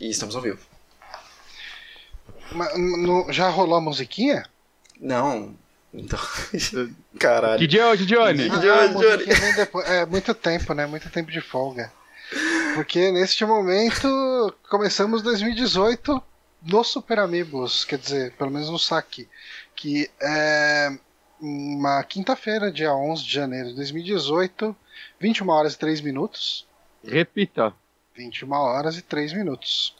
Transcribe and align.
E 0.00 0.10
estamos 0.10 0.36
ao 0.36 0.42
vivo. 0.42 0.58
Mas, 2.52 2.78
no- 2.78 3.30
já 3.32 3.48
rolou 3.48 3.76
a 3.76 3.80
musiquinha? 3.80 4.44
Não. 5.00 5.54
Então. 5.92 6.18
Caralho. 7.18 7.66
Que 7.68 7.80
hoje, 7.80 8.06
Johnny? 8.06 8.48
Que 8.50 8.68
Ah, 8.68 8.84
é 8.84 8.88
Johnny? 8.88 9.24
É 9.86 10.06
muito 10.06 10.34
tempo, 10.34 10.74
né? 10.74 10.86
Muito 10.86 11.08
tempo 11.10 11.30
de 11.30 11.40
folga. 11.40 11.92
Porque 12.74 13.10
neste 13.10 13.44
momento 13.44 14.54
começamos 14.68 15.22
2018 15.22 16.22
no 16.62 16.82
Super 16.84 17.20
Amigos, 17.20 17.84
quer 17.84 17.98
dizer, 17.98 18.32
pelo 18.32 18.50
menos 18.50 18.68
no 18.68 18.78
saque, 18.78 19.28
que 19.74 20.10
é 20.20 20.90
uma 21.40 22.02
quinta-feira, 22.02 22.72
dia 22.72 22.92
11 22.92 23.22
de 23.24 23.32
janeiro 23.32 23.68
de 23.68 23.76
2018, 23.76 24.74
21 25.20 25.48
horas 25.48 25.74
e 25.74 25.78
3 25.78 26.00
minutos. 26.00 26.66
Repita. 27.06 27.72
21 28.16 28.50
horas 28.52 28.96
e 28.96 29.02
3 29.02 29.34
minutos. 29.34 29.94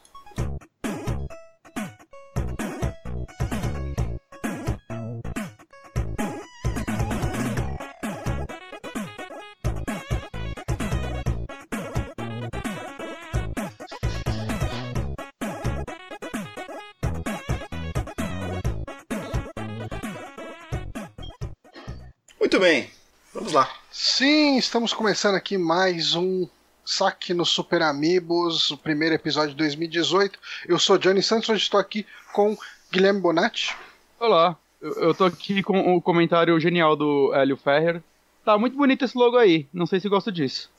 Muito 22.41 22.59
bem. 22.61 22.91
Vamos 23.35 23.53
lá. 23.53 23.69
Sim, 23.91 24.57
estamos 24.57 24.95
começando 24.95 25.35
aqui 25.35 25.59
mais 25.59 26.15
um 26.15 26.49
saque 26.91 27.35
no 27.35 27.45
Super 27.45 27.83
Amigos, 27.83 28.71
o 28.71 28.79
primeiro 28.79 29.15
episódio 29.15 29.51
de 29.51 29.57
2018. 29.57 30.39
Eu 30.69 30.79
sou 30.79 30.97
Johnny 30.97 31.23
Santos, 31.23 31.49
hoje 31.49 31.63
estou 31.65 31.81
aqui 31.81 32.07
com 32.33 32.57
Guilherme 32.93 33.21
Bonatti. 33.21 33.77
Olá, 34.21 34.57
eu, 34.81 35.13
tô 35.13 35.25
aqui 35.25 35.63
com 35.63 35.97
o 35.97 36.01
comentário 36.01 36.59
genial 36.61 36.95
do 36.97 37.35
Hélio 37.35 37.57
Ferrer. 37.57 38.01
Tá 38.45 38.57
muito 38.57 38.77
bonito 38.77 39.05
esse 39.05 39.19
logo 39.19 39.37
aí, 39.37 39.67
não 39.73 39.85
sei 39.85 39.99
se 39.99 40.09
gosto 40.09 40.31
disso. 40.31 40.71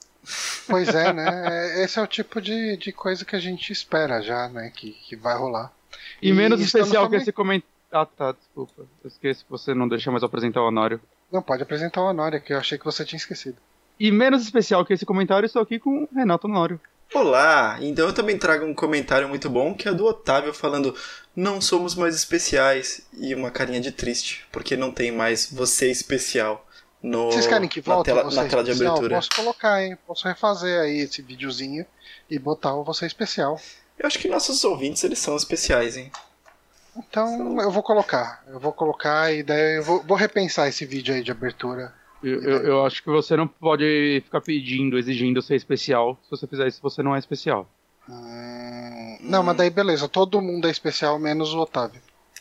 Pois 0.66 0.88
é, 0.94 1.12
né? 1.12 1.82
Esse 1.84 1.98
é 1.98 2.02
o 2.02 2.06
tipo 2.06 2.40
de, 2.40 2.76
de 2.76 2.90
coisa 2.92 3.24
que 3.24 3.36
a 3.36 3.40
gente 3.40 3.72
espera 3.72 4.20
já, 4.20 4.48
né? 4.48 4.72
Que, 4.74 4.92
que 4.92 5.14
vai 5.14 5.36
rolar. 5.36 5.70
E, 6.20 6.30
E 6.30 6.32
menos 6.32 6.60
especial 6.60 7.04
também- 7.04 7.18
que 7.20 7.22
esse 7.24 7.32
comentário. 7.32 7.72
Ah, 7.92 8.04
tá, 8.04 8.32
desculpa. 8.32 8.82
Eu 9.02 9.08
esqueci 9.08 9.44
que 9.44 9.50
você 9.50 9.72
não 9.74 9.88
deixa 9.88 10.10
mais 10.10 10.22
apresentar 10.22 10.60
o 10.62 10.68
Honório. 10.68 11.00
Não, 11.32 11.40
pode 11.40 11.62
apresentar 11.62 12.02
o 12.02 12.06
Honório, 12.06 12.40
que 12.40 12.52
eu 12.52 12.58
achei 12.58 12.76
que 12.78 12.84
você 12.84 13.04
tinha 13.04 13.16
esquecido. 13.16 13.56
E 13.98 14.12
menos 14.12 14.42
especial 14.42 14.84
que 14.84 14.92
esse 14.92 15.04
comentário, 15.04 15.46
estou 15.46 15.60
aqui 15.60 15.78
com 15.78 16.04
o 16.04 16.08
Renato 16.14 16.46
Honório. 16.46 16.80
Olá! 17.12 17.78
Então 17.80 18.06
eu 18.06 18.12
também 18.12 18.38
trago 18.38 18.64
um 18.64 18.74
comentário 18.74 19.28
muito 19.28 19.48
bom 19.48 19.74
que 19.74 19.88
é 19.88 19.92
do 19.94 20.04
Otávio 20.04 20.52
falando: 20.52 20.94
Não 21.34 21.60
somos 21.60 21.94
mais 21.94 22.14
especiais. 22.14 23.06
E 23.18 23.34
uma 23.34 23.50
carinha 23.50 23.80
de 23.80 23.90
triste, 23.90 24.46
porque 24.52 24.76
não 24.76 24.92
tem 24.92 25.10
mais 25.10 25.50
você 25.50 25.90
especial 25.90 26.64
no, 27.02 27.32
Vocês 27.32 27.46
querem 27.46 27.68
que 27.68 27.80
na 27.80 27.94
volte 27.94 28.06
tela, 28.06 28.22
o 28.22 28.30
você 28.30 28.36
na 28.36 28.48
tela 28.48 28.62
de 28.62 28.70
especial? 28.70 28.96
abertura. 28.96 29.16
Posso 29.16 29.30
colocar, 29.30 29.82
hein? 29.82 29.98
Posso 30.06 30.28
refazer 30.28 30.80
aí 30.80 30.98
esse 30.98 31.22
videozinho 31.22 31.84
e 32.30 32.38
botar 32.38 32.74
o 32.74 32.84
você 32.84 33.06
especial. 33.06 33.60
Eu 33.98 34.06
acho 34.06 34.18
que 34.18 34.28
nossos 34.28 34.62
ouvintes 34.62 35.02
eles 35.02 35.18
são 35.18 35.34
especiais, 35.34 35.96
hein? 35.96 36.12
Então 36.96 37.60
eu 37.60 37.70
vou 37.70 37.82
colocar. 37.82 38.44
Eu 38.46 38.60
vou 38.60 38.72
colocar 38.72 39.32
e 39.32 39.42
daí 39.42 39.78
eu 39.78 39.82
vou, 39.82 40.02
vou 40.02 40.16
repensar 40.16 40.68
esse 40.68 40.84
vídeo 40.84 41.14
aí 41.14 41.22
de 41.22 41.30
abertura. 41.32 41.92
Eu, 42.22 42.42
eu, 42.42 42.58
eu 42.62 42.86
acho 42.86 43.02
que 43.02 43.08
você 43.10 43.36
não 43.36 43.46
pode 43.46 44.20
ficar 44.24 44.40
pedindo, 44.40 44.98
exigindo 44.98 45.40
ser 45.40 45.54
especial. 45.56 46.18
Se 46.24 46.30
você 46.30 46.46
fizer 46.46 46.66
isso, 46.66 46.80
você 46.82 47.02
não 47.02 47.14
é 47.14 47.18
especial. 47.18 47.68
Hum, 48.08 49.18
Não, 49.20 49.42
mas 49.42 49.56
daí 49.56 49.70
beleza, 49.70 50.08
todo 50.08 50.40
mundo 50.40 50.66
é 50.66 50.70
especial, 50.70 51.18
menos 51.18 51.52
o 51.54 51.58
Otávio. 51.60 52.00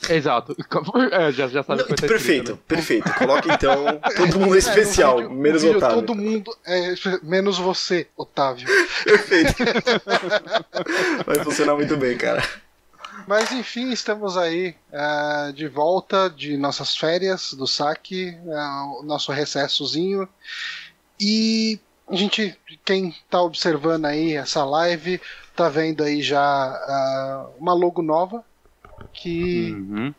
Exato. 0.09 0.55
É, 1.11 1.31
já, 1.31 1.48
já 1.48 1.64
sabe 1.64 1.81
o 1.81 1.86
Não, 1.89 1.95
perfeito, 1.95 2.16
escrito, 2.16 2.52
né? 2.53 2.58
perfeito. 2.67 3.14
Coloca 3.16 3.54
então 3.54 3.99
todo 4.16 4.39
mundo 4.39 4.55
é 4.55 4.60
especial, 4.60 5.20
É, 5.20 5.21
vídeo- 5.23 5.36
no 5.36 5.42
menos 5.42 5.64
o 5.64 5.66
vídeo 5.66 5.77
Otávio. 5.77 5.95
Todo 6.02 6.16
mundo 6.16 6.58
é 6.66 6.93
menos 7.23 7.58
você, 7.58 8.08
Otávio. 8.16 8.67
Perfeito. 9.04 9.54
Vai 11.26 11.43
funcionar 11.43 11.76
muito 11.76 11.95
bem, 11.98 12.17
cara. 12.17 12.43
Mas 13.27 13.52
enfim, 13.52 13.92
estamos 13.92 14.38
aí 14.38 14.73
ah, 14.92 15.52
de 15.54 15.67
volta 15.67 16.30
de 16.30 16.55
nossas 16.55 16.95
férias 16.95 17.54
do 17.54 17.67
saque, 17.67 18.38
o 18.99 19.04
nosso 19.04 19.33
recessozinho. 19.33 20.27
E 21.20 21.77
a 22.08 22.16
gente, 22.16 22.58
quem 22.86 23.14
tá 23.30 23.42
observando 23.42 24.05
aí 24.05 24.33
essa 24.36 24.64
live, 24.64 25.20
tá 25.55 25.67
vendo 25.67 26.04
aí 26.04 26.21
já 26.21 26.39
ah, 26.39 27.49
uma 27.60 27.73
logo 27.73 28.02
nova 28.02 28.45
que, 29.14 29.73
Uhum. 29.73 30.14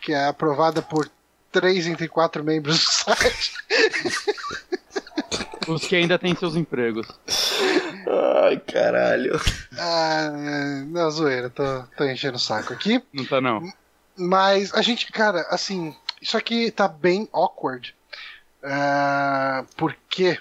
que 0.00 0.12
é 0.12 0.26
aprovada 0.26 0.80
por 0.80 1.10
três 1.50 1.86
entre 1.86 2.06
quatro 2.08 2.44
membros 2.44 2.78
do 2.78 2.84
site. 2.92 3.52
Os 5.68 5.86
que 5.86 5.96
ainda 5.96 6.18
têm 6.18 6.34
seus 6.34 6.56
empregos. 6.56 7.06
Ai, 8.42 8.58
caralho. 8.58 9.38
Ah, 9.78 10.30
não, 10.86 11.10
zoeira, 11.10 11.50
tô, 11.50 11.82
tô 11.96 12.04
enchendo 12.04 12.36
o 12.36 12.40
saco 12.40 12.72
aqui. 12.72 13.02
Não 13.12 13.24
tá, 13.24 13.40
não. 13.40 13.62
Mas 14.16 14.74
a 14.74 14.82
gente, 14.82 15.12
cara, 15.12 15.46
assim, 15.50 15.94
isso 16.20 16.36
aqui 16.36 16.70
tá 16.70 16.88
bem 16.88 17.28
awkward. 17.32 17.94
Ah, 18.62 19.64
porque 19.76 20.38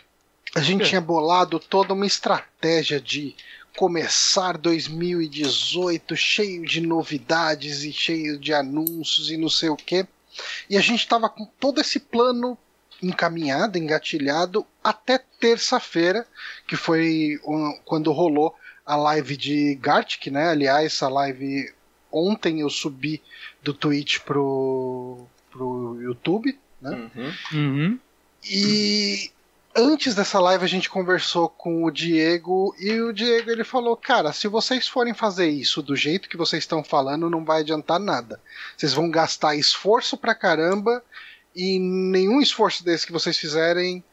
a 0.56 0.62
gente 0.62 0.86
tinha 0.86 1.02
bolado 1.02 1.60
toda 1.60 1.94
uma 1.94 2.06
estratégia 2.06 3.00
de 3.00 3.36
começar 3.76 4.58
2018 4.58 6.16
cheio 6.16 6.66
de 6.66 6.82
novidades 6.82 7.84
e 7.84 7.94
cheio 7.94 8.40
de 8.40 8.54
anúncios 8.54 9.30
e 9.30 9.38
não 9.38 9.50
sei 9.50 9.70
o 9.70 9.76
quê. 9.76 10.08
E 10.70 10.78
a 10.78 10.82
gente 10.82 11.08
tava 11.08 11.30
com 11.30 11.46
todo 11.46 11.80
esse 11.80 12.00
plano 12.00 12.58
encaminhado, 13.02 13.78
engatilhado 13.78 14.66
até 14.84 15.20
terça-feira, 15.40 16.26
que 16.68 16.76
foi 16.76 17.40
quando 17.86 18.12
rolou 18.12 18.56
a 18.86 18.96
live 18.96 19.36
de 19.36 19.76
Gartic, 19.76 20.28
né? 20.28 20.50
Aliás, 20.50 20.94
essa 20.94 21.08
live 21.10 21.72
ontem 22.12 22.62
eu 22.62 22.70
subi 22.70 23.22
do 23.62 23.74
Twitch 23.74 24.20
pro, 24.20 25.26
pro 25.52 26.02
YouTube, 26.02 26.58
né? 26.82 27.10
Uhum. 27.16 27.34
Uhum. 27.54 28.00
E 28.50 29.30
antes 29.76 30.16
dessa 30.16 30.40
live 30.40 30.64
a 30.64 30.68
gente 30.68 30.90
conversou 30.90 31.50
com 31.50 31.84
o 31.84 31.92
Diego 31.92 32.74
e 32.80 33.00
o 33.02 33.12
Diego 33.12 33.52
ele 33.52 33.64
falou: 33.64 33.98
"Cara, 33.98 34.32
se 34.32 34.48
vocês 34.48 34.88
forem 34.88 35.14
fazer 35.14 35.50
isso 35.50 35.82
do 35.82 35.96
jeito 35.96 36.30
que 36.30 36.38
vocês 36.38 36.64
estão 36.64 36.84
falando, 36.84 37.30
não 37.30 37.44
vai 37.44 37.62
adiantar 37.62 38.00
nada. 38.00 38.40
Vocês 38.76 38.94
vão 38.94 39.12
gastar 39.12 39.56
esforço 39.56 40.18
pra 40.18 40.34
caramba 40.34 41.04
e 41.58 41.80
nenhum 41.80 42.40
esforço 42.40 42.86
desse 42.86 43.08
que 43.08 43.12
vocês 43.12 43.36
fizerem 43.36 44.04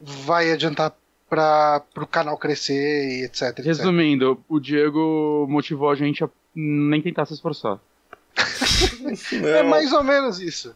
vai 0.00 0.52
adiantar 0.52 0.94
para 1.28 1.82
o 1.96 2.06
canal 2.06 2.38
crescer 2.38 3.08
e 3.08 3.24
etc, 3.24 3.48
etc. 3.48 3.64
Resumindo, 3.64 4.42
o 4.48 4.60
Diego 4.60 5.44
motivou 5.50 5.90
a 5.90 5.96
gente 5.96 6.22
a 6.22 6.30
nem 6.54 7.02
tentar 7.02 7.26
se 7.26 7.34
esforçar. 7.34 7.80
É 9.44 9.62
mais 9.62 9.92
ou 9.92 10.02
menos 10.02 10.40
isso. 10.40 10.74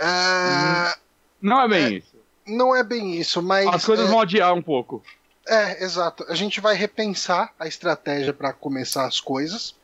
Ah, 0.00 0.96
Não 1.40 1.62
é 1.62 1.68
bem 1.68 1.96
isso. 1.96 2.16
Não 2.46 2.76
é 2.76 2.84
bem 2.84 3.18
isso, 3.18 3.42
mas 3.42 3.66
As 3.66 3.84
coisas 3.84 4.06
é, 4.06 4.08
vão 4.08 4.20
adiar 4.20 4.52
um 4.52 4.62
pouco. 4.62 5.02
É, 5.46 5.82
exato. 5.82 6.24
A 6.28 6.34
gente 6.34 6.60
vai 6.60 6.74
repensar 6.74 7.52
a 7.58 7.66
estratégia 7.66 8.32
para 8.32 8.52
começar 8.52 9.06
as 9.06 9.20
coisas 9.20 9.74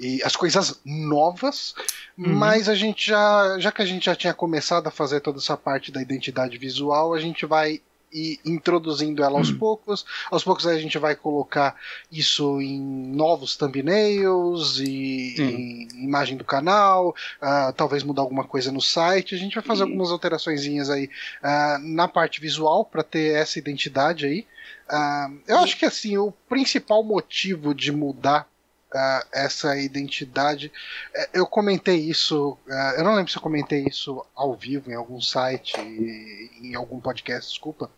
e 0.00 0.22
as 0.24 0.34
coisas 0.34 0.80
novas, 0.84 1.74
Uhum. 2.18 2.34
mas 2.34 2.68
a 2.68 2.74
gente 2.74 3.06
já, 3.06 3.56
já 3.58 3.70
que 3.70 3.82
a 3.82 3.86
gente 3.86 4.06
já 4.06 4.16
tinha 4.16 4.34
começado 4.34 4.86
a 4.86 4.90
fazer 4.90 5.20
toda 5.20 5.38
essa 5.38 5.56
parte 5.56 5.92
da 5.92 6.02
identidade 6.02 6.58
visual, 6.58 7.14
a 7.14 7.20
gente 7.20 7.46
vai 7.46 7.80
ir 8.12 8.40
introduzindo 8.44 9.22
ela 9.22 9.34
Uhum. 9.34 9.38
aos 9.38 9.52
poucos. 9.52 10.04
Aos 10.32 10.42
poucos 10.42 10.66
a 10.66 10.76
gente 10.78 10.98
vai 10.98 11.14
colocar 11.14 11.76
isso 12.10 12.60
em 12.60 12.80
novos 13.14 13.54
thumbnails 13.56 14.80
e 14.80 15.34
Sim. 15.36 15.88
em 15.96 16.04
imagem 16.04 16.36
do 16.36 16.42
canal, 16.44 17.14
ah, 17.40 17.72
talvez 17.76 18.02
mudar 18.02 18.22
alguma 18.22 18.42
coisa 18.44 18.72
no 18.72 18.80
site. 18.80 19.34
A 19.34 19.38
gente 19.38 19.54
vai 19.54 19.62
fazer 19.62 19.82
E- 19.82 19.84
algumas 19.84 20.10
alteraçõezinhas 20.10 20.90
aí 20.90 21.08
ah, 21.42 21.78
na 21.80 22.08
parte 22.08 22.40
visual 22.40 22.84
para 22.84 23.04
ter 23.04 23.34
essa 23.36 23.58
identidade 23.60 24.26
aí. 24.26 24.44
Ah, 24.88 25.30
eu 25.46 25.58
acho 25.58 25.76
que 25.78 25.84
assim, 25.84 26.16
o 26.18 26.32
principal 26.48 27.04
motivo 27.04 27.72
de 27.72 27.92
mudar 27.92 28.49
ah, 28.94 29.26
essa 29.32 29.76
identidade, 29.76 30.72
eh, 31.14 31.30
eu 31.34 31.46
comentei 31.46 31.96
isso, 31.96 32.58
ah, 32.68 32.94
eu 32.96 33.04
não 33.04 33.14
lembro 33.14 33.30
se 33.30 33.38
eu 33.38 33.42
comentei 33.42 33.84
isso 33.84 34.24
ao 34.34 34.54
vivo 34.54 34.90
em 34.90 34.94
algum 34.94 35.20
site, 35.20 35.78
em 35.80 36.74
algum 36.74 37.00
podcast, 37.00 37.50
desculpa. 37.50 37.90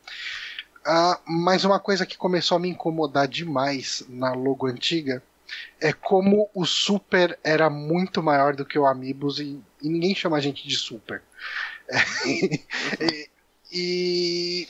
Ah, 0.85 1.21
mas 1.27 1.65
uma 1.65 1.79
coisa 1.79 2.05
que 2.05 2.17
começou 2.17 2.56
a 2.56 2.61
me 2.61 2.69
incomodar 2.69 3.29
demais 3.29 4.05
na 4.09 4.33
logo 4.33 4.67
antiga 4.67 5.23
é 5.81 5.93
como 5.93 6.49
o 6.55 6.65
Super 6.65 7.39
era 7.44 7.69
muito 7.71 8.23
maior 8.23 8.55
do 8.55 8.65
que 8.65 8.79
o 8.79 8.87
Amiibos 8.87 9.39
e, 9.39 9.61
e 9.81 9.89
ninguém 9.89 10.15
chama 10.15 10.37
a 10.37 10.41
gente 10.41 10.67
de 10.67 10.77
Super. 10.77 11.23
e, 12.27 13.29
e 13.71 14.69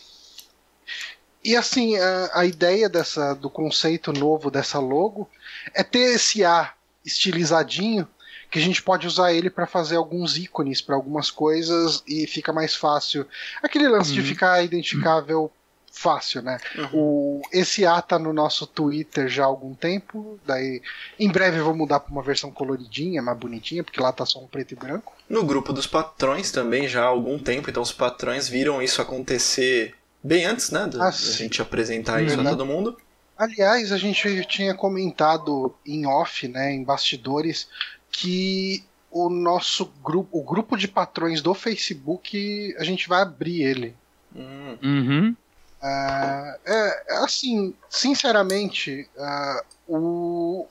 e 1.44 1.56
assim, 1.56 1.96
a, 1.96 2.30
a, 2.34 2.46
ideia 2.46 2.88
dessa, 2.88 3.34
do 3.34 3.50
conceito 3.50 4.12
novo 4.12 4.48
dessa 4.48 4.78
logo 4.78 5.28
é 5.74 5.82
ter 5.82 6.14
esse 6.14 6.44
A 6.44 6.72
estilizadinho 7.04 8.06
que 8.50 8.58
a 8.58 8.62
gente 8.62 8.82
pode 8.82 9.06
usar 9.06 9.32
ele 9.32 9.48
para 9.48 9.66
fazer 9.66 9.96
alguns 9.96 10.36
ícones 10.36 10.82
para 10.82 10.94
algumas 10.94 11.30
coisas 11.30 12.02
e 12.06 12.26
fica 12.26 12.52
mais 12.52 12.74
fácil. 12.74 13.26
Aquele 13.62 13.88
lance 13.88 14.10
uhum. 14.10 14.16
de 14.16 14.22
ficar 14.22 14.62
identificável 14.62 15.50
fácil, 15.90 16.42
né? 16.42 16.58
Uhum. 16.76 16.88
O, 16.92 17.42
esse 17.52 17.86
A 17.86 18.00
tá 18.00 18.18
no 18.18 18.32
nosso 18.32 18.66
Twitter 18.66 19.28
já 19.28 19.44
há 19.44 19.46
algum 19.46 19.74
tempo, 19.74 20.40
daí 20.44 20.82
em 21.18 21.30
breve 21.30 21.58
eu 21.58 21.64
vou 21.64 21.74
mudar 21.74 22.00
para 22.00 22.12
uma 22.12 22.22
versão 22.22 22.50
coloridinha, 22.50 23.22
mais 23.22 23.38
bonitinha, 23.38 23.84
porque 23.84 24.00
lá 24.00 24.10
tá 24.10 24.24
só 24.26 24.38
um 24.38 24.46
preto 24.46 24.72
e 24.72 24.76
branco. 24.76 25.14
No 25.28 25.44
grupo 25.44 25.72
dos 25.72 25.86
patrões 25.86 26.50
também 26.50 26.88
já 26.88 27.02
há 27.02 27.06
algum 27.06 27.38
tempo, 27.38 27.70
então 27.70 27.82
os 27.82 27.92
patrões 27.92 28.48
viram 28.48 28.82
isso 28.82 29.00
acontecer 29.00 29.94
bem 30.22 30.44
antes, 30.44 30.70
né, 30.70 30.86
da, 30.86 31.08
ah, 31.08 31.10
gente 31.10 31.60
apresentar 31.60 32.22
isso 32.22 32.40
a 32.40 32.44
todo 32.44 32.64
mundo. 32.64 32.96
Aliás, 33.42 33.90
a 33.90 33.98
gente 33.98 34.44
tinha 34.44 34.72
comentado 34.72 35.74
em 35.84 36.06
off, 36.06 36.46
né, 36.46 36.72
em 36.72 36.84
bastidores, 36.84 37.66
que 38.08 38.84
o 39.10 39.28
nosso 39.28 39.92
grupo, 40.00 40.38
o 40.38 40.44
grupo 40.44 40.76
de 40.76 40.86
patrões 40.86 41.42
do 41.42 41.52
Facebook, 41.52 42.72
a 42.78 42.84
gente 42.84 43.08
vai 43.08 43.20
abrir 43.20 43.62
ele. 43.62 43.96
Hum. 44.32 44.78
Uhum. 44.80 45.36
Uh, 45.82 46.56
é, 46.64 47.04
assim, 47.24 47.74
sinceramente, 47.90 49.08
uh, 49.16 49.64
o, 49.88 50.68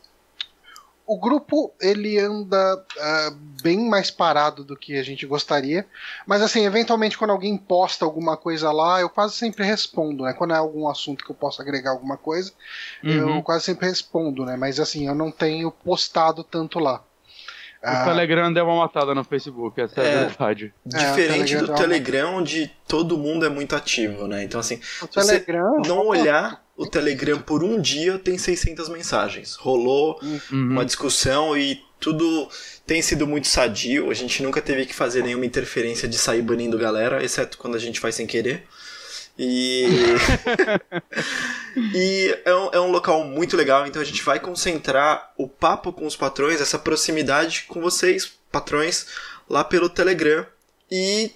o 1.11 1.17
grupo 1.17 1.73
ele 1.81 2.17
anda 2.17 2.77
uh, 2.77 3.35
bem 3.61 3.89
mais 3.89 4.09
parado 4.09 4.63
do 4.63 4.77
que 4.77 4.97
a 4.97 5.03
gente 5.03 5.25
gostaria, 5.25 5.85
mas 6.25 6.41
assim, 6.41 6.65
eventualmente 6.65 7.17
quando 7.17 7.31
alguém 7.31 7.57
posta 7.57 8.05
alguma 8.05 8.37
coisa 8.37 8.71
lá, 8.71 9.01
eu 9.01 9.09
quase 9.09 9.35
sempre 9.35 9.65
respondo, 9.65 10.23
né? 10.23 10.31
Quando 10.31 10.53
é 10.53 10.57
algum 10.57 10.87
assunto 10.87 11.25
que 11.25 11.29
eu 11.29 11.35
possa 11.35 11.61
agregar 11.61 11.91
alguma 11.91 12.15
coisa, 12.15 12.53
uhum. 13.03 13.35
eu 13.37 13.43
quase 13.43 13.65
sempre 13.65 13.87
respondo, 13.87 14.45
né? 14.45 14.55
Mas 14.55 14.79
assim, 14.79 15.05
eu 15.05 15.13
não 15.13 15.29
tenho 15.29 15.69
postado 15.69 16.45
tanto 16.45 16.79
lá. 16.79 17.03
O 17.83 17.87
ah. 17.87 18.05
Telegram 18.05 18.53
deu 18.53 18.63
uma 18.65 18.77
matada 18.77 19.15
no 19.15 19.23
Facebook, 19.23 19.81
essa 19.81 20.01
é, 20.01 20.05
é 20.05 20.15
a 20.15 20.27
verdade. 20.27 20.73
Diferente 20.85 21.55
é, 21.55 21.59
do 21.59 21.73
Telegram, 21.73 22.35
onde 22.35 22.71
todo 22.87 23.17
mundo 23.17 23.43
é 23.43 23.49
muito 23.49 23.75
ativo, 23.75 24.27
né? 24.27 24.43
Então, 24.43 24.59
assim, 24.59 24.79
o 25.01 25.07
se 25.07 25.27
Telegram... 25.27 25.81
você 25.81 25.89
não 25.89 26.05
olhar 26.05 26.63
o 26.77 26.85
Telegram 26.85 27.39
por 27.39 27.63
um 27.63 27.81
dia, 27.81 28.19
tem 28.19 28.37
600 28.37 28.87
mensagens. 28.89 29.55
Rolou 29.55 30.19
uhum. 30.21 30.41
uma 30.51 30.85
discussão 30.85 31.57
e 31.57 31.81
tudo 31.99 32.49
tem 32.85 33.01
sido 33.01 33.25
muito 33.25 33.47
sadio. 33.47 34.11
A 34.11 34.13
gente 34.13 34.43
nunca 34.43 34.61
teve 34.61 34.85
que 34.85 34.93
fazer 34.93 35.23
nenhuma 35.23 35.45
interferência 35.45 36.07
de 36.07 36.17
sair 36.17 36.41
banindo 36.41 36.77
galera, 36.77 37.23
exceto 37.23 37.57
quando 37.57 37.75
a 37.75 37.79
gente 37.79 37.99
faz 37.99 38.15
sem 38.15 38.27
querer. 38.27 38.63
E, 39.43 39.87
e 41.95 42.39
é 42.45 42.53
um, 42.53 42.69
é 42.73 42.79
um 42.79 42.91
local 42.91 43.23
muito 43.23 43.57
legal, 43.57 43.87
então 43.87 43.99
a 43.99 44.05
gente 44.05 44.21
vai 44.21 44.39
concentrar 44.39 45.33
o 45.35 45.47
papo 45.47 45.91
com 45.91 46.05
os 46.05 46.15
patrões, 46.15 46.61
essa 46.61 46.77
proximidade 46.77 47.63
com 47.67 47.81
vocês, 47.81 48.37
patrões, 48.51 49.07
lá 49.49 49.63
pelo 49.63 49.89
Telegram. 49.89 50.45
E 50.91 51.31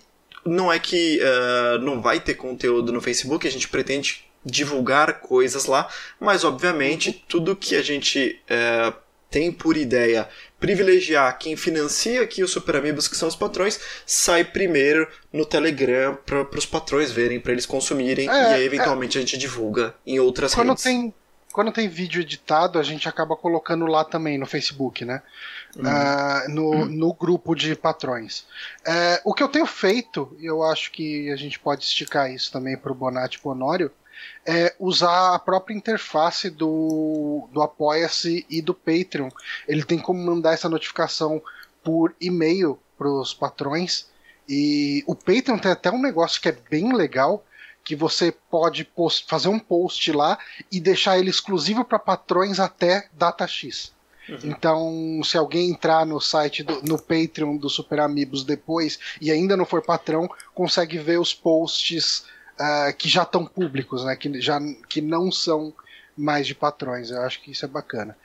não 0.46 0.72
é 0.72 0.78
que 0.78 1.20
uh, 1.20 1.80
não 1.80 2.00
vai 2.00 2.20
ter 2.20 2.36
conteúdo 2.36 2.94
no 2.94 3.02
Facebook, 3.02 3.48
a 3.48 3.52
gente 3.52 3.68
pretende 3.68 4.24
divulgar 4.46 5.22
coisas 5.22 5.66
lá, 5.66 5.90
mas 6.20 6.44
obviamente 6.44 7.26
tudo 7.28 7.56
que 7.56 7.76
a 7.76 7.82
gente 7.82 8.40
uh, 8.44 8.96
tem 9.32 9.52
por 9.52 9.76
ideia 9.76 10.30
privilegiar 10.60 11.38
quem 11.38 11.56
financia 11.56 12.22
aqui 12.22 12.44
os 12.44 12.52
Super 12.52 12.78
Amigos, 12.78 13.08
que 13.08 13.16
são 13.16 13.28
os 13.28 13.36
patrões, 13.36 13.80
sai 14.06 14.44
primeiro 14.44 15.08
no 15.32 15.46
Telegram 15.46 16.18
para 16.26 16.58
os 16.58 16.66
patrões 16.66 17.12
verem, 17.12 17.40
para 17.40 17.52
eles 17.52 17.66
consumirem, 17.66 18.30
é, 18.30 18.34
e 18.34 18.54
aí 18.56 18.64
eventualmente 18.64 19.18
é... 19.18 19.22
a 19.22 19.26
gente 19.26 19.38
divulga 19.38 19.96
em 20.06 20.20
outras 20.20 20.56
quando 20.56 20.70
redes. 20.70 20.84
Tem, 20.84 21.14
quando 21.52 21.72
tem 21.72 21.88
vídeo 21.88 22.22
editado, 22.22 22.80
a 22.80 22.84
gente 22.84 23.08
acaba 23.08 23.36
colocando 23.36 23.86
lá 23.86 24.04
também 24.04 24.38
no 24.38 24.46
Facebook, 24.46 25.06
né? 25.06 25.22
Uh, 25.76 26.52
no, 26.52 26.70
uhum. 26.70 26.86
no 26.86 27.14
grupo 27.14 27.54
de 27.54 27.76
patrões. 27.76 28.46
Uh, 28.86 29.20
o 29.26 29.34
que 29.34 29.44
eu 29.44 29.48
tenho 29.50 29.66
feito, 29.66 30.36
e 30.40 30.46
eu 30.46 30.64
acho 30.64 30.92
que 30.92 31.30
a 31.32 31.36
gente 31.36 31.60
pode 31.60 31.84
esticar 31.84 32.32
isso 32.32 32.52
também 32.52 32.78
para 32.78 32.92
o 32.92 32.96
Bonatti 32.96 33.38
e 33.38 33.42
para 33.42 33.50
o 33.50 33.52
Honório, 33.52 33.92
é 34.46 34.76
usar 34.80 35.36
a 35.36 35.40
própria 35.40 35.76
interface 35.76 36.50
do, 36.50 37.48
do 37.52 37.62
Apoia-se 37.62 38.46
e 38.50 38.62
do 38.62 38.74
Patreon. 38.74 39.30
Ele 39.68 39.84
tem 39.84 40.00
como 40.00 40.24
mandar 40.24 40.54
essa 40.54 40.70
notificação 40.70 41.42
por 41.84 42.16
e-mail 42.20 42.80
para 42.98 43.10
os 43.10 43.34
patrões. 43.34 44.08
E 44.48 45.04
o 45.08 45.16
Patreon 45.16 45.58
tem 45.58 45.72
até 45.72 45.92
um 45.92 46.02
negócio 46.02 46.42
que 46.42 46.50
é 46.50 46.58
bem 46.70 46.94
legal, 46.94 47.44
que 47.84 47.96
você 47.96 48.32
pode 48.32 48.84
post, 48.84 49.26
fazer 49.28 49.48
um 49.48 49.60
post 49.60 50.12
lá 50.12 50.38
e 50.72 50.80
deixar 50.80 51.20
ele 51.20 51.30
exclusivo 51.30 51.84
para 51.86 52.00
patrões 52.00 52.60
até 52.60 53.08
data 53.14 53.48
X. 53.48 53.94
Uhum. 54.28 54.40
Então, 54.44 55.22
se 55.24 55.38
alguém 55.38 55.70
entrar 55.70 56.06
no 56.06 56.20
site, 56.20 56.64
do, 56.64 56.82
no 56.82 56.98
Patreon 56.98 57.58
do 57.58 57.70
Super 57.70 58.00
Amigos 58.00 58.44
depois 58.44 59.00
e 59.22 59.32
ainda 59.32 59.56
não 59.56 59.66
for 59.66 59.84
patrão, 59.84 60.28
consegue 60.54 60.98
ver 60.98 61.20
os 61.20 61.34
posts 61.34 62.26
uh, 62.60 62.96
que 62.98 63.10
já 63.10 63.24
estão 63.24 63.46
públicos, 63.46 64.04
né? 64.04 64.16
Que, 64.16 64.42
já, 64.42 64.60
que 64.88 65.02
não 65.02 65.32
são 65.32 65.74
mais 66.18 66.48
de 66.48 66.56
patrões. 66.56 67.12
Eu 67.12 67.22
acho 67.22 67.42
que 67.42 67.52
isso 67.52 67.66
é 67.66 67.68
bacana. 67.68 68.18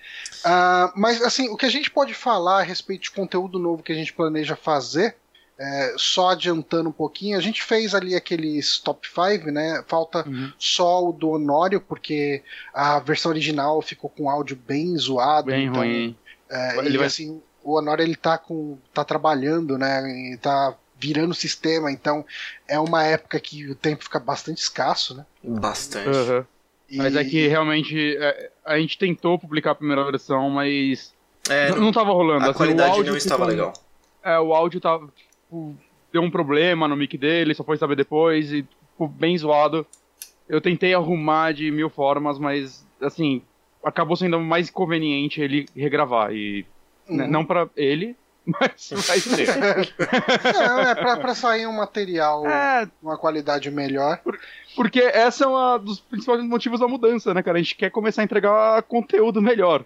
Uh, 0.44 0.92
mas 0.94 1.22
assim, 1.22 1.48
o 1.48 1.56
que 1.56 1.66
a 1.66 1.70
gente 1.70 1.90
pode 1.90 2.14
falar 2.14 2.60
a 2.60 2.64
respeito 2.64 3.02
de 3.02 3.10
conteúdo 3.10 3.58
novo 3.58 3.82
que 3.82 3.92
a 3.92 3.96
gente 3.96 4.12
planeja 4.12 4.56
fazer, 4.56 5.16
é, 5.58 5.94
só 5.98 6.30
adiantando 6.30 6.88
um 6.88 6.92
pouquinho, 6.92 7.36
a 7.36 7.40
gente 7.40 7.62
fez 7.62 7.94
ali 7.94 8.14
aqueles 8.14 8.78
top 8.78 9.06
5, 9.06 9.50
né? 9.50 9.84
Falta 9.86 10.26
uhum. 10.26 10.50
só 10.58 11.06
o 11.06 11.12
do 11.12 11.28
Honório, 11.28 11.82
porque 11.82 12.42
a 12.72 12.98
versão 12.98 13.30
original 13.30 13.82
ficou 13.82 14.08
com 14.08 14.30
áudio 14.30 14.56
bem 14.56 14.96
zoado. 14.96 15.48
Bem 15.48 15.66
então, 15.66 15.82
ruim. 15.82 16.16
É, 16.48 16.78
ele 16.78 16.94
e 16.94 16.96
vai... 16.96 17.06
assim, 17.06 17.42
o 17.62 17.76
Honório 17.76 18.02
ele 18.02 18.16
tá 18.16 18.38
com. 18.38 18.78
tá 18.94 19.04
trabalhando, 19.04 19.76
né? 19.76 20.32
E 20.32 20.38
tá 20.38 20.74
virando 21.00 21.34
sistema, 21.34 21.90
então 21.90 22.24
é 22.68 22.78
uma 22.78 23.02
época 23.04 23.40
que 23.40 23.66
o 23.68 23.74
tempo 23.74 24.04
fica 24.04 24.20
bastante 24.20 24.58
escasso, 24.58 25.16
né? 25.16 25.26
Bastante. 25.42 26.08
Uhum. 26.08 26.44
E... 26.90 26.96
Mas 26.98 27.16
é 27.16 27.24
que 27.24 27.46
realmente 27.46 28.16
é, 28.18 28.50
a 28.64 28.78
gente 28.78 28.98
tentou 28.98 29.38
publicar 29.38 29.70
a 29.70 29.74
primeira 29.74 30.04
versão, 30.04 30.50
mas 30.50 31.14
é, 31.48 31.70
não, 31.70 31.78
não 31.78 31.92
tava 31.92 32.12
rolando. 32.12 32.44
A 32.44 32.50
assim, 32.50 32.56
qualidade 32.58 33.02
não 33.02 33.16
estava 33.16 33.44
ficou, 33.44 33.46
legal. 33.46 33.72
É, 34.22 34.38
o 34.38 34.52
áudio 34.52 34.80
tava. 34.80 35.06
Tipo, 35.06 35.76
deu 36.12 36.22
um 36.22 36.30
problema 36.30 36.86
no 36.86 36.96
mic 36.96 37.16
dele, 37.16 37.54
só 37.54 37.64
foi 37.64 37.76
saber 37.76 37.96
depois 37.96 38.52
e 38.52 38.66
ficou 38.92 39.08
bem 39.08 39.38
zoado. 39.38 39.86
Eu 40.48 40.60
tentei 40.60 40.92
arrumar 40.92 41.52
de 41.52 41.70
mil 41.70 41.88
formas, 41.88 42.38
mas 42.38 42.84
assim, 43.00 43.40
acabou 43.84 44.16
sendo 44.16 44.38
mais 44.40 44.68
conveniente 44.68 45.40
ele 45.40 45.66
regravar. 45.74 46.32
E 46.34 46.66
né, 47.08 47.24
uhum. 47.24 47.30
não 47.30 47.44
para 47.44 47.68
ele, 47.76 48.16
mas 48.46 48.90
vai 49.06 49.20
ser. 49.20 49.48
Não, 50.54 50.80
é 50.80 50.94
pra, 50.94 51.16
pra 51.16 51.34
sair 51.34 51.66
um 51.66 51.72
material 51.72 52.46
é, 52.46 52.88
uma 53.02 53.16
qualidade 53.16 53.70
melhor. 53.70 54.18
Por, 54.18 54.38
porque 54.74 55.00
essa 55.00 55.44
é 55.44 55.46
um 55.46 55.78
dos 55.78 56.00
principais 56.00 56.42
motivos 56.42 56.80
da 56.80 56.88
mudança, 56.88 57.34
né, 57.34 57.42
cara? 57.42 57.58
A 57.58 57.62
gente 57.62 57.76
quer 57.76 57.90
começar 57.90 58.22
a 58.22 58.24
entregar 58.24 58.82
conteúdo 58.84 59.42
melhor. 59.42 59.84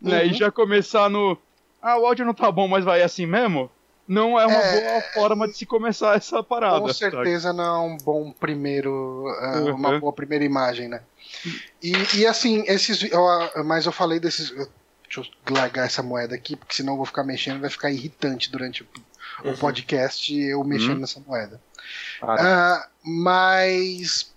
Né? 0.00 0.22
Uhum. 0.22 0.30
E 0.30 0.34
já 0.34 0.50
começar 0.50 1.08
no. 1.08 1.36
Ah, 1.80 1.98
o 1.98 2.06
áudio 2.06 2.26
não 2.26 2.34
tá 2.34 2.50
bom, 2.50 2.68
mas 2.68 2.84
vai 2.84 3.02
assim 3.02 3.26
mesmo? 3.26 3.70
Não 4.06 4.38
é 4.38 4.46
uma 4.46 4.60
é... 4.60 4.80
boa 4.80 5.02
forma 5.14 5.48
de 5.48 5.56
se 5.56 5.64
começar 5.64 6.16
essa 6.16 6.42
parada. 6.42 6.80
Com 6.80 6.92
certeza 6.92 7.52
não 7.52 7.64
é 7.64 7.78
um 7.78 7.96
bom 7.96 8.30
primeiro. 8.32 9.24
Uhum. 9.40 9.74
Uma 9.74 9.98
boa 9.98 10.12
primeira 10.12 10.44
imagem, 10.44 10.88
né? 10.88 11.00
E, 11.82 11.92
e 12.18 12.26
assim, 12.26 12.64
esses. 12.66 13.08
Mas 13.64 13.86
eu 13.86 13.92
falei 13.92 14.20
desses 14.20 14.52
Deixa 15.20 15.30
eu 15.46 15.54
largar 15.54 15.86
essa 15.86 16.02
moeda 16.02 16.34
aqui, 16.34 16.56
porque 16.56 16.74
senão 16.74 16.94
eu 16.94 16.96
vou 16.96 17.06
ficar 17.06 17.24
mexendo, 17.24 17.60
vai 17.60 17.70
ficar 17.70 17.90
irritante 17.90 18.50
durante 18.50 18.82
o, 18.82 18.86
uhum. 19.44 19.52
o 19.52 19.58
podcast 19.58 20.34
eu 20.34 20.62
mexendo 20.64 20.94
uhum. 20.94 21.00
nessa 21.00 21.20
moeda. 21.20 21.60
Uh, 22.22 22.88
mas. 23.02 24.32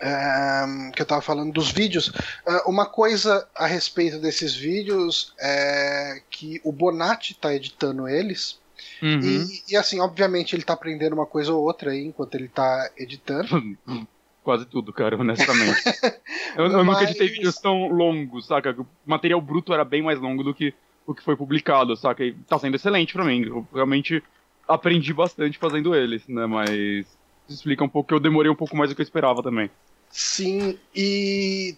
Uh, 0.00 0.92
que 0.92 1.02
eu 1.02 1.06
tava 1.06 1.20
falando 1.20 1.52
dos 1.52 1.72
vídeos. 1.72 2.08
Uh, 2.08 2.68
uma 2.68 2.86
coisa 2.86 3.48
a 3.54 3.66
respeito 3.66 4.18
desses 4.18 4.54
vídeos 4.54 5.34
é 5.40 6.22
que 6.30 6.60
o 6.62 6.70
Bonatti 6.70 7.34
tá 7.34 7.52
editando 7.52 8.08
eles. 8.08 8.58
Uhum. 9.02 9.20
E, 9.20 9.62
e, 9.72 9.76
assim, 9.76 9.98
obviamente 9.98 10.54
ele 10.54 10.62
tá 10.62 10.72
aprendendo 10.72 11.14
uma 11.14 11.26
coisa 11.26 11.52
ou 11.52 11.64
outra 11.64 11.90
aí 11.90 12.04
enquanto 12.04 12.34
ele 12.36 12.48
tá 12.48 12.90
editando. 12.96 13.48
quase 14.48 14.64
tudo, 14.64 14.94
cara, 14.94 15.14
honestamente. 15.14 15.82
eu, 16.56 16.64
eu 16.64 16.82
Mas... 16.82 16.86
nunca 16.86 17.02
editei 17.02 17.28
vídeos 17.28 17.56
tão 17.56 17.88
longos, 17.88 18.46
saca? 18.46 18.74
O 18.80 18.86
material 19.04 19.42
bruto 19.42 19.74
era 19.74 19.84
bem 19.84 20.00
mais 20.00 20.18
longo 20.18 20.42
do 20.42 20.54
que 20.54 20.72
o 21.06 21.14
que 21.14 21.22
foi 21.22 21.36
publicado, 21.36 21.94
saca? 21.94 22.24
E 22.24 22.32
tá 22.32 22.58
sendo 22.58 22.74
excelente 22.74 23.12
para 23.12 23.26
mim. 23.26 23.42
Eu 23.42 23.68
realmente 23.74 24.22
aprendi 24.66 25.12
bastante 25.12 25.58
fazendo 25.58 25.94
eles, 25.94 26.26
né? 26.26 26.46
Mas 26.46 26.70
isso 26.70 27.58
explica 27.58 27.84
um 27.84 27.90
pouco 27.90 28.08
que 28.08 28.14
eu 28.14 28.20
demorei 28.20 28.50
um 28.50 28.54
pouco 28.54 28.74
mais 28.74 28.88
do 28.88 28.96
que 28.96 29.02
eu 29.02 29.04
esperava 29.04 29.42
também. 29.42 29.70
Sim, 30.08 30.78
e 30.96 31.76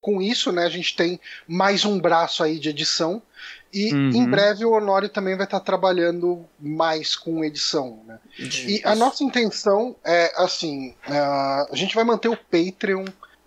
com 0.00 0.22
isso, 0.22 0.50
né, 0.50 0.64
a 0.64 0.70
gente 0.70 0.96
tem 0.96 1.20
mais 1.46 1.84
um 1.84 1.98
braço 2.00 2.42
aí 2.42 2.58
de 2.58 2.70
edição. 2.70 3.22
E 3.72 3.94
Uhum. 3.94 4.10
em 4.10 4.28
breve 4.28 4.64
o 4.64 4.72
Honório 4.72 5.08
também 5.08 5.36
vai 5.36 5.44
estar 5.44 5.60
trabalhando 5.60 6.44
mais 6.58 7.14
com 7.14 7.44
edição. 7.44 8.02
Né? 8.04 8.18
E 8.38 8.80
a 8.84 8.96
nossa 8.96 9.22
intenção 9.22 9.94
é 10.04 10.32
assim: 10.36 10.94
ah, 11.06 11.66
a 11.70 11.76
gente 11.76 11.94
vai 11.94 12.02
manter 12.02 12.28
o 12.28 12.36
Patreon 12.36 13.04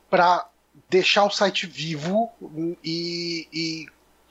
para 0.09 0.47
deixar 0.89 1.25
o 1.25 1.29
site 1.29 1.65
vivo 1.67 2.31
e, 2.83 3.47
e 3.51 3.87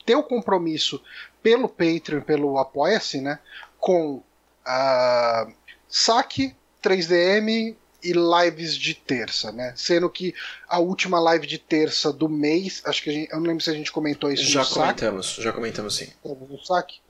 ter 0.06 0.14
o 0.14 0.22
compromisso 0.22 1.02
pelo 1.42 1.68
Patreon, 1.68 2.22
pelo 2.22 2.56
Apoia-se, 2.56 3.20
né? 3.20 3.38
Com 3.78 4.22
ah, 4.64 5.46
saque, 5.88 6.54
3DM 6.82 7.76
e 8.02 8.12
lives 8.12 8.74
de 8.76 8.94
terça, 8.94 9.52
né? 9.52 9.72
Sendo 9.76 10.08
que 10.10 10.34
a 10.68 10.78
última 10.78 11.20
live 11.20 11.46
de 11.46 11.58
terça 11.58 12.12
do 12.12 12.28
mês, 12.28 12.82
acho 12.84 13.02
que 13.02 13.10
a 13.10 13.12
gente, 13.12 13.30
eu 13.30 13.38
não 13.38 13.46
lembro 13.46 13.62
se 13.62 13.70
a 13.70 13.74
gente 13.74 13.92
comentou 13.92 14.30
isso 14.30 14.44
Já 14.44 14.60
no 14.60 14.66
saque, 14.66 14.78
comentamos, 14.80 15.34
já 15.36 15.52
comentamos 15.52 15.94
sim. 15.96 16.08
no 16.24 16.58
saque. 16.64 17.00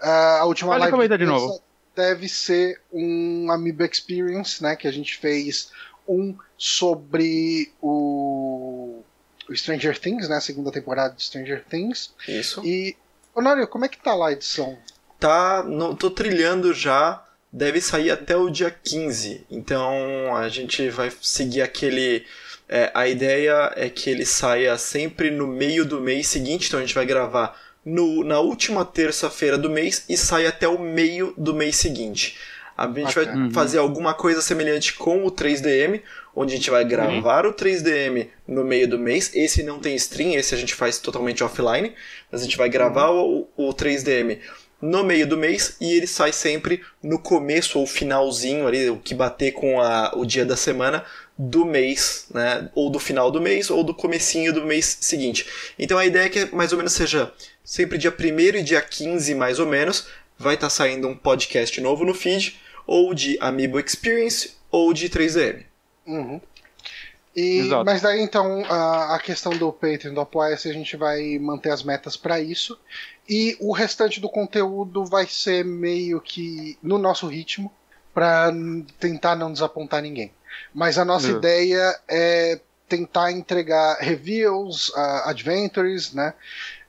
Ah, 0.00 0.40
a 0.40 0.44
última 0.44 0.72
Pode 0.78 0.90
live 0.90 1.08
de 1.08 1.18
terça 1.18 1.32
novo. 1.32 1.62
deve 1.94 2.28
ser 2.28 2.80
um 2.92 3.50
Amiibo 3.50 3.84
Experience, 3.84 4.62
né? 4.62 4.76
Que 4.76 4.86
a 4.86 4.92
gente 4.92 5.16
fez 5.16 5.70
um 6.06 6.36
sobre 6.58 7.72
o, 7.80 9.02
o 9.48 9.56
Stranger 9.56 9.98
Things, 9.98 10.28
né? 10.28 10.36
A 10.36 10.40
segunda 10.40 10.70
temporada 10.70 11.14
de 11.14 11.22
Stranger 11.22 11.64
Things. 11.64 12.12
Isso. 12.28 12.64
E, 12.64 12.96
Honório, 13.34 13.66
como 13.66 13.84
é 13.84 13.88
que 13.88 13.98
tá 13.98 14.14
lá 14.14 14.28
a 14.28 14.32
edição? 14.32 14.76
Tá, 15.18 15.62
no, 15.62 15.96
tô 15.96 16.10
trilhando 16.10 16.74
já, 16.74 17.25
deve 17.56 17.80
sair 17.80 18.10
até 18.10 18.36
o 18.36 18.50
dia 18.50 18.70
15. 18.70 19.46
Então 19.50 20.36
a 20.36 20.46
gente 20.50 20.90
vai 20.90 21.10
seguir 21.22 21.62
aquele. 21.62 22.24
é, 22.68 22.90
a 22.92 23.08
ideia 23.08 23.72
é 23.74 23.88
que 23.88 24.10
ele 24.10 24.26
saia 24.26 24.76
sempre 24.76 25.30
no 25.30 25.46
meio 25.46 25.86
do 25.86 26.00
mês 26.00 26.28
seguinte, 26.28 26.66
então 26.66 26.78
a 26.78 26.82
gente 26.82 26.94
vai 26.94 27.06
gravar 27.06 27.58
no, 27.82 28.22
na 28.22 28.38
última 28.40 28.84
terça-feira 28.84 29.56
do 29.56 29.70
mês 29.70 30.04
e 30.06 30.16
sai 30.18 30.46
até 30.46 30.68
o 30.68 30.78
meio 30.78 31.32
do 31.38 31.54
mês 31.54 31.76
seguinte. 31.76 32.36
A 32.76 32.86
gente 32.92 33.14
vai. 33.14 33.24
Uhum. 33.24 33.50
fazer 33.50 33.78
alguma 33.78 34.12
coisa 34.12 34.42
semelhante 34.42 34.92
com 34.92 35.24
o 35.24 35.30
3DM, 35.32 36.02
onde 36.34 36.52
a 36.52 36.56
gente 36.56 36.68
vai 36.68 36.84
gravar 36.84 37.46
o 37.46 37.54
3DM 37.54 38.28
no 38.46 38.64
meio 38.64 38.86
do 38.86 38.98
mês. 38.98 39.30
Esse 39.34 39.62
não 39.62 39.78
tem 39.78 39.94
stream, 39.94 40.34
esse 40.34 40.54
a 40.54 40.58
gente 40.58 40.74
faz 40.74 40.98
totalmente 40.98 41.42
offline. 41.42 41.94
Mas 42.30 42.42
a 42.42 42.44
gente 42.44 42.58
vai 42.58 42.68
gravar 42.68 43.12
o, 43.12 43.48
o 43.56 43.72
3DM 43.72 44.40
no 44.86 45.04
meio 45.04 45.26
do 45.26 45.36
mês 45.36 45.76
e 45.80 45.92
ele 45.92 46.06
sai 46.06 46.32
sempre 46.32 46.82
no 47.02 47.18
começo 47.18 47.78
ou 47.78 47.86
finalzinho 47.86 48.66
ali, 48.66 48.88
o 48.88 48.98
que 48.98 49.14
bater 49.14 49.52
com 49.52 49.80
a, 49.80 50.12
o 50.14 50.24
dia 50.24 50.44
da 50.44 50.56
semana 50.56 51.04
do 51.36 51.64
mês, 51.64 52.26
né? 52.32 52.70
Ou 52.74 52.88
do 52.88 52.98
final 52.98 53.30
do 53.30 53.40
mês 53.40 53.70
ou 53.70 53.84
do 53.84 53.94
comecinho 53.94 54.52
do 54.52 54.64
mês 54.64 54.98
seguinte. 55.00 55.46
Então 55.78 55.98
a 55.98 56.06
ideia 56.06 56.26
é 56.26 56.28
que 56.28 56.54
mais 56.54 56.72
ou 56.72 56.78
menos 56.78 56.92
seja 56.92 57.32
sempre 57.64 57.98
dia 57.98 58.14
1 58.18 58.56
e 58.58 58.62
dia 58.62 58.80
15 58.80 59.34
mais 59.34 59.58
ou 59.58 59.66
menos, 59.66 60.06
vai 60.38 60.54
estar 60.54 60.70
saindo 60.70 61.08
um 61.08 61.16
podcast 61.16 61.80
novo 61.80 62.04
no 62.04 62.14
feed, 62.14 62.58
ou 62.86 63.12
de 63.12 63.36
Amiibo 63.40 63.80
Experience 63.80 64.54
ou 64.70 64.92
de 64.92 65.10
3DM. 65.10 65.64
Uhum. 66.06 66.40
E, 67.34 67.58
Exato. 67.58 67.84
mas 67.84 68.00
daí 68.00 68.22
então 68.22 68.64
a, 68.64 69.16
a 69.16 69.18
questão 69.18 69.52
do 69.52 69.70
Patreon, 69.70 70.14
do 70.14 70.20
Apoia-se, 70.20 70.70
a 70.70 70.72
gente 70.72 70.96
vai 70.96 71.38
manter 71.38 71.70
as 71.70 71.82
metas 71.82 72.16
para 72.16 72.40
isso. 72.40 72.78
E 73.28 73.56
o 73.60 73.72
restante 73.72 74.20
do 74.20 74.28
conteúdo 74.28 75.04
vai 75.04 75.26
ser 75.26 75.64
meio 75.64 76.20
que 76.20 76.78
no 76.82 76.98
nosso 76.98 77.26
ritmo, 77.26 77.72
para 78.14 78.50
tentar 78.98 79.36
não 79.36 79.52
desapontar 79.52 80.00
ninguém. 80.00 80.32
Mas 80.72 80.96
a 80.96 81.04
nossa 81.04 81.26
Uhum. 81.30 81.38
ideia 81.38 82.00
é 82.08 82.58
tentar 82.88 83.32
entregar 83.32 83.98
reviews, 83.98 84.88
uh, 84.90 85.28
adventures, 85.28 86.12
né? 86.12 86.32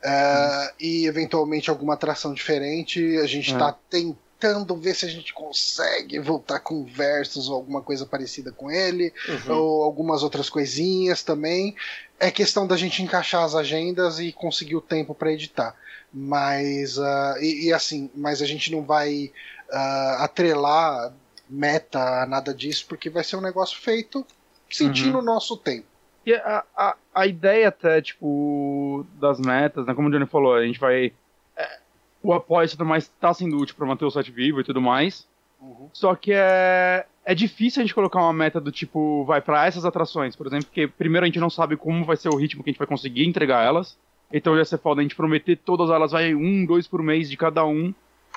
Uh, 0.03 0.73
E 0.79 1.05
eventualmente 1.07 1.69
alguma 1.69 1.95
atração 1.95 2.33
diferente. 2.33 3.17
A 3.17 3.25
gente 3.25 3.49
É. 3.49 3.53
está 3.53 3.75
tentando 3.89 4.75
ver 4.77 4.93
se 4.95 5.05
a 5.05 5.09
gente 5.09 5.33
consegue 5.33 6.19
voltar 6.19 6.59
com 6.59 6.85
versos 6.85 7.49
ou 7.49 7.55
alguma 7.55 7.81
coisa 7.81 8.05
parecida 8.05 8.51
com 8.51 8.69
ele 8.71 9.11
ou 9.49 9.83
algumas 9.83 10.21
outras 10.23 10.49
coisinhas 10.49 11.23
também. 11.23 11.75
É 12.19 12.29
questão 12.31 12.65
da 12.67 12.77
gente 12.77 13.01
encaixar 13.01 13.43
as 13.43 13.55
agendas 13.55 14.19
e 14.19 14.31
conseguir 14.31 14.75
o 14.75 14.81
tempo 14.81 15.13
para 15.15 15.31
editar. 15.33 15.75
Mas 16.13 16.97
ah, 16.99 17.35
e, 17.39 17.67
e 17.67 17.73
assim, 17.73 18.09
mas 18.15 18.41
a 18.41 18.45
gente 18.45 18.71
não 18.71 18.83
vai 18.83 19.31
ah, 19.71 20.23
atrelar 20.23 21.13
meta 21.49 22.25
nada 22.25 22.53
disso 22.53 22.85
porque 22.87 23.09
vai 23.09 23.23
ser 23.23 23.37
um 23.37 23.41
negócio 23.41 23.79
feito 23.79 24.25
sentindo 24.69 25.19
o 25.19 25.21
nosso 25.21 25.55
tempo. 25.57 25.85
E 26.25 26.33
a, 26.33 26.63
a, 26.75 26.95
a 27.15 27.25
ideia 27.25 27.69
até, 27.69 28.01
tipo, 28.01 29.05
das 29.17 29.39
metas, 29.39 29.85
né? 29.85 29.93
Como 29.93 30.09
o 30.09 30.11
Johnny 30.11 30.25
falou, 30.25 30.55
a 30.55 30.65
gente 30.65 30.77
vai. 30.77 31.13
é, 31.55 31.79
o 32.21 32.33
apoio 32.33 32.65
e 32.65 32.69
tudo 32.69 32.85
mais 32.85 33.07
tá 33.19 33.33
sendo 33.33 33.57
útil 33.57 33.75
pra 33.75 33.87
manter 33.87 34.03
o 34.03 34.11
site 34.11 34.29
vivo 34.29 34.59
e 34.59 34.63
tudo 34.63 34.81
mais. 34.81 35.25
Uhum. 35.61 35.89
Só 35.93 36.13
que 36.15 36.33
é, 36.33 37.05
é 37.23 37.33
difícil 37.33 37.81
a 37.81 37.85
gente 37.85 37.95
colocar 37.95 38.19
uma 38.19 38.33
meta 38.33 38.59
do 38.59 38.73
tipo, 38.73 39.23
vai 39.23 39.39
pra 39.39 39.65
essas 39.65 39.85
atrações, 39.85 40.35
por 40.35 40.45
exemplo, 40.47 40.65
porque 40.65 40.87
primeiro 40.87 41.23
a 41.23 41.27
gente 41.27 41.39
não 41.39 41.49
sabe 41.49 41.77
como 41.77 42.03
vai 42.03 42.17
ser 42.17 42.27
o 42.27 42.35
ritmo 42.35 42.61
que 42.61 42.69
a 42.69 42.73
gente 42.73 42.79
vai 42.79 42.87
conseguir 42.87 43.25
entregar 43.25 43.65
elas. 43.65 43.97
Então 44.31 44.57
ia 44.57 44.65
ser 44.65 44.77
foda 44.77 44.99
a 44.99 45.03
gente 45.03 45.15
prometer 45.15 45.55
todas 45.57 45.89
elas, 45.89 46.11
vai 46.11 46.33
um, 46.35 46.65
dois 46.65 46.87
por 46.87 47.01
mês 47.01 47.29
de 47.29 47.37
cada 47.37 47.65
um. 47.65 47.93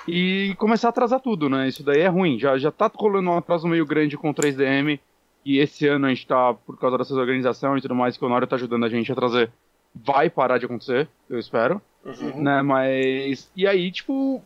E 0.07 0.55
começar 0.57 0.87
a 0.87 0.89
atrasar 0.89 1.19
tudo, 1.19 1.49
né? 1.49 1.67
Isso 1.67 1.83
daí 1.83 1.99
é 2.01 2.07
ruim. 2.07 2.39
Já, 2.39 2.57
já 2.57 2.71
tá 2.71 2.89
rolando 2.93 3.29
um 3.29 3.37
atraso 3.37 3.67
meio 3.67 3.85
grande 3.85 4.17
com 4.17 4.29
o 4.29 4.33
3DM. 4.33 4.99
E 5.45 5.57
esse 5.59 5.87
ano 5.87 6.05
a 6.05 6.09
gente 6.09 6.25
tá, 6.25 6.53
por 6.53 6.77
causa 6.79 6.97
dessas 6.97 7.17
organizações 7.17 7.79
e 7.79 7.81
tudo 7.81 7.95
mais, 7.95 8.15
que 8.17 8.23
o 8.23 8.27
Honório 8.27 8.47
tá 8.47 8.55
ajudando 8.55 8.85
a 8.85 8.89
gente 8.89 9.11
a 9.11 9.15
trazer, 9.15 9.51
vai 9.93 10.29
parar 10.29 10.57
de 10.59 10.65
acontecer, 10.65 11.07
eu 11.29 11.37
espero 11.39 11.81
Uhum. 12.05 12.41
né? 12.41 12.61
Mas. 12.61 13.51
E 13.55 13.67
aí, 13.67 13.91
tipo. 13.91 14.41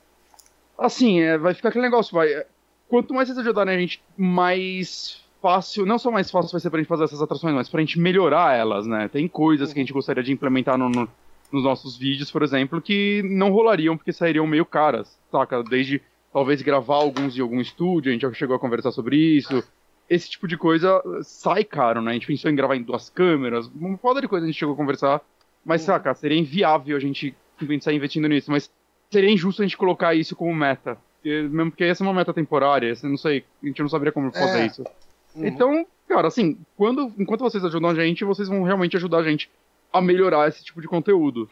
Assim, 0.77 1.21
é, 1.21 1.37
vai 1.37 1.53
ficar 1.53 1.69
aquele 1.69 1.85
negócio, 1.85 2.13
vai. 2.13 2.27
é, 2.33 2.45
Quanto 2.89 3.13
mais 3.13 3.27
vocês 3.27 3.37
ajudarem 3.39 3.75
a 3.75 3.79
gente, 3.79 4.01
mais 4.17 5.21
fácil. 5.41 5.85
Não 5.85 5.97
só 5.97 6.11
mais 6.11 6.29
fácil 6.29 6.51
vai 6.51 6.59
ser 6.61 6.69
pra 6.69 6.79
gente 6.79 6.87
fazer 6.87 7.05
essas 7.05 7.21
atrações, 7.21 7.53
mas 7.55 7.69
pra 7.69 7.79
gente 7.79 7.99
melhorar 7.99 8.55
elas, 8.57 8.85
né? 8.85 9.07
Tem 9.07 9.27
coisas 9.27 9.71
que 9.73 9.79
a 9.79 9.81
gente 9.83 9.93
gostaria 9.93 10.23
de 10.23 10.31
implementar 10.33 10.77
no- 10.77 10.89
no- 10.89 11.07
nos 11.51 11.63
nossos 11.63 11.97
vídeos, 11.97 12.31
por 12.31 12.43
exemplo, 12.43 12.81
que 12.81 13.21
não 13.23 13.51
rolariam 13.51 13.95
porque 13.95 14.11
sairiam 14.11 14.45
meio 14.47 14.65
caras, 14.65 15.17
saca? 15.31 15.63
Desde 15.63 16.01
talvez 16.33 16.61
gravar 16.61 16.95
alguns 16.95 17.37
em 17.37 17.41
algum 17.41 17.61
estúdio, 17.61 18.09
a 18.09 18.13
gente 18.13 18.21
já 18.23 18.33
chegou 18.33 18.55
a 18.55 18.59
conversar 18.59 18.91
sobre 18.91 19.15
isso. 19.17 19.63
Esse 20.09 20.29
tipo 20.29 20.47
de 20.47 20.57
coisa 20.57 21.01
sai 21.23 21.63
caro, 21.63 22.01
né? 22.01 22.11
A 22.11 22.13
gente 22.13 22.27
pensou 22.27 22.51
em 22.51 22.55
gravar 22.55 22.75
em 22.75 22.83
duas 22.83 23.09
câmeras, 23.09 23.67
uma 23.73 23.97
foda 23.97 24.21
de 24.21 24.27
coisa 24.27 24.45
a 24.45 24.47
gente 24.49 24.59
chegou 24.59 24.73
a 24.73 24.77
conversar. 24.77 25.21
Mas, 25.63 25.81
Uhum. 25.81 25.85
saca, 25.87 26.13
seria 26.13 26.37
inviável 26.37 26.95
a 26.95 26.99
gente 26.99 27.33
pensar 27.65 27.91
investindo 27.93 28.27
nisso, 28.27 28.51
mas 28.51 28.69
seria 29.09 29.31
injusto 29.31 29.61
a 29.61 29.65
gente 29.65 29.77
colocar 29.77 30.13
isso 30.13 30.35
como 30.35 30.53
meta. 30.53 30.97
Mesmo 31.23 31.71
porque 31.71 31.83
essa 31.85 32.03
é 32.03 32.07
uma 32.07 32.13
meta 32.13 32.31
temporária, 32.33 32.93
não 33.01 33.17
sei, 33.17 33.43
a 33.63 33.65
gente 33.65 33.81
não 33.81 33.89
saberia 33.89 34.11
como 34.11 34.31
fazer 34.31 34.59
É. 34.59 34.65
isso. 34.67 34.83
Uhum. 35.35 35.47
Então, 35.47 35.87
cara, 36.07 36.27
assim, 36.27 36.55
quando, 36.77 37.11
enquanto 37.17 37.39
vocês 37.41 37.65
ajudam 37.65 37.89
a 37.89 37.95
gente, 37.95 38.23
vocês 38.23 38.47
vão 38.47 38.61
realmente 38.61 38.95
ajudar 38.95 39.19
a 39.19 39.23
gente 39.23 39.49
a 39.97 40.01
melhorar 40.01 40.47
esse 40.47 40.63
tipo 40.63 40.81
de 40.81 40.87
conteúdo. 40.87 41.49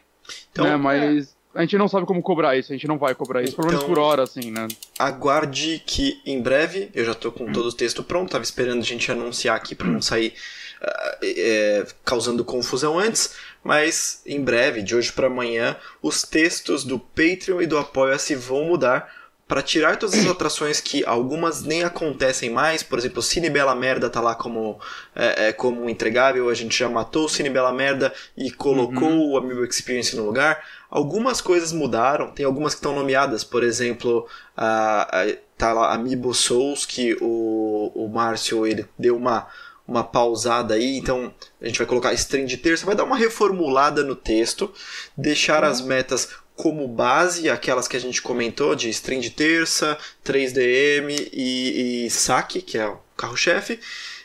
Então, 0.52 0.64
né? 0.64 0.76
Mas 0.76 1.34
a 1.54 1.60
gente 1.60 1.78
não 1.78 1.86
sabe 1.88 2.06
como 2.06 2.20
cobrar 2.22 2.56
isso, 2.56 2.72
a 2.72 2.74
gente 2.76 2.88
não 2.88 2.98
vai 2.98 3.14
cobrar 3.14 3.42
isso, 3.42 3.54
pelo 3.54 3.68
menos 3.68 3.82
Então- 3.82 3.94
por 3.94 4.00
hora, 4.02 4.22
assim, 4.24 4.50
né? 4.50 4.66
aguarde 4.98 5.82
que 5.86 6.20
em 6.26 6.42
breve, 6.42 6.90
eu 6.94 7.04
já 7.04 7.14
tô 7.14 7.30
com 7.30 7.52
todo 7.52 7.66
o 7.66 7.72
texto 7.72 8.02
pronto, 8.02 8.30
tava 8.32 8.42
esperando 8.42 8.80
a 8.80 8.84
gente 8.84 9.10
anunciar 9.12 9.54
aqui 9.56 9.74
para 9.74 9.86
não 9.86 10.02
sair 10.02 10.34
ah, 10.82 11.18
é, 11.22 11.86
causando 12.04 12.44
confusão 12.44 12.98
antes, 12.98 13.36
mas 13.62 14.20
em 14.26 14.42
breve, 14.42 14.82
de 14.82 14.94
hoje 14.96 15.12
para 15.12 15.28
amanhã, 15.28 15.76
os 16.02 16.22
textos 16.22 16.84
do 16.84 16.98
Patreon 16.98 17.62
e 17.62 17.66
do 17.66 17.78
Apoia-se 17.78 18.34
vão 18.34 18.64
mudar 18.64 19.23
para 19.46 19.62
tirar 19.62 19.98
todas 19.98 20.18
as 20.18 20.26
atrações 20.26 20.80
que 20.80 21.04
algumas 21.04 21.62
nem 21.62 21.84
acontecem 21.84 22.48
mais, 22.48 22.82
por 22.82 22.98
exemplo, 22.98 23.18
o 23.18 23.22
Cine 23.22 23.50
Bela 23.50 23.74
Merda 23.74 24.08
tá 24.08 24.20
lá 24.20 24.34
como, 24.34 24.80
é, 25.14 25.48
é, 25.48 25.52
como 25.52 25.88
entregável, 25.88 26.48
a 26.48 26.54
gente 26.54 26.78
já 26.78 26.88
matou 26.88 27.26
o 27.26 27.28
Cine 27.28 27.50
Bela 27.50 27.72
Merda 27.72 28.12
e 28.36 28.50
colocou 28.50 29.30
o 29.30 29.36
Amiibo 29.36 29.64
Experience 29.64 30.16
no 30.16 30.24
lugar. 30.24 30.64
Algumas 30.90 31.40
coisas 31.40 31.72
mudaram, 31.72 32.30
tem 32.30 32.46
algumas 32.46 32.72
que 32.72 32.78
estão 32.78 32.94
nomeadas, 32.94 33.44
por 33.44 33.62
exemplo, 33.62 34.26
a, 34.56 35.02
a, 35.02 35.36
tá 35.58 35.72
lá 35.72 35.92
Amiibo 35.92 36.32
Souls, 36.32 36.86
que 36.86 37.16
o, 37.20 37.92
o 37.94 38.08
Márcio 38.08 38.66
ele 38.66 38.86
deu 38.98 39.14
uma, 39.14 39.46
uma 39.86 40.02
pausada 40.02 40.74
aí, 40.74 40.96
então 40.96 41.34
a 41.60 41.66
gente 41.66 41.78
vai 41.78 41.86
colocar 41.86 42.14
stream 42.14 42.46
de 42.46 42.56
terça, 42.56 42.86
vai 42.86 42.94
dar 42.94 43.04
uma 43.04 43.16
reformulada 43.16 44.02
no 44.02 44.16
texto, 44.16 44.72
deixar 45.16 45.64
as 45.64 45.82
metas 45.82 46.30
como 46.56 46.86
base, 46.86 47.50
aquelas 47.50 47.88
que 47.88 47.96
a 47.96 48.00
gente 48.00 48.22
comentou, 48.22 48.74
de 48.74 48.88
stream 48.88 49.20
de 49.20 49.30
terça, 49.30 49.98
3DM 50.24 51.30
e, 51.32 52.06
e 52.06 52.10
saque, 52.10 52.62
que 52.62 52.78
é 52.78 52.86
o 52.86 52.98
carro-chefe. 53.16 53.80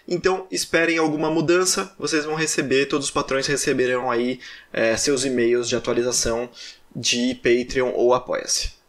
Então 0.07 0.47
esperem 0.49 0.97
alguma 0.97 1.29
mudança, 1.29 1.93
vocês 1.97 2.25
vão 2.25 2.35
receber, 2.35 2.87
todos 2.87 3.07
os 3.07 3.11
patrões 3.11 3.45
receberão 3.45 4.09
aí 4.09 4.39
é, 4.73 4.97
seus 4.97 5.23
e-mails 5.23 5.69
de 5.69 5.75
atualização 5.75 6.49
de 6.95 7.35
Patreon 7.35 7.91
ou 7.93 8.13
Apoia-se. 8.13 8.79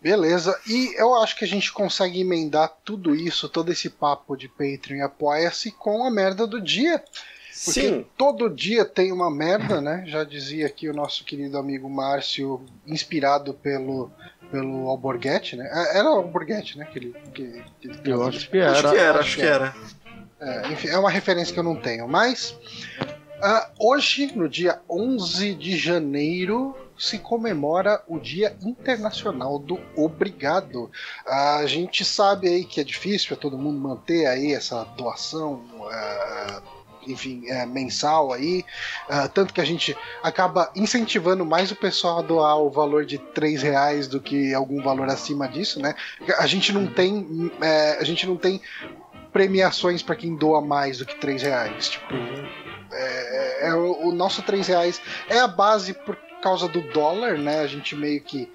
Beleza, 0.00 0.56
e 0.68 0.94
eu 0.96 1.14
acho 1.16 1.36
que 1.36 1.44
a 1.44 1.48
gente 1.48 1.72
consegue 1.72 2.20
emendar 2.20 2.76
tudo 2.84 3.14
isso, 3.14 3.48
todo 3.48 3.72
esse 3.72 3.90
papo 3.90 4.36
de 4.36 4.48
Patreon 4.48 4.98
e 4.98 5.02
Apoia-se 5.02 5.72
com 5.72 6.04
a 6.04 6.10
merda 6.10 6.46
do 6.46 6.60
dia. 6.60 7.02
Porque 7.64 7.80
Sim. 7.88 8.06
todo 8.16 8.50
dia 8.50 8.84
tem 8.84 9.10
uma 9.12 9.30
merda, 9.30 9.80
né? 9.80 10.04
Já 10.06 10.24
dizia 10.24 10.66
aqui 10.66 10.88
o 10.88 10.94
nosso 10.94 11.24
querido 11.24 11.56
amigo 11.56 11.88
Márcio, 11.88 12.60
inspirado 12.86 13.54
pelo, 13.54 14.10
pelo 14.50 14.88
Alborguete, 14.88 15.56
né? 15.56 15.68
É, 15.72 15.98
Era 15.98 16.10
o 16.10 16.16
Alborguete, 16.18 16.76
né? 16.78 16.84
Que 16.92 16.98
ele, 16.98 17.14
que, 17.32 17.62
que- 17.80 18.10
Eu 18.10 18.22
acho 18.24 18.50
que 18.50 18.58
Acho 18.58 18.78
era. 18.86 18.90
que 18.90 18.96
era, 18.98 19.18
acho 19.20 19.36
que 19.36 19.42
era. 19.42 19.74
É, 20.38 20.68
enfim, 20.72 20.88
é 20.88 20.98
uma 20.98 21.10
referência 21.10 21.52
que 21.54 21.58
eu 21.58 21.64
não 21.64 21.76
tenho. 21.76 22.06
Mas 22.06 22.54
ah, 23.40 23.70
hoje, 23.78 24.30
no 24.36 24.48
dia 24.48 24.78
11 24.88 25.54
de 25.54 25.76
janeiro, 25.78 26.76
se 26.98 27.18
comemora 27.18 28.02
o 28.06 28.18
Dia 28.18 28.54
Internacional 28.62 29.58
do 29.58 29.78
Obrigado. 29.96 30.90
A 31.26 31.64
gente 31.66 32.04
sabe 32.04 32.48
aí 32.48 32.64
que 32.64 32.80
é 32.80 32.84
difícil 32.84 33.28
para 33.28 33.36
todo 33.38 33.56
mundo 33.58 33.78
manter 33.80 34.26
aí 34.26 34.52
essa 34.52 34.84
doação. 34.84 35.62
ah, 35.90 36.62
enfim, 37.06 37.44
é, 37.48 37.64
mensal 37.66 38.32
aí, 38.32 38.64
ah, 39.08 39.28
tanto 39.28 39.52
que 39.52 39.60
a 39.60 39.64
gente 39.64 39.96
acaba 40.22 40.70
incentivando 40.74 41.44
mais 41.44 41.70
o 41.70 41.76
pessoal 41.76 42.18
a 42.18 42.22
doar 42.22 42.58
o 42.58 42.70
valor 42.70 43.04
de 43.04 43.18
3 43.18 43.62
reais 43.62 44.06
do 44.06 44.20
que 44.20 44.54
algum 44.54 44.82
valor 44.82 45.08
acima 45.08 45.48
disso, 45.48 45.80
né? 45.80 45.94
A 46.38 46.46
gente 46.46 46.72
não 46.72 46.86
tem, 46.86 47.50
é, 47.60 47.98
a 47.98 48.04
gente 48.04 48.26
não 48.26 48.36
tem 48.36 48.60
premiações 49.32 50.02
para 50.02 50.16
quem 50.16 50.34
doa 50.34 50.60
mais 50.60 50.98
do 50.98 51.04
que 51.04 51.14
3 51.16 51.42
reais. 51.42 51.90
Tipo, 51.90 52.14
é, 52.92 53.68
é 53.68 53.74
o, 53.74 54.08
o 54.08 54.12
nosso 54.12 54.42
3 54.42 54.66
reais 54.68 55.00
é 55.28 55.38
a 55.38 55.46
base 55.46 55.92
por 55.92 56.16
causa 56.42 56.68
do 56.68 56.80
dólar, 56.80 57.38
né? 57.38 57.60
A 57.60 57.66
gente 57.66 57.94
meio 57.94 58.20
que. 58.22 58.50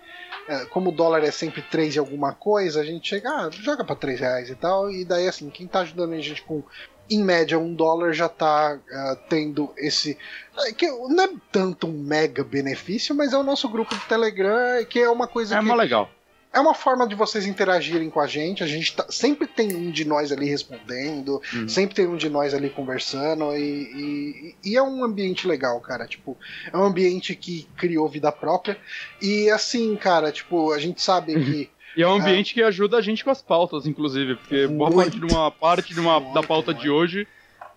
é, 0.47 0.65
Como 0.65 0.89
o 0.89 0.93
dólar 0.93 1.23
é 1.23 1.31
sempre 1.31 1.61
3 1.61 1.95
e 1.95 1.99
alguma 1.99 2.33
coisa, 2.33 2.81
a 2.81 2.83
gente 2.83 3.09
chega, 3.09 3.29
ah, 3.29 3.49
joga 3.51 3.83
pra 3.83 3.95
3 3.95 4.19
reais 4.19 4.49
e 4.49 4.55
tal, 4.55 4.89
e 4.91 5.05
daí 5.05 5.27
assim, 5.27 5.49
quem 5.49 5.67
tá 5.67 5.81
ajudando 5.81 6.13
a 6.13 6.19
gente 6.19 6.41
com, 6.43 6.63
em 7.11 7.23
média, 7.23 7.59
um 7.59 7.73
dólar 7.73 8.13
já 8.13 8.27
tá 8.29 8.79
ah, 8.91 9.17
tendo 9.29 9.71
esse. 9.77 10.17
é, 10.65 10.71
que 10.71 10.87
não 10.87 11.23
é 11.25 11.29
tanto 11.51 11.87
um 11.87 11.91
mega 11.91 12.43
benefício, 12.43 13.13
mas 13.13 13.33
é 13.33 13.37
o 13.37 13.43
nosso 13.43 13.67
grupo 13.69 13.93
do 13.93 14.01
Telegram, 14.01 14.83
que 14.89 14.99
é 14.99 15.09
uma 15.09 15.27
coisa 15.27 15.55
É 15.55 15.59
que. 15.59 15.65
mó 15.65 15.75
legal. 15.75 16.09
É 16.53 16.59
uma 16.59 16.73
forma 16.73 17.07
de 17.07 17.15
vocês 17.15 17.45
interagirem 17.45 18.09
com 18.09 18.19
a 18.19 18.27
gente. 18.27 18.61
A 18.61 18.67
gente 18.67 18.93
tá- 18.93 19.05
sempre 19.09 19.47
tem 19.47 19.73
um 19.73 19.89
de 19.89 20.03
nós 20.03 20.33
ali 20.33 20.49
respondendo, 20.49 21.41
Uhum. 21.53 21.69
sempre 21.69 21.95
tem 21.95 22.05
um 22.07 22.17
de 22.17 22.27
nós 22.29 22.53
ali 22.53 22.69
conversando, 22.69 23.55
e, 23.55 23.61
e- 23.63 24.55
e 24.71 24.75
é 24.75 24.81
um 24.83 25.01
ambiente 25.03 25.47
legal, 25.47 25.79
cara. 25.79 26.05
Tipo, 26.05 26.37
é 26.71 26.75
um 26.77 26.83
ambiente 26.83 27.35
que 27.35 27.67
criou 27.77 28.09
vida 28.09 28.31
própria. 28.33 28.77
E 29.21 29.49
assim, 29.49 29.95
cara, 29.95 30.29
tipo, 30.31 30.73
a 30.73 30.77
gente 30.79 31.01
sabe 31.01 31.33
que. 31.41 31.69
E 31.95 32.03
é 32.03 32.07
um 32.07 32.13
ambiente 32.13 32.53
que 32.53 32.63
ajuda 32.63 32.97
a 32.97 33.01
gente 33.01 33.23
com 33.23 33.29
as 33.29 33.41
pautas, 33.41 33.85
inclusive, 33.85 34.35
porque 34.35 34.67
boa 34.67 34.89
Muito. 34.89 35.11
parte 35.11 35.19
de 35.19 35.33
uma 35.33 35.51
parte 35.51 35.93
de 35.93 35.99
uma, 35.99 36.19
da 36.33 36.41
pauta 36.41 36.73
de 36.73 36.89
hoje 36.89 37.27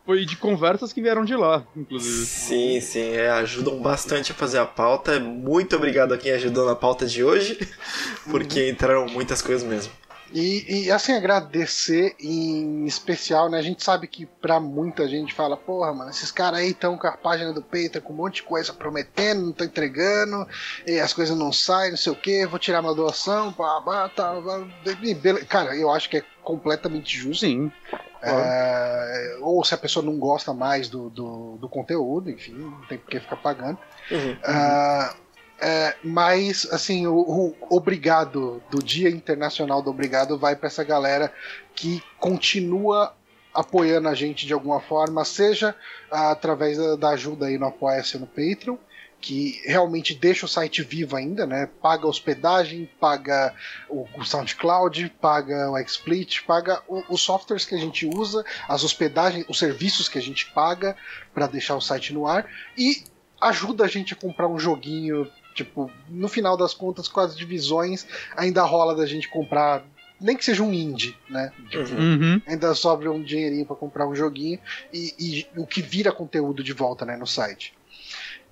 foi 0.07 0.25
de 0.25 0.37
conversas 0.37 0.93
que 0.93 1.01
vieram 1.01 1.25
de 1.25 1.35
lá, 1.35 1.65
inclusive. 1.75 2.27
Sim, 2.27 2.81
sim, 2.81 3.09
é, 3.13 3.31
ajudam 3.31 3.81
bastante 3.81 4.33
a 4.33 4.35
fazer 4.35 4.59
a 4.59 4.67
pauta. 4.67 5.19
Muito 5.19 5.75
obrigado 5.77 6.13
a 6.13 6.19
quem 6.19 6.33
ajudou 6.33 6.67
na 6.67 6.77
pauta 6.77 7.07
de 7.07 7.25
hoje, 7.25 7.59
porque 8.31 8.69
entraram 8.69 9.07
muitas 9.07 9.41
coisas 9.41 9.67
mesmo. 9.67 9.93
E, 10.33 10.87
e, 10.87 10.91
assim, 10.91 11.13
agradecer 11.13 12.17
em 12.19 12.87
especial, 12.87 13.49
né? 13.49 13.59
A 13.59 13.63
gente 13.63 13.85
sabe 13.85 14.07
que 14.07 14.27
pra 14.27 14.59
muita 14.59 15.07
gente 15.07 15.33
fala, 15.33 15.57
porra, 15.57 15.93
mano, 15.93 16.11
esses 16.11 16.31
caras 16.31 16.61
aí 16.61 16.71
estão 16.71 16.97
com 16.99 17.07
a 17.07 17.17
página 17.17 17.53
do 17.53 17.63
Peita 17.63 18.01
com 18.01 18.13
um 18.13 18.17
monte 18.17 18.37
de 18.37 18.43
coisa 18.43 18.73
prometendo, 18.73 19.43
não 19.43 19.51
estão 19.51 19.67
entregando, 19.67 20.47
e 20.87 20.99
as 20.99 21.13
coisas 21.13 21.37
não 21.37 21.53
saem, 21.53 21.91
não 21.91 21.97
sei 21.97 22.13
o 22.13 22.17
que, 22.17 22.47
vou 22.47 22.59
tirar 22.59 22.81
uma 22.81 22.95
doação, 22.95 23.53
pá, 23.53 23.81
pá, 23.83 24.09
tá, 24.09 24.35
pá, 24.35 24.67
Cara, 25.49 25.77
eu 25.77 25.91
acho 25.91 26.09
que 26.09 26.19
é 26.19 26.25
completamente 26.43 27.17
justo. 27.17 27.47
Sim. 27.47 27.71
É, 28.23 29.37
ou 29.43 29.63
se 29.65 29.75
a 29.75 29.79
pessoa 29.79 30.05
não 30.05 30.19
gosta 30.19 30.55
mais 30.55 30.89
do, 30.89 31.11
do, 31.11 31.59
do 31.59 31.69
conteúdo, 31.69 32.31
enfim, 32.31 32.53
não 32.53 32.81
tem 32.87 32.97
por 32.97 33.11
que 33.11 33.21
ficar 33.21 33.37
pagando. 33.37 33.79
Uhum. 34.11 34.37
Ah, 34.45 35.15
é, 35.67 35.97
mas, 36.05 36.69
assim, 36.71 37.07
o, 37.07 37.15
o 37.15 37.57
obrigado 37.71 38.63
do 38.71 38.83
Dia 38.83 39.09
Internacional 39.09 39.81
do 39.81 39.89
Obrigado 39.89 40.39
vai 40.39 40.55
para 40.55 40.67
essa 40.67 40.85
galera 40.85 41.33
que 41.75 42.03
continua 42.19 43.15
apoiando 43.55 44.11
a 44.11 44.15
gente 44.15 44.47
de 44.47 44.53
alguma 44.53 44.79
forma, 44.79 45.25
seja 45.25 45.75
através 46.11 46.77
da, 46.77 46.97
da 46.97 47.09
ajuda 47.11 47.47
aí 47.47 47.57
no 47.57 47.65
Apoia-se 47.65 48.19
no 48.19 48.27
Patreon, 48.27 48.77
que 49.23 49.63
realmente 49.65 50.15
deixa 50.15 50.45
o 50.45 50.49
site 50.49 50.83
vivo 50.83 51.17
ainda, 51.17 51.47
né? 51.47 51.67
Paga 51.81 52.07
hospedagem, 52.07 52.91
paga 53.01 53.55
o, 53.89 54.07
SoundCloud, 54.23 55.15
paga 55.19 55.71
o 55.71 55.83
XSplit, 55.83 56.43
paga 56.43 56.83
os 57.09 57.23
softwares 57.23 57.65
que 57.65 57.75
a 57.75 57.79
gente 57.79 58.05
usa, 58.05 58.45
as 58.69 58.85
hospedagens, 58.85 59.47
os 59.49 59.59
serviços 59.59 60.11
que 60.11 60.19
a 60.19 60.23
gente 60.23 60.45
paga 60.53 60.95
para 61.33 61.47
deixar 61.47 61.75
o 61.75 61.81
site 61.81 62.13
no 62.13 62.27
ar 62.27 62.47
e 62.77 63.03
ajuda 63.41 63.85
a 63.85 63.89
gente 63.89 64.13
a 64.13 64.17
comprar 64.17 64.47
um 64.47 64.59
joguinho. 64.59 65.27
Tipo, 65.55 65.91
no 66.09 66.29
final 66.29 66.57
das 66.57 66.75
contas, 66.75 67.07
com 67.09 67.21
as 67.21 67.37
divisões, 67.37 68.07
ainda 68.37 68.63
rola 68.63 68.95
da 68.95 69.07
gente 69.07 69.29
comprar, 69.29 69.85
nem 70.21 70.37
que 70.37 70.45
seja 70.45 70.63
um 70.63 70.73
indie, 70.73 71.17
né? 71.31 71.53
Tipo, 71.71 71.95
Uhum. 71.95 72.43
ainda 72.47 72.75
sobra 72.75 73.11
um 73.13 73.23
dinheirinho 73.23 73.65
para 73.65 73.77
comprar 73.77 74.09
um 74.09 74.15
joguinho 74.15 74.59
e, 74.93 75.15
e 75.19 75.61
o 75.61 75.67
que 75.67 75.81
vira 75.81 76.11
conteúdo 76.11 76.63
de 76.63 76.73
volta 76.73 77.05
né, 77.05 77.17
no 77.17 77.27
site. 77.27 77.73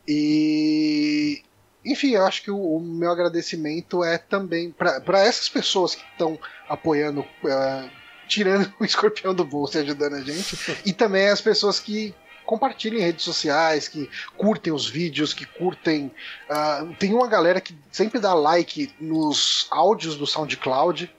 E 0.06 1.42
enfim, 1.84 2.12
eu 2.12 2.24
acho 2.24 2.42
que 2.42 2.50
o, 2.50 2.76
o 2.76 2.80
meu 2.80 3.10
agradecimento 3.10 4.04
é 4.04 4.16
também 4.16 4.70
para 4.70 5.20
essas 5.20 5.48
pessoas 5.48 5.94
que 5.96 6.04
estão 6.12 6.38
apoiando, 6.68 7.24
eh, 7.44 7.90
tirando 8.28 8.72
o 8.78 8.84
escorpião 8.84 9.34
do 9.34 9.44
bolso 9.44 9.76
e 9.76 9.80
ajudando 9.80 10.14
a 10.14 10.20
gente, 10.20 10.56
e 10.86 10.92
também 10.92 11.28
as 11.28 11.40
pessoas 11.40 11.80
que 11.80 12.14
compartilham 12.52 13.00
em 13.00 13.02
redes 13.02 13.24
sociais, 13.24 13.88
que 13.88 14.10
curtem 14.36 14.74
os 14.74 14.86
vídeos, 14.86 15.32
que 15.32 15.46
curtem. 15.46 16.12
ah, 16.50 16.86
tem 16.98 17.14
uma 17.14 17.26
galera 17.26 17.62
que 17.62 17.74
sempre 17.90 18.20
dá 18.20 18.34
like 18.34 18.92
nos 19.00 19.66
áudios 19.70 20.16
do 20.16 20.26
SoundCloud. 20.26 21.10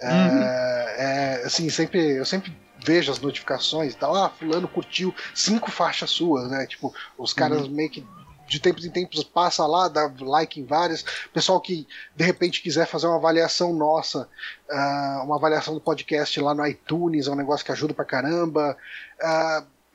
É, 0.00 1.40
é, 1.42 1.42
assim, 1.44 1.68
sempre, 1.68 2.16
eu 2.16 2.24
sempre 2.24 2.56
vejo 2.82 3.12
as 3.12 3.20
notificações 3.20 3.92
e 3.92 3.96
tal. 3.96 4.16
Ah, 4.16 4.30
fulano 4.30 4.66
curtiu 4.66 5.14
cinco 5.34 5.70
faixas 5.70 6.08
suas, 6.08 6.50
né? 6.50 6.66
Tipo, 6.66 6.94
os 7.18 7.34
caras 7.34 7.68
meio 7.68 7.90
que 7.90 8.06
de 8.48 8.58
tempos 8.58 8.86
em 8.86 8.90
tempos 8.90 9.22
passa 9.24 9.66
lá, 9.66 9.88
dá 9.88 10.10
like 10.20 10.58
em 10.58 10.64
várias. 10.64 11.04
Pessoal 11.34 11.60
que 11.60 11.86
de 12.16 12.24
repente 12.24 12.62
quiser 12.62 12.86
fazer 12.86 13.06
uma 13.06 13.16
avaliação 13.16 13.74
nossa, 13.74 14.26
ah, 14.70 15.20
uma 15.22 15.36
avaliação 15.36 15.74
do 15.74 15.80
podcast 15.82 16.40
lá 16.40 16.54
no 16.54 16.66
iTunes, 16.66 17.26
é 17.26 17.30
um 17.30 17.36
negócio 17.36 17.64
que 17.64 17.72
ajuda 17.72 17.92
pra 17.92 18.06
caramba. 18.06 18.74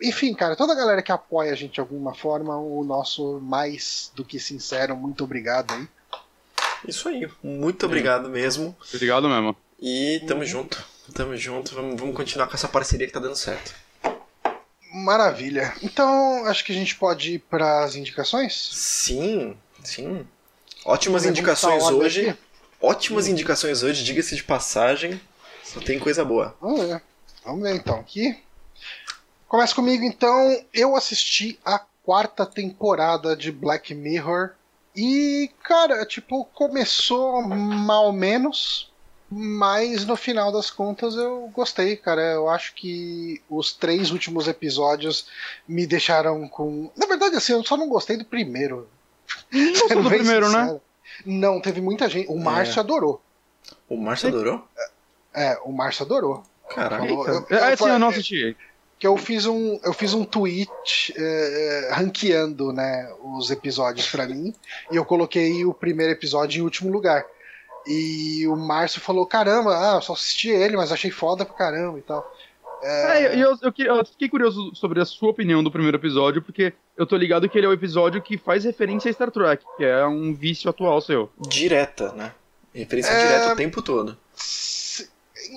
Enfim, 0.01 0.33
cara, 0.33 0.55
toda 0.55 0.73
a 0.73 0.75
galera 0.75 1.01
que 1.01 1.11
apoia 1.11 1.51
a 1.51 1.55
gente 1.55 1.73
de 1.73 1.79
alguma 1.79 2.13
forma, 2.13 2.57
o 2.57 2.83
nosso 2.83 3.39
mais 3.41 4.11
do 4.15 4.23
que 4.23 4.39
sincero, 4.39 4.95
muito 4.95 5.23
obrigado 5.23 5.73
aí. 5.73 5.87
Isso 6.87 7.09
aí, 7.09 7.27
muito 7.43 7.85
obrigado 7.85 8.29
mesmo. 8.29 8.75
Obrigado 8.93 9.27
mesmo. 9.27 9.55
E 9.79 10.21
tamo 10.27 10.45
junto, 10.45 10.83
tamo 11.13 11.35
junto. 11.35 11.73
Vamos, 11.73 11.99
vamos 11.99 12.15
continuar 12.15 12.47
com 12.47 12.53
essa 12.53 12.67
parceria 12.67 13.07
que 13.07 13.13
tá 13.13 13.19
dando 13.19 13.35
certo. 13.35 13.73
Maravilha. 14.93 15.73
Então, 15.81 16.45
acho 16.45 16.63
que 16.63 16.71
a 16.71 16.75
gente 16.75 16.95
pode 16.95 17.33
ir 17.33 17.39
para 17.39 17.83
as 17.83 17.95
indicações? 17.95 18.53
Sim, 18.73 19.57
sim. 19.83 20.25
Ótimas 20.85 21.25
indicações 21.25 21.83
hoje. 21.83 22.29
aqui? 22.29 22.39
Ótimas 22.79 23.27
indicações 23.27 23.83
hoje, 23.83 24.03
diga-se 24.03 24.35
de 24.35 24.43
passagem. 24.43 25.19
Só 25.63 25.81
tem 25.81 25.99
coisa 25.99 26.23
boa. 26.23 26.55
Vamos 26.61 26.87
ver. 26.87 27.01
Vamos 27.43 27.61
ver 27.63 27.75
então 27.75 27.99
aqui. 27.99 28.37
Começa 29.47 29.73
comigo 29.75 30.03
então. 30.03 30.59
Eu 30.73 30.95
assisti 30.95 31.59
a 31.65 31.79
quarta 32.03 32.45
temporada 32.45 33.35
de 33.35 33.51
Black 33.51 33.93
Mirror. 33.95 34.51
E, 34.95 35.51
cara, 35.63 36.05
tipo, 36.05 36.45
começou 36.53 37.41
mal 37.43 38.11
menos. 38.11 38.91
Mas 39.29 40.05
no 40.05 40.15
final 40.15 40.53
das 40.53 40.71
contas 40.71 41.15
eu 41.15 41.51
gostei, 41.53 41.97
cara. 41.97 42.21
Eu 42.21 42.47
acho 42.49 42.73
que 42.73 43.41
os 43.49 43.73
três 43.73 44.09
últimos 44.09 44.47
episódios 44.47 45.27
me 45.67 45.85
deixaram 45.85 46.47
com. 46.47 46.89
Na 46.95 47.05
verdade, 47.05 47.35
assim, 47.35 47.51
eu 47.51 47.63
só 47.63 47.75
não 47.75 47.89
gostei 47.89 48.15
do 48.15 48.23
primeiro. 48.23 48.87
Não 49.51 49.71
gostou 49.73 50.01
do 50.03 50.09
primeiro, 50.09 50.49
né? 50.49 50.59
sincero. 50.61 50.81
Não, 51.25 51.59
teve 51.59 51.81
muita 51.81 52.07
gente. 52.07 52.29
O 52.31 52.37
Márcio 52.39 52.79
adorou. 52.79 53.21
O 53.89 53.97
Márcio 53.97 54.29
adorou? 54.29 54.65
É, 55.33 55.59
o 55.65 55.73
Márcio 55.73 56.05
adorou. 56.05 56.43
Caraca. 56.69 57.05
Falou- 57.05 57.27
eu- 57.27 57.47
É, 57.49 57.73
eu- 57.73 57.77
sim, 57.77 57.89
eu 57.89 57.99
não 57.99 58.07
assisti. 58.09 58.55
Que 58.99 59.05
eu 59.05 59.15
fiz 59.17 59.45
um 59.45 59.79
eu 59.83 59.93
fiz 59.93 60.13
um 60.13 60.23
tweet 60.25 61.13
eh, 61.15 61.89
ranqueando 61.93 62.71
né 62.73 63.11
os 63.23 63.51
episódios 63.51 64.09
pra 64.09 64.25
mim 64.27 64.53
e 64.91 64.95
eu 64.95 65.05
coloquei 65.05 65.63
o 65.65 65.73
primeiro 65.73 66.11
episódio 66.13 66.59
em 66.59 66.63
último 66.63 66.91
lugar 66.91 67.23
e 67.85 68.45
o 68.47 68.55
Márcio 68.55 68.99
falou 68.99 69.25
caramba 69.25 69.75
ah 69.77 69.95
eu 69.97 70.01
só 70.01 70.13
assisti 70.13 70.49
ele 70.49 70.75
mas 70.75 70.91
achei 70.91 71.11
foda 71.11 71.45
pra 71.45 71.53
caramba 71.55 71.99
e 71.99 72.01
tal 72.01 72.25
É, 72.83 73.35
e 73.35 73.41
eu, 73.41 73.57
eu, 73.61 73.73
eu 73.97 74.05
fiquei 74.05 74.29
curioso 74.29 74.73
sobre 74.75 75.01
a 75.01 75.05
sua 75.05 75.29
opinião 75.31 75.63
do 75.63 75.71
primeiro 75.71 75.97
episódio, 75.97 76.43
porque 76.43 76.73
eu 76.95 77.07
tô 77.07 77.17
ligado 77.17 77.49
que 77.49 77.57
ele 77.57 77.65
é 77.65 77.69
o 77.69 77.73
episódio 77.73 78.21
que 78.21 78.37
faz 78.37 78.65
referência 78.65 79.09
a 79.09 79.13
Star 79.13 79.31
Trek, 79.31 79.65
que 79.77 79.83
é 79.83 80.05
um 80.05 80.31
vício 80.35 80.69
atual 80.69 81.01
seu. 81.01 81.27
Direta, 81.49 82.11
né? 82.13 82.33
Referência 82.71 83.13
É. 83.13 83.19
direta 83.19 83.53
o 83.53 83.55
tempo 83.55 83.81
todo. 83.81 84.15
S- 84.35 85.09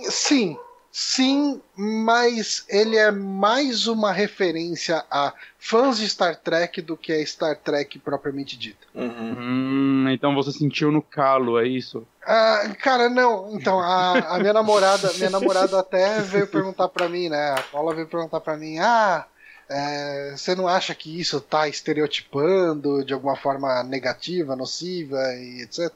sim 0.09 0.57
Sim, 0.93 1.61
mas 1.77 2.65
ele 2.69 2.97
é 2.97 3.13
mais 3.13 3.87
uma 3.87 4.13
referência 4.13 5.05
a 5.09 5.33
fãs 5.57 5.99
de 5.99 6.09
Star 6.09 6.37
Trek 6.37 6.83
do 6.83 6.97
que 6.97 7.13
a 7.13 7.25
Star 7.25 7.57
Trek 7.57 7.99
propriamente 8.01 8.59
dita. 8.59 8.87
Uhum. 8.93 9.37
Hum, 9.39 10.09
então 10.11 10.35
você 10.35 10.51
sentiu 10.51 10.91
no 10.91 11.01
calo, 11.01 11.61
é 11.61 11.69
isso? 11.69 12.05
Ah, 12.27 12.75
cara, 12.81 13.09
não. 13.09 13.55
Então, 13.55 13.79
a, 13.79 14.35
a 14.35 14.39
minha 14.41 14.53
namorada, 14.53 15.13
minha 15.15 15.31
namorada 15.31 15.79
até 15.79 16.23
veio 16.23 16.49
perguntar 16.49 16.89
pra 16.89 17.09
mim, 17.09 17.29
né? 17.29 17.55
A 17.57 17.63
Paula 17.71 17.95
veio 17.95 18.09
perguntar 18.09 18.41
pra 18.41 18.57
mim, 18.57 18.79
ah, 18.79 19.27
é, 19.71 20.33
você 20.37 20.55
não 20.57 20.67
acha 20.67 20.93
que 20.97 21.21
isso 21.21 21.41
tá 21.41 21.69
estereotipando 21.69 23.05
de 23.05 23.15
alguma 23.15 23.37
forma 23.37 23.85
negativa, 23.85 24.57
nociva 24.57 25.17
e 25.35 25.63
etc? 25.63 25.93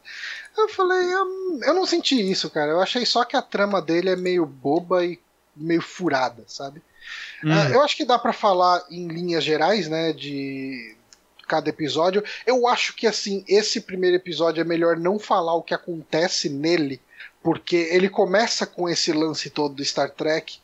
Eu 0.56 0.68
falei, 0.68 1.12
eu, 1.12 1.60
eu 1.64 1.74
não 1.74 1.84
senti 1.84 2.30
isso, 2.30 2.48
cara. 2.50 2.70
Eu 2.70 2.80
achei 2.80 3.04
só 3.04 3.24
que 3.24 3.36
a 3.36 3.42
trama 3.42 3.82
dele 3.82 4.10
é 4.10 4.16
meio 4.16 4.46
boba 4.46 5.04
e 5.04 5.18
meio 5.56 5.82
furada, 5.82 6.44
sabe? 6.46 6.80
Hum. 7.42 7.50
Ah, 7.52 7.68
eu 7.70 7.82
acho 7.82 7.96
que 7.96 8.04
dá 8.04 8.16
pra 8.16 8.32
falar 8.32 8.84
em 8.88 9.08
linhas 9.08 9.42
gerais, 9.42 9.88
né, 9.88 10.12
de 10.12 10.96
cada 11.48 11.68
episódio. 11.68 12.22
Eu 12.46 12.68
acho 12.68 12.94
que 12.94 13.08
assim, 13.08 13.44
esse 13.48 13.80
primeiro 13.80 14.16
episódio 14.16 14.60
é 14.60 14.64
melhor 14.64 14.96
não 14.96 15.18
falar 15.18 15.54
o 15.54 15.62
que 15.62 15.74
acontece 15.74 16.48
nele, 16.48 17.00
porque 17.42 17.76
ele 17.76 18.08
começa 18.08 18.66
com 18.66 18.88
esse 18.88 19.12
lance 19.12 19.50
todo 19.50 19.74
do 19.74 19.84
Star 19.84 20.10
Trek 20.10 20.58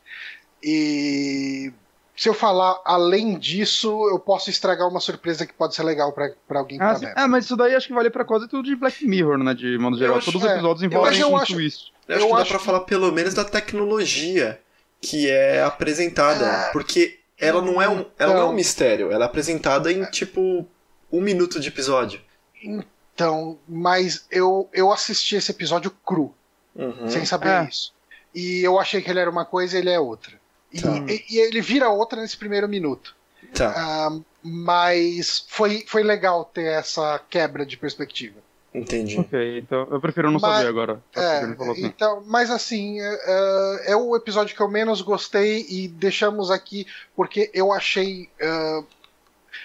e 0.62 1.72
se 2.20 2.28
eu 2.28 2.34
falar 2.34 2.78
além 2.84 3.38
disso, 3.38 3.88
eu 4.10 4.18
posso 4.18 4.50
estragar 4.50 4.86
uma 4.86 5.00
surpresa 5.00 5.46
que 5.46 5.54
pode 5.54 5.74
ser 5.74 5.82
legal 5.84 6.12
pra 6.12 6.30
pra 6.46 6.58
alguém 6.58 6.76
que 6.78 6.84
Ah, 6.84 6.98
tá. 6.98 7.12
Ah, 7.16 7.26
mas 7.28 7.46
isso 7.46 7.56
daí 7.56 7.74
acho 7.74 7.86
que 7.86 7.94
vale 7.94 8.10
pra 8.10 8.24
quase 8.26 8.46
tudo 8.46 8.62
de 8.62 8.76
Black 8.76 9.06
Mirror, 9.06 9.38
né? 9.38 9.54
De 9.54 9.78
modo 9.78 9.96
geral. 9.96 10.16
acho- 10.16 10.26
Todos 10.26 10.42
os 10.42 10.48
é. 10.50 10.52
episódios 10.54 10.82
Eu 10.82 10.88
envolvem 10.88 11.24
um 11.24 11.36
acho- 11.38 11.54
twist. 11.54 11.92
Eu 12.06 12.16
acho 12.16 12.24
Eu 12.24 12.28
que 12.28 12.34
dá 12.34 12.40
acho 12.42 12.50
pra 12.50 12.58
que- 12.58 12.64
falar 12.66 12.80
pelo 12.80 13.10
menos 13.12 13.32
da 13.32 13.44
tecnologia 13.44 14.60
que 15.00 15.30
é 15.30 15.62
apresentada. 15.62 16.46
Ah, 16.46 16.70
porque 16.72 17.18
ela 17.38 17.62
não 17.62 17.80
é 17.80 17.88
um, 17.88 18.04
ela 18.18 18.34
não 18.34 18.40
é 18.40 18.42
um 18.42 18.46
então. 18.48 18.52
mistério. 18.52 19.10
Ela 19.10 19.24
é 19.24 19.26
apresentada 19.26 19.90
em 19.90 20.04
tipo 20.10 20.66
um 21.10 21.20
minuto 21.22 21.58
de 21.58 21.68
episódio. 21.68 22.20
Então, 22.62 23.58
mas 23.68 24.26
eu, 24.30 24.68
eu 24.72 24.92
assisti 24.92 25.36
esse 25.36 25.50
episódio 25.50 25.90
cru, 26.04 26.34
Uhum. 26.74 27.08
sem 27.08 27.24
saber 27.24 27.48
É. 27.48 27.68
isso. 27.68 27.92
E 28.34 28.60
eu 28.62 28.78
achei 28.78 29.00
que 29.02 29.10
ele 29.10 29.18
era 29.20 29.30
uma 29.30 29.44
coisa 29.44 29.76
e 29.76 29.80
ele 29.80 29.90
é 29.90 29.98
outra. 29.98 30.38
E, 30.72 30.80
Tá. 30.80 30.96
e- 31.08 31.24
e 31.30 31.38
ele 31.38 31.60
vira 31.60 31.88
outra 31.88 32.20
nesse 32.20 32.36
primeiro 32.36 32.68
minuto. 32.68 33.14
Tá, 33.54 33.72
Ah, 33.76 34.18
mas 34.42 35.44
foi, 35.48 35.84
foi 35.86 36.02
legal 36.02 36.44
ter 36.44 36.66
essa 36.66 37.20
quebra 37.30 37.66
de 37.66 37.76
perspectiva. 37.76 38.38
entendi. 38.72 39.18
Ok, 39.18 39.58
então 39.58 39.88
eu 39.90 40.00
prefiro 40.00 40.30
não 40.30 40.38
Mas- 40.38 40.56
saber 40.58 40.68
agora. 40.68 41.02
Tá 41.12 41.20
É, 41.20 41.38
assim. 41.44 41.84
então, 41.84 42.22
mas 42.26 42.50
assim, 42.52 43.00
é, 43.00 43.90
é- 43.92 43.96
o 43.96 44.14
episódio 44.14 44.54
que 44.54 44.62
eu 44.62 44.68
menos 44.68 45.00
gostei 45.02 45.66
e 45.68 45.88
deixamos 45.88 46.50
aqui 46.50 46.86
porque 47.16 47.50
eu 47.52 47.72
achei. 47.72 48.28
é, 48.38 48.82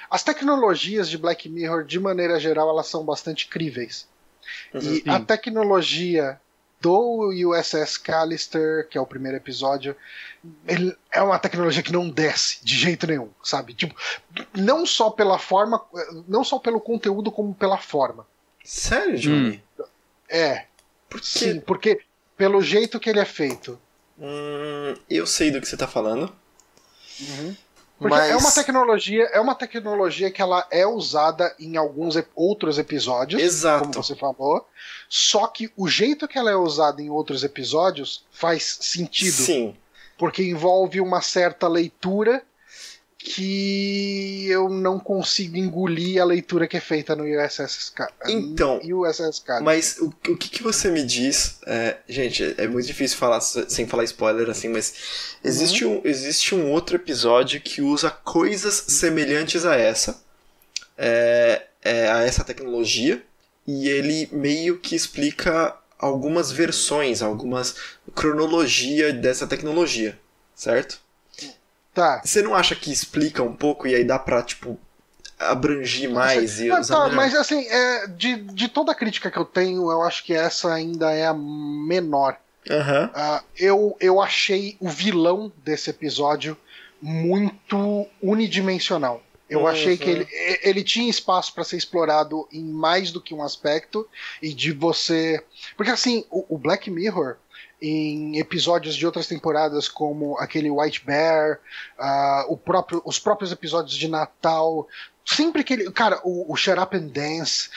as 0.09 0.23
tecnologias 0.23 1.07
de 1.09 1.17
Black 1.19 1.47
Mirror, 1.47 1.83
de 1.83 1.99
maneira 1.99 2.39
geral, 2.39 2.69
elas 2.69 2.87
são 2.87 3.03
bastante 3.05 3.47
críveis. 3.47 4.07
Uhum. 4.73 4.79
E 4.81 4.95
Sim. 5.01 5.09
a 5.09 5.19
tecnologia 5.19 6.39
do 6.81 7.29
USS 7.31 7.97
Callister, 7.97 8.87
que 8.87 8.97
é 8.97 9.01
o 9.01 9.05
primeiro 9.07 9.37
episódio, 9.37 9.95
ele 10.67 10.95
é 11.11 11.21
uma 11.21 11.39
tecnologia 11.39 11.81
que 11.81 11.91
não 11.91 12.09
desce 12.09 12.59
de 12.63 12.77
jeito 12.77 13.07
nenhum, 13.07 13.29
sabe? 13.43 13.73
Tipo, 13.73 13.95
não 14.53 14.85
só 14.85 15.09
pela 15.09 15.39
forma, 15.39 15.81
não 16.27 16.43
só 16.43 16.59
pelo 16.59 16.79
conteúdo, 16.79 17.31
como 17.31 17.55
pela 17.55 17.77
forma. 17.77 18.27
Sério, 18.63 19.17
Johnny? 19.17 19.63
É, 20.29 20.65
Por 21.09 21.19
quê? 21.19 21.27
sim, 21.27 21.59
porque 21.59 22.01
pelo 22.37 22.61
jeito 22.61 22.99
que 22.99 23.09
ele 23.09 23.19
é 23.19 23.25
feito. 23.25 23.79
Hum, 24.19 24.95
eu 25.09 25.25
sei 25.25 25.51
do 25.51 25.59
que 25.61 25.67
você 25.67 25.77
tá 25.77 25.87
falando. 25.87 26.33
Porque 27.97 28.15
Mas... 28.15 28.29
é 28.29 28.35
uma 28.35 28.51
tecnologia, 28.51 29.23
é 29.31 29.39
uma 29.39 29.55
tecnologia 29.55 30.29
que 30.29 30.41
ela 30.41 30.67
é 30.69 30.85
usada 30.85 31.55
em 31.57 31.77
alguns 31.77 32.17
ep- 32.17 32.29
outros 32.35 32.77
episódios, 32.77 33.41
como 33.41 33.47
Exato. 33.47 34.03
você 34.03 34.15
falou. 34.15 34.67
Só 35.07 35.47
que 35.47 35.71
o 35.77 35.87
jeito 35.87 36.27
que 36.27 36.37
ela 36.37 36.51
é 36.51 36.55
usada 36.55 37.01
em 37.01 37.09
outros 37.09 37.43
episódios 37.43 38.25
faz 38.31 38.79
sentido, 38.81 39.31
Sim. 39.31 39.75
porque 40.17 40.43
envolve 40.43 40.99
uma 40.99 41.21
certa 41.21 41.69
leitura 41.69 42.43
que 43.27 44.47
eu 44.49 44.69
não 44.69 44.99
consigo 44.99 45.57
engolir 45.57 46.21
a 46.21 46.25
leitura 46.25 46.67
que 46.67 46.77
é 46.77 46.79
feita 46.79 47.15
no 47.15 47.23
USS 47.23 47.89
Ca- 47.93 48.11
Então, 48.27 48.79
USS 48.83 49.39
Callister. 49.41 49.61
Mas 49.63 49.97
o, 49.99 50.05
o 50.29 50.37
que, 50.37 50.47
que 50.49 50.61
você 50.61 50.91
me 50.91 51.03
diz? 51.03 51.57
é, 51.65 51.97
gente, 52.07 52.53
é 52.57 52.67
muito 52.67 52.85
difícil 52.85 53.17
falar 53.17 53.41
sem 53.41 53.87
falar 53.87 54.03
spoiler 54.03 54.47
assim, 54.49 54.67
mas 54.69 54.93
existe, 55.43 55.83
um, 55.85 56.01
existe 56.05 56.53
um 56.53 56.71
outro 56.71 56.95
episódio 56.97 57.59
que 57.59 57.81
usa 57.81 58.11
coisas 58.11 58.75
semelhantes 58.89 59.65
a 59.65 59.75
essa, 59.75 60.21
é, 60.97 61.63
é, 61.81 62.07
a 62.09 62.21
essa 62.23 62.43
tecnologia, 62.43 63.23
e 63.67 63.89
ele 63.89 64.29
meio 64.31 64.77
que 64.79 64.95
explica 64.95 65.75
algumas 65.97 66.51
versões, 66.51 67.23
algumas 67.23 67.75
cronologia 68.13 69.11
dessa 69.11 69.47
tecnologia, 69.47 70.17
certo? 70.55 71.03
Tá. 71.95 72.21
Você 72.23 72.41
não 72.41 72.53
acha 72.53 72.75
que 72.75 72.91
explica 72.91 73.41
um 73.41 73.55
pouco 73.55 73.87
e 73.87 73.95
aí 73.95 74.03
dá 74.03 74.19
pra, 74.19 74.43
tipo, 74.43 74.77
abrangir 75.39 76.09
mais 76.09 76.59
e 76.59 76.67
Não, 76.67 76.81
usar 76.81 76.93
tá, 76.95 77.09
mas 77.15 77.33
assim, 77.33 77.65
é, 77.67 78.07
de, 78.07 78.35
de 78.35 78.67
toda 78.67 78.91
a 78.91 78.95
crítica 78.95 79.31
que 79.31 79.37
eu 79.37 79.45
tenho, 79.45 79.89
eu 79.89 80.01
acho 80.03 80.23
que 80.25 80.33
essa 80.33 80.73
ainda 80.73 81.11
é 81.13 81.25
a 81.25 81.33
menor. 81.33 82.37
Aham. 82.69 83.09
Ah, 83.13 83.41
eu, 83.57 83.95
eu 84.01 84.21
achei 84.21 84.75
o 84.79 84.89
vilão 84.89 85.51
desse 85.63 85.89
episódio 85.89 86.57
muito 87.01 88.05
unidimensional. 88.21 89.21
Eu 89.47 89.61
Uhum. 89.61 89.67
achei 89.67 89.95
que 89.95 90.09
ele, 90.09 90.27
ele 90.63 90.83
tinha 90.83 91.09
espaço 91.09 91.53
para 91.53 91.63
ser 91.63 91.77
explorado 91.77 92.47
em 92.51 92.63
mais 92.63 93.11
do 93.11 93.21
que 93.21 93.33
um 93.33 93.43
aspecto 93.43 94.07
e 94.41 94.51
de 94.53 94.71
você. 94.71 95.41
Porque 95.77 95.91
assim, 95.91 96.25
o, 96.31 96.55
o 96.55 96.57
Black 96.57 96.89
Mirror, 96.89 97.37
em 97.81 98.37
episódios 98.37 98.95
de 98.95 99.05
outras 99.05 99.27
temporadas, 99.27 99.87
como 99.87 100.37
aquele 100.39 100.69
White 100.71 101.05
Bear, 101.05 101.59
o 102.47 102.57
próprio, 102.57 103.01
os 103.05 103.19
próprios 103.19 103.51
episódios 103.51 103.95
de 103.95 104.07
Natal, 104.07 104.87
sempre 105.25 105.63
que 105.63 105.73
ele. 105.73 105.91
Cara, 105.91 106.19
o, 106.23 106.51
o 106.51 106.55
Shut 106.55 106.79
Up 106.79 106.95
and 106.95 107.07
Dance, 107.07 107.69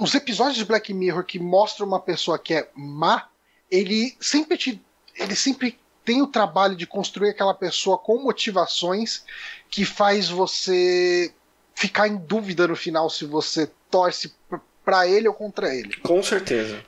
os 0.00 0.14
episódios 0.14 0.56
de 0.56 0.64
Black 0.64 0.92
Mirror 0.92 1.24
que 1.24 1.38
mostram 1.38 1.86
uma 1.86 2.00
pessoa 2.00 2.38
que 2.38 2.54
é 2.54 2.68
má, 2.74 3.28
ele 3.70 4.16
sempre 4.20 4.56
te. 4.56 4.82
Ele 5.14 5.34
sempre 5.34 5.78
tem 6.04 6.22
o 6.22 6.26
trabalho 6.26 6.74
de 6.76 6.86
construir 6.86 7.30
aquela 7.30 7.52
pessoa 7.52 7.98
com 7.98 8.22
motivações 8.22 9.24
que 9.68 9.84
faz 9.84 10.28
você 10.28 11.32
ficar 11.74 12.08
em 12.08 12.16
dúvida 12.16 12.66
no 12.66 12.74
final 12.74 13.10
se 13.10 13.24
você 13.26 13.70
torce 13.90 14.28
p- 14.50 14.58
pra 14.84 15.06
ele 15.06 15.28
ou 15.28 15.34
contra 15.34 15.74
ele. 15.74 15.96
Com 15.98 16.22
certeza. 16.22 16.82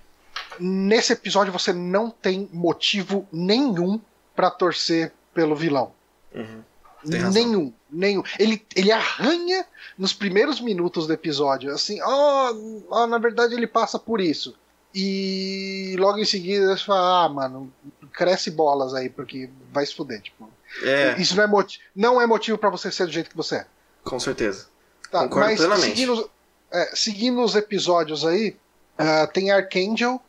Nesse 0.58 1.12
episódio 1.12 1.52
você 1.52 1.72
não 1.72 2.10
tem 2.10 2.48
motivo 2.52 3.26
nenhum 3.32 4.00
pra 4.34 4.50
torcer 4.50 5.12
pelo 5.34 5.54
vilão. 5.54 5.92
Uhum. 6.34 6.62
Nenhum, 7.04 7.72
nenhum. 7.90 8.22
Ele, 8.38 8.64
ele 8.76 8.92
arranha 8.92 9.64
nos 9.96 10.12
primeiros 10.12 10.60
minutos 10.60 11.06
do 11.06 11.12
episódio, 11.12 11.72
assim, 11.72 11.98
ó, 12.02 12.54
ó, 12.90 13.06
na 13.06 13.18
verdade 13.18 13.54
ele 13.54 13.66
passa 13.66 13.98
por 13.98 14.20
isso. 14.20 14.54
E 14.94 15.94
logo 15.98 16.18
em 16.18 16.24
seguida 16.24 16.76
você 16.76 16.84
fala, 16.84 17.24
ah, 17.24 17.28
mano, 17.28 17.72
cresce 18.12 18.50
bolas 18.50 18.92
aí, 18.92 19.08
porque 19.08 19.48
vai 19.72 19.86
se 19.86 19.94
fuder, 19.94 20.20
tipo. 20.20 20.48
É, 20.82 21.20
Isso 21.20 21.34
não 21.36 21.42
é, 21.42 21.46
moti 21.46 21.80
não 21.96 22.20
é 22.20 22.26
motivo 22.26 22.56
pra 22.56 22.70
você 22.70 22.92
ser 22.92 23.06
do 23.06 23.12
jeito 23.12 23.30
que 23.30 23.36
você 23.36 23.56
é. 23.56 23.66
com 24.04 24.20
certeza. 24.20 24.66
Tá, 25.10 25.22
Concordo 25.24 25.48
mas 25.48 25.58
plenamente. 25.58 25.86
seguindo, 25.88 26.30
é, 26.70 26.90
seguindo 26.94 27.42
os 27.42 27.56
episódios 27.56 28.24
aí, 28.24 28.56
ah, 28.96 29.26
tem 29.26 29.50
Archangel, 29.50 30.20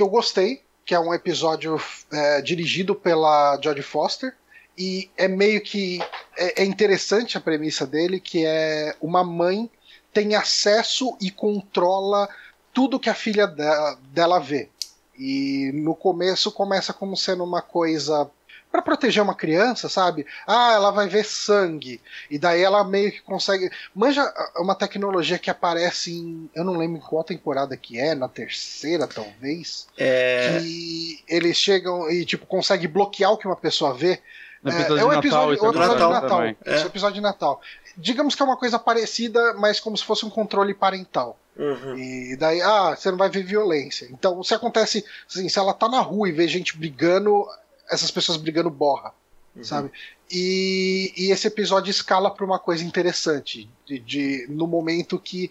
que 0.00 0.02
eu 0.02 0.08
gostei, 0.08 0.62
que 0.82 0.94
é 0.94 0.98
um 0.98 1.12
episódio 1.12 1.78
é, 2.10 2.40
dirigido 2.40 2.94
pela 2.94 3.60
Jodie 3.62 3.82
Foster. 3.82 4.34
E 4.78 5.10
é 5.14 5.28
meio 5.28 5.60
que. 5.60 6.00
É, 6.38 6.62
é 6.62 6.64
interessante 6.64 7.36
a 7.36 7.40
premissa 7.40 7.86
dele, 7.86 8.18
que 8.18 8.46
é 8.46 8.96
uma 8.98 9.22
mãe 9.22 9.70
tem 10.10 10.34
acesso 10.34 11.16
e 11.20 11.30
controla 11.30 12.28
tudo 12.72 12.98
que 12.98 13.10
a 13.10 13.14
filha 13.14 13.46
dela, 13.46 13.98
dela 14.04 14.38
vê. 14.38 14.70
E 15.18 15.70
no 15.74 15.94
começo 15.94 16.50
começa 16.50 16.94
como 16.94 17.14
sendo 17.14 17.44
uma 17.44 17.60
coisa 17.60 18.28
para 18.70 18.82
proteger 18.82 19.22
uma 19.22 19.34
criança, 19.34 19.88
sabe? 19.88 20.26
Ah, 20.46 20.72
ela 20.72 20.90
vai 20.90 21.08
ver 21.08 21.24
sangue. 21.24 22.00
E 22.30 22.38
daí 22.38 22.62
ela 22.62 22.84
meio 22.84 23.10
que 23.10 23.20
consegue. 23.22 23.70
Manja 23.94 24.22
ah, 24.22 24.52
uma 24.60 24.74
tecnologia 24.74 25.38
que 25.38 25.50
aparece 25.50 26.12
em. 26.12 26.48
Eu 26.54 26.64
não 26.64 26.76
lembro 26.76 26.98
em 26.98 27.00
qual 27.00 27.24
temporada 27.24 27.76
que 27.76 27.98
é, 27.98 28.14
na 28.14 28.28
terceira, 28.28 29.06
talvez. 29.06 29.86
É, 29.98 30.58
Que 30.60 31.24
eles 31.28 31.56
chegam 31.56 32.08
e, 32.10 32.24
tipo, 32.24 32.46
consegue 32.46 32.86
bloquear 32.86 33.32
o 33.32 33.36
que 33.36 33.46
uma 33.46 33.56
pessoa 33.56 33.92
vê. 33.92 34.20
No 34.62 34.70
É, 34.70 34.74
episódio 34.80 35.00
é 35.00 35.04
um 35.04 35.08
de 35.08 35.14
Natal, 35.28 35.52
episódio, 35.52 35.64
um 35.64 35.70
episódio 35.70 36.06
de 36.06 36.12
Natal. 36.12 36.28
também. 36.28 36.56
É. 36.64 36.76
Esse 36.76 36.86
episódio 36.86 37.14
de 37.14 37.20
Natal. 37.22 37.60
Digamos 37.96 38.34
que 38.34 38.42
é 38.42 38.44
uma 38.44 38.56
coisa 38.56 38.78
parecida, 38.78 39.54
mas 39.54 39.80
como 39.80 39.96
se 39.96 40.04
fosse 40.04 40.24
um 40.24 40.30
controle 40.30 40.74
parental. 40.74 41.38
uhum. 41.56 41.96
E 41.98 42.36
daí, 42.36 42.60
ah, 42.62 42.94
você 42.96 43.10
não 43.10 43.18
vai 43.18 43.28
ver 43.28 43.42
violência. 43.42 44.06
Então, 44.10 44.42
se 44.44 44.54
acontece, 44.54 45.04
assim, 45.28 45.48
se 45.48 45.58
ela 45.58 45.74
tá 45.74 45.88
na 45.88 46.00
rua 46.00 46.28
e 46.28 46.32
vê 46.32 46.46
gente 46.46 46.76
brigando, 46.76 47.46
essas 47.90 48.10
pessoas 48.10 48.38
brigando 48.38 48.70
borra, 48.70 49.12
uhum. 49.56 49.64
sabe? 49.64 49.90
E, 50.30 51.12
e, 51.16 51.30
esse 51.30 51.46
episódio 51.46 51.90
escala 51.90 52.30
para 52.30 52.44
uma 52.44 52.58
coisa 52.58 52.84
interessante, 52.84 53.68
de, 53.84 53.98
de, 53.98 54.46
no 54.48 54.66
momento 54.66 55.18
que 55.18 55.50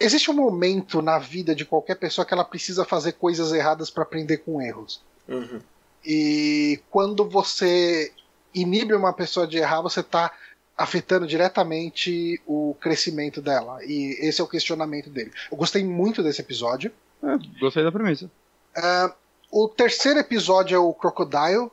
existe 0.00 0.30
um 0.30 0.34
momento 0.34 1.02
na 1.02 1.18
vida 1.18 1.54
de 1.54 1.64
qualquer 1.64 1.96
pessoa 1.96 2.24
que 2.24 2.32
ela 2.32 2.44
precisa 2.44 2.84
fazer 2.84 3.12
coisas 3.12 3.52
erradas 3.52 3.90
para 3.90 4.02
aprender 4.02 4.38
com 4.38 4.60
erros. 4.60 5.02
Uhum. 5.28 5.60
E 6.04 6.80
quando 6.90 7.28
você 7.28 8.12
inibe 8.54 8.94
uma 8.94 9.12
pessoa 9.12 9.46
de 9.46 9.58
errar, 9.58 9.82
você 9.82 10.00
está 10.00 10.32
afetando 10.76 11.26
diretamente 11.26 12.40
o 12.46 12.76
crescimento 12.80 13.40
dela. 13.40 13.82
E 13.82 14.16
esse 14.20 14.40
é 14.40 14.44
o 14.44 14.48
questionamento 14.48 15.10
dele. 15.10 15.32
Eu 15.50 15.56
gostei 15.56 15.82
muito 15.82 16.22
desse 16.22 16.40
episódio. 16.40 16.92
É, 17.22 17.58
gostei 17.58 17.82
da 17.82 17.90
premissa. 17.90 18.30
Uh, 18.76 19.12
o 19.50 19.68
terceiro 19.68 20.18
episódio 20.18 20.76
é 20.76 20.78
o 20.78 20.92
Crocodile, 20.92 21.70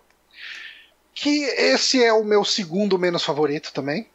que 1.13 1.43
esse 1.43 2.03
é 2.03 2.11
o 2.11 2.23
meu 2.23 2.43
segundo 2.43 2.97
menos 2.97 3.23
favorito 3.23 3.71
também. 3.73 4.07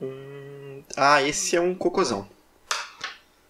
Hum, 0.00 0.82
ah, 0.96 1.22
esse 1.22 1.56
é 1.56 1.60
um 1.60 1.74
cocôzão. 1.74 2.28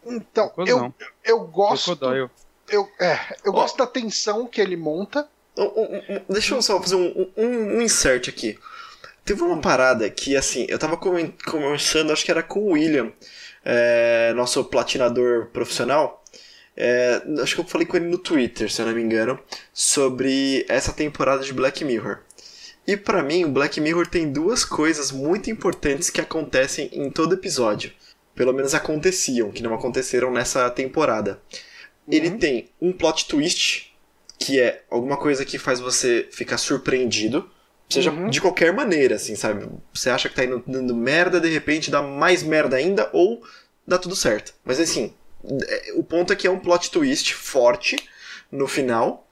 Então, 0.06 0.52
eu, 0.66 0.94
eu 1.24 1.40
gosto. 1.40 1.96
Crocodile. 1.96 2.30
Eu, 2.68 2.88
é, 2.98 3.18
eu 3.44 3.52
oh. 3.52 3.52
gosto 3.52 3.76
da 3.76 3.86
tensão 3.86 4.46
que 4.46 4.60
ele 4.60 4.76
monta. 4.76 5.28
Um, 5.56 5.62
um, 5.62 5.96
um, 6.08 6.20
deixa 6.28 6.54
eu 6.54 6.62
só 6.62 6.80
fazer 6.80 6.96
um, 6.96 7.80
insert 7.80 8.28
aqui. 8.28 8.58
Teve 9.24 9.42
uma 9.42 9.60
parada 9.60 10.08
que, 10.10 10.36
assim, 10.36 10.66
eu 10.68 10.78
tava 10.78 10.96
conversando, 10.96 12.12
acho 12.12 12.24
que 12.24 12.30
era 12.30 12.42
com 12.42 12.60
o 12.60 12.72
William, 12.72 13.12
é, 13.64 14.32
nosso 14.34 14.62
platinador 14.64 15.46
profissional. 15.46 16.23
É, 16.76 17.22
acho 17.40 17.54
que 17.54 17.60
eu 17.60 17.66
falei 17.66 17.86
com 17.86 17.96
ele 17.96 18.06
no 18.06 18.18
Twitter, 18.18 18.70
se 18.70 18.82
eu 18.82 18.86
não 18.86 18.94
me 18.94 19.02
engano, 19.02 19.38
sobre 19.72 20.64
essa 20.68 20.92
temporada 20.92 21.42
de 21.42 21.52
Black 21.52 21.84
Mirror. 21.84 22.18
E 22.86 22.96
para 22.96 23.22
mim, 23.22 23.44
o 23.44 23.48
Black 23.48 23.80
Mirror 23.80 24.06
tem 24.06 24.30
duas 24.30 24.64
coisas 24.64 25.10
muito 25.10 25.50
importantes 25.50 26.10
que 26.10 26.20
acontecem 26.20 26.90
em 26.92 27.10
todo 27.10 27.34
episódio. 27.34 27.92
Pelo 28.34 28.52
menos 28.52 28.74
aconteciam, 28.74 29.50
que 29.50 29.62
não 29.62 29.74
aconteceram 29.74 30.30
nessa 30.30 30.68
temporada. 30.68 31.40
Uhum. 32.06 32.14
Ele 32.14 32.30
tem 32.32 32.68
um 32.80 32.92
plot 32.92 33.26
twist, 33.26 33.94
que 34.38 34.60
é 34.60 34.82
alguma 34.90 35.16
coisa 35.16 35.44
que 35.44 35.58
faz 35.58 35.80
você 35.80 36.28
ficar 36.30 36.58
surpreendido. 36.58 37.48
Seja 37.88 38.10
uhum. 38.10 38.28
de 38.28 38.40
qualquer 38.40 38.72
maneira, 38.72 39.14
assim, 39.14 39.36
sabe? 39.36 39.66
Você 39.92 40.10
acha 40.10 40.28
que 40.28 40.34
tá 40.34 40.44
indo 40.44 40.62
dando 40.66 40.94
merda, 40.94 41.40
de 41.40 41.48
repente 41.48 41.90
dá 41.90 42.02
mais 42.02 42.42
merda 42.42 42.76
ainda, 42.76 43.08
ou 43.12 43.42
dá 43.86 43.98
tudo 43.98 44.16
certo. 44.16 44.52
Mas 44.64 44.80
assim, 44.80 45.14
o 45.94 46.02
ponto 46.02 46.32
é 46.32 46.36
que 46.36 46.46
é 46.46 46.50
um 46.50 46.58
plot 46.58 46.90
twist 46.90 47.34
forte 47.34 47.96
no 48.50 48.66
final. 48.66 49.28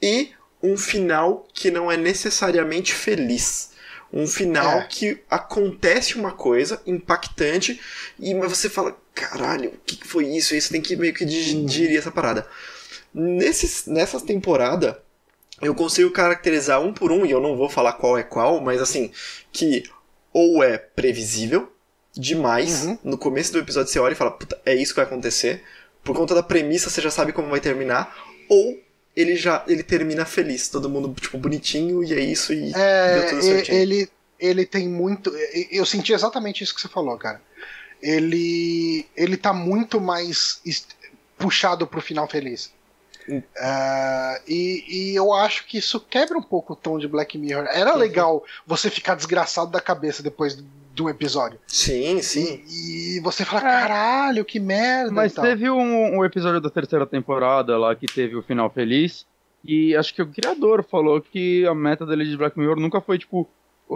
E 0.00 0.30
um 0.62 0.76
final 0.76 1.46
que 1.52 1.70
não 1.70 1.90
é 1.90 1.96
necessariamente 1.96 2.94
feliz. 2.94 3.70
Um 4.12 4.26
final 4.26 4.80
é. 4.80 4.86
que 4.86 5.22
acontece 5.28 6.16
uma 6.16 6.32
coisa 6.32 6.80
impactante 6.86 7.80
e 8.18 8.34
você 8.34 8.68
fala, 8.68 8.96
caralho, 9.14 9.70
o 9.70 9.78
que 9.84 10.06
foi 10.06 10.26
isso? 10.26 10.54
E 10.54 10.60
você 10.60 10.70
tem 10.70 10.80
que 10.80 10.96
meio 10.96 11.12
que 11.12 11.24
digerir 11.24 11.92
uhum. 11.92 11.98
essa 11.98 12.10
parada. 12.10 12.46
Nesses, 13.12 13.86
nessa 13.86 14.20
temporada, 14.20 15.02
eu 15.60 15.74
consigo 15.74 16.10
caracterizar 16.10 16.80
um 16.80 16.92
por 16.92 17.10
um, 17.10 17.26
e 17.26 17.30
eu 17.30 17.40
não 17.40 17.56
vou 17.56 17.68
falar 17.68 17.94
qual 17.94 18.16
é 18.16 18.22
qual, 18.22 18.60
mas 18.60 18.80
assim, 18.80 19.10
que 19.50 19.84
ou 20.32 20.62
é 20.62 20.78
previsível 20.78 21.72
demais, 22.16 22.84
uhum. 22.84 22.98
no 23.04 23.18
começo 23.18 23.52
do 23.52 23.58
episódio 23.58 23.92
você 23.92 23.98
olha 23.98 24.12
e 24.12 24.16
fala, 24.16 24.30
puta, 24.30 24.60
é 24.64 24.74
isso 24.74 24.92
que 24.92 25.00
vai 25.00 25.06
acontecer, 25.06 25.62
por 26.02 26.16
conta 26.16 26.34
da 26.34 26.42
premissa 26.42 26.88
você 26.88 27.00
já 27.00 27.10
sabe 27.10 27.32
como 27.32 27.48
vai 27.48 27.60
terminar, 27.60 28.16
ou 28.48 28.78
ele 29.14 29.36
já 29.36 29.64
ele 29.66 29.82
termina 29.82 30.24
feliz, 30.24 30.68
todo 30.68 30.88
mundo 30.88 31.12
tipo 31.20 31.38
bonitinho 31.38 32.04
e 32.04 32.12
é 32.12 32.20
isso 32.20 32.52
e 32.52 32.72
é, 32.74 33.20
deu 33.20 33.28
tudo 33.30 33.42
certinho. 33.42 33.78
Ele 33.78 34.08
ele 34.38 34.66
tem 34.66 34.86
muito, 34.86 35.34
eu 35.70 35.86
senti 35.86 36.12
exatamente 36.12 36.62
isso 36.62 36.74
que 36.74 36.80
você 36.80 36.88
falou, 36.88 37.16
cara. 37.16 37.40
Ele 38.02 39.06
ele 39.16 39.36
tá 39.38 39.52
muito 39.52 39.98
mais 39.98 40.60
puxado 41.38 41.86
pro 41.86 42.02
final 42.02 42.28
feliz. 42.28 42.70
Uh, 43.28 44.38
e, 44.46 44.84
e, 44.86 45.14
eu 45.16 45.32
acho 45.32 45.66
que 45.66 45.78
isso 45.78 45.98
quebra 45.98 46.38
um 46.38 46.42
pouco 46.42 46.74
o 46.74 46.76
tom 46.76 46.96
de 46.98 47.08
Black 47.08 47.36
Mirror. 47.36 47.66
Era 47.72 47.92
uhum. 47.92 47.98
legal 47.98 48.44
você 48.64 48.88
ficar 48.88 49.16
desgraçado 49.16 49.70
da 49.70 49.80
cabeça 49.80 50.22
depois 50.22 50.62
de 50.96 51.02
um 51.02 51.10
episódio. 51.10 51.60
Sim, 51.66 52.22
sim. 52.22 52.64
E, 52.66 53.18
e 53.18 53.20
você 53.20 53.44
fala, 53.44 53.60
é. 53.60 53.62
caralho, 53.62 54.44
que 54.46 54.58
merda. 54.58 55.12
Mas 55.12 55.34
teve 55.34 55.68
um, 55.68 56.16
um, 56.18 56.24
episódio 56.24 56.58
da 56.58 56.70
terceira 56.70 57.06
temporada 57.06 57.76
lá 57.76 57.94
que 57.94 58.06
teve 58.06 58.34
o 58.34 58.42
final 58.42 58.70
feliz. 58.70 59.26
E 59.62 59.94
acho 59.94 60.14
que 60.14 60.22
o 60.22 60.26
criador 60.26 60.82
falou 60.82 61.20
que 61.20 61.66
a 61.66 61.74
meta 61.74 62.06
dele 62.06 62.24
de 62.24 62.36
Black 62.36 62.58
Mirror 62.58 62.80
nunca 62.80 63.00
foi, 63.00 63.18
tipo, 63.18 63.46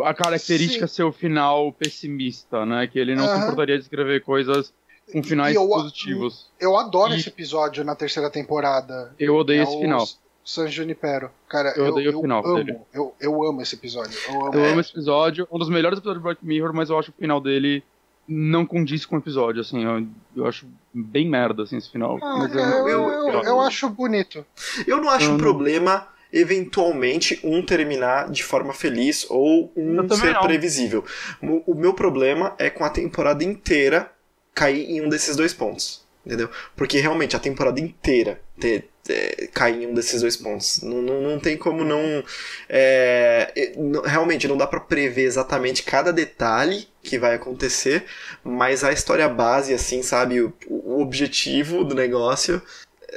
a 0.05 0.13
característica 0.13 0.87
sim. 0.87 0.95
ser 0.95 1.03
o 1.05 1.13
final 1.13 1.73
pessimista, 1.73 2.67
né? 2.67 2.87
Que 2.87 2.99
ele 2.99 3.15
não 3.15 3.25
uhum. 3.25 3.35
se 3.35 3.43
importaria 3.45 3.77
de 3.77 3.83
escrever 3.83 4.23
coisas 4.23 4.73
com 5.11 5.23
finais 5.23 5.55
eu, 5.55 5.67
positivos. 5.67 6.51
Eu 6.61 6.77
adoro 6.77 7.15
e... 7.15 7.17
esse 7.17 7.31
episódio 7.31 7.83
na 7.83 7.95
terceira 7.95 8.29
temporada. 8.29 9.15
Eu 9.19 9.37
odeio 9.37 9.61
é 9.61 9.63
esse 9.63 9.79
final. 9.81 10.07
San 10.51 10.69
Junipero. 10.69 11.31
Cara, 11.49 11.73
eu, 11.77 11.87
eu 11.87 11.93
odeio 11.93 12.19
o 12.19 12.23
final 12.23 12.45
amo, 12.45 12.57
dele. 12.57 12.79
Eu, 12.93 13.15
eu 13.21 13.45
amo 13.45 13.63
esse 13.63 13.77
episódio. 13.77 14.19
Eu 14.29 14.47
amo, 14.47 14.55
eu 14.55 14.65
amo 14.65 14.81
esse 14.81 14.91
episódio. 14.91 15.47
Um 15.49 15.59
dos 15.61 15.69
melhores 15.69 15.97
episódios 15.97 16.21
de 16.21 16.25
Black 16.25 16.45
Mirror, 16.45 16.75
mas 16.75 16.91
eu 16.91 16.99
acho 16.99 17.13
que 17.13 17.19
o 17.19 17.21
final 17.21 17.41
dele 17.41 17.85
não 18.27 18.67
condiz 18.67 19.07
com 19.07 19.15
o 19.15 19.19
episódio, 19.21 19.61
assim. 19.61 19.85
Eu, 19.85 20.09
eu 20.35 20.47
acho 20.49 20.67
bem 20.93 21.29
merda, 21.29 21.63
assim, 21.63 21.77
esse 21.77 21.89
final. 21.89 22.19
Ah, 22.21 22.39
mas, 22.39 22.53
eu, 22.53 22.89
eu, 22.89 23.43
eu, 23.45 23.61
acho 23.61 23.89
bonito. 23.89 24.45
Eu 24.89 25.01
não 25.01 25.09
acho 25.09 25.31
um 25.31 25.39
problema 25.39 26.09
eventualmente 26.33 27.39
um 27.45 27.65
terminar 27.65 28.29
de 28.29 28.43
forma 28.43 28.73
feliz 28.73 29.27
ou 29.31 29.73
um 29.77 30.09
ser 30.09 30.33
não. 30.33 30.43
previsível. 30.43 31.05
O, 31.41 31.73
o 31.73 31.75
meu 31.77 31.95
problema 31.95 32.57
é 32.59 32.69
com 32.69 32.85
a 32.85 32.91
temporada 32.91 33.45
inteira 33.45 34.11
cair 34.53 34.91
em 34.91 35.01
um 35.01 35.09
desses 35.09 35.37
dois 35.37 35.55
pontos. 35.55 36.05
Entendeu? 36.27 36.51
Porque 36.77 36.99
realmente 36.99 37.35
a 37.35 37.39
temporada 37.39 37.81
inteira 37.81 38.41
ter, 38.59 38.91
é, 39.11 39.49
cair 39.53 39.83
em 39.83 39.87
um 39.89 39.95
desses 39.95 40.21
dois 40.21 40.37
pontos. 40.37 40.81
Não, 40.83 41.03
não, 41.03 41.21
não 41.21 41.41
tem 41.41 41.57
como 41.57 41.85
não. 41.85 42.25
É, 42.69 43.73
realmente, 44.05 44.49
não 44.49 44.57
dá 44.57 44.67
para 44.67 44.81
prever 44.81 45.25
exatamente 45.25 45.83
cada 45.83 46.13
detalhe 46.13 46.89
que 47.03 47.19
vai 47.19 47.35
acontecer, 47.35 48.05
mas 48.45 48.85
a 48.85 48.93
história 48.93 49.29
base, 49.29 49.75
assim, 49.75 50.03
sabe? 50.03 50.41
O, 50.41 50.53
o 50.69 51.01
objetivo 51.01 51.85
do 51.85 51.95
negócio 51.95 52.63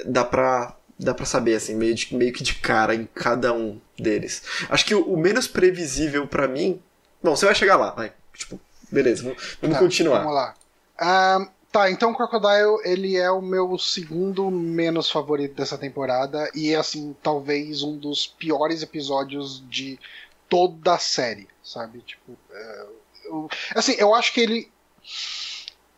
dá 0.05 0.23
pra, 0.23 0.75
dá 0.99 1.13
pra 1.13 1.25
saber, 1.25 1.55
assim, 1.55 1.75
meio, 1.75 1.93
de, 1.93 2.15
meio 2.15 2.33
que 2.33 2.43
de 2.43 2.55
cara 2.55 2.95
em 2.95 3.07
cada 3.13 3.53
um 3.53 3.79
deles. 3.97 4.43
Acho 4.69 4.85
que 4.85 4.95
o, 4.95 5.01
o 5.01 5.17
menos 5.17 5.47
previsível 5.47 6.27
para 6.27 6.47
mim. 6.47 6.81
Bom, 7.21 7.35
você 7.35 7.45
vai 7.45 7.55
chegar 7.55 7.77
lá, 7.77 7.91
vai. 7.91 8.11
Tipo, 8.35 8.59
beleza, 8.91 9.23
vamos, 9.23 9.57
vamos 9.61 9.77
tá, 9.77 9.83
continuar. 9.83 10.19
Vamos 10.19 10.35
lá. 10.35 10.55
Um, 11.01 11.47
Tá, 11.73 11.89
então 11.89 12.13
Crocodile, 12.13 12.77
ele 12.83 13.17
é 13.17 13.31
o 13.31 13.41
meu 13.41 13.79
segundo 13.79 14.51
menos 14.51 15.09
favorito 15.09 15.55
dessa 15.55 15.75
temporada 15.75 16.47
e 16.53 16.71
é, 16.71 16.75
assim, 16.75 17.15
talvez 17.23 17.81
um 17.81 17.97
dos 17.97 18.27
piores 18.27 18.83
episódios 18.83 19.67
de 19.67 19.99
toda 20.47 20.93
a 20.93 20.99
série, 20.99 21.47
sabe? 21.63 22.01
Tipo, 22.01 22.37
é, 22.51 22.85
eu, 23.25 23.49
assim, 23.73 23.95
eu 23.97 24.13
acho 24.13 24.31
que 24.33 24.41
ele 24.41 24.71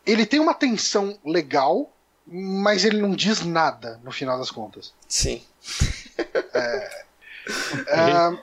ele 0.06 0.26
tem 0.26 0.40
uma 0.40 0.54
tensão 0.54 1.20
legal, 1.26 1.92
mas 2.26 2.86
ele 2.86 3.02
não 3.02 3.12
diz 3.12 3.42
nada 3.42 4.00
no 4.02 4.14
final 4.14 4.40
das 4.40 4.50
contas. 4.50 4.94
Sim. 5.10 5.44
É, 6.54 7.06
é, 7.92 8.38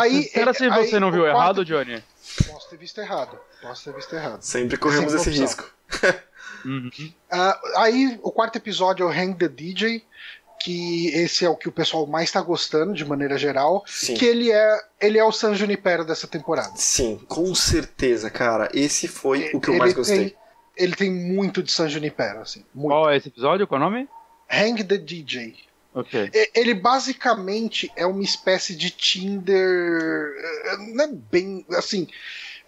aí, 0.00 0.24
Será 0.24 0.52
que 0.52 0.68
você 0.70 0.96
aí, 0.96 1.00
não 1.00 1.12
viu 1.12 1.24
errado, 1.24 1.64
Johnny? 1.64 2.02
Posso 2.50 2.68
ter 2.68 2.78
visto 2.78 3.00
errado. 3.00 3.38
Posso 3.60 3.84
ter 3.84 3.94
visto 3.94 4.14
errado. 4.14 4.42
Sempre 4.42 4.76
corremos 4.76 5.12
esse 5.14 5.30
risco. 5.30 5.70
uhum. 6.64 6.90
uh, 7.32 7.78
aí, 7.78 8.18
o 8.22 8.30
quarto 8.30 8.56
episódio 8.56 9.04
é 9.04 9.06
o 9.06 9.10
Hang 9.10 9.34
the 9.34 9.48
DJ, 9.48 10.04
que 10.60 11.08
esse 11.08 11.44
é 11.44 11.48
o 11.48 11.56
que 11.56 11.68
o 11.68 11.72
pessoal 11.72 12.06
mais 12.06 12.28
está 12.28 12.40
gostando, 12.40 12.92
de 12.94 13.04
maneira 13.04 13.36
geral. 13.38 13.84
Sim. 13.86 14.14
Que 14.14 14.24
ele 14.24 14.50
é, 14.50 14.80
ele 15.00 15.18
é 15.18 15.24
o 15.24 15.32
San 15.32 15.54
Junipero 15.54 16.04
dessa 16.04 16.26
temporada. 16.26 16.72
Sim, 16.76 17.20
com 17.28 17.54
certeza, 17.54 18.30
cara. 18.30 18.68
Esse 18.72 19.08
foi 19.08 19.50
o 19.52 19.60
que 19.60 19.70
eu 19.70 19.76
mais 19.76 19.92
gostei. 19.92 20.30
Tem, 20.30 20.36
ele 20.76 20.94
tem 20.94 21.10
muito 21.10 21.62
de 21.62 21.72
San 21.72 21.88
Junipero, 21.88 22.40
assim. 22.40 22.64
Muito. 22.74 22.88
Qual 22.88 23.10
é 23.10 23.16
esse 23.16 23.28
episódio? 23.28 23.66
Qual 23.66 23.80
é 23.80 23.84
o 23.84 23.90
nome? 23.90 24.08
Hang 24.50 24.82
the 24.84 24.98
DJ. 24.98 25.56
Okay. 25.94 26.30
Ele 26.54 26.74
basicamente 26.74 27.90
é 27.96 28.06
uma 28.06 28.22
espécie 28.22 28.76
de 28.76 28.90
Tinder. 28.90 30.32
Eh, 30.64 30.76
não 30.94 31.04
é 31.04 31.08
bem. 31.08 31.66
Assim. 31.70 32.06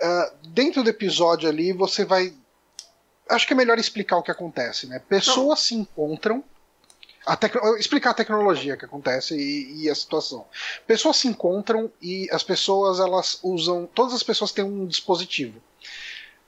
Uh, 0.02 0.48
dentro 0.48 0.82
do 0.82 0.90
episódio 0.90 1.48
ali, 1.48 1.72
você 1.72 2.04
vai. 2.04 2.32
Acho 3.28 3.46
que 3.46 3.52
é 3.52 3.56
melhor 3.56 3.78
explicar 3.78 4.16
o 4.16 4.22
que 4.22 4.30
acontece, 4.30 4.86
né? 4.86 5.00
Pessoas 5.08 5.46
não. 5.46 5.56
se 5.56 5.74
encontram. 5.74 6.42
A 7.26 7.36
tec... 7.36 7.54
explicar 7.78 8.10
a 8.10 8.14
tecnologia 8.14 8.78
que 8.78 8.84
acontece 8.84 9.36
e, 9.36 9.82
e, 9.82 9.90
a 9.90 9.94
situação. 9.94 10.46
Pessoas 10.86 11.18
se 11.18 11.28
encontram 11.28 11.92
e 12.00 12.26
as 12.32 12.42
pessoas 12.42 12.98
elas 12.98 13.38
usam. 13.42 13.86
Todas 13.94 14.14
as 14.14 14.22
pessoas 14.22 14.52
têm 14.52 14.64
um 14.64 14.86
dispositivo. 14.86 15.60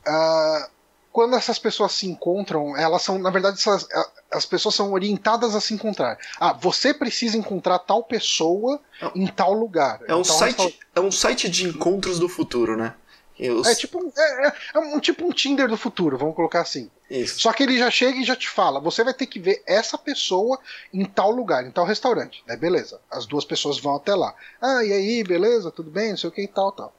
Uh, 0.01 0.71
quando 1.13 1.37
essas 1.37 1.59
pessoas 1.59 1.93
se 1.93 2.07
encontram, 2.07 2.75
elas 2.75 3.03
são, 3.03 3.19
na 3.19 3.29
verdade, 3.29 3.59
essas, 3.59 3.87
as 4.31 4.47
pessoas 4.47 4.75
são 4.75 4.93
orientadas 4.93 5.55
a 5.55 5.61
se 5.61 5.75
encontrar. 5.75 6.19
Ah, 6.41 6.55
você 6.55 6.95
precisa 6.95 7.37
encontrar 7.37 7.79
tal 7.81 8.03
pessoa 8.03 8.81
em 9.15 9.27
tal 9.27 9.53
lugar. 9.53 10.01
É 10.09 10.15
um, 10.15 10.25
site, 10.25 10.81
é 10.95 11.01
um 11.01 11.13
site 11.13 11.51
de 11.51 11.69
encontros 11.69 12.19
do 12.19 12.29
futuro, 12.29 12.77
né? 12.77 12.95
Eu... 13.43 13.63
É 13.65 13.75
tipo 13.75 14.13
é, 14.17 14.47
é, 14.47 14.53
é, 14.75 14.79
um 14.79 15.01
tipo 15.01 15.27
um 15.27 15.33
Tinder 15.33 15.69
do 15.69 15.77
futuro, 15.77 16.17
vamos 16.17 16.37
colocar 16.37 16.61
assim. 16.61 16.91
Isso. 17.11 17.41
Só 17.41 17.53
que 17.53 17.63
ele 17.63 17.77
já 17.77 17.91
chega 17.91 18.19
e 18.19 18.25
já 18.25 18.37
te 18.37 18.49
fala: 18.49 18.81
você 18.81 19.03
vai 19.03 19.13
ter 19.13 19.27
que 19.27 19.41
ver 19.41 19.63
essa 19.67 19.99
pessoa 19.99 20.59
em 20.93 21.05
tal 21.05 21.31
lugar, 21.31 21.67
em 21.67 21.71
tal 21.71 21.85
restaurante. 21.85 22.43
É 22.49 22.57
beleza. 22.57 23.01
As 23.11 23.27
duas 23.27 23.45
pessoas 23.45 23.79
vão 23.79 23.97
até 23.97 24.15
lá. 24.15 24.35
Ah, 24.61 24.85
e 24.85 24.93
aí, 24.93 25.25
beleza, 25.25 25.71
tudo 25.71 25.91
bem, 25.91 26.11
não 26.11 26.17
sei 26.17 26.29
o 26.29 26.33
que 26.33 26.43
e 26.43 26.49
tal, 26.49 26.73
tal. 26.73 26.95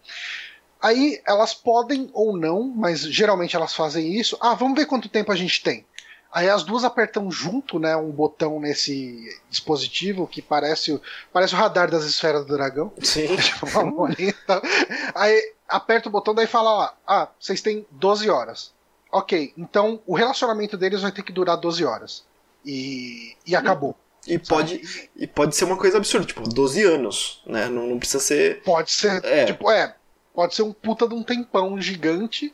Aí 0.82 1.21
elas 1.25 1.53
podem 1.53 2.10
ou 2.13 2.36
não, 2.38 2.63
mas 2.63 3.01
geralmente 3.01 3.56
elas 3.56 3.73
fazem 3.73 4.19
isso. 4.19 4.38
Ah, 4.41 4.53
vamos 4.53 4.77
ver 4.77 4.86
quanto 4.86 5.08
tempo 5.08 5.32
a 5.32 5.36
gente 5.36 5.63
tem. 5.63 5.86
Aí 6.34 6.49
as 6.49 6.63
duas 6.63 6.84
apertam 6.84 7.29
junto, 7.29 7.77
né, 7.77 7.95
um 7.95 8.10
botão 8.10 8.60
nesse 8.60 9.39
dispositivo 9.51 10.25
que 10.25 10.41
parece, 10.41 10.99
parece 11.32 11.53
o 11.53 11.58
radar 11.58 11.91
das 11.91 12.06
esferas 12.06 12.43
do 12.43 12.53
dragão. 12.58 12.91
Sim. 13.03 13.27
Aí 15.13 15.53
aperta 15.67 16.10
o 16.10 16.12
botão, 16.12 16.34
daí 16.34 16.47
fala 16.47 16.73
lá, 16.73 16.97
ah, 17.08 17.30
vocês 17.39 17.62
têm 17.62 17.86
12 17.91 18.30
horas. 18.30 18.73
Ok, 19.12 19.54
então 19.58 20.02
o 20.08 20.15
relacionamento 20.15 20.76
deles 20.76 21.02
vai 21.02 21.12
ter 21.12 21.21
que 21.21 21.32
durar 21.32 21.58
12 21.58 21.86
horas. 21.86 22.26
E, 22.65 23.36
e 23.45 23.56
acabou. 23.56 23.95
E 24.26 24.39
pode, 24.39 25.10
e 25.15 25.28
pode 25.28 25.56
ser 25.56 25.65
uma 25.65 25.78
coisa 25.78 25.97
absurda, 25.97 26.26
tipo, 26.26 26.41
12 26.47 26.84
anos, 26.84 27.41
né? 27.45 27.67
Não, 27.67 27.88
não 27.88 27.99
precisa 27.99 28.23
ser. 28.23 28.63
Pode 28.63 28.91
ser, 28.91 29.23
é. 29.26 29.45
tipo, 29.45 29.69
é. 29.69 29.95
Pode 30.34 30.56
ser 30.56 30.63
um 30.63 30.73
puta 30.73 31.08
de 31.08 31.13
um 31.13 31.21
tempão 31.21 31.80
gigante. 31.80 32.54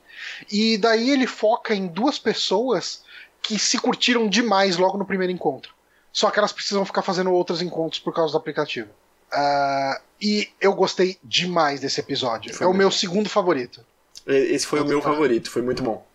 E 0.52 0.78
daí 0.78 1.12
ele 1.12 1.28
foca 1.28 1.74
em 1.74 1.88
duas 1.88 2.18
pessoas 2.18 3.04
que 3.42 3.58
se 3.58 3.78
curtiram 3.78 4.28
demais 4.28 4.78
logo 4.78 4.98
no 4.98 5.06
primeiro 5.06 5.32
encontro. 5.32 5.74
Só 6.12 6.30
que 6.32 6.40
elas 6.40 6.52
precisam 6.52 6.84
ficar 6.84 7.04
fazendo 7.04 7.32
outros 7.32 7.62
encontros 7.62 8.00
por 8.00 8.14
causa 8.14 8.34
do 8.34 8.38
aplicativo. 8.38 8.90
Uh, 9.32 10.02
e 10.22 10.50
eu 10.60 10.74
gostei 10.74 11.18
demais 11.24 11.80
desse 11.80 12.00
episódio. 12.00 12.54
Foi 12.54 12.66
é 12.66 12.70
o 12.70 12.74
meu 12.74 12.92
segundo 12.92 13.30
favorito. 13.30 13.86
Esse 14.26 14.68
foi 14.68 14.82
o 14.82 14.86
meu 14.86 15.02
favorito, 15.02 15.50
foi 15.50 15.62
muito 15.62 15.82
bom. 15.82 16.06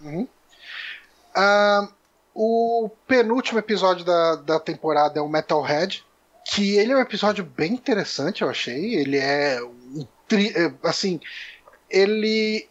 Uhum. 0.00 0.28
Uh, 1.36 1.88
o 2.34 2.90
penúltimo 3.06 3.58
episódio 3.58 4.04
da, 4.04 4.36
da 4.36 4.60
temporada 4.60 5.18
é 5.18 5.22
o 5.22 5.28
Metalhead, 5.28 6.04
que 6.46 6.76
ele 6.76 6.92
é 6.92 6.96
um 6.96 7.00
episódio 7.00 7.44
bem 7.44 7.74
interessante, 7.74 8.42
eu 8.42 8.48
achei. 8.48 8.94
Ele 8.94 9.18
é 9.18 9.60
um 9.62 10.06
tri, 10.26 10.52
é, 10.56 10.72
assim, 10.82 11.20
ele 11.90 12.68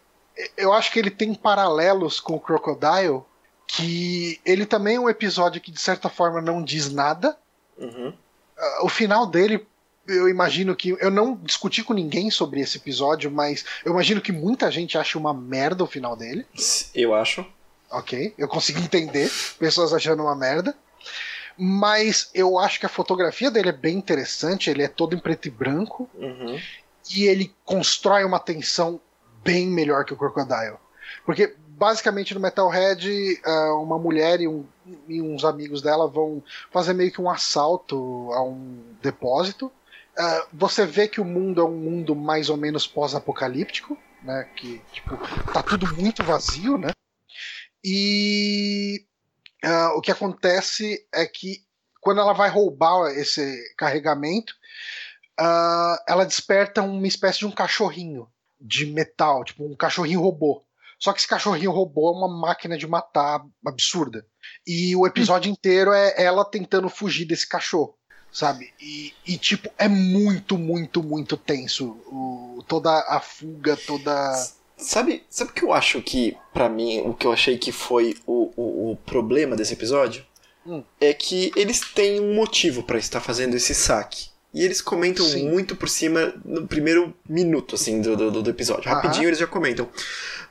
eu 0.56 0.72
acho 0.74 0.92
que 0.92 1.00
ele 1.00 1.12
tem 1.12 1.34
paralelos 1.34 2.20
com 2.20 2.36
o 2.36 2.40
Crocodile, 2.40 3.24
que 3.66 4.40
ele 4.46 4.66
também 4.66 4.96
é 4.96 5.00
um 5.00 5.10
episódio 5.10 5.60
que 5.60 5.72
de 5.72 5.82
certa 5.82 6.10
forma 6.10 6.42
não 6.42 6.64
diz 6.64 6.92
nada. 6.92 7.38
Uhum. 7.78 8.10
Uh, 8.10 8.86
o 8.86 8.90
final 8.90 9.26
dele, 9.26 9.68
eu 10.08 10.30
imagino 10.30 10.76
que. 10.76 10.96
Eu 11.00 11.12
não 11.12 11.36
discuti 11.36 11.84
com 11.84 11.94
ninguém 11.94 12.30
sobre 12.32 12.62
esse 12.62 12.78
episódio, 12.78 13.32
mas 13.32 13.66
eu 13.84 13.92
imagino 13.92 14.22
que 14.22 14.32
muita 14.32 14.72
gente 14.72 14.98
acha 14.98 15.18
uma 15.18 15.34
merda 15.34 15.84
o 15.84 15.88
final 15.88 16.16
dele. 16.16 16.46
Eu 16.94 17.14
acho. 17.14 17.46
Ok, 17.90 18.34
eu 18.38 18.48
consigo 18.48 18.80
entender 18.80 19.32
pessoas 19.60 19.94
achando 19.94 20.24
uma 20.24 20.36
merda. 20.36 20.76
Mas 21.58 22.30
eu 22.36 22.60
acho 22.60 22.80
que 22.80 22.86
a 22.86 22.90
fotografia 22.90 23.50
dele 23.50 23.70
é 23.70 23.74
bem 23.74 23.98
interessante, 23.98 24.70
ele 24.70 24.84
é 24.84 24.88
todo 24.88 25.16
em 25.16 25.20
preto 25.20 25.48
e 25.48 25.52
branco. 25.52 26.10
Uhum. 26.14 26.60
E 27.16 27.24
ele 27.24 27.54
constrói 27.66 28.24
uma 28.24 28.40
tensão 28.40 29.02
bem 29.44 29.66
melhor 29.66 30.06
que 30.06 30.14
o 30.14 30.18
Crocodile. 30.18 30.78
Porque 31.26 31.56
basicamente 31.78 32.34
no 32.34 32.40
Metalhead, 32.40 33.40
ah, 33.46 33.74
uma 33.76 33.98
mulher 33.98 34.42
e, 34.42 34.48
um, 34.48 34.66
e, 35.08 35.22
uns 35.22 35.46
amigos 35.46 35.82
dela 35.82 36.08
vão 36.08 36.44
fazer 36.72 36.94
meio 36.94 37.12
que 37.12 37.22
um 37.22 37.30
assalto 37.30 38.30
a 38.34 38.44
um 38.44 38.80
depósito. 39.02 39.72
Uh, 40.18 40.48
você 40.52 40.86
vê 40.86 41.08
que 41.08 41.22
o 41.22 41.26
mundo 41.26 41.62
é 41.62 41.64
um 41.64 41.78
mundo 41.78 42.16
mais 42.16 42.50
ou 42.50 42.58
menos 42.58 42.88
pós-apocalíptico, 42.88 43.98
né? 44.24 44.50
Que 44.56 44.82
tipo, 44.92 45.16
tá 45.54 45.62
tudo 45.62 45.96
muito 45.96 46.24
vazio, 46.24 46.78
né? 46.78 46.90
E 47.84 49.06
uh, 49.64 49.98
o 49.98 50.02
que 50.02 50.12
acontece 50.12 51.08
é 51.14 51.26
que 51.26 51.62
quando 52.02 52.22
ela 52.22 52.34
vai 52.34 52.50
roubar 52.50 53.12
esse 53.12 53.76
carregamento, 53.78 54.54
uh, 55.40 55.98
ela 56.08 56.26
desperta 56.26 56.82
uma 56.82 57.08
espécie 57.08 57.40
de 57.40 57.46
um 57.46 57.52
cachorrinho 57.52 58.28
de 58.60 58.86
metal, 58.88 59.44
tipo 59.44 59.66
um 59.66 59.76
cachorrinho 59.76 60.22
robô. 60.22 60.64
Só 61.00 61.14
que 61.14 61.20
esse 61.20 61.28
cachorrinho 61.28 61.72
robô 61.72 62.10
é 62.10 62.18
uma 62.18 62.28
máquina 62.28 62.78
de 62.78 62.88
matar 62.88 63.46
absurda. 63.66 64.26
E 64.66 64.96
o 64.96 65.06
episódio 65.06 65.50
inteiro 65.52 65.94
é 65.94 66.16
ela 66.18 66.44
tentando 66.44 66.90
fugir 66.90 67.26
desse 67.26 67.48
cachorro, 67.48 67.98
sabe? 68.32 68.74
E, 68.80 69.14
e 69.26 69.38
tipo, 69.38 69.70
é 69.78 69.88
muito, 69.88 70.58
muito, 70.58 71.02
muito 71.02 71.38
tenso. 71.38 71.98
O, 72.08 72.64
toda 72.68 72.92
a 72.92 73.20
fuga, 73.20 73.76
toda. 73.76 74.34
Sabe, 74.78 75.24
sabe 75.30 75.52
o 75.52 75.54
que 75.54 75.64
eu 75.64 75.74
acho 75.74 76.02
que, 76.02 76.38
para 76.54 76.70
mim, 76.70 77.02
o 77.02 77.14
que 77.14 77.26
eu 77.26 77.34
achei 77.34 77.58
que 77.58 77.72
foi 77.72 78.16
o, 78.28 78.52
o, 78.56 78.92
o 78.92 78.96
problema 78.98 79.56
desse 79.56 79.74
episódio? 79.74 80.24
Hum. 80.66 80.84
É 81.00 81.14
que 81.14 81.52
eles 81.56 81.80
têm 81.80 82.20
um 82.20 82.36
motivo 82.36 82.84
para 82.84 83.00
estar 83.00 83.22
fazendo 83.22 83.56
esse 83.56 83.74
saque. 83.74 84.28
E 84.54 84.64
eles 84.64 84.82
comentam 84.82 85.26
Sim. 85.26 85.50
muito 85.50 85.76
por 85.76 85.90
cima 85.90 86.34
no 86.46 86.68
primeiro 86.68 87.14
minuto, 87.28 87.76
assim, 87.76 88.02
do, 88.02 88.16
do, 88.16 88.42
do 88.44 88.50
episódio. 88.50 88.90
Rapidinho 88.90 89.28
eles 89.28 89.40
já 89.40 89.48
comentam. 89.48 89.90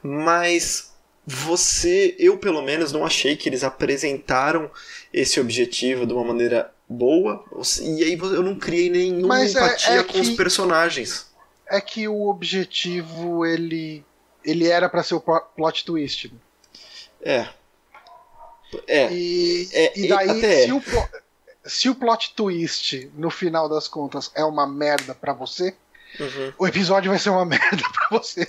Mas 0.02 0.92
você, 1.26 2.14
eu 2.18 2.38
pelo 2.38 2.62
menos, 2.62 2.92
não 2.92 3.04
achei 3.04 3.36
que 3.36 3.48
eles 3.48 3.64
apresentaram 3.64 4.70
esse 5.12 5.40
objetivo 5.40 6.06
de 6.06 6.12
uma 6.12 6.24
maneira 6.24 6.72
boa. 6.88 7.44
E 7.80 8.04
aí 8.04 8.18
eu 8.18 8.42
não 8.42 8.56
criei 8.56 8.90
nenhuma 8.90 9.28
Mas 9.28 9.54
é, 9.54 9.58
empatia 9.58 9.94
é, 9.94 9.98
é 9.98 10.02
com 10.02 10.12
que, 10.12 10.20
os 10.20 10.30
personagens. 10.30 11.26
É 11.66 11.80
que 11.80 12.08
o 12.08 12.28
objetivo, 12.28 13.44
ele. 13.44 14.04
ele 14.44 14.68
era 14.68 14.88
para 14.88 15.02
ser 15.02 15.14
o 15.14 15.20
plot 15.20 15.84
twist. 15.84 16.32
É. 17.22 17.48
É. 18.86 19.12
E, 19.12 19.68
é, 19.72 19.98
e 19.98 20.08
daí, 20.08 20.64
se 20.64 20.72
o, 20.72 20.82
se 21.64 21.88
o 21.88 21.94
plot 21.94 22.34
twist, 22.34 23.10
no 23.14 23.30
final 23.30 23.68
das 23.68 23.88
contas, 23.88 24.30
é 24.34 24.44
uma 24.44 24.66
merda 24.66 25.14
para 25.14 25.32
você, 25.32 25.74
uhum. 26.20 26.52
o 26.58 26.66
episódio 26.66 27.10
vai 27.10 27.18
ser 27.18 27.30
uma 27.30 27.44
merda 27.46 27.82
para 27.92 28.18
você. 28.18 28.46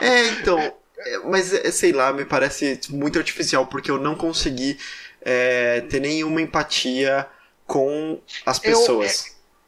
É, 0.00 0.26
então. 0.28 0.58
É, 1.02 1.18
mas 1.20 1.52
é, 1.52 1.70
sei 1.70 1.92
lá, 1.92 2.12
me 2.12 2.24
parece 2.24 2.78
muito 2.90 3.18
artificial, 3.18 3.66
porque 3.66 3.90
eu 3.90 3.98
não 3.98 4.14
consegui 4.14 4.78
é, 5.22 5.80
ter 5.82 6.00
nenhuma 6.00 6.42
empatia 6.42 7.26
com 7.70 8.18
as 8.44 8.58
pessoas. 8.58 9.26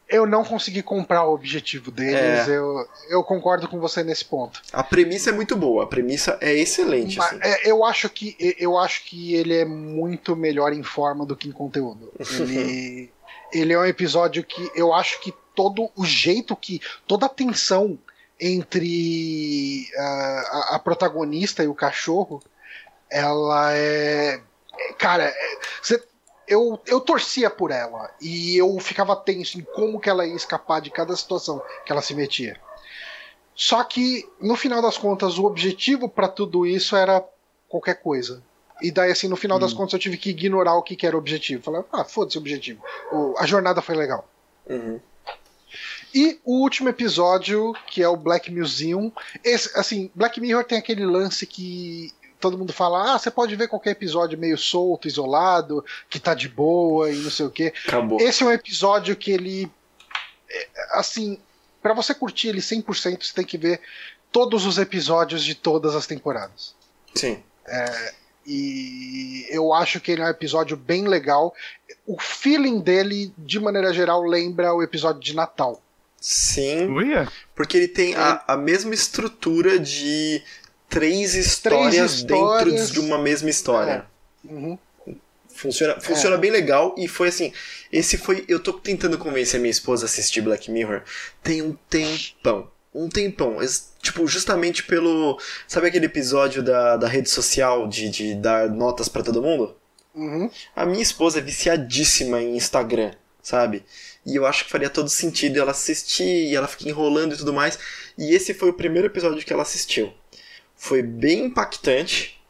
Eu, 0.09 0.23
eu 0.23 0.27
não 0.27 0.45
consegui 0.45 0.83
comprar 0.83 1.25
o 1.25 1.33
objetivo 1.33 1.91
deles, 1.93 2.49
é. 2.49 2.57
eu, 2.57 2.87
eu 3.09 3.23
concordo 3.23 3.69
com 3.69 3.79
você 3.79 4.03
nesse 4.03 4.25
ponto. 4.25 4.61
A 4.73 4.83
premissa 4.83 5.31
é 5.31 5.33
muito 5.33 5.55
boa, 5.55 5.85
a 5.85 5.87
premissa 5.87 6.37
é 6.41 6.53
excelente. 6.53 7.17
Mas, 7.17 7.29
assim. 7.29 7.41
é, 7.43 7.71
eu, 7.71 7.85
acho 7.85 8.11
que, 8.11 8.37
eu 8.59 8.77
acho 8.77 9.05
que 9.05 9.35
ele 9.35 9.55
é 9.55 9.65
muito 9.65 10.35
melhor 10.35 10.73
em 10.73 10.83
forma 10.83 11.25
do 11.25 11.37
que 11.37 11.49
em 11.49 11.53
conteúdo. 11.53 12.13
Ele, 12.19 13.11
ele 13.55 13.73
é 13.73 13.79
um 13.79 13.85
episódio 13.85 14.43
que 14.43 14.69
eu 14.75 14.93
acho 14.93 15.21
que 15.21 15.33
todo 15.55 15.89
o 15.95 16.05
jeito 16.05 16.57
que. 16.57 16.81
toda 17.07 17.27
a 17.27 17.29
tensão 17.29 17.97
entre 18.41 19.87
uh, 19.97 20.01
a, 20.01 20.69
a, 20.75 20.79
protagonista 20.81 21.63
e 21.63 21.69
o 21.69 21.75
cachorro, 21.75 22.43
ela 23.09 23.73
é. 23.73 24.41
Cara, 24.99 25.25
é, 25.25 25.59
você 25.81 26.03
eu, 26.47 26.81
eu 26.87 27.01
torcia 27.01 27.51
por 27.51 27.71
ela 27.71 28.11
e 28.21 28.57
eu 28.57 28.79
ficava 28.81 29.17
tenso 29.17 29.59
em 29.59 29.63
como 29.63 30.01
que 30.01 30.11
ela 30.11 30.27
ia 30.27 30.35
escapar 30.35 30.81
de 30.81 30.91
cada 30.91 31.15
situação 31.17 31.63
que 31.85 31.93
ela 31.93 32.03
se 32.03 32.15
metia. 32.15 32.59
Só 33.55 33.85
que, 33.85 34.29
no 34.41 34.57
final 34.57 34.81
das 34.81 34.97
contas, 34.97 35.39
o 35.39 35.45
objetivo 35.45 36.09
para 36.09 36.29
tudo 36.29 36.67
isso 36.67 36.97
era 36.97 37.25
qualquer 37.69 37.97
coisa. 38.03 38.43
E 38.81 38.91
daí, 38.91 39.13
assim, 39.13 39.29
no 39.29 39.37
final 39.37 39.59
hum. 39.59 39.61
das 39.61 39.73
contas, 39.73 39.93
eu 39.93 39.99
tive 39.99 40.17
que 40.17 40.31
ignorar 40.31 40.75
o 40.75 40.83
que, 40.83 40.97
que 40.97 41.07
era 41.07 41.17
o 41.17 41.19
objetivo. 41.19 41.63
Falei, 41.63 41.83
ah, 41.93 42.05
foda-se 42.05 42.39
o 42.39 42.41
objetivo. 42.41 42.83
O, 43.13 43.35
a 43.39 43.47
jornada 43.47 43.81
foi 43.81 43.95
legal. 43.95 44.29
Uhum. 44.67 45.01
E 46.15 46.41
o 46.45 46.61
último 46.61 46.89
episódio, 46.89 47.73
que 47.87 48.03
é 48.03 48.09
o 48.09 48.17
Black 48.17 48.51
Museum. 48.51 49.13
Esse, 49.43 49.71
assim, 49.79 50.11
Black 50.15 50.41
Mirror 50.41 50.65
tem 50.65 50.79
aquele 50.79 51.07
lance 51.07 51.47
que 51.47 52.13
todo 52.43 52.59
mundo 52.59 52.73
fala, 52.73 53.15
ah, 53.15 53.19
você 53.19 53.31
pode 53.31 53.55
ver 53.55 53.69
qualquer 53.69 53.93
episódio 53.93 54.37
meio 54.37 54.59
solto, 54.59 55.07
isolado, 55.07 55.85
que 56.11 56.19
tá 56.19 56.35
de 56.35 56.49
boa 56.49 57.11
e 57.11 57.17
não 57.17 57.31
sei 57.31 57.47
o 57.47 57.51
quê. 57.51 57.73
Acabou. 57.87 58.21
Esse 58.21 58.43
é 58.43 58.47
um 58.47 58.53
episódio 58.53 59.15
que 59.17 59.31
ele. 59.31 59.71
É, 60.51 60.69
assim, 60.99 61.39
para 61.81 61.95
você 61.95 62.13
curtir 62.13 62.49
ele 62.49 62.61
100%, 62.61 63.23
você 63.23 63.33
tem 63.33 63.45
que 63.45 63.57
ver 63.57 63.81
todos 64.33 64.67
os 64.67 64.77
episódios 64.77 65.45
de 65.45 65.55
todas 65.55 65.95
as 65.95 66.07
temporadas. 66.07 66.75
Sim. 67.15 67.43
É, 67.67 68.13
e 68.45 69.47
eu 69.49 69.73
acho 69.73 70.01
que 70.01 70.11
ele 70.11 70.23
é 70.23 70.25
um 70.25 70.29
episódio 70.29 70.77
bem 70.77 71.07
legal. 71.07 71.55
O 72.05 72.19
feeling 72.21 72.81
dele, 72.81 73.33
de 73.39 73.61
maneira 73.61 73.95
geral, 73.95 74.23
lembra 74.23 74.75
o 74.75 74.83
episódio 74.83 75.21
de 75.21 75.35
Natal. 75.35 75.81
Sim. 76.21 76.87
Uia. 76.89 77.29
Porque 77.55 77.77
ele 77.77 77.89
tem 77.89 78.15
a, 78.15 78.43
a 78.49 78.57
mesma 78.57 78.95
estrutura 78.95 79.79
de 79.79 80.43
três 80.93 81.35
histórias, 81.35 82.13
histórias- 82.13 82.77
dentro 82.91 82.93
de 82.93 83.01
uma 83.01 83.19
mesma 83.19 83.49
história. 83.51 84.05
Uhum. 84.45 84.79
Funciona, 85.55 86.01
funciona 86.01 86.37
bem 86.37 86.51
legal 86.51 86.95
e 86.99 87.07
foi 87.07 87.29
assim. 87.29 87.53
Esse 87.93 88.17
foi. 88.19 88.45
Eu 88.49 88.59
tô 88.61 88.73
tentando 88.73 89.17
convencer 89.19 89.59
a 89.59 89.61
minha 89.61 89.71
esposa 89.71 90.05
a 90.05 90.07
assistir 90.07 90.41
Black 90.41 90.71
Mirror 90.71 91.03
tem 91.43 91.63
um 91.63 91.77
tempão. 91.89 92.71
Um 92.95 93.09
tempão. 93.09 93.59
Tipo, 94.01 94.27
justamente 94.27 94.83
pelo. 94.83 95.39
Sabe 95.69 95.87
aquele 95.89 96.07
episódio 96.07 96.63
da, 96.63 96.97
da 96.97 97.07
rede 97.07 97.31
social 97.31 97.87
de, 97.87 98.09
de 98.11 98.35
dar 98.35 98.69
notas 98.69 99.09
pra 99.09 99.23
todo 99.23 99.43
mundo? 99.43 99.77
Uhum. 100.15 100.51
A 100.75 100.85
minha 100.85 101.03
esposa 101.03 101.39
é 101.39 101.43
viciadíssima 101.43 102.43
em 102.43 102.57
Instagram, 102.57 103.13
sabe? 103.43 103.85
E 104.27 104.35
eu 104.37 104.45
acho 104.47 104.65
que 104.65 104.71
faria 104.71 104.91
todo 104.91 105.09
sentido 105.09 105.59
ela 105.61 105.71
assistir 105.71 106.25
e 106.51 106.55
ela 106.57 106.67
fica 106.69 106.89
enrolando 106.89 107.35
e 107.35 107.39
tudo 107.39 107.53
mais. 107.53 107.79
E 108.19 108.35
esse 108.35 108.53
foi 108.53 108.69
o 108.71 108.75
primeiro 108.75 109.07
episódio 109.09 109.45
que 109.45 109.53
ela 109.53 109.63
assistiu. 109.63 110.13
Foi 110.85 111.01
bem 111.01 111.45
impactante. 111.45 112.41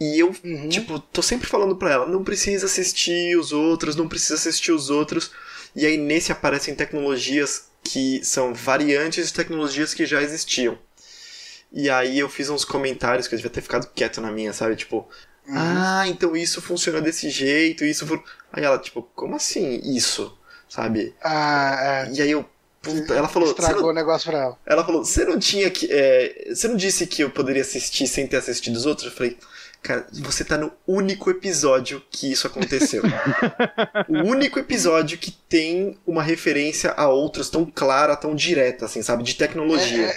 E 0.00 0.18
eu, 0.18 0.34
Uhum. 0.42 0.68
tipo, 0.70 0.98
tô 0.98 1.20
sempre 1.20 1.46
falando 1.46 1.76
pra 1.76 1.90
ela: 1.92 2.06
não 2.06 2.24
precisa 2.24 2.64
assistir 2.64 3.36
os 3.36 3.52
outros, 3.52 3.94
não 3.94 4.08
precisa 4.08 4.34
assistir 4.34 4.72
os 4.72 4.88
outros. 4.88 5.30
E 5.76 5.84
aí 5.84 5.98
nesse 5.98 6.32
aparecem 6.32 6.74
tecnologias 6.74 7.66
que 7.84 8.24
são 8.24 8.54
variantes 8.54 9.26
de 9.26 9.34
tecnologias 9.34 9.92
que 9.92 10.06
já 10.06 10.22
existiam. 10.22 10.78
E 11.70 11.90
aí 11.90 12.18
eu 12.18 12.30
fiz 12.30 12.48
uns 12.48 12.64
comentários 12.64 13.28
que 13.28 13.34
eu 13.34 13.36
devia 13.38 13.50
ter 13.50 13.60
ficado 13.60 13.86
quieto 13.94 14.22
na 14.22 14.32
minha, 14.32 14.54
sabe? 14.54 14.74
Tipo, 14.74 15.06
Uhum. 15.46 15.54
ah, 15.58 16.04
então 16.08 16.34
isso 16.34 16.62
funciona 16.62 16.98
desse 17.02 17.28
jeito, 17.28 17.84
isso. 17.84 18.06
fu-" 18.06 18.22
Aí 18.50 18.64
ela, 18.64 18.78
tipo, 18.78 19.02
como 19.14 19.36
assim 19.36 19.80
isso? 19.84 20.34
Sabe? 20.66 21.14
Ah, 21.22 22.06
é. 22.08 22.12
E 22.14 22.22
aí 22.22 22.30
eu. 22.30 22.48
Puta, 22.82 23.14
ela 23.14 23.28
falou. 23.28 23.48
"Você 23.48 23.54
Estragou 23.60 23.82
não- 23.82 23.88
o 23.90 23.94
negócio 23.94 24.30
pra 24.30 24.40
ela. 24.40 24.58
ela 24.66 24.84
falou, 24.84 25.04
você 25.04 25.24
não 25.24 25.38
tinha 25.38 25.70
que. 25.70 25.86
é, 25.90 26.48
você 26.54 26.66
não 26.68 26.76
disse 26.76 27.06
que 27.06 27.22
eu 27.22 27.30
poderia 27.30 27.62
assistir 27.62 28.06
sem 28.08 28.26
ter 28.26 28.36
assistido 28.38 28.74
os 28.76 28.84
outros? 28.86 29.06
Eu 29.06 29.12
falei, 29.16 29.38
cara, 29.80 30.06
você 30.12 30.44
tá 30.44 30.58
no 30.58 30.72
único 30.86 31.30
episódio 31.30 32.02
que 32.10 32.32
isso 32.32 32.46
aconteceu. 32.46 33.02
o 34.08 34.18
único 34.26 34.58
episódio 34.58 35.16
que 35.16 35.30
tem 35.30 35.96
uma 36.06 36.22
referência 36.22 36.90
a 36.96 37.08
outros 37.08 37.48
tão 37.48 37.64
clara, 37.64 38.16
tão 38.16 38.34
direta, 38.34 38.86
assim, 38.86 39.00
sabe? 39.02 39.22
De 39.22 39.34
tecnologia. 39.34 40.12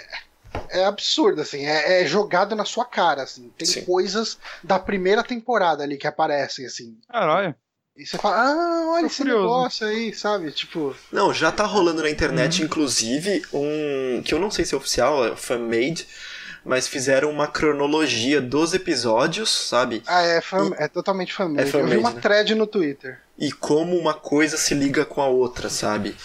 É 0.70 0.86
absurdo, 0.86 1.42
assim, 1.42 1.66
é, 1.66 2.02
é 2.02 2.06
jogado 2.08 2.56
na 2.56 2.64
sua 2.64 2.86
cara, 2.86 3.24
assim. 3.24 3.52
Tem 3.58 3.68
Sim. 3.68 3.82
coisas 3.86 4.38
da 4.64 4.80
primeira 4.80 5.22
temporada 5.22 5.84
ali 5.84 5.98
que 5.98 6.08
aparecem, 6.08 6.66
assim. 6.66 6.98
Caralho. 7.12 7.54
E 7.98 8.06
você 8.06 8.18
fala, 8.18 8.36
ah, 8.52 8.88
olha 8.92 9.02
Tô 9.02 9.08
esse 9.08 9.18
curioso. 9.18 9.42
negócio 9.44 9.88
aí, 9.88 10.14
sabe? 10.14 10.52
Tipo, 10.52 10.94
Não, 11.12 11.34
já 11.34 11.52
tá 11.52 11.64
rolando 11.66 12.04
na 12.04 12.10
internet, 12.10 12.60
Uhum. 12.60 12.66
inclusive, 12.66 13.42
um. 13.54 14.22
que 14.24 14.34
eu 14.34 14.40
não 14.40 14.52
sei 14.52 14.66
se 14.66 14.74
é 14.74 14.78
oficial, 14.78 15.26
é 15.26 15.36
fan-made, 15.36 16.06
mas 16.66 16.88
fizeram 16.90 17.30
uma 17.32 17.48
cronologia 17.48 18.42
dos 18.42 18.74
episódios, 18.74 19.50
sabe? 19.50 20.04
ah, 20.08 20.22
é, 20.24 20.42
fam 20.42 20.74
é 20.78 20.88
totalmente 20.90 21.32
família. 21.34 21.62
É 21.62 21.64
Eu 21.64 21.66
vi 21.68 21.72
fan-made, 21.72 21.98
uma 21.98 22.12
né? 22.12 22.20
thread 22.22 22.54
no 22.56 22.68
Twitter. 22.68 23.20
e 23.38 23.50
como 23.52 23.98
uma 23.98 24.14
coisa 24.14 24.58
se 24.58 24.74
liga 24.74 25.06
com 25.06 25.22
a 25.22 25.28
outra, 25.28 25.70
sabe? 25.70 26.16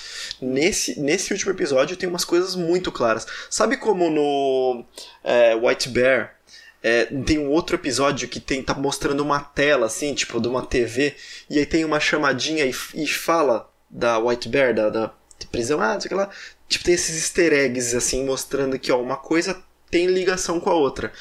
Nesse, 0.40 0.98
nesse 0.98 1.32
último 1.32 1.52
episódio 1.52 1.96
tem 1.96 2.08
umas 2.08 2.24
coisas 2.24 2.56
muito 2.56 2.90
claras. 2.90 3.26
Sabe 3.48 3.76
como 3.76 4.10
no 4.10 4.84
é, 5.22 5.54
White 5.54 5.88
Bear 5.90 6.34
é, 6.82 7.04
tem 7.04 7.38
um 7.38 7.50
outro 7.50 7.76
episódio 7.76 8.28
que 8.28 8.40
tem, 8.40 8.62
tá 8.62 8.74
mostrando 8.74 9.20
uma 9.22 9.40
tela, 9.40 9.86
assim, 9.86 10.14
tipo, 10.14 10.40
de 10.40 10.48
uma 10.48 10.64
TV, 10.64 11.14
e 11.48 11.58
aí 11.58 11.66
tem 11.66 11.84
uma 11.84 12.00
chamadinha 12.00 12.64
e, 12.64 12.74
e 12.94 13.06
fala 13.06 13.70
da 13.88 14.18
White 14.18 14.48
Bear, 14.48 14.74
da, 14.74 14.88
da 14.88 15.12
prisão, 15.50 15.80
ah, 15.80 15.94
não 15.94 16.00
sei 16.00 16.06
o 16.06 16.10
que 16.10 16.14
lá. 16.14 16.30
Tipo, 16.68 16.84
tem 16.84 16.94
esses 16.94 17.16
easter 17.16 17.52
eggs, 17.52 17.96
assim, 17.96 18.24
mostrando 18.24 18.78
que, 18.78 18.92
ó, 18.92 19.00
uma 19.00 19.16
coisa 19.16 19.62
tem 19.90 20.06
ligação 20.06 20.60
com 20.60 20.70
a 20.70 20.74
outra. 20.74 21.12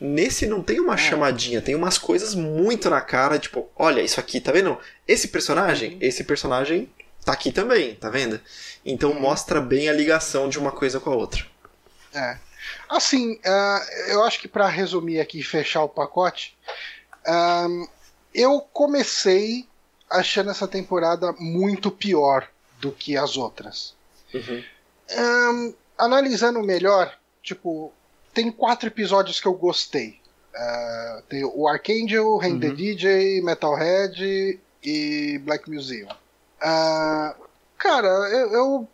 Nesse 0.00 0.46
não 0.46 0.62
tem 0.62 0.80
uma 0.80 0.96
chamadinha, 0.96 1.62
tem 1.62 1.74
umas 1.74 1.96
coisas 1.96 2.34
muito 2.34 2.90
na 2.90 3.00
cara, 3.00 3.38
tipo, 3.38 3.68
olha, 3.76 4.02
isso 4.02 4.20
aqui, 4.20 4.40
tá 4.40 4.52
vendo? 4.52 4.78
Esse 5.06 5.28
personagem, 5.28 5.96
esse 6.00 6.24
personagem 6.24 6.90
tá 7.24 7.32
aqui 7.32 7.50
também, 7.50 7.94
tá 7.94 8.10
vendo? 8.10 8.40
Então 8.84 9.14
mostra 9.14 9.60
bem 9.60 9.88
a 9.88 9.92
ligação 9.92 10.48
de 10.48 10.58
uma 10.58 10.70
coisa 10.70 11.00
com 11.00 11.10
a 11.10 11.14
outra. 11.14 11.44
É. 12.14 12.38
Assim, 12.88 13.38
ah, 13.44 13.86
eu 14.08 14.22
acho 14.24 14.40
que 14.40 14.48
pra 14.48 14.68
resumir 14.68 15.20
aqui 15.20 15.40
e 15.40 15.44
fechar 15.44 15.82
o 15.82 15.88
pacote, 15.88 16.56
ahn, 17.26 17.86
eu 18.34 18.60
comecei 18.60 19.66
achando 20.10 20.50
essa 20.50 20.68
temporada 20.68 21.32
muito 21.38 21.90
pior 21.90 22.48
do 22.80 22.92
que 22.92 23.16
as 23.16 23.36
outras. 23.36 23.94
Uhum. 24.32 24.62
Ahn, 25.10 25.74
analisando 25.98 26.62
melhor, 26.62 27.12
tipo, 27.42 27.92
tem 28.32 28.50
quatro 28.52 28.88
episódios 28.88 29.40
que 29.40 29.46
eu 29.46 29.54
gostei. 29.54 30.20
Ah, 30.54 31.22
tem 31.28 31.44
o 31.44 31.66
Archangel, 31.68 32.38
Hand 32.38 32.60
the 32.60 32.68
Uhum. 32.68 32.74
DJ, 32.74 33.42
Metalhead 33.42 34.60
e 34.82 35.38
Black 35.38 35.70
Museum. 35.70 36.08
Ah, 36.60 37.34
cara, 37.78 38.08
eu, 38.08 38.52
eu 38.52 38.88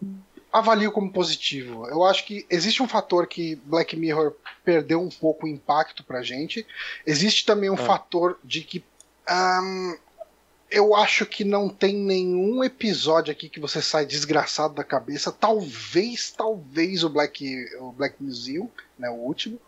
avalio 0.53 0.93
como 0.93 1.11
positivo. 1.11 1.87
Eu 1.89 2.05
acho 2.05 2.27
que 2.27 2.45
existe 2.51 2.83
um 2.83 2.89
fator 2.89 3.27
que 3.27 3.57
Black 3.65 3.97
Mirror 3.97 4.35
perdeu 4.65 5.01
um 5.01 5.09
pouco 5.09 5.47
o 5.47 5.49
impacto 5.49 6.05
pra 6.05 6.23
gente. 6.23 6.67
Existe 7.07 7.47
também 7.47 7.71
um 7.71 7.75
Ah. 7.75 7.79
fator 7.79 8.39
de 8.45 8.61
que. 8.63 8.85
ahn, 9.27 9.95
eu 10.71 10.95
acho 10.97 11.25
que 11.27 11.45
não 11.45 11.69
tem 11.69 11.95
nenhum 11.95 12.65
episódio 12.65 13.31
aqui 13.31 13.49
que 13.49 13.61
você 13.61 13.81
sai 13.83 14.05
desgraçado 14.07 14.75
da 14.75 14.83
cabeça. 14.83 15.31
Talvez, 15.31 16.31
talvez 16.33 17.05
o 17.05 17.09
Black, 17.09 17.65
o 17.79 17.93
Black 17.93 18.17
Museum, 18.21 18.69
né, 18.99 19.09
o 19.11 19.15
último. 19.15 19.59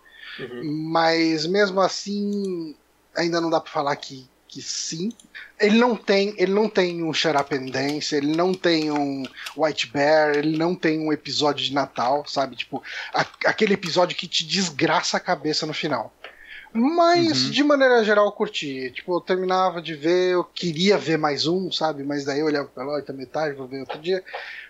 Uhum. 0.41 0.63
Mas 0.91 1.47
mesmo 1.47 1.81
assim, 1.81 2.75
ainda 3.15 3.41
não 3.41 3.49
dá 3.51 3.61
pra 3.61 3.71
falar 3.71 3.95
que, 3.97 4.27
que 4.55 4.63
sim. 4.63 5.11
Ele 5.59 5.77
não 5.79 5.97
tem, 5.97 6.33
ele 6.39 6.53
não 6.53 6.69
tem 6.69 7.03
um 7.03 7.13
Shut 7.13 7.37
Up 7.37 7.55
and 7.55 7.67
Dance, 7.67 8.15
ele 8.15 8.35
não 8.37 8.55
tem 8.55 8.91
um 8.91 9.25
White 9.57 9.89
Bear, 9.89 10.37
ele 10.37 10.57
não 10.57 10.75
tem 10.75 10.99
um 11.01 11.13
episódio 11.13 11.65
de 11.65 11.75
Natal, 11.75 12.25
sabe? 12.27 12.55
Tipo, 12.57 12.83
a- 13.13 13.27
aquele 13.47 13.75
episódio 13.75 14.17
que 14.17 14.29
te 14.29 14.45
desgraça 14.47 15.17
a 15.17 15.21
cabeça 15.21 15.67
no 15.67 15.75
final. 15.75 16.13
Mas, 16.73 17.45
Uhum. 17.45 17.51
de 17.51 17.63
maneira 17.63 18.03
geral, 18.05 18.27
eu 18.27 18.33
curti. 18.33 18.91
Tipo, 18.93 19.17
eu 19.17 19.21
terminava 19.21 19.81
de 19.81 19.95
ver, 19.95 20.33
eu 20.33 20.43
queria 20.43 20.99
ver 20.99 21.17
mais 21.17 21.47
um, 21.47 21.71
sabe? 21.71 22.03
Mas 22.03 22.25
daí 22.25 22.41
eu 22.41 22.47
olhava 22.47 22.67
pra 22.69 22.83
lá, 22.85 23.01
tá 23.01 23.13
metade, 23.13 23.55
vou 23.57 23.69
ver 23.69 23.79
outro 23.81 23.99
dia. 24.01 24.25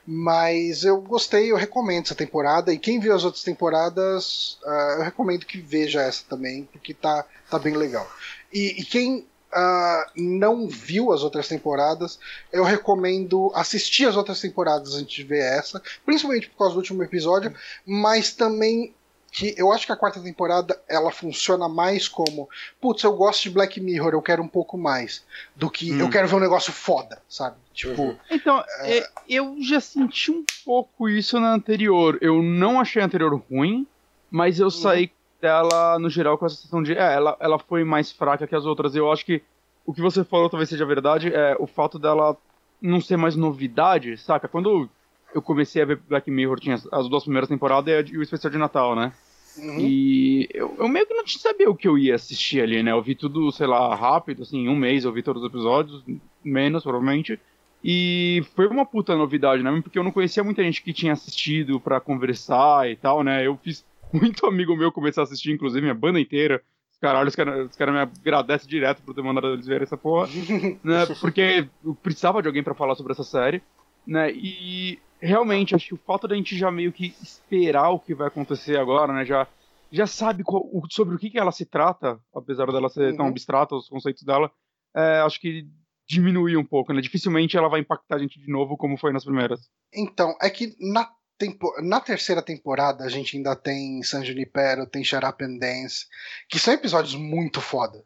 Mas 0.07 0.85
eu 0.85 1.01
gostei, 1.01 1.51
eu 1.51 1.57
recomendo 1.57 2.05
essa 2.05 2.15
temporada. 2.15 2.73
E 2.75 2.79
quem 2.79 3.01
viu 3.01 3.15
as 3.15 3.25
outras 3.25 3.43
temporadas, 3.43 4.59
ah, 4.67 4.95
eu 4.99 5.03
recomendo 5.05 5.47
que 5.47 5.59
veja 5.59 6.03
essa 6.03 6.25
também, 6.29 6.69
porque 6.71 6.93
tá, 6.93 7.25
tá 7.51 7.59
bem 7.59 7.75
legal. 7.75 8.07
E, 8.53 8.83
e 8.83 8.85
quem 8.85 9.27
ah, 9.55 10.11
não 10.17 10.69
viu 10.69 11.13
as 11.13 11.23
outras 11.23 11.47
temporadas, 11.49 12.19
eu 12.53 12.65
recomendo 12.65 13.51
assistir 13.55 14.07
as 14.07 14.17
outras 14.17 14.41
temporadas 14.41 14.95
antes 14.95 15.15
de 15.15 15.23
ver 15.25 15.43
essa, 15.43 15.81
principalmente 16.05 16.49
por 16.51 16.59
causa 16.59 16.75
do 16.75 16.79
último 16.79 17.03
episódio, 17.03 17.55
mas 17.87 18.33
também 18.33 18.95
que 19.31 19.53
eu 19.59 19.73
acho 19.73 19.85
que 19.85 19.91
a 19.91 19.97
quarta 19.97 20.21
temporada 20.21 20.81
ela 20.89 21.11
funciona 21.11 21.69
mais 21.69 22.07
como, 22.07 22.49
putz, 22.81 23.03
eu 23.03 23.13
gosto 23.17 23.43
de 23.43 23.51
Black 23.51 23.81
Mirror, 23.81 24.13
eu 24.13 24.23
quero 24.23 24.41
um 24.41 24.47
pouco 24.47 24.79
mais, 24.79 25.25
do 25.57 25.69
que 25.69 25.93
Hum. 25.93 25.99
eu 25.99 26.09
quero 26.09 26.29
ver 26.29 26.37
um 26.37 26.41
negócio 26.41 26.73
foda, 26.73 27.21
sabe? 27.29 27.57
Tipo, 27.73 28.01
Uhum. 28.03 28.17
Então, 28.31 28.65
é, 28.83 29.05
eu 29.29 29.57
já 29.61 29.81
senti 29.81 30.31
um 30.31 30.45
pouco 30.65 31.09
isso 31.09 31.41
na 31.41 31.53
anterior. 31.53 32.17
Eu 32.21 32.41
não 32.45 32.81
achei 32.81 33.03
a 33.03 33.07
anterior 33.07 33.35
ruim, 33.51 33.85
mas 34.31 34.61
eu 34.61 34.71
saí 34.71 35.11
dela, 35.45 35.99
no 35.99 36.09
geral, 36.09 36.39
com 36.39 36.47
a 36.47 36.49
sensação 36.49 36.83
de. 36.83 36.95
É, 36.95 37.15
ela, 37.15 37.37
ela 37.39 37.59
foi 37.59 37.85
mais 37.85 38.11
fraca 38.11 38.47
que 38.47 38.55
as 38.57 38.65
outras. 38.65 38.97
Eu 38.97 39.13
acho 39.13 39.25
que 39.27 39.43
o 39.85 39.93
que 39.93 40.01
você 40.01 40.25
falou 40.25 40.49
talvez 40.49 40.71
seja 40.71 40.87
verdade, 40.87 41.33
é 41.33 41.55
o 41.59 41.67
fato 41.67 41.99
dela 41.99 42.37
não 42.81 43.01
ser 43.01 43.17
mais 43.19 43.37
novidade, 43.37 44.17
saca? 44.17 44.49
Quando 44.49 44.89
eu 45.35 45.43
comecei 45.43 45.83
a 45.83 45.85
ver 45.85 45.97
Black 46.09 46.31
Mirror, 46.31 46.59
tinha 46.61 46.77
as- 46.77 46.89
as 46.93 47.09
duas 47.09 47.25
primeiras 47.25 47.49
temporadas 47.49 48.09
e 48.11 48.17
o 48.17 48.23
especial 48.23 48.51
de 48.51 48.59
Natal, 48.59 48.97
né? 48.97 49.13
uhum. 49.59 49.79
E 49.81 50.49
eu, 50.53 50.75
eu 50.79 50.89
meio 50.89 51.07
que 51.07 51.15
não 51.15 51.27
sabia 51.27 51.69
o 51.69 51.77
que 51.77 51.87
eu 51.87 51.99
ia 51.99 52.15
assistir 52.15 52.61
ali, 52.63 52.83
né? 52.83 52.93
Eu 52.93 53.03
vi 53.03 53.15
tudo, 53.15 53.51
sei 53.53 53.67
lá, 53.67 53.95
rápido, 53.95 54.43
assim, 54.43 54.61
em 54.65 54.69
um 54.69 54.77
mês 54.77 55.05
eu 55.05 55.13
vi 55.13 55.23
todos 55.23 55.43
os 55.43 55.49
episódios, 55.49 56.03
menos, 56.43 56.83
provavelmente. 56.83 57.39
E 57.83 58.43
foi 58.57 58.67
uma 58.67 58.87
puta 58.87 59.15
novidade, 59.15 59.63
né? 59.63 59.81
Porque 59.83 59.99
eu 59.99 60.05
não 60.05 60.11
conhecia 60.11 60.43
muita 60.43 60.63
gente 60.63 60.83
que 60.83 60.93
tinha 60.93 61.13
assistido 61.13 61.79
pra 61.79 62.01
conversar 62.01 62.91
e 62.91 62.97
tal, 62.97 63.23
né? 63.23 63.47
Eu 63.47 63.59
fiz 63.63 63.85
muito 64.15 64.47
amigo 64.47 64.77
meu 64.77 64.93
começar 64.93 65.23
a 65.23 65.25
assistir, 65.25 65.53
inclusive 65.53 65.81
minha 65.83 65.95
banda 65.95 66.21
inteira. 66.21 66.63
Os 66.93 66.99
Caralho, 66.99 67.29
os 67.29 67.35
caras 67.35 67.77
cara 67.77 67.93
me 67.93 67.99
agradecem 67.99 68.69
direto 68.69 69.03
por 69.03 69.15
ter 69.15 69.23
mandado 69.23 69.49
eles 69.53 69.67
verem 69.67 69.83
essa 69.83 69.97
porra, 69.97 70.29
né? 70.85 71.05
Porque 71.21 71.69
eu 71.85 71.95
precisava 71.97 72.41
de 72.41 72.49
alguém 72.49 72.63
pra 72.63 72.75
falar 72.75 72.95
sobre 72.95 73.13
essa 73.13 73.25
série, 73.25 73.63
né? 74.07 74.31
E 74.33 74.99
realmente, 75.21 75.75
acho 75.75 75.89
que 75.89 75.95
o 75.95 76.01
fato 76.07 76.29
da 76.29 76.35
gente 76.37 76.57
já 76.57 76.71
meio 76.71 76.93
que 76.93 77.15
esperar 77.23 77.91
o 77.91 77.99
que 78.01 78.15
vai 78.15 78.29
acontecer 78.29 78.79
agora, 78.79 79.13
né? 79.13 79.25
Já, 79.25 79.47
já 79.91 80.07
sabe 80.07 80.43
qual- 80.45 80.65
sobre 80.91 81.15
o 81.17 81.19
que, 81.19 81.31
que 81.31 81.39
ela 81.39 81.53
se 81.53 81.67
trata, 81.67 82.19
apesar 82.35 82.67
dela 82.67 82.89
ser 82.89 83.15
tão 83.17 83.25
Uhum. 83.27 83.31
abstrata, 83.33 83.75
os 83.75 83.89
conceitos 83.89 84.23
dela, 84.23 84.51
é, 84.97 85.21
acho 85.21 85.41
que 85.41 85.67
diminuir 86.09 86.57
um 86.57 86.65
pouco, 86.65 86.93
né? 86.93 87.01
Dificilmente 87.01 87.57
ela 87.57 87.69
vai 87.69 87.81
impactar 87.81 88.17
a 88.17 88.19
gente 88.19 88.39
de 88.39 88.51
novo 88.51 88.77
como 88.77 88.97
foi 88.99 89.13
nas 89.13 89.25
primeiras. 89.25 89.61
Então, 89.93 90.35
é 90.41 90.49
que 90.51 90.75
na 90.93 91.09
tempo... 91.39 91.73
na 91.83 92.01
terceira 92.01 92.43
temporada 92.43 93.05
a 93.05 93.09
gente 93.09 93.37
ainda 93.37 93.55
tem 93.55 94.03
San 94.03 94.25
Junipero, 94.25 94.87
tem 94.87 95.05
Shut 95.05 95.25
Up 95.25 95.45
and 95.45 95.59
Dance, 95.59 96.07
que 96.49 96.59
são 96.59 96.75
episódios 96.75 97.15
muito 97.15 97.61
foda. 97.61 98.03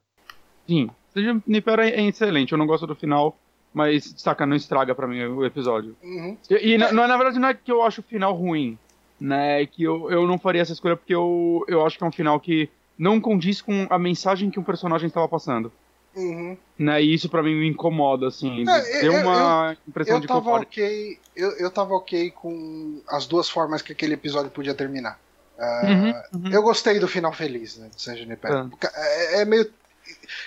Sim, 0.67 0.91
San 1.13 1.23
Junipero 1.23 1.83
é 1.83 2.03
excelente, 2.03 2.53
eu 2.53 2.59
não 2.59 2.67
gosto 2.67 2.87
do 2.87 2.95
final, 2.95 3.39
mas, 3.73 4.15
saca, 4.17 4.47
não 4.47 4.57
estraga 4.57 4.95
para 4.95 5.07
mim 5.07 5.23
o 5.25 5.45
episódio. 5.45 5.97
Uhum. 6.03 6.37
E, 6.51 6.75
e 6.75 6.79
na, 6.79 6.93
na 6.93 7.17
verdade 7.17 7.39
não 7.39 7.49
é 7.49 7.55
que 7.55 7.71
eu 7.71 7.83
acho 7.83 8.01
o 8.01 8.05
final 8.05 8.35
ruim, 8.35 8.79
né? 9.21 9.63
É 9.63 9.67
que 9.67 9.83
eu, 9.83 10.11
eu 10.11 10.27
não 10.27 10.39
faria 10.39 10.63
essa 10.63 10.73
escolha 10.73 10.97
porque 10.97 11.15
eu, 11.15 11.65
eu 11.69 11.85
acho 11.85 11.99
que 11.99 12.05
é 12.05 12.07
um 12.07 12.13
final 12.13 12.39
que 12.41 12.69
não 12.99 13.21
condiz 13.21 13.63
com 13.63 13.87
a 13.89 13.99
mensagem 13.99 14.51
que 14.51 14.59
um 14.59 14.65
personagem 14.65 15.07
estava 15.07 15.29
passando. 15.29 15.73
Uhum. 16.19 16.57
Né, 16.79 17.03
e 17.03 17.15
isso 17.15 17.29
pra 17.29 17.43
mim 17.43 17.55
me 17.55 17.69
incomoda, 17.69 18.27
assim. 18.29 18.65
É, 18.69 19.01
deu 19.01 19.13
eu- 19.13 19.23
uma 19.23 19.77
impressão 19.87 20.17
Eu 20.17 20.21
de 20.21 20.27
tava 20.27 20.41
conforto. 20.41 20.63
ok. 20.69 21.19
Eu, 21.37 21.51
eu 21.59 21.71
tava 21.71 21.95
ok 21.95 22.31
com 22.33 23.01
as 23.09 23.27
duas 23.27 23.49
formas 23.49 23.83
que 23.83 23.93
aquele 23.93 24.15
episódio 24.15 24.51
podia 24.51 24.75
terminar. 24.75 25.19
Ah, 25.59 25.83
Uhum, 25.85 26.41
uhum. 26.45 26.53
Eu 26.53 26.63
gostei 26.63 26.99
do 27.01 27.09
final 27.09 27.33
feliz, 27.33 27.77
né? 27.79 27.89
De 27.95 28.01
San 28.01 28.17
Junipero. 28.17 28.71
Tá. 28.81 28.91
É, 28.95 29.43
é 29.43 29.45
meio. 29.45 29.69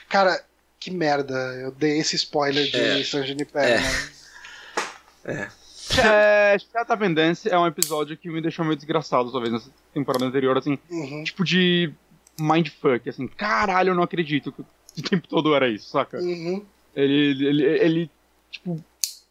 Cara, 0.09 0.41
que 0.79 0.89
merda. 0.91 1.33
Eu 1.61 1.71
dei 1.71 1.99
esse 1.99 2.15
spoiler 2.15 2.65
de 2.65 2.77
É. 2.77 3.03
San 3.03 3.25
Junipero, 3.25 3.65
É. 3.65 3.79
né? 5.33 5.49
É, 6.03 6.57
and 7.05 7.13
Dance 7.13 7.49
é 7.49 7.57
um 7.57 7.67
episódio 7.67 8.15
que 8.17 8.29
me 8.29 8.41
deixou 8.41 8.63
meio 8.63 8.77
desgraçado, 8.77 9.31
talvez, 9.31 9.51
nessa 9.51 9.69
temporada 9.93 10.23
anterior, 10.25 10.57
assim, 10.57 10.79
Uhum. 10.89 11.23
tipo 11.23 11.43
de 11.43 11.91
mindfuck, 12.39 13.09
assim, 13.09 13.27
caralho, 13.27 13.89
eu 13.89 13.95
não 13.95 14.03
acredito 14.03 14.51
que 14.51 14.63
o 14.97 15.01
tempo 15.01 15.27
todo 15.27 15.55
era 15.55 15.69
isso, 15.69 15.89
saca? 15.89 16.19
Uhum. 16.19 16.65
Ele, 16.95 17.45
ele, 17.45 17.63
ele, 17.63 18.11
tipo, 18.49 18.83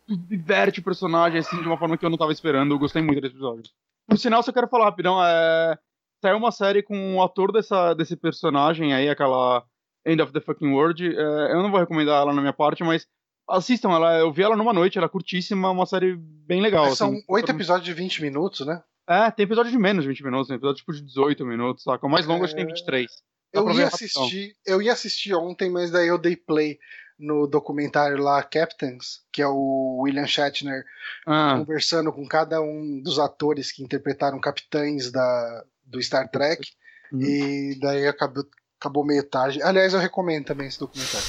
diverte 0.08 0.80
o 0.80 0.84
personagem, 0.84 1.38
assim, 1.38 1.60
de 1.60 1.66
uma 1.66 1.78
forma 1.78 1.96
que 1.96 2.04
eu 2.04 2.10
não 2.10 2.18
tava 2.18 2.32
esperando, 2.32 2.72
eu 2.72 2.78
gostei 2.78 3.02
muito 3.02 3.20
desse 3.20 3.34
episódio. 3.34 3.70
Por 4.06 4.18
sinal, 4.18 4.42
só 4.42 4.52
quero 4.52 4.68
falar 4.68 4.86
rapidão, 4.86 5.22
é... 5.24 5.78
Saiu 6.22 6.36
uma 6.36 6.52
série 6.52 6.82
com 6.82 7.16
o 7.16 7.22
ator 7.22 7.50
dessa, 7.50 7.94
desse 7.94 8.14
personagem 8.14 8.92
aí, 8.92 9.08
aquela 9.08 9.64
End 10.04 10.20
of 10.20 10.32
the 10.32 10.40
Fucking 10.40 10.70
World, 10.70 11.06
é, 11.06 11.52
eu 11.52 11.62
não 11.62 11.70
vou 11.70 11.80
recomendar 11.80 12.20
ela 12.20 12.34
na 12.34 12.40
minha 12.40 12.52
parte, 12.52 12.84
mas 12.84 13.06
assistam 13.48 13.90
ela, 13.90 14.18
eu 14.18 14.32
vi 14.32 14.42
ela 14.42 14.56
numa 14.56 14.72
noite, 14.72 14.98
ela 14.98 15.06
é 15.06 15.10
curtíssima, 15.10 15.70
uma 15.70 15.86
série 15.86 16.16
bem 16.16 16.60
legal. 16.60 16.94
São 16.94 17.12
assim. 17.12 17.24
oito 17.28 17.50
episódios 17.50 17.86
de 17.86 17.94
20 17.94 18.22
minutos, 18.22 18.66
né? 18.66 18.82
É, 19.08 19.30
tem 19.30 19.44
episódio 19.44 19.72
de 19.72 19.78
menos 19.78 20.04
de 20.04 20.08
20 20.08 20.24
minutos, 20.24 20.48
tem 20.48 20.56
episódio 20.56 20.78
tipo 20.78 20.92
de 20.92 21.02
18 21.02 21.44
minutos, 21.44 21.82
saca? 21.82 22.06
O 22.06 22.10
mais 22.10 22.26
longo 22.26 22.44
acho 22.44 22.54
que 22.54 22.60
tem 22.60 22.66
23. 22.66 23.10
Eu 23.52 23.70
ia 23.72 23.86
assistir, 23.88 24.56
eu 24.64 24.80
ia 24.80 24.92
assistir 24.92 25.34
ontem, 25.34 25.70
mas 25.70 25.90
daí 25.90 26.08
eu 26.08 26.18
dei 26.18 26.36
play 26.36 26.78
no 27.18 27.46
documentário 27.46 28.16
lá 28.18 28.42
Captains, 28.42 29.22
que 29.30 29.42
é 29.42 29.46
o 29.46 29.98
William 30.02 30.26
Shatner 30.26 30.84
Ah, 31.26 31.56
conversando 31.58 32.12
com 32.12 32.26
cada 32.26 32.62
um 32.62 33.00
dos 33.02 33.18
atores 33.18 33.70
que 33.70 33.82
interpretaram 33.82 34.40
capitães 34.40 35.10
da, 35.10 35.64
do 35.84 36.02
Star 36.02 36.28
Trek. 36.28 36.70
Uhum. 37.12 37.20
E 37.20 37.78
daí 37.80 38.06
acabou, 38.06 38.46
acabou 38.78 39.04
meio 39.04 39.22
tarde. 39.22 39.62
Aliás, 39.62 39.92
eu 39.92 40.00
recomendo 40.00 40.46
também 40.46 40.66
esse 40.66 40.78
documentário. 40.78 41.26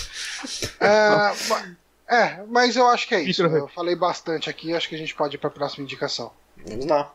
Ah, 0.84 1.34
é, 2.08 2.44
mas 2.48 2.76
eu 2.76 2.88
acho 2.88 3.08
que 3.08 3.14
é 3.14 3.22
isso. 3.22 3.44
Eu 3.44 3.68
falei 3.68 3.96
bastante 3.96 4.50
aqui, 4.50 4.74
acho 4.74 4.90
que 4.90 4.96
a 4.96 4.98
gente 4.98 5.14
pode 5.14 5.36
ir 5.36 5.40
para 5.40 5.50
a 5.50 5.54
próxima 5.54 5.84
indicação. 5.84 6.32
Vamos 6.66 6.86
lá. 6.88 7.14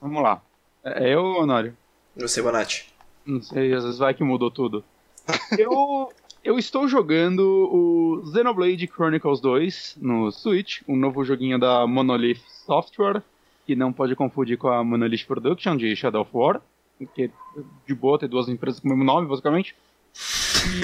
vamos 0.00 0.22
lá. 0.22 0.42
É 0.84 1.12
eu, 1.12 1.20
Honório? 1.20 1.76
Você, 2.16 2.40
Bonatti. 2.40 2.94
Não 3.28 3.42
sei, 3.42 3.74
às 3.74 3.84
vezes 3.84 3.98
vai 3.98 4.14
que 4.14 4.24
mudou 4.24 4.50
tudo. 4.50 4.82
eu, 5.58 6.10
eu 6.42 6.58
estou 6.58 6.88
jogando 6.88 7.42
o 7.42 8.32
Xenoblade 8.32 8.86
Chronicles 8.86 9.38
2 9.38 9.98
no 10.00 10.32
Switch, 10.32 10.80
um 10.88 10.96
novo 10.96 11.22
joguinho 11.22 11.58
da 11.58 11.86
Monolith 11.86 12.40
Software, 12.64 13.22
que 13.66 13.76
não 13.76 13.92
pode 13.92 14.16
confundir 14.16 14.56
com 14.56 14.68
a 14.68 14.82
Monolith 14.82 15.26
Production 15.26 15.76
de 15.76 15.94
Shadow 15.94 16.22
of 16.22 16.30
War, 16.32 16.62
que 17.14 17.24
é 17.24 17.30
de 17.86 17.94
boa 17.94 18.18
ter 18.18 18.28
duas 18.28 18.48
empresas 18.48 18.80
com 18.80 18.88
o 18.88 18.90
mesmo 18.92 19.04
nome, 19.04 19.28
basicamente. 19.28 19.76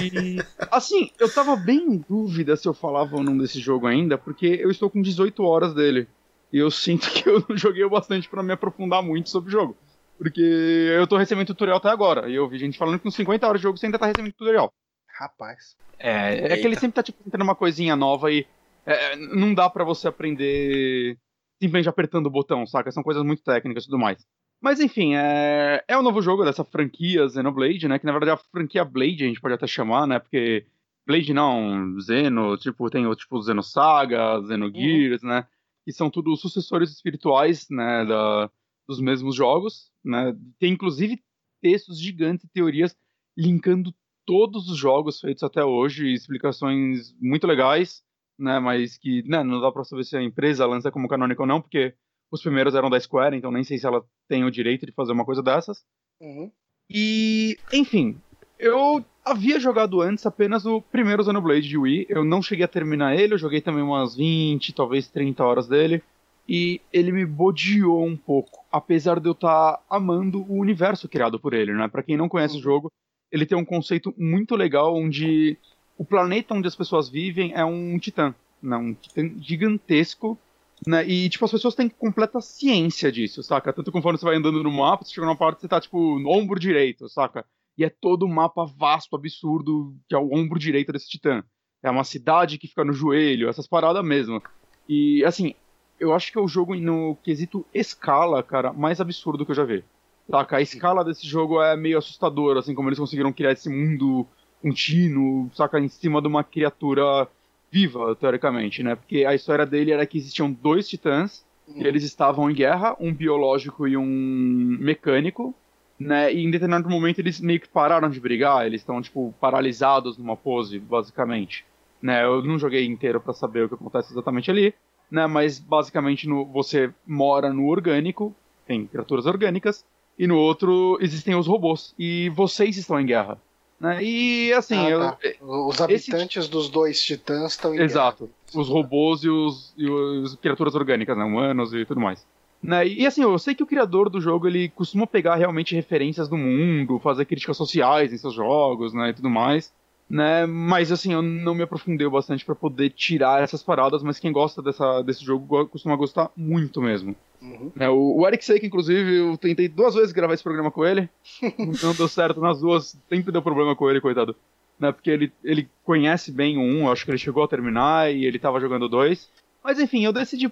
E, 0.02 0.36
assim, 0.70 1.10
eu 1.18 1.32
tava 1.32 1.56
bem 1.56 1.78
em 1.78 2.04
dúvida 2.06 2.56
se 2.56 2.68
eu 2.68 2.74
falava 2.74 3.16
ou 3.16 3.22
não 3.22 3.38
desse 3.38 3.58
jogo 3.58 3.86
ainda, 3.86 4.18
porque 4.18 4.46
eu 4.46 4.70
estou 4.70 4.90
com 4.90 5.00
18 5.00 5.42
horas 5.42 5.72
dele. 5.72 6.06
E 6.52 6.58
eu 6.58 6.70
sinto 6.70 7.10
que 7.10 7.26
eu 7.26 7.42
não 7.48 7.56
joguei 7.56 7.84
o 7.84 7.90
bastante 7.90 8.28
pra 8.28 8.42
me 8.42 8.52
aprofundar 8.52 9.02
muito 9.02 9.30
sobre 9.30 9.48
o 9.48 9.52
jogo. 9.52 9.76
Porque 10.24 10.40
eu 10.40 11.06
tô 11.06 11.18
recebendo 11.18 11.48
tutorial 11.48 11.76
até 11.76 11.90
agora. 11.90 12.30
E 12.30 12.34
eu 12.34 12.48
vi 12.48 12.58
gente 12.58 12.78
falando 12.78 12.96
que 12.96 13.02
com 13.02 13.10
50 13.10 13.46
horas 13.46 13.60
de 13.60 13.64
jogo 13.64 13.76
você 13.76 13.84
ainda 13.84 13.98
tá 13.98 14.06
recebendo 14.06 14.32
tutorial. 14.32 14.72
Rapaz. 15.18 15.76
É, 15.98 16.52
é 16.52 16.56
que 16.56 16.66
ele 16.66 16.76
sempre 16.76 16.94
tá 16.94 17.02
tipo 17.02 17.22
tentando 17.22 17.44
uma 17.44 17.54
coisinha 17.54 17.94
nova 17.94 18.32
e 18.32 18.46
é, 18.86 19.16
não 19.16 19.52
dá 19.52 19.68
pra 19.68 19.84
você 19.84 20.08
aprender 20.08 21.18
simplesmente 21.60 21.90
apertando 21.90 22.26
o 22.26 22.30
botão, 22.30 22.66
saca? 22.66 22.90
São 22.90 23.02
coisas 23.02 23.22
muito 23.22 23.42
técnicas 23.42 23.84
e 23.84 23.86
tudo 23.86 23.98
mais. 23.98 24.26
Mas 24.62 24.80
enfim, 24.80 25.14
é, 25.14 25.84
é 25.86 25.98
um 25.98 26.02
novo 26.02 26.22
jogo 26.22 26.42
dessa 26.42 26.64
franquia 26.64 27.28
Xenoblade, 27.28 27.86
né? 27.86 27.98
Que 27.98 28.06
na 28.06 28.12
verdade 28.12 28.30
é 28.30 28.34
a 28.34 28.50
franquia 28.50 28.82
Blade 28.82 29.24
a 29.24 29.26
gente 29.26 29.42
pode 29.42 29.52
até 29.52 29.66
chamar, 29.66 30.06
né? 30.06 30.18
Porque 30.18 30.64
Blade 31.06 31.34
não, 31.34 32.00
Xeno, 32.00 32.56
tipo, 32.56 32.88
tem 32.88 33.06
o 33.06 33.14
tipo 33.14 33.42
Xenosaga, 33.42 34.42
Xenogears, 34.46 35.22
né? 35.22 35.46
Que 35.84 35.92
são 35.92 36.08
tudo 36.08 36.34
sucessores 36.34 36.90
espirituais, 36.92 37.66
né? 37.68 38.06
Da, 38.06 38.50
dos 38.88 39.00
mesmos 39.00 39.34
jogos, 39.34 39.90
né? 40.04 40.36
Tem 40.58 40.72
inclusive 40.72 41.22
textos 41.60 41.98
gigantes 41.98 42.44
e 42.44 42.48
teorias 42.48 42.96
linkando 43.36 43.94
todos 44.26 44.68
os 44.68 44.76
jogos 44.76 45.20
feitos 45.20 45.42
até 45.42 45.64
hoje, 45.64 46.12
explicações 46.12 47.14
muito 47.20 47.46
legais, 47.46 48.02
né, 48.38 48.58
mas 48.58 48.96
que 48.96 49.22
né, 49.28 49.42
não 49.42 49.60
dá 49.60 49.70
pra 49.70 49.84
saber 49.84 50.04
se 50.04 50.16
a 50.16 50.22
empresa 50.22 50.66
lança 50.66 50.90
como 50.90 51.08
canônico 51.08 51.42
ou 51.42 51.48
não, 51.48 51.60
porque 51.60 51.94
os 52.30 52.42
primeiros 52.42 52.74
eram 52.74 52.90
da 52.90 52.98
Square, 52.98 53.36
então 53.36 53.50
nem 53.50 53.62
sei 53.62 53.78
se 53.78 53.86
ela 53.86 54.04
tem 54.28 54.44
o 54.44 54.50
direito 54.50 54.86
de 54.86 54.92
fazer 54.92 55.12
uma 55.12 55.24
coisa 55.24 55.42
dessas. 55.42 55.84
Uhum. 56.20 56.50
E, 56.90 57.56
enfim, 57.72 58.18
eu 58.58 59.04
havia 59.24 59.60
jogado 59.60 60.00
antes 60.00 60.26
apenas 60.26 60.66
o 60.66 60.80
primeiro 60.80 61.22
Xenoblade 61.22 61.68
de 61.68 61.78
Wii, 61.78 62.06
eu 62.08 62.24
não 62.24 62.42
cheguei 62.42 62.64
a 62.64 62.68
terminar 62.68 63.14
ele, 63.14 63.34
eu 63.34 63.38
joguei 63.38 63.60
também 63.60 63.82
umas 63.82 64.16
20, 64.16 64.74
talvez 64.74 65.08
30 65.08 65.44
horas 65.44 65.68
dele, 65.68 66.02
e 66.48 66.80
ele 66.92 67.12
me 67.12 67.24
bodeou 67.24 68.04
um 68.04 68.16
pouco, 68.16 68.63
apesar 68.74 69.20
de 69.20 69.28
eu 69.28 69.32
estar 69.34 69.80
amando 69.88 70.42
o 70.50 70.58
universo 70.58 71.08
criado 71.08 71.38
por 71.38 71.54
ele, 71.54 71.72
né? 71.72 71.86
Pra 71.86 72.02
quem 72.02 72.16
não 72.16 72.28
conhece 72.28 72.56
o 72.56 72.60
jogo, 72.60 72.90
ele 73.30 73.46
tem 73.46 73.56
um 73.56 73.64
conceito 73.64 74.12
muito 74.18 74.56
legal 74.56 74.96
onde 74.96 75.56
o 75.96 76.04
planeta 76.04 76.54
onde 76.54 76.66
as 76.66 76.74
pessoas 76.74 77.08
vivem 77.08 77.52
é 77.54 77.64
um 77.64 77.96
titã, 78.00 78.34
né? 78.60 78.76
Um 78.76 78.92
titã 78.92 79.30
gigantesco, 79.40 80.36
né? 80.84 81.06
E, 81.06 81.28
tipo, 81.28 81.44
as 81.44 81.52
pessoas 81.52 81.76
têm 81.76 81.88
completa 81.88 82.40
ciência 82.40 83.12
disso, 83.12 83.44
saca? 83.44 83.72
Tanto 83.72 83.92
conforme 83.92 84.18
você 84.18 84.24
vai 84.24 84.34
andando 84.34 84.60
no 84.60 84.72
mapa, 84.72 85.04
você 85.04 85.14
chega 85.14 85.24
numa 85.24 85.36
parte, 85.36 85.60
você 85.60 85.68
tá, 85.68 85.80
tipo, 85.80 86.18
no 86.18 86.30
ombro 86.30 86.58
direito, 86.58 87.08
saca? 87.08 87.46
E 87.78 87.84
é 87.84 87.88
todo 87.88 88.26
um 88.26 88.34
mapa 88.34 88.64
vasto, 88.64 89.14
absurdo, 89.14 89.94
que 90.08 90.16
é 90.16 90.18
o 90.18 90.34
ombro 90.34 90.58
direito 90.58 90.92
desse 90.92 91.08
titã. 91.08 91.44
É 91.80 91.88
uma 91.88 92.02
cidade 92.02 92.58
que 92.58 92.66
fica 92.66 92.84
no 92.84 92.92
joelho, 92.92 93.48
essas 93.48 93.68
paradas 93.68 94.04
mesmo. 94.04 94.42
E, 94.88 95.24
assim, 95.24 95.54
eu 95.98 96.14
acho 96.14 96.30
que 96.32 96.38
é 96.38 96.40
o 96.40 96.48
jogo 96.48 96.74
no 96.74 97.16
quesito 97.22 97.64
escala, 97.72 98.42
cara, 98.42 98.72
mais 98.72 99.00
absurdo 99.00 99.44
que 99.44 99.52
eu 99.52 99.56
já 99.56 99.64
vi. 99.64 99.84
Saca? 100.30 100.56
A 100.56 100.62
escala 100.62 101.04
desse 101.04 101.26
jogo 101.26 101.62
é 101.62 101.76
meio 101.76 101.98
assustadora, 101.98 102.60
assim, 102.60 102.74
como 102.74 102.88
eles 102.88 102.98
conseguiram 102.98 103.32
criar 103.32 103.52
esse 103.52 103.68
mundo 103.68 104.26
contínuo, 104.62 105.50
saca? 105.54 105.78
Em 105.78 105.88
cima 105.88 106.20
de 106.22 106.28
uma 106.28 106.42
criatura 106.42 107.28
viva, 107.70 108.14
teoricamente, 108.16 108.82
né? 108.82 108.94
Porque 108.94 109.24
a 109.24 109.34
história 109.34 109.66
dele 109.66 109.92
era 109.92 110.06
que 110.06 110.16
existiam 110.16 110.50
dois 110.50 110.88
titãs, 110.88 111.44
e 111.68 111.86
eles 111.86 112.04
estavam 112.04 112.50
em 112.50 112.54
guerra, 112.54 112.96
um 113.00 113.12
biológico 113.12 113.88
e 113.88 113.96
um 113.96 114.04
mecânico, 114.04 115.54
né? 115.98 116.32
E 116.32 116.44
em 116.44 116.50
determinado 116.50 116.88
momento 116.88 117.18
eles 117.18 117.40
meio 117.40 117.60
que 117.60 117.68
pararam 117.68 118.10
de 118.10 118.20
brigar, 118.20 118.66
eles 118.66 118.80
estão, 118.80 119.00
tipo, 119.00 119.34
paralisados 119.40 120.18
numa 120.18 120.36
pose, 120.36 120.78
basicamente. 120.78 121.64
Né? 122.02 122.22
Eu 122.22 122.42
não 122.42 122.58
joguei 122.58 122.84
inteiro 122.84 123.20
pra 123.20 123.32
saber 123.32 123.64
o 123.64 123.68
que 123.68 123.74
acontece 123.74 124.12
exatamente 124.12 124.50
ali, 124.50 124.74
né? 125.14 125.26
Mas 125.26 125.58
basicamente 125.58 126.28
no, 126.28 126.44
você 126.44 126.90
mora 127.06 127.52
no 127.52 127.66
orgânico, 127.68 128.34
tem 128.66 128.86
criaturas 128.86 129.26
orgânicas, 129.26 129.84
e 130.18 130.26
no 130.26 130.36
outro 130.36 130.98
existem 131.00 131.34
os 131.34 131.46
robôs. 131.46 131.94
E 131.98 132.28
vocês 132.30 132.76
estão 132.76 133.00
em 133.00 133.06
guerra. 133.06 133.38
Né? 133.80 134.02
E 134.02 134.52
assim, 134.52 134.76
Ah, 134.76 134.88
eu, 134.90 135.00
tá. 135.00 135.18
Os 135.40 135.80
esse- 135.90 136.10
habitantes 136.10 136.48
dos 136.48 136.68
dois 136.68 137.02
titãs 137.02 137.52
estão 137.52 137.74
em 137.74 137.80
Exato. 137.80 138.24
guerra. 138.24 138.62
Os 138.62 138.68
robôs 138.68 139.24
e 139.24 139.28
os, 139.28 139.74
e 139.76 139.88
os 139.90 140.36
criaturas 140.36 140.74
orgânicas, 140.74 141.16
né? 141.18 141.24
Humanos 141.24 141.74
e 141.74 141.84
tudo 141.84 142.00
mais. 142.00 142.24
Né? 142.62 142.86
E 142.86 143.06
assim, 143.06 143.22
eu 143.22 143.38
sei 143.38 143.54
que 143.54 143.62
o 143.62 143.66
criador 143.66 144.08
do 144.08 144.20
jogo 144.20 144.46
ele 144.46 144.68
costuma 144.70 145.06
pegar 145.06 145.34
realmente 145.34 145.74
referências 145.74 146.28
do 146.28 146.36
mundo, 146.36 146.98
fazer 147.00 147.24
críticas 147.26 147.56
sociais 147.58 148.12
em 148.12 148.16
seus 148.16 148.32
jogos, 148.34 148.94
né? 148.94 149.10
E 149.10 149.12
tudo 149.14 149.28
mais. 149.28 149.70
Né? 150.14 150.46
Mas 150.46 150.92
assim, 150.92 151.12
eu 151.12 151.20
não 151.20 151.56
me 151.56 151.64
aprofundei 151.64 152.08
bastante 152.08 152.44
pra 152.44 152.54
poder 152.54 152.90
tirar 152.90 153.42
essas 153.42 153.64
paradas, 153.64 154.00
mas 154.00 154.20
quem 154.20 154.30
gosta 154.30 154.62
dessa, 154.62 155.02
desse 155.02 155.24
jogo 155.24 155.44
go- 155.44 155.66
costuma 155.66 155.96
gostar 155.96 156.30
muito 156.36 156.80
mesmo. 156.80 157.16
Uhum. 157.42 157.72
né? 157.74 157.88
o, 157.90 158.20
o 158.20 158.28
Eric 158.28 158.44
Seik, 158.44 158.64
inclusive, 158.64 159.16
eu 159.16 159.36
tentei 159.36 159.66
duas 159.66 159.92
vezes 159.92 160.12
gravar 160.12 160.34
esse 160.34 160.42
programa 160.44 160.70
com 160.70 160.86
ele. 160.86 161.08
não 161.82 161.92
deu 161.94 162.06
certo 162.06 162.40
nas 162.40 162.60
duas, 162.60 162.96
sempre 163.08 163.32
deu 163.32 163.42
problema 163.42 163.74
com 163.74 163.90
ele, 163.90 164.00
coitado. 164.00 164.36
Né? 164.78 164.92
Porque 164.92 165.10
ele, 165.10 165.32
ele 165.42 165.68
conhece 165.82 166.30
bem 166.30 166.58
o 166.58 166.60
um, 166.60 166.86
eu 166.86 166.92
acho 166.92 167.04
que 167.04 167.10
ele 167.10 167.18
chegou 167.18 167.42
a 167.42 167.48
terminar 167.48 168.14
e 168.14 168.24
ele 168.24 168.38
tava 168.38 168.60
jogando 168.60 168.88
dois. 168.88 169.28
Mas 169.64 169.80
enfim, 169.80 170.04
eu 170.04 170.12
decidi 170.12 170.46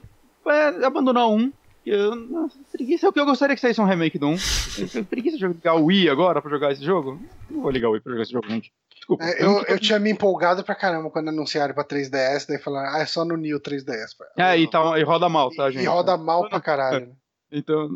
é, 0.44 0.84
abandonar 0.84 1.28
um 1.30 1.52
Eu, 1.86 2.16
nossa, 2.16 2.58
preguiça 2.72 3.06
é 3.06 3.08
o 3.08 3.12
que 3.12 3.20
eu 3.20 3.24
gostaria 3.26 3.54
que 3.54 3.60
saísse 3.62 3.80
um 3.80 3.84
remake 3.84 4.18
do 4.18 4.26
1. 4.26 4.36
Eu 4.78 4.88
tenho 4.88 5.04
preguiça 5.04 5.38
de 5.38 5.46
ligar 5.46 5.74
o 5.76 5.84
Wii 5.84 6.08
agora 6.08 6.42
pra 6.42 6.50
jogar 6.50 6.72
esse 6.72 6.84
jogo. 6.84 7.20
Não 7.48 7.62
vou 7.62 7.70
ligar 7.70 7.88
o 7.88 7.92
Wii 7.92 8.00
pra 8.00 8.10
jogar 8.10 8.22
esse 8.24 8.32
jogo, 8.32 8.48
gente. 8.48 8.72
Desculpa. 9.02 9.24
É, 9.24 9.42
eu, 9.44 9.64
eu 9.64 9.80
tinha 9.80 9.98
me 9.98 10.10
empolgado 10.12 10.62
pra 10.62 10.76
caramba 10.76 11.10
quando 11.10 11.28
anunciaram 11.28 11.74
pra 11.74 11.82
3DS, 11.84 12.46
daí 12.48 12.58
falaram, 12.58 12.94
ah, 12.94 13.00
é 13.00 13.06
só 13.06 13.24
no 13.24 13.36
New 13.36 13.58
3DS. 13.60 14.14
É, 14.38 14.56
e, 14.56 14.70
tá, 14.70 14.96
e 14.96 15.02
roda 15.02 15.28
mal, 15.28 15.50
tá, 15.50 15.72
gente? 15.72 15.82
E 15.82 15.86
roda 15.86 16.16
mal 16.16 16.48
pra 16.48 16.60
caralho. 16.60 17.06
né? 17.08 17.12
Então, 17.50 17.92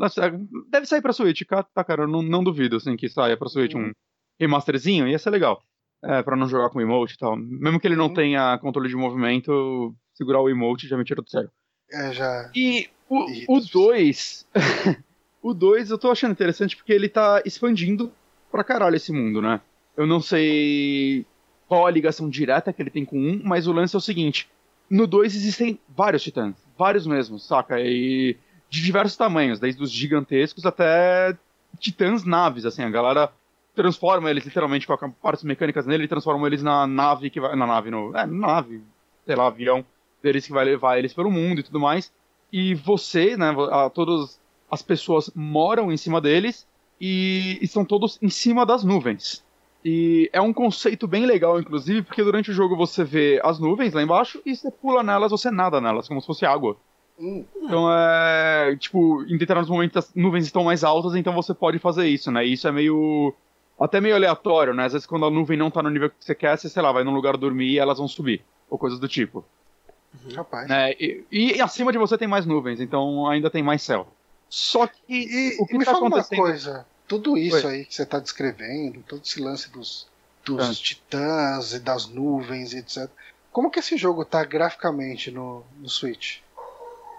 deve 0.68 0.84
sair 0.84 1.00
pra 1.00 1.12
Switch, 1.12 1.42
tá, 1.46 1.84
cara? 1.84 2.02
Eu 2.02 2.08
não, 2.08 2.22
não 2.22 2.42
duvido, 2.42 2.76
assim, 2.76 2.96
que 2.96 3.08
saia 3.08 3.36
pra 3.36 3.48
Switch 3.48 3.74
um 3.76 3.92
remasterzinho, 4.38 5.06
ia 5.06 5.18
ser 5.18 5.30
legal. 5.30 5.62
É, 6.02 6.22
pra 6.24 6.36
não 6.36 6.48
jogar 6.48 6.70
com 6.70 6.80
emote 6.80 7.14
e 7.14 7.18
tal. 7.18 7.36
Mesmo 7.36 7.78
que 7.80 7.86
ele 7.86 7.96
não 7.96 8.06
Uhum. 8.08 8.14
tenha 8.14 8.58
controle 8.58 8.88
de 8.88 8.96
movimento, 8.96 9.94
segurar 10.12 10.40
o 10.40 10.50
emote 10.50 10.88
já 10.88 10.96
me 10.96 11.04
tira 11.04 11.22
do 11.22 11.30
sério. 11.30 11.50
É, 11.90 12.12
já. 12.12 12.50
E 12.54 12.90
o 13.08 13.28
Irrita 13.30 13.52
o 13.52 13.56
as 13.56 13.66
2. 13.70 14.46
o 15.40 15.54
2 15.54 15.90
eu 15.90 15.98
tô 15.98 16.10
achando 16.10 16.32
interessante 16.32 16.76
porque 16.76 16.92
ele 16.92 17.08
tá 17.08 17.40
expandindo 17.46 18.12
pra 18.50 18.64
caralho 18.64 18.96
esse 18.96 19.12
mundo, 19.12 19.40
né? 19.40 19.60
Eu 19.96 20.06
não 20.06 20.20
sei 20.20 21.24
qual 21.68 21.86
a 21.86 21.90
ligação 21.90 22.28
direta 22.28 22.72
que 22.72 22.82
ele 22.82 22.90
tem 22.90 23.04
com 23.04 23.18
um, 23.18 23.40
mas 23.42 23.66
o 23.66 23.72
lance 23.72 23.94
é 23.94 23.98
o 23.98 24.02
seguinte: 24.02 24.48
no 24.90 25.06
2 25.06 25.34
existem 25.34 25.78
vários 25.88 26.22
titãs, 26.22 26.54
vários 26.76 27.06
mesmo, 27.06 27.38
saca? 27.38 27.80
E 27.80 28.36
de 28.68 28.82
diversos 28.82 29.16
tamanhos, 29.16 29.60
desde 29.60 29.82
os 29.82 29.90
gigantescos 29.90 30.66
até 30.66 31.36
titãs 31.78 32.24
naves, 32.24 32.64
assim, 32.66 32.82
a 32.82 32.90
galera 32.90 33.32
transforma 33.76 34.30
eles 34.30 34.44
literalmente, 34.44 34.86
coloca 34.86 35.08
partes 35.22 35.44
mecânicas 35.44 35.86
nele 35.86 36.04
e 36.04 36.08
transforma 36.08 36.46
eles 36.46 36.62
na 36.62 36.86
nave 36.86 37.30
que 37.30 37.40
vai. 37.40 37.54
Na 37.54 37.66
nave, 37.66 37.90
no. 37.90 38.16
É, 38.16 38.26
nave, 38.26 38.82
sei 39.24 39.36
lá, 39.36 39.46
avião 39.46 39.84
deles 40.22 40.46
que 40.46 40.52
vai 40.52 40.64
levar 40.64 40.98
eles 40.98 41.12
pelo 41.12 41.30
mundo 41.30 41.60
e 41.60 41.62
tudo 41.62 41.78
mais. 41.78 42.12
E 42.52 42.74
você, 42.74 43.36
né, 43.36 43.54
a, 43.70 43.90
todas 43.90 44.40
as 44.70 44.82
pessoas 44.82 45.30
moram 45.34 45.92
em 45.92 45.96
cima 45.96 46.20
deles 46.20 46.66
e 47.00 47.58
estão 47.60 47.84
todos 47.84 48.18
em 48.22 48.30
cima 48.30 48.64
das 48.64 48.82
nuvens. 48.82 49.44
E 49.88 50.28
é 50.32 50.40
um 50.40 50.52
conceito 50.52 51.06
bem 51.06 51.24
legal, 51.26 51.60
inclusive, 51.60 52.02
porque 52.02 52.24
durante 52.24 52.50
o 52.50 52.52
jogo 52.52 52.74
você 52.76 53.04
vê 53.04 53.40
as 53.44 53.60
nuvens 53.60 53.92
lá 53.94 54.02
embaixo 54.02 54.42
e 54.44 54.56
você 54.56 54.68
pula 54.68 55.00
nelas, 55.00 55.30
você 55.30 55.48
nada 55.48 55.80
nelas, 55.80 56.08
como 56.08 56.20
se 56.20 56.26
fosse 56.26 56.44
água. 56.44 56.76
Hum, 57.16 57.44
Então 57.62 57.86
é. 57.92 58.74
Tipo, 58.80 59.22
em 59.22 59.38
determinados 59.38 59.70
momentos 59.70 59.96
as 59.96 60.12
nuvens 60.12 60.44
estão 60.44 60.64
mais 60.64 60.82
altas, 60.82 61.14
então 61.14 61.32
você 61.32 61.54
pode 61.54 61.78
fazer 61.78 62.08
isso, 62.08 62.32
né? 62.32 62.44
E 62.44 62.54
isso 62.54 62.66
é 62.66 62.72
meio. 62.72 63.32
Até 63.78 64.00
meio 64.00 64.16
aleatório, 64.16 64.74
né? 64.74 64.86
Às 64.86 64.92
vezes 64.92 65.06
quando 65.06 65.24
a 65.24 65.30
nuvem 65.30 65.56
não 65.56 65.70
tá 65.70 65.80
no 65.82 65.90
nível 65.90 66.10
que 66.10 66.16
você 66.18 66.34
quer, 66.34 66.58
você, 66.58 66.68
sei 66.68 66.82
lá, 66.82 66.90
vai 66.90 67.04
num 67.04 67.14
lugar 67.14 67.36
dormir 67.36 67.68
e 67.70 67.78
elas 67.78 67.98
vão 67.98 68.08
subir. 68.08 68.42
Ou 68.68 68.76
coisas 68.76 68.98
do 68.98 69.06
tipo. 69.06 69.44
rapaz. 70.34 70.68
né? 70.68 70.92
E, 70.98 71.24
e 71.30 71.60
acima 71.60 71.92
de 71.92 71.98
você 71.98 72.18
tem 72.18 72.26
mais 72.26 72.44
nuvens, 72.44 72.80
então 72.80 73.28
ainda 73.28 73.48
tem 73.50 73.62
mais 73.62 73.82
céu. 73.82 74.08
Só 74.48 74.86
que 74.86 74.96
E, 75.08 75.56
o 75.60 75.66
que 75.66 75.74
e 75.74 75.78
me 75.78 75.84
tá 75.84 75.92
fala 75.92 76.04
uma 76.06 76.16
acontecendo- 76.16 76.38
coisa, 76.40 76.86
tudo 77.08 77.36
isso 77.38 77.66
aí 77.66 77.84
que 77.84 77.94
você 77.94 78.04
tá 78.06 78.18
descrevendo, 78.18 79.02
todo 79.08 79.22
esse 79.24 79.40
lance 79.40 79.70
dos, 79.70 80.06
dos 80.44 80.68
Ah. 80.68 80.72
titãs 80.74 81.72
e 81.72 81.78
das 81.80 82.06
nuvens 82.06 82.72
e 82.72 82.78
etc. 82.78 83.08
Como 83.52 83.70
que 83.70 83.78
esse 83.78 83.96
jogo 83.96 84.24
tá 84.24 84.44
graficamente 84.44 85.30
no, 85.30 85.64
no 85.78 85.88
Switch? 85.88 86.38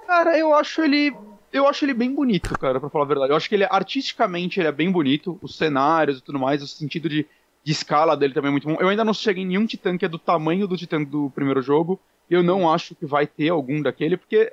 Cara, 0.06 0.38
eu 0.38 0.54
acho 0.54 0.82
ele. 0.84 1.16
Eu 1.52 1.68
acho 1.68 1.86
ele 1.86 1.94
bem 1.94 2.14
bonito, 2.14 2.58
cara, 2.60 2.80
pra 2.80 2.90
falar 2.90 3.06
a 3.06 3.08
verdade. 3.08 3.32
Eu 3.32 3.38
acho 3.38 3.48
que 3.50 3.56
ele 3.56 3.64
artisticamente 3.70 4.60
ele 4.60 4.68
é 4.68 4.72
bem 4.72 4.92
bonito, 4.92 5.40
os 5.42 5.56
cenários 5.56 6.20
e 6.20 6.22
tudo 6.22 6.38
mais, 6.38 6.62
o 6.62 6.68
sentido 6.68 7.08
de, 7.10 7.26
de 7.64 7.72
escala 7.72 8.16
dele 8.18 8.34
também 8.34 8.50
é 8.50 8.52
muito 8.52 8.68
bom. 8.68 8.78
Eu 8.80 8.90
ainda 8.90 9.04
não 9.06 9.14
cheguei 9.14 9.44
em 9.44 9.48
nenhum 9.48 9.66
titã 9.66 9.98
que 9.98 10.06
é 10.06 10.10
do 10.10 10.20
tamanho 10.20 10.68
do 10.68 10.78
titã 10.78 11.02
do 11.02 11.30
primeiro 11.34 11.62
jogo. 11.62 12.00
E 12.30 12.34
eu 12.34 12.44
não 12.44 12.70
acho 12.72 12.94
que 12.94 13.06
vai 13.06 13.26
ter 13.26 13.48
algum 13.50 13.82
daquele, 13.82 14.18
porque 14.18 14.52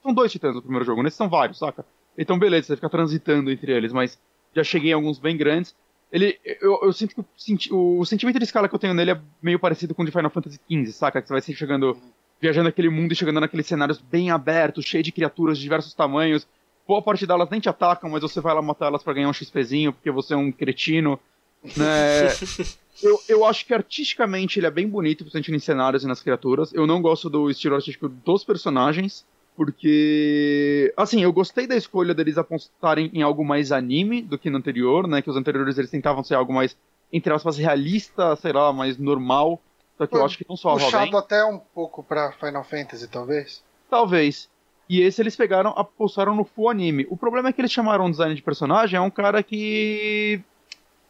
são 0.00 0.14
dois 0.14 0.30
titãs 0.30 0.54
no 0.54 0.62
primeiro 0.62 0.84
jogo, 0.84 1.02
nesses 1.02 1.16
são 1.16 1.28
vários, 1.28 1.58
saca? 1.58 1.84
Então, 2.16 2.38
beleza, 2.38 2.68
você 2.68 2.76
fica 2.76 2.88
transitando 2.88 3.50
entre 3.50 3.72
eles, 3.72 3.92
mas 3.92 4.16
já 4.56 4.64
cheguei 4.64 4.90
em 4.90 4.94
alguns 4.94 5.18
bem 5.18 5.36
grandes. 5.36 5.74
Ele, 6.10 6.38
eu, 6.60 6.80
eu 6.82 6.92
sinto 6.92 7.14
que 7.14 7.20
o, 7.20 7.26
senti- 7.36 7.72
o 7.72 8.04
sentimento 8.04 8.38
de 8.38 8.44
escala 8.44 8.68
que 8.68 8.74
eu 8.74 8.78
tenho 8.78 8.94
nele 8.94 9.10
é 9.12 9.20
meio 9.42 9.58
parecido 9.58 9.94
com 9.94 10.02
o 10.02 10.04
de 10.06 10.10
Final 10.10 10.30
Fantasy 10.30 10.58
XV, 10.70 10.92
saca? 10.92 11.20
Que 11.20 11.28
você 11.28 11.34
vai 11.34 11.42
ser 11.42 11.54
chegando 11.54 11.96
viajando 12.40 12.64
naquele 12.64 12.88
mundo 12.88 13.12
e 13.12 13.16
chegando 13.16 13.40
naqueles 13.40 13.66
cenários 13.66 13.98
bem 13.98 14.30
abertos, 14.30 14.84
cheio 14.84 15.02
de 15.02 15.12
criaturas 15.12 15.58
de 15.58 15.64
diversos 15.64 15.94
tamanhos. 15.94 16.46
Boa 16.86 17.02
parte 17.02 17.26
delas 17.26 17.50
nem 17.50 17.60
te 17.60 17.68
atacam, 17.68 18.08
mas 18.10 18.22
você 18.22 18.40
vai 18.40 18.54
lá 18.54 18.62
matar 18.62 18.86
elas 18.86 19.02
pra 19.02 19.12
ganhar 19.12 19.28
um 19.28 19.32
XPzinho, 19.32 19.92
porque 19.92 20.10
você 20.10 20.34
é 20.34 20.36
um 20.36 20.52
cretino. 20.52 21.18
Né? 21.76 22.28
eu, 23.02 23.20
eu 23.28 23.44
acho 23.44 23.66
que 23.66 23.74
artisticamente 23.74 24.58
ele 24.58 24.66
é 24.66 24.70
bem 24.70 24.88
bonito, 24.88 25.24
principalmente 25.24 25.52
em 25.54 25.58
cenários 25.58 26.04
e 26.04 26.06
nas 26.06 26.22
criaturas. 26.22 26.72
Eu 26.72 26.86
não 26.86 27.02
gosto 27.02 27.28
do 27.28 27.50
estilo 27.50 27.74
artístico 27.74 28.08
dos 28.08 28.44
personagens, 28.44 29.26
porque. 29.56 30.92
Assim, 30.96 31.22
eu 31.22 31.32
gostei 31.32 31.66
da 31.66 31.74
escolha 31.74 32.14
deles 32.14 32.38
apostarem 32.38 33.10
em 33.12 33.22
algo 33.22 33.44
mais 33.44 33.72
anime 33.72 34.22
do 34.22 34.38
que 34.38 34.50
no 34.50 34.58
anterior, 34.58 35.08
né? 35.08 35.22
Que 35.22 35.30
os 35.30 35.36
anteriores 35.36 35.78
eles 35.78 35.90
tentavam 35.90 36.22
ser 36.22 36.34
algo 36.34 36.52
mais, 36.52 36.76
entre 37.12 37.32
aspas, 37.32 37.56
realista, 37.56 38.36
sei 38.36 38.52
lá, 38.52 38.72
mais 38.72 38.98
normal. 38.98 39.60
Só 39.96 40.06
que 40.06 40.14
eu 40.14 40.18
Foi 40.18 40.26
acho 40.26 40.38
que 40.38 40.46
não 40.48 40.56
bem. 40.56 40.84
Puxado 40.84 41.16
até 41.16 41.44
um 41.44 41.58
pouco 41.58 42.02
pra 42.02 42.32
Final 42.32 42.62
Fantasy, 42.64 43.08
talvez? 43.08 43.64
Talvez. 43.88 44.48
E 44.88 45.00
esse 45.00 45.20
eles 45.20 45.34
pegaram, 45.34 45.70
apostaram 45.70 46.34
no 46.34 46.44
full 46.44 46.68
anime. 46.68 47.06
O 47.10 47.16
problema 47.16 47.48
é 47.48 47.52
que 47.52 47.60
eles 47.60 47.72
chamaram 47.72 48.04
um 48.04 48.10
design 48.10 48.34
de 48.34 48.42
personagem, 48.42 48.98
é 48.98 49.00
um 49.00 49.10
cara 49.10 49.42
que. 49.42 50.40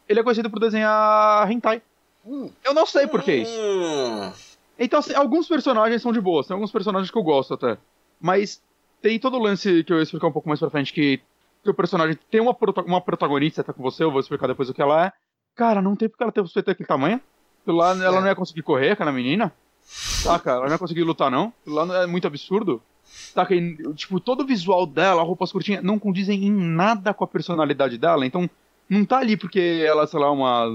Ele 0.08 0.20
é 0.20 0.22
conhecido 0.22 0.48
por 0.48 0.60
desenhar 0.60 1.50
hentai. 1.50 1.82
Hum, 2.24 2.50
Eu 2.64 2.72
não 2.72 2.86
sei 2.86 3.06
por 3.06 3.22
que 3.22 3.34
isso. 3.34 3.52
Hum. 3.52 4.32
Então, 4.78 4.98
assim, 4.98 5.14
alguns 5.14 5.48
personagens 5.48 6.02
são 6.02 6.12
de 6.12 6.20
boa, 6.20 6.44
tem 6.44 6.54
alguns 6.54 6.70
personagens 6.70 7.10
que 7.10 7.18
eu 7.18 7.22
gosto 7.22 7.54
até. 7.54 7.76
Mas 8.20 8.62
tem 9.02 9.18
todo 9.18 9.36
o 9.36 9.42
lance 9.42 9.84
que 9.84 9.92
eu 9.92 9.96
ia 9.98 10.02
explicar 10.02 10.26
um 10.28 10.32
pouco 10.32 10.48
mais 10.48 10.60
pra 10.60 10.70
frente, 10.70 10.92
que 10.92 11.20
o 11.64 11.74
personagem 11.74 12.18
tem 12.30 12.40
uma, 12.40 12.54
prota- 12.54 12.82
uma 12.82 13.00
protagonista, 13.00 13.62
tá 13.64 13.72
com 13.72 13.82
você, 13.82 14.04
eu 14.04 14.10
vou 14.10 14.20
explicar 14.20 14.46
depois 14.46 14.68
o 14.70 14.74
que 14.74 14.80
ela 14.82 15.06
é. 15.06 15.12
Cara, 15.54 15.80
não 15.82 15.96
tem 15.96 16.08
porque 16.08 16.22
ela 16.22 16.32
ter 16.32 16.40
aquele 16.70 16.86
tamanho. 16.86 17.20
Aquilo 17.62 17.76
lá, 17.78 17.90
ela 17.90 18.18
É. 18.18 18.20
não 18.20 18.26
ia 18.28 18.34
conseguir 18.36 18.62
correr, 18.62 18.90
aquela 18.90 19.10
menina. 19.12 19.52
Saca? 19.82 20.50
Ela 20.52 20.64
não 20.66 20.72
ia 20.72 20.78
conseguir 20.78 21.02
lutar, 21.02 21.30
não. 21.30 21.52
Lá 21.66 22.02
é 22.02 22.06
muito 22.06 22.26
absurdo. 22.26 22.80
Saca? 23.04 23.54
E, 23.54 23.76
tipo, 23.94 24.18
todo 24.20 24.42
o 24.42 24.46
visual 24.46 24.86
dela, 24.86 25.22
roupas 25.22 25.50
curtinhas, 25.52 25.82
não 25.82 25.98
condizem 25.98 26.44
em 26.44 26.50
nada 26.52 27.12
com 27.14 27.24
a 27.24 27.28
personalidade 27.28 27.96
dela. 27.98 28.26
Então, 28.26 28.48
não 28.88 29.04
tá 29.04 29.18
ali 29.18 29.36
porque 29.36 29.84
ela, 29.86 30.06
sei 30.06 30.20
lá, 30.20 30.30
uma, 30.30 30.66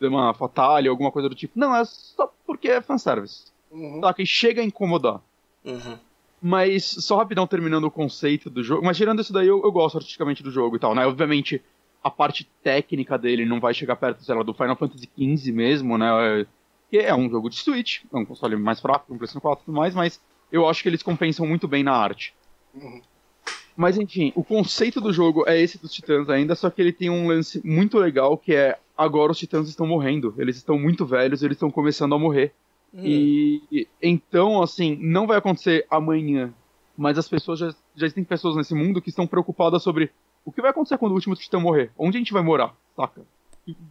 uma 0.00 0.34
fatalha, 0.34 0.90
alguma 0.90 1.10
coisa 1.10 1.28
do 1.28 1.34
tipo. 1.34 1.58
Não, 1.58 1.74
é 1.74 1.84
só 1.84 2.32
porque 2.46 2.68
é 2.68 2.80
fanservice. 2.80 3.44
uhum. 3.70 4.00
Saca? 4.00 4.22
E 4.22 4.26
chega 4.26 4.60
a 4.62 4.64
incomodar. 4.64 5.20
Uhum. 5.64 5.98
Mas, 6.44 6.84
só 6.84 7.18
rapidão 7.18 7.46
terminando 7.46 7.84
o 7.84 7.90
conceito 7.90 8.50
do 8.50 8.64
jogo. 8.64 8.84
Mas 8.84 8.96
tirando 8.96 9.20
isso 9.20 9.32
daí, 9.32 9.46
eu, 9.46 9.62
eu 9.62 9.70
gosto 9.70 9.98
artisticamente 9.98 10.42
do 10.42 10.50
jogo 10.50 10.74
e 10.74 10.78
tal, 10.78 10.94
né? 10.94 11.06
Obviamente, 11.06 11.62
a 12.02 12.10
parte 12.10 12.50
técnica 12.62 13.16
dele 13.16 13.46
não 13.46 13.60
vai 13.60 13.72
chegar 13.72 13.94
perto, 13.94 14.24
sei 14.24 14.34
lá, 14.34 14.42
do 14.42 14.52
Final 14.52 14.76
Fantasy 14.76 15.08
XV 15.16 15.52
mesmo, 15.52 15.96
né? 15.96 16.44
Que 16.90 16.98
é 16.98 17.14
um 17.14 17.30
jogo 17.30 17.48
de 17.48 17.56
Switch, 17.56 18.00
é 18.12 18.16
um 18.16 18.24
console 18.24 18.56
mais 18.56 18.80
fraco, 18.80 19.14
um 19.14 19.16
PlayStation 19.16 19.40
4 19.40 19.62
e 19.62 19.66
tudo 19.66 19.76
mais, 19.76 19.94
mas 19.94 20.20
eu 20.50 20.68
acho 20.68 20.82
que 20.82 20.88
eles 20.88 21.02
compensam 21.02 21.46
muito 21.46 21.68
bem 21.68 21.84
na 21.84 21.92
arte. 21.92 22.34
Uhum. 22.74 23.00
Mas 23.76 23.96
enfim, 23.96 24.32
o 24.34 24.44
conceito 24.44 25.00
do 25.00 25.12
jogo 25.12 25.44
é 25.46 25.58
esse 25.58 25.80
dos 25.80 25.92
titãs 25.92 26.28
ainda, 26.28 26.54
só 26.54 26.68
que 26.68 26.82
ele 26.82 26.92
tem 26.92 27.08
um 27.08 27.28
lance 27.28 27.60
muito 27.64 27.98
legal 27.98 28.36
que 28.36 28.54
é 28.54 28.78
agora 28.96 29.32
os 29.32 29.38
titãs 29.38 29.68
estão 29.68 29.86
morrendo. 29.86 30.34
Eles 30.36 30.56
estão 30.56 30.78
muito 30.78 31.06
velhos, 31.06 31.42
eles 31.42 31.56
estão 31.56 31.70
começando 31.70 32.14
a 32.14 32.18
morrer. 32.18 32.52
E, 32.94 33.62
e- 33.70 33.88
então, 34.02 34.62
assim, 34.62 34.96
não 35.00 35.26
vai 35.26 35.38
acontecer 35.38 35.86
amanhã. 35.90 36.52
Mas 36.96 37.16
as 37.16 37.28
pessoas 37.28 37.58
já, 37.58 37.68
já 37.96 38.06
existem 38.06 38.22
pessoas 38.24 38.54
nesse 38.56 38.74
mundo 38.74 39.00
que 39.00 39.08
estão 39.08 39.26
preocupadas 39.26 39.82
sobre 39.82 40.10
o 40.44 40.52
que 40.52 40.60
vai 40.60 40.70
acontecer 40.70 40.98
quando 40.98 41.12
o 41.12 41.14
último 41.14 41.34
titã 41.34 41.58
morrer. 41.58 41.90
Onde 41.98 42.16
a 42.16 42.20
gente 42.20 42.32
vai 42.32 42.42
morar, 42.42 42.74
saca? 42.94 43.22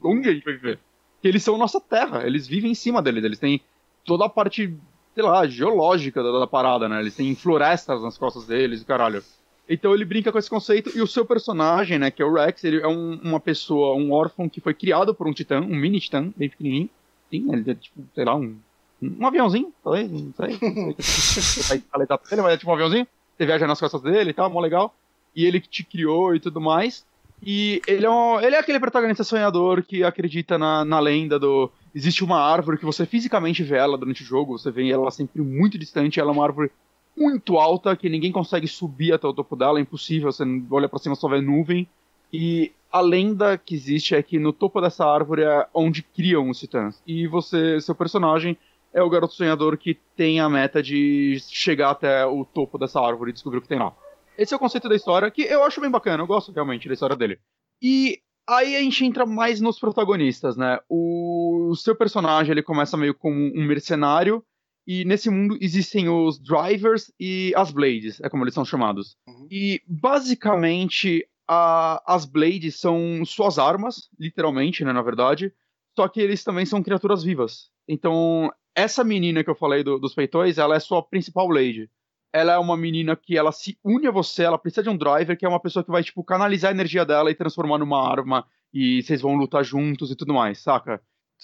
Onde 0.04 0.30
a 0.30 0.34
gente 0.34 0.43
vai 0.45 0.54
viver? 0.54 0.78
Porque 1.16 1.28
eles 1.28 1.43
são 1.43 1.58
nossa 1.58 1.80
terra, 1.82 2.26
eles 2.26 2.47
vivem 2.47 2.72
em 2.72 2.76
cima 2.76 3.02
deles, 3.02 3.24
eles 3.24 3.39
têm 3.39 3.62
toda 4.06 4.26
a 4.26 4.30
parte, 4.30 4.76
sei 5.16 5.24
lá, 5.24 5.47
geológica 5.47 6.22
da, 6.22 6.39
da 6.39 6.47
parada, 6.47 6.88
né? 6.89 6.99
Eles 6.99 7.16
têm 7.16 7.34
florestas 7.36 8.02
nas 8.04 8.18
costas 8.18 8.45
deles 8.45 8.84
caralho. 8.84 9.24
Então 9.70 9.93
ele 9.93 10.04
brinca 10.06 10.32
com 10.32 10.38
esse 10.38 10.49
conceito 10.49 10.91
e 10.95 11.02
o 11.02 11.08
seu 11.08 11.26
personagem, 11.26 11.97
né, 11.97 12.12
que 12.12 12.22
é 12.22 12.26
o 12.26 12.34
Rex, 12.34 12.64
ele 12.64 12.82
é 12.82 12.88
um- 12.88 13.20
uma 13.24 13.39
pessoa, 13.39 13.95
um 13.95 14.12
órfão 14.12 14.49
que 14.49 14.60
foi 14.60 14.74
criado 14.74 15.14
por 15.16 15.28
um 15.28 15.34
titã, 15.34 15.62
um 15.62 15.76
mini 15.76 15.99
titã, 15.99 16.32
bem 16.36 16.49
pequenininho. 16.49 16.89
Sim, 17.30 17.54
ele 17.54 17.72
é 17.72 17.76
tipo, 17.76 18.02
sei 18.14 18.26
lá, 18.26 18.36
um, 18.36 18.58
um 19.02 19.26
aviãozinho, 19.28 19.74
talvez, 19.84 20.10
não 20.12 20.34
sei. 20.34 20.58
Vai 21.93 22.04
exato 22.04 22.30
dele, 22.30 22.41
mas 22.41 22.54
é 22.54 22.58
tipo 22.58 22.70
um 22.70 22.74
aviãozinho. 22.74 23.08
Você 23.38 23.45
viaja 23.45 23.66
nas 23.68 23.80
costas 23.80 24.02
dele 24.02 24.30
e 24.30 24.34
tal, 24.34 24.49
mó 24.49 24.60
legal. 24.60 24.93
E 25.36 25.45
ele 25.45 25.60
que 25.60 25.70
te 25.70 25.84
criou 25.84 26.36
e 26.36 26.39
tudo 26.39 26.62
mais. 26.62 27.06
E 27.43 27.82
ele 27.88 28.06
é, 28.06 28.10
um- 28.10 28.39
ele 28.39 28.56
é 28.56 28.60
aquele 28.60 28.80
protagonista 28.80 29.24
sonhador 29.24 29.82
que 29.84 30.04
acredita 30.04 30.58
na, 30.58 30.86
na 30.86 30.99
lenda 30.99 31.39
do. 31.39 31.72
Existe 31.95 32.24
uma 32.24 32.39
árvore 32.39 32.78
que 32.78 32.86
você 32.86 33.06
fisicamente 33.06 33.64
vê 33.64 33.78
ela 33.78 33.97
durante 33.97 34.22
o 34.22 34.26
jogo, 34.26 34.58
você 34.58 34.70
vê 34.70 34.89
ela 34.89 35.10
sempre 35.10 35.41
muito 35.41 35.78
distante, 35.78 36.20
ela 36.20 36.30
é 36.30 36.34
uma 36.34 36.43
árvore 36.43 36.72
muito 37.18 37.58
alta 37.58 37.95
que 37.95 38.08
ninguém 38.10 38.32
consegue 38.32 38.68
subir 38.68 39.12
até 39.14 39.28
o 39.28 39.34
topo 39.34 39.56
dela, 39.56 39.80
é 39.80 39.82
impossível, 39.82 40.32
você 40.32 40.43
olha 40.70 40.88
pra 40.88 40.99
cima 40.99 41.16
só 41.16 41.28
vê 41.28 41.41
nuvem. 41.41 41.88
E 42.32 42.72
a 42.91 43.02
lenda 43.02 43.58
que 43.58 43.74
existe 43.74 44.14
é 44.16 44.22
que 44.24 44.38
no 44.39 44.54
topo 44.54 44.80
dessa 44.80 45.06
árvore 45.06 45.41
é 45.43 45.68
onde 45.74 46.02
criam 46.04 46.49
os 46.49 46.60
titãs. 46.60 47.02
E 47.08 47.28
você, 47.28 47.82
seu 47.82 47.95
personagem, 47.95 48.58
é 48.93 49.01
o 49.01 49.09
garoto 49.09 49.33
sonhador 49.33 49.77
que 49.77 49.95
tem 50.15 50.39
a 50.39 50.49
meta 50.49 50.81
de 50.81 51.37
chegar 51.49 51.91
até 51.91 52.25
o 52.25 52.43
topo 52.45 52.77
dessa 52.77 52.99
árvore 52.99 53.31
e 53.31 53.33
descobrir 53.33 53.59
o 53.59 53.61
que 53.61 53.67
tem 53.67 53.79
lá. 53.79 53.95
Esse 54.37 54.53
é 54.53 54.57
o 54.57 54.59
conceito 54.59 54.89
da 54.89 54.95
história, 54.95 55.29
que 55.29 55.43
eu 55.43 55.63
acho 55.63 55.81
bem 55.81 55.89
bacana, 55.89 56.23
eu 56.23 56.27
gosto 56.27 56.51
realmente 56.51 56.87
da 56.87 56.93
história 56.93 57.15
dele. 57.15 57.39
E 57.81 58.19
aí 58.47 58.75
a 58.75 58.79
gente 58.81 59.05
entra 59.05 59.25
mais 59.25 59.61
nos 59.61 59.79
protagonistas, 59.79 60.57
né? 60.57 60.79
O, 60.89 61.73
seu 61.75 61.95
personagem, 61.95 62.51
ele 62.51 62.63
começa 62.63 62.97
meio 62.97 63.13
como 63.13 63.35
um 63.35 63.65
mercenário, 63.65 64.43
e 64.87 65.05
nesse 65.05 65.29
mundo 65.29 65.57
existem 65.61 66.09
os 66.09 66.39
drivers 66.39 67.11
e 67.19 67.53
as 67.55 67.71
blades, 67.71 68.19
é 68.21 68.29
como 68.29 68.43
eles 68.43 68.53
são 68.53 68.65
chamados. 68.65 69.15
Uhum. 69.27 69.47
E 69.49 69.81
basicamente 69.87 71.25
a, 71.47 72.01
as 72.05 72.25
blades 72.25 72.79
são 72.79 73.23
suas 73.25 73.59
armas, 73.59 74.09
literalmente, 74.19 74.83
né, 74.83 74.91
na 74.91 75.01
verdade. 75.01 75.53
Só 75.95 76.07
que 76.07 76.21
eles 76.21 76.43
também 76.43 76.65
são 76.65 76.81
criaturas 76.81 77.23
vivas. 77.23 77.69
Então, 77.87 78.51
essa 78.76 79.03
menina 79.03 79.43
que 79.43 79.49
eu 79.49 79.55
falei 79.55 79.84
do, 79.84 79.99
dos 79.99 80.13
peitões, 80.13 80.57
ela 80.57 80.76
é 80.76 80.80
sua 80.80 81.01
principal 81.03 81.47
blade. 81.47 81.89
Ela 82.34 82.53
é 82.53 82.57
uma 82.57 82.78
menina 82.78 83.15
que 83.15 83.38
ela 83.38 83.51
se 83.51 83.78
une 83.84 84.07
a 84.07 84.11
você, 84.11 84.43
ela 84.43 84.57
precisa 84.57 84.84
de 84.84 84.89
um 84.89 84.97
driver, 84.97 85.38
que 85.38 85.45
é 85.45 85.49
uma 85.49 85.59
pessoa 85.59 85.84
que 85.84 85.91
vai, 85.91 86.03
tipo, 86.03 86.24
canalizar 86.24 86.72
a 86.72 86.74
energia 86.74 87.05
dela 87.05 87.30
e 87.30 87.36
transformar 87.36 87.78
numa 87.78 88.09
arma, 88.09 88.45
e 88.74 89.03
vocês 89.03 89.22
vão 89.22 89.36
lutar 89.36 89.63
juntos 89.65 90.11
e 90.11 90.15
tudo 90.15 90.34
mais, 90.34 90.59
saca? 90.59 91.01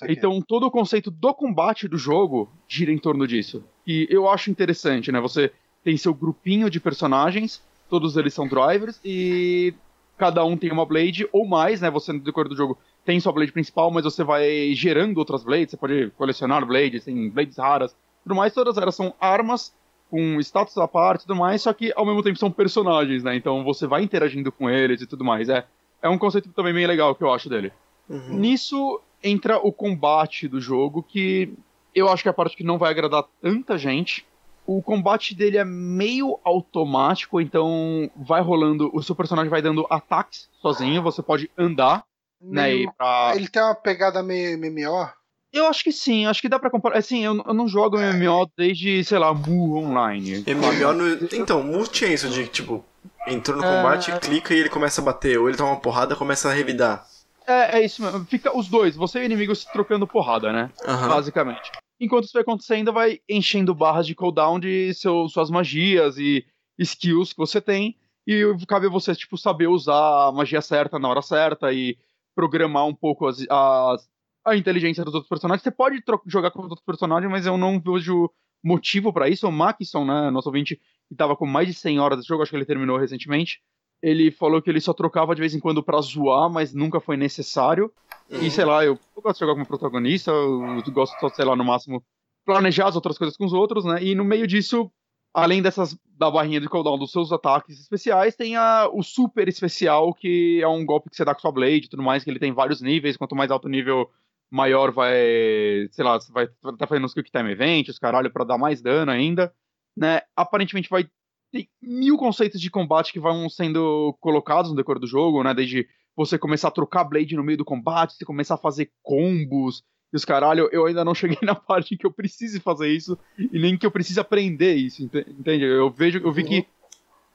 Então, 0.07 0.41
todo 0.41 0.67
o 0.67 0.71
conceito 0.71 1.09
do 1.09 1.34
combate 1.34 1.88
do 1.88 1.97
jogo 1.97 2.49
gira 2.67 2.91
em 2.91 2.97
torno 2.99 3.28
disso. 3.28 3.63
E 3.86 4.07
eu 4.09 4.30
acho 4.30 4.51
interessante, 4.51 5.11
né? 5.11 5.19
Você 5.19 5.51
tem 5.84 5.97
seu 5.97 6.13
grupinho 6.13 6.69
de 6.69 6.80
personagens, 6.80 7.63
todos 7.89 8.15
eles 8.15 8.34
são 8.34 8.47
drivers, 8.47 8.99
e 9.03 9.73
cada 10.17 10.45
um 10.45 10.55
tem 10.55 10.71
uma 10.71 10.86
blade 10.86 11.28
ou 11.32 11.47
mais, 11.47 11.82
né? 11.82 11.89
Você 11.89 12.13
no 12.13 12.19
decorrer 12.19 12.49
do 12.49 12.55
jogo 12.55 12.78
tem 13.08 13.22
sua 13.22 13.32
blade 13.32 13.53
principal, 13.53 13.89
mas 13.89 14.03
você 14.03 14.22
vai 14.22 14.74
gerando 14.74 15.18
outras 15.18 15.41
blades, 15.41 15.72
você 15.72 15.78
pode 15.78 16.12
colecionar 16.18 16.66
blades, 16.66 17.05
tem 17.05 17.30
blades 17.30 17.58
raras, 17.58 17.95
tudo 18.22 18.36
mais, 18.36 18.53
todas 18.53 18.78
elas 18.78 18.95
são 18.95 19.14
armas 19.18 19.74
com 20.12 20.41
status 20.41 20.78
à 20.78 20.89
parte 20.89 21.22
e 21.22 21.28
tudo 21.28 21.38
mais, 21.38 21.62
só 21.62 21.72
que 21.72 21.93
ao 21.95 22.05
mesmo 22.05 22.22
tempo 22.22 22.38
são 22.38 22.51
personagens, 22.51 23.24
né? 23.24 23.34
Então 23.38 23.64
você 23.64 23.88
vai 23.88 24.03
interagindo 24.03 24.51
com 24.51 24.70
eles 24.70 25.01
e 25.01 25.08
tudo 25.08 25.24
mais. 25.24 25.47
É, 25.47 25.66
é 26.01 26.10
um 26.10 26.18
conceito 26.18 26.49
também 26.49 26.74
bem 26.74 26.86
legal 26.86 27.16
que 27.16 27.24
eu 27.24 27.34
acho 27.34 27.47
dele. 27.47 27.72
Uhum. 28.10 28.39
Nisso, 28.39 28.99
entra 29.24 29.58
o 29.58 29.72
combate 29.72 30.45
do 30.49 30.60
jogo, 30.60 31.01
que 31.01 31.53
eu 31.95 32.10
acho 32.10 32.24
que 32.24 32.28
é 32.28 32.32
a 32.32 32.34
parte 32.34 32.58
que 32.58 32.64
não 32.64 32.78
vai 32.78 32.91
agradar 32.91 33.24
tanta 33.41 33.78
gente. 33.78 34.26
O 34.66 34.82
combate 34.82 35.34
dele 35.34 35.58
é 35.58 35.64
meio 35.64 36.38
automático, 36.43 37.39
então 37.39 38.12
vai 38.18 38.41
rolando, 38.41 38.91
o 38.93 39.01
seu 39.01 39.16
personagem 39.16 39.49
vai 39.49 39.62
dando 39.62 39.88
ataques 39.89 40.49
sozinho, 40.62 41.01
você 41.01 41.24
pode 41.24 41.49
andar, 41.58 42.03
meio, 42.41 42.88
né, 42.88 42.93
pra... 42.97 43.33
Ele 43.35 43.47
tem 43.47 43.61
uma 43.61 43.75
pegada 43.75 44.23
meio 44.23 44.57
MMO? 44.57 45.09
Eu 45.51 45.67
acho 45.67 45.83
que 45.83 45.91
sim, 45.91 46.25
acho 46.25 46.41
que 46.41 46.49
dá 46.49 46.59
pra 46.59 46.69
comparar. 46.69 46.97
Assim, 46.97 47.23
eu, 47.23 47.43
eu 47.45 47.53
não 47.53 47.67
jogo 47.67 47.97
é. 47.97 48.13
MMO 48.13 48.51
desde, 48.57 49.03
sei 49.03 49.17
lá, 49.17 49.33
Mu 49.33 49.77
Online. 49.77 50.43
MMO 50.45 50.93
no... 50.93 51.27
Então, 51.33 51.63
Mu 51.63 51.88
tinha 51.88 52.13
isso 52.13 52.29
de, 52.29 52.47
tipo, 52.47 52.83
entrou 53.25 53.57
no 53.57 53.63
combate, 53.63 54.11
é... 54.11 54.19
clica 54.19 54.53
e 54.53 54.59
ele 54.59 54.69
começa 54.69 55.01
a 55.01 55.03
bater, 55.03 55.39
ou 55.39 55.47
ele 55.47 55.57
toma 55.57 55.71
uma 55.71 55.79
porrada 55.79 56.13
e 56.13 56.17
começa 56.17 56.49
a 56.49 56.53
revidar. 56.53 57.05
É, 57.47 57.79
é 57.79 57.85
isso 57.85 58.01
mesmo. 58.01 58.25
Fica 58.25 58.55
os 58.55 58.67
dois, 58.67 58.95
você 58.95 59.19
e 59.19 59.21
o 59.21 59.25
inimigo 59.25 59.55
se 59.55 59.71
trocando 59.71 60.05
porrada, 60.05 60.51
né? 60.51 60.69
Uhum. 60.85 61.07
Basicamente. 61.07 61.71
Enquanto 61.99 62.25
isso 62.25 62.33
vai 62.33 62.41
acontecendo, 62.41 62.93
vai 62.93 63.19
enchendo 63.27 63.73
barras 63.73 64.05
de 64.05 64.13
cooldown 64.13 64.59
de 64.59 64.93
seu, 64.93 65.27
suas 65.29 65.49
magias 65.49 66.17
e 66.17 66.45
skills 66.77 67.31
que 67.31 67.39
você 67.39 67.61
tem. 67.61 67.95
E 68.27 68.43
cabe 68.67 68.88
a 68.88 68.89
você, 68.89 69.15
tipo, 69.15 69.38
saber 69.38 69.67
usar 69.67 70.27
a 70.27 70.31
magia 70.33 70.61
certa 70.61 70.99
na 70.99 71.07
hora 71.07 71.21
certa 71.21 71.71
e 71.71 71.97
programar 72.38 72.85
um 72.85 72.93
pouco 72.93 73.25
as, 73.25 73.43
as 73.49 74.07
a 74.45 74.55
inteligência 74.55 75.03
dos 75.03 75.15
outros 75.15 75.27
personagens. 75.27 75.63
Você 75.63 75.71
pode 75.71 76.03
jogar 76.27 76.51
com 76.51 76.59
os 76.59 76.69
outros 76.69 76.85
personagens, 76.85 77.29
mas 77.29 77.47
eu 77.47 77.57
não 77.57 77.79
vejo 77.79 78.29
motivo 78.63 79.11
para 79.11 79.27
isso. 79.27 79.47
O 79.47 79.51
Maxson, 79.51 80.05
né, 80.05 80.29
nosso 80.29 80.49
ouvinte, 80.49 80.79
que 81.09 81.15
tava 81.15 81.35
com 81.35 81.47
mais 81.47 81.67
de 81.67 81.73
100 81.73 81.99
horas 81.99 82.21
de 82.21 82.27
jogo, 82.27 82.43
acho 82.43 82.51
que 82.51 82.55
ele 82.55 82.65
terminou 82.65 82.97
recentemente, 82.97 83.59
ele 84.01 84.29
falou 84.29 84.61
que 84.61 84.69
ele 84.69 84.79
só 84.79 84.93
trocava 84.93 85.33
de 85.33 85.41
vez 85.41 85.55
em 85.55 85.59
quando 85.59 85.81
pra 85.81 85.99
zoar, 85.99 86.47
mas 86.49 86.75
nunca 86.75 86.99
foi 86.99 87.17
necessário. 87.17 87.91
Uhum. 88.29 88.41
E 88.43 88.51
sei 88.51 88.65
lá, 88.65 88.85
eu, 88.85 88.99
eu, 89.15 89.21
gosto 89.21 89.39
de 89.39 89.39
jogar 89.39 89.53
como 89.53 89.65
protagonista, 89.65 90.29
eu 90.29 90.83
gosto 90.91 91.19
só, 91.19 91.29
sei 91.29 91.43
lá, 91.43 91.55
no 91.55 91.65
máximo, 91.65 92.03
planejar 92.45 92.88
as 92.88 92.95
outras 92.95 93.17
coisas 93.17 93.35
com 93.35 93.45
os 93.45 93.53
outros, 93.53 93.83
né? 93.83 94.03
E 94.03 94.13
no 94.13 94.23
meio 94.23 94.45
disso, 94.45 94.91
além 95.33 95.61
dessas 95.61 95.97
da 96.18 96.32
barrinha 96.32 96.59
de 96.59 96.68
cooldown 96.68 96.97
dos 96.97 97.11
seus 97.11 97.32
ataques 97.32 97.80
especiais, 97.80 98.36
tem 98.36 98.55
a, 98.55 98.89
o 98.91 99.03
super 99.03 99.47
especial, 99.47 100.13
que 100.13 100.59
é 100.61 100.68
um 100.68 100.86
golpe 100.86 101.09
que 101.09 101.15
você 101.15 101.24
dá 101.24 101.34
com 101.34 101.41
sua 101.41 101.51
Blade 101.51 101.86
e 101.86 101.89
tudo 101.89 102.03
mais, 102.03 102.24
que 102.24 102.30
ele 102.30 102.39
tem 102.39 102.51
vários 102.51 102.82
níveis, 102.82 103.18
quanto 103.18 103.36
mais 103.36 103.51
alto 103.51 103.70
nível, 103.70 104.09
maior 104.49 104.91
vai, 104.91 105.88
sei 105.91 106.03
lá, 106.03 106.20
você 106.20 106.32
vai 106.32 106.47
tá 106.78 106.88
fazendo 106.88 107.05
os 107.05 107.13
Quick 107.13 107.30
Time 107.30 107.51
Events, 107.51 107.99
caralho, 107.99 108.32
pra 108.32 108.43
dar 108.43 108.57
mais 108.57 108.82
dano 108.82 109.11
ainda, 109.11 109.53
né? 109.95 110.22
Aparentemente 110.36 110.89
vai 110.89 111.07
tem 111.51 111.70
mil 111.82 112.18
conceitos 112.18 112.59
de 112.59 112.70
combate 112.70 113.13
que 113.13 113.20
vão 113.20 113.49
sendo 113.49 114.15
colocados 114.20 114.70
no 114.70 114.76
decorrer 114.76 114.99
do 114.99 115.07
jogo, 115.07 115.43
né? 115.43 115.53
Desde 115.53 115.88
você 116.15 116.38
começar 116.38 116.70
a 116.70 116.72
trocar 116.72 117.03
Blade 117.03 117.36
no 117.36 117.43
meio 117.43 117.57
do 117.57 117.65
combate, 117.65 118.15
você 118.15 118.26
começar 118.26 118.55
a 118.55 118.59
fazer 118.59 118.91
combos 119.01 119.84
e 120.12 120.16
os 120.16 120.26
caralho, 120.26 120.70
eu 120.72 120.86
ainda 120.86 121.03
não 121.03 121.14
cheguei 121.14 121.38
na 121.43 121.55
parte 121.55 121.97
que 121.97 122.05
eu 122.05 122.12
precise 122.12 122.60
fazer 122.60 122.89
isso 122.89 123.18
e 123.38 123.60
nem 123.60 123.78
que 123.78 123.86
eu 123.86 123.91
precise 123.91 124.20
aprender 124.20 124.76
isso, 124.76 125.03
entende? 125.03 125.66
Eu 125.66 125.89
vejo, 125.89 126.20
eu 126.20 126.32
vi 126.32 126.43
que 126.43 126.68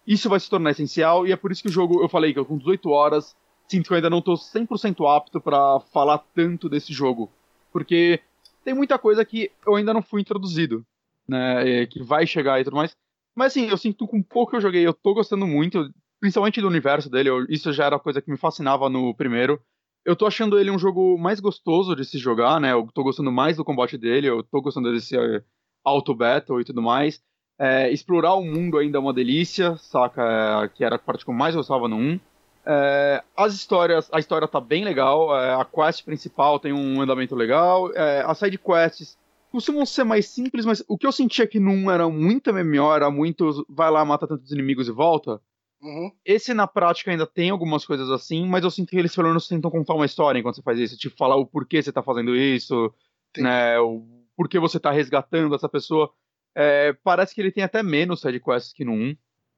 isso 0.07 0.29
vai 0.29 0.41
se 0.41 0.49
tornar 0.49 0.70
essencial 0.70 1.27
e 1.27 1.33
é 1.33 1.37
por 1.37 1.53
isso 1.53 1.62
que 1.62 1.68
o 1.68 1.73
jogo, 1.73 2.03
eu 2.03 2.09
falei 2.09 2.33
que 2.33 2.39
eu 2.39 2.45
com 2.45 2.59
18 2.59 2.89
horas 2.91 3.37
sinto 3.68 3.87
que 3.87 3.93
eu 3.93 3.97
ainda 3.97 4.11
não 4.11 4.20
tô 4.20 4.35
100% 4.35 5.07
apto 5.09 5.41
para 5.41 5.81
falar 5.93 6.18
tanto 6.35 6.68
desse 6.68 6.93
jogo, 6.93 7.31
porque 7.73 8.20
tem 8.64 8.75
muita 8.75 8.99
coisa 8.99 9.25
que 9.25 9.51
eu 9.66 9.75
ainda 9.77 9.95
não 9.95 10.03
fui 10.03 10.20
introduzido, 10.20 10.85
né, 11.27 11.87
que 11.87 12.03
vai 12.03 12.27
chegar 12.27 12.61
e 12.61 12.64
tudo 12.64 12.77
mais. 12.77 12.95
Mas 13.35 13.53
assim, 13.53 13.68
eu 13.68 13.79
sinto 13.79 14.07
com 14.07 14.23
pouco 14.23 14.51
que 14.51 14.57
eu 14.57 14.61
joguei, 14.61 14.87
eu 14.87 14.93
tô 14.93 15.14
gostando 15.14 15.47
muito, 15.47 15.91
principalmente 16.20 16.61
do 16.61 16.68
universo 16.68 17.09
dele, 17.09 17.31
eu, 17.31 17.47
isso 17.49 17.73
já 17.73 17.87
era 17.87 17.99
coisa 17.99 18.20
que 18.20 18.31
me 18.31 18.37
fascinava 18.37 18.89
no 18.91 19.14
primeiro. 19.14 19.61
Eu 20.05 20.16
tô 20.16 20.26
achando 20.26 20.59
ele 20.59 20.70
um 20.70 20.78
jogo 20.78 21.16
mais 21.16 21.38
gostoso 21.38 21.94
de 21.94 22.05
se 22.05 22.18
jogar, 22.18 22.61
né? 22.61 22.72
Eu 22.72 22.88
tô 22.92 23.05
gostando 23.05 23.30
mais 23.30 23.57
do 23.57 23.64
combate 23.64 23.96
dele, 23.96 24.28
eu 24.28 24.42
tô 24.42 24.61
gostando 24.61 24.92
desse 24.92 25.16
uh, 25.16 25.42
auto 25.84 26.14
battle 26.14 26.61
e 26.61 26.64
tudo 26.64 26.82
mais. 26.82 27.22
É, 27.59 27.90
explorar 27.92 28.34
o 28.34 28.44
mundo 28.44 28.78
ainda 28.78 28.98
é 28.98 29.00
uma 29.00 29.12
delícia, 29.12 29.76
saca? 29.76 30.64
É, 30.64 30.68
que 30.68 30.84
era 30.84 30.96
a 30.96 30.98
parte 30.98 31.24
que 31.24 31.30
eu 31.30 31.34
mais 31.34 31.55
gostava 31.55 31.86
no 31.86 31.96
1. 31.96 32.20
É, 32.64 33.22
as 33.36 33.55
histórias, 33.55 34.09
a 34.12 34.18
história 34.18 34.48
tá 34.48 34.61
bem 34.61 34.84
legal, 34.84 35.36
é, 35.36 35.55
a 35.55 35.64
quest 35.64 36.05
principal 36.05 36.59
tem 36.59 36.72
um 36.72 37.00
andamento 37.00 37.34
legal, 37.34 37.92
é, 37.92 38.22
as 38.24 38.38
side 38.38 38.59
quests 38.59 39.18
costumam 39.50 39.84
ser 39.84 40.05
mais 40.05 40.26
simples, 40.28 40.64
mas 40.64 40.82
o 40.88 40.96
que 40.96 41.07
eu 41.07 41.12
sentia 41.12 41.46
que 41.46 41.61
num 41.61 41.90
era 41.90 42.09
muito 42.09 42.53
MMO, 42.53 42.94
era 42.94 43.11
muito 43.11 43.66
vai 43.68 43.90
lá, 43.90 44.05
mata 44.05 44.26
tantos 44.26 44.50
inimigos 44.50 44.88
e 44.88 44.92
volta. 44.92 45.40
Uhum. 45.83 46.12
Esse 46.24 46.55
na 46.55 46.66
prática 46.66 47.11
ainda 47.11 47.26
tem 47.26 47.51
algumas 47.51 47.85
coisas 47.85 48.09
assim, 48.09 48.47
mas 48.47 48.62
eu 48.62 48.70
sinto 48.70 48.91
que 48.91 48.97
eles 48.97 49.14
pelo 49.14 49.28
menos 49.28 49.49
tentam 49.49 49.70
contar 49.70 49.95
uma 49.95 50.07
história 50.07 50.39
enquanto 50.39 50.55
você 50.57 50.62
faz 50.62 50.78
isso, 50.78 50.97
tipo 50.97 51.16
falar 51.16 51.35
o 51.35 51.45
porquê 51.45 51.83
você 51.83 51.91
tá 51.91 52.03
fazendo 52.03 52.37
isso, 52.37 52.95
né, 53.37 53.78
o 53.80 54.07
porquê 54.37 54.61
você 54.61 54.78
tá 54.78 54.93
resgatando 54.93 55.55
essa 55.55 55.68
pessoa. 55.68 56.12
É, 56.55 56.93
parece 57.03 57.35
que 57.35 57.41
ele 57.41 57.51
tem 57.51 57.64
até 57.64 57.83
menos 57.83 58.20
sidequests 58.20 58.72
que 58.72 58.85
no 58.85 58.93
1, 58.93 59.16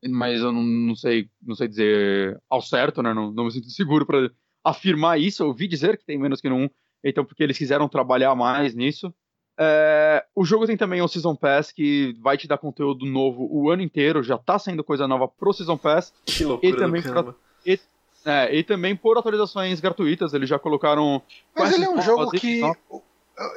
mas 0.09 0.41
eu 0.41 0.51
não, 0.51 0.63
não, 0.63 0.97
sei, 0.97 1.29
não 1.43 1.55
sei 1.55 1.69
dizer 1.69 2.41
ao 2.49 2.63
certo, 2.63 3.03
né, 3.03 3.13
não, 3.13 3.31
não 3.31 3.45
me 3.45 3.51
sinto 3.51 3.69
seguro 3.69 4.07
para 4.07 4.31
afirmar 4.65 5.21
isso. 5.21 5.43
Eu 5.43 5.49
ouvi 5.49 5.69
dizer 5.69 5.99
que 5.99 6.07
tem 6.07 6.19
menos 6.19 6.41
que 6.41 6.49
no 6.49 6.57
1, 6.57 6.71
então 7.05 7.25
porque 7.25 7.43
eles 7.43 7.59
quiseram 7.59 7.87
trabalhar 7.87 8.35
mais 8.35 8.75
nisso. 8.75 9.15
É, 9.57 10.25
o 10.35 10.45
jogo 10.45 10.67
tem 10.67 10.77
também 10.77 11.01
o 11.01 11.09
Season 11.09 11.35
Pass, 11.35 11.71
que 11.71 12.17
vai 12.21 12.37
te 12.37 12.49
dar 12.49 12.59
conteúdo 12.59 13.07
novo 13.07 13.49
o 13.51 13.71
ano 13.71 13.83
inteiro, 13.83 14.23
já 14.23 14.37
tá 14.37 14.59
saindo 14.59 14.83
coisa 14.83 15.07
nova 15.07 15.29
pro 15.29 15.53
Season 15.53 15.77
Pass. 15.77 16.13
Que 16.27 16.45
loucura 16.45 16.73
e 16.73 16.77
também 16.77 17.03
pra, 17.03 17.35
e, 17.65 17.79
é, 18.25 18.57
e, 18.57 18.65
também 18.65 18.97
por 18.97 19.17
atualizações 19.17 19.81
gratuitas, 19.81 20.35
eles 20.35 20.49
já 20.49 20.59
colocaram. 20.59 21.23
Mas 21.57 21.75
ele 21.75 21.85
é 21.85 21.91
um 21.91 22.01
jogo 22.01 22.31
que. 22.33 22.63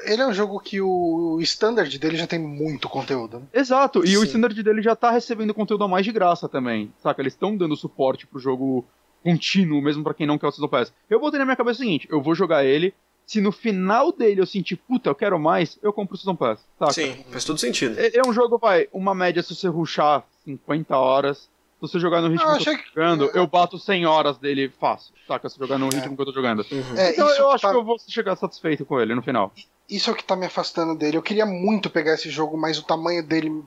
Ele 0.05 0.21
é 0.23 0.27
um 0.27 0.33
jogo 0.33 0.59
que 0.59 0.81
o 0.81 1.39
standard 1.41 1.99
dele 1.99 2.17
já 2.17 2.25
tem 2.25 2.39
muito 2.39 2.89
conteúdo. 2.89 3.39
Né? 3.39 3.45
Exato, 3.53 4.03
e 4.03 4.07
Sim. 4.07 4.17
o 4.17 4.23
standard 4.23 4.63
dele 4.63 4.81
já 4.81 4.95
tá 4.95 5.11
recebendo 5.11 5.53
conteúdo 5.53 5.83
a 5.83 5.87
mais 5.87 6.03
de 6.03 6.11
graça 6.11 6.49
também. 6.49 6.91
Saca? 6.97 7.21
Eles 7.21 7.33
estão 7.33 7.55
dando 7.55 7.75
suporte 7.75 8.25
pro 8.25 8.39
jogo 8.39 8.83
contínuo, 9.23 9.81
mesmo 9.81 10.03
para 10.03 10.15
quem 10.15 10.25
não 10.25 10.37
quer 10.37 10.47
o 10.47 10.51
Season 10.51 10.67
Pass. 10.67 10.91
Eu 11.07 11.19
botei 11.19 11.37
na 11.37 11.45
minha 11.45 11.55
cabeça 11.55 11.79
o 11.79 11.83
seguinte: 11.83 12.07
eu 12.09 12.21
vou 12.21 12.33
jogar 12.33 12.65
ele, 12.65 12.91
se 13.27 13.41
no 13.41 13.51
final 13.51 14.13
dele 14.13 14.39
eu 14.39 14.45
sentir, 14.45 14.77
puta, 14.77 15.09
eu 15.09 15.15
quero 15.15 15.37
mais, 15.37 15.77
eu 15.83 15.91
compro 15.91 16.15
o 16.15 16.17
Season 16.17 16.33
Pass. 16.33 16.61
Saca? 16.79 16.93
Sim, 16.93 17.25
faz 17.29 17.43
todo 17.43 17.59
sentido. 17.59 17.99
É, 17.99 18.17
é, 18.17 18.21
um 18.25 18.31
jogo, 18.31 18.57
vai, 18.57 18.87
uma 18.93 19.13
média 19.13 19.43
se 19.43 19.53
você 19.53 19.67
ruxar 19.67 20.23
50 20.45 20.97
horas, 20.97 21.39
se 21.39 21.81
você 21.81 21.99
jogar 21.99 22.21
no 22.21 22.29
ritmo 22.29 22.47
ah, 22.47 22.57
que 22.57 22.69
eu 22.69 22.73
tô 22.73 22.83
jogando, 22.87 23.29
que... 23.29 23.37
eu 23.37 23.45
bato 23.45 23.77
100 23.77 24.05
horas 24.05 24.37
dele 24.37 24.71
fácil, 24.79 25.13
saca? 25.27 25.49
Se 25.49 25.59
jogar 25.59 25.77
no 25.77 25.89
ritmo 25.89 26.13
é. 26.13 26.15
que 26.15 26.21
eu 26.21 26.25
tô 26.25 26.31
jogando. 26.31 26.65
Uhum. 26.71 26.97
É, 26.97 27.11
então 27.11 27.27
eu 27.27 27.51
acho 27.51 27.63
tá... 27.63 27.71
que 27.71 27.75
eu 27.75 27.83
vou 27.83 27.97
chegar 28.07 28.37
satisfeito 28.37 28.85
com 28.85 28.97
ele 28.97 29.13
no 29.13 29.21
final. 29.21 29.51
Isso 29.89 30.09
é 30.09 30.13
o 30.13 30.15
que 30.15 30.23
tá 30.23 30.37
me 30.37 30.45
afastando 30.45 30.95
dele. 30.95 31.17
Eu 31.17 31.21
queria 31.21 31.45
muito 31.45 31.89
pegar 31.89 32.13
esse 32.13 32.29
jogo, 32.29 32.57
mas 32.57 32.79
o 32.79 32.83
tamanho 32.83 33.21
dele 33.21 33.61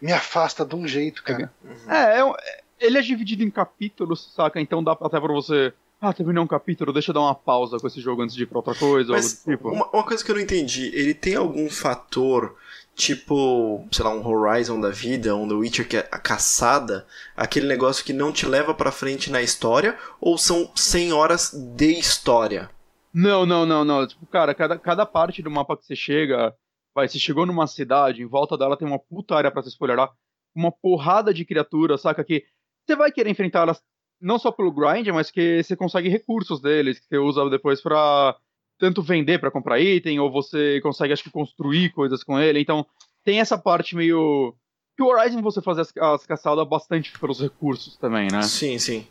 me 0.00 0.12
afasta 0.12 0.64
de 0.64 0.76
um 0.76 0.86
jeito, 0.86 1.24
cara. 1.24 1.52
Uhum. 1.64 1.92
É, 1.92 2.20
é, 2.20 2.62
ele 2.78 2.98
é 2.98 3.02
dividido 3.02 3.42
em 3.42 3.50
capítulos, 3.50 4.32
saca? 4.32 4.60
Então 4.60 4.82
dá 4.82 4.92
até 4.92 5.18
pra 5.18 5.32
você 5.32 5.74
ah, 6.00 6.12
terminou 6.12 6.44
um 6.44 6.48
capítulo, 6.48 6.92
deixa 6.92 7.10
eu 7.10 7.14
dar 7.14 7.20
uma 7.20 7.34
pausa 7.34 7.78
com 7.78 7.86
esse 7.86 8.00
jogo 8.00 8.22
antes 8.22 8.36
de 8.36 8.42
ir 8.42 8.46
pra 8.46 8.58
outra 8.58 8.74
coisa, 8.74 9.12
Mas 9.12 9.42
tipo. 9.42 9.70
Uma, 9.70 9.88
uma, 9.90 10.04
coisa 10.04 10.22
que 10.22 10.30
eu 10.30 10.34
não 10.34 10.42
entendi, 10.42 10.90
ele 10.94 11.14
tem 11.14 11.34
algum 11.34 11.68
fator 11.70 12.54
tipo, 12.94 13.86
sei 13.92 14.04
lá, 14.04 14.10
um 14.10 14.26
Horizon 14.26 14.80
da 14.80 14.90
vida, 14.90 15.36
um 15.36 15.46
The 15.46 15.54
Witcher 15.54 15.88
que 15.88 15.98
é 15.98 16.08
a 16.10 16.18
caçada, 16.18 17.06
aquele 17.36 17.66
negócio 17.66 18.04
que 18.04 18.12
não 18.12 18.32
te 18.32 18.46
leva 18.46 18.74
pra 18.74 18.90
frente 18.90 19.30
na 19.30 19.42
história, 19.42 19.98
ou 20.18 20.38
são 20.38 20.70
100 20.74 21.12
horas 21.12 21.52
de 21.52 21.92
história? 21.92 22.70
Não, 23.12 23.44
não, 23.44 23.66
não, 23.66 23.84
não. 23.84 24.06
Tipo, 24.06 24.26
cara, 24.26 24.54
cada, 24.54 24.78
cada 24.78 25.06
parte 25.06 25.42
do 25.42 25.50
mapa 25.50 25.76
que 25.76 25.84
você 25.84 25.94
chega, 25.94 26.54
vai, 26.94 27.06
você 27.06 27.18
chegou 27.18 27.44
numa 27.44 27.66
cidade, 27.66 28.22
em 28.22 28.26
volta 28.26 28.56
dela 28.56 28.76
tem 28.76 28.88
uma 28.88 28.98
puta 28.98 29.34
área 29.34 29.50
pra 29.50 29.62
se 29.62 29.68
explorar, 29.68 30.10
uma 30.54 30.72
porrada 30.72 31.34
de 31.34 31.44
criaturas, 31.44 32.00
saca? 32.00 32.24
Que 32.24 32.44
você 32.86 32.96
vai 32.96 33.12
querer 33.12 33.30
enfrentar 33.30 33.60
elas 33.60 33.82
não 34.20 34.38
só 34.38 34.50
pelo 34.50 34.72
grind, 34.72 35.08
mas 35.08 35.30
que 35.30 35.62
você 35.62 35.76
consegue 35.76 36.08
recursos 36.08 36.60
deles, 36.60 36.98
que 36.98 37.06
você 37.08 37.18
usa 37.18 37.48
depois 37.50 37.80
pra 37.80 38.36
tanto 38.78 39.02
vender 39.02 39.38
para 39.38 39.50
comprar 39.50 39.80
item, 39.80 40.20
ou 40.20 40.30
você 40.30 40.80
consegue, 40.82 41.12
acho 41.12 41.22
que, 41.22 41.30
construir 41.30 41.90
coisas 41.90 42.22
com 42.22 42.38
ele. 42.38 42.60
Então, 42.60 42.86
tem 43.24 43.40
essa 43.40 43.56
parte 43.56 43.96
meio. 43.96 44.54
Que 44.96 45.02
o 45.02 45.06
Horizon 45.06 45.42
você 45.42 45.60
faz 45.60 45.78
as, 45.78 45.92
as 45.96 46.26
caçadas 46.26 46.66
bastante 46.66 47.18
pelos 47.18 47.40
recursos 47.40 47.96
também, 47.96 48.28
né? 48.30 48.42
Sim, 48.42 48.78
sim. 48.78 49.06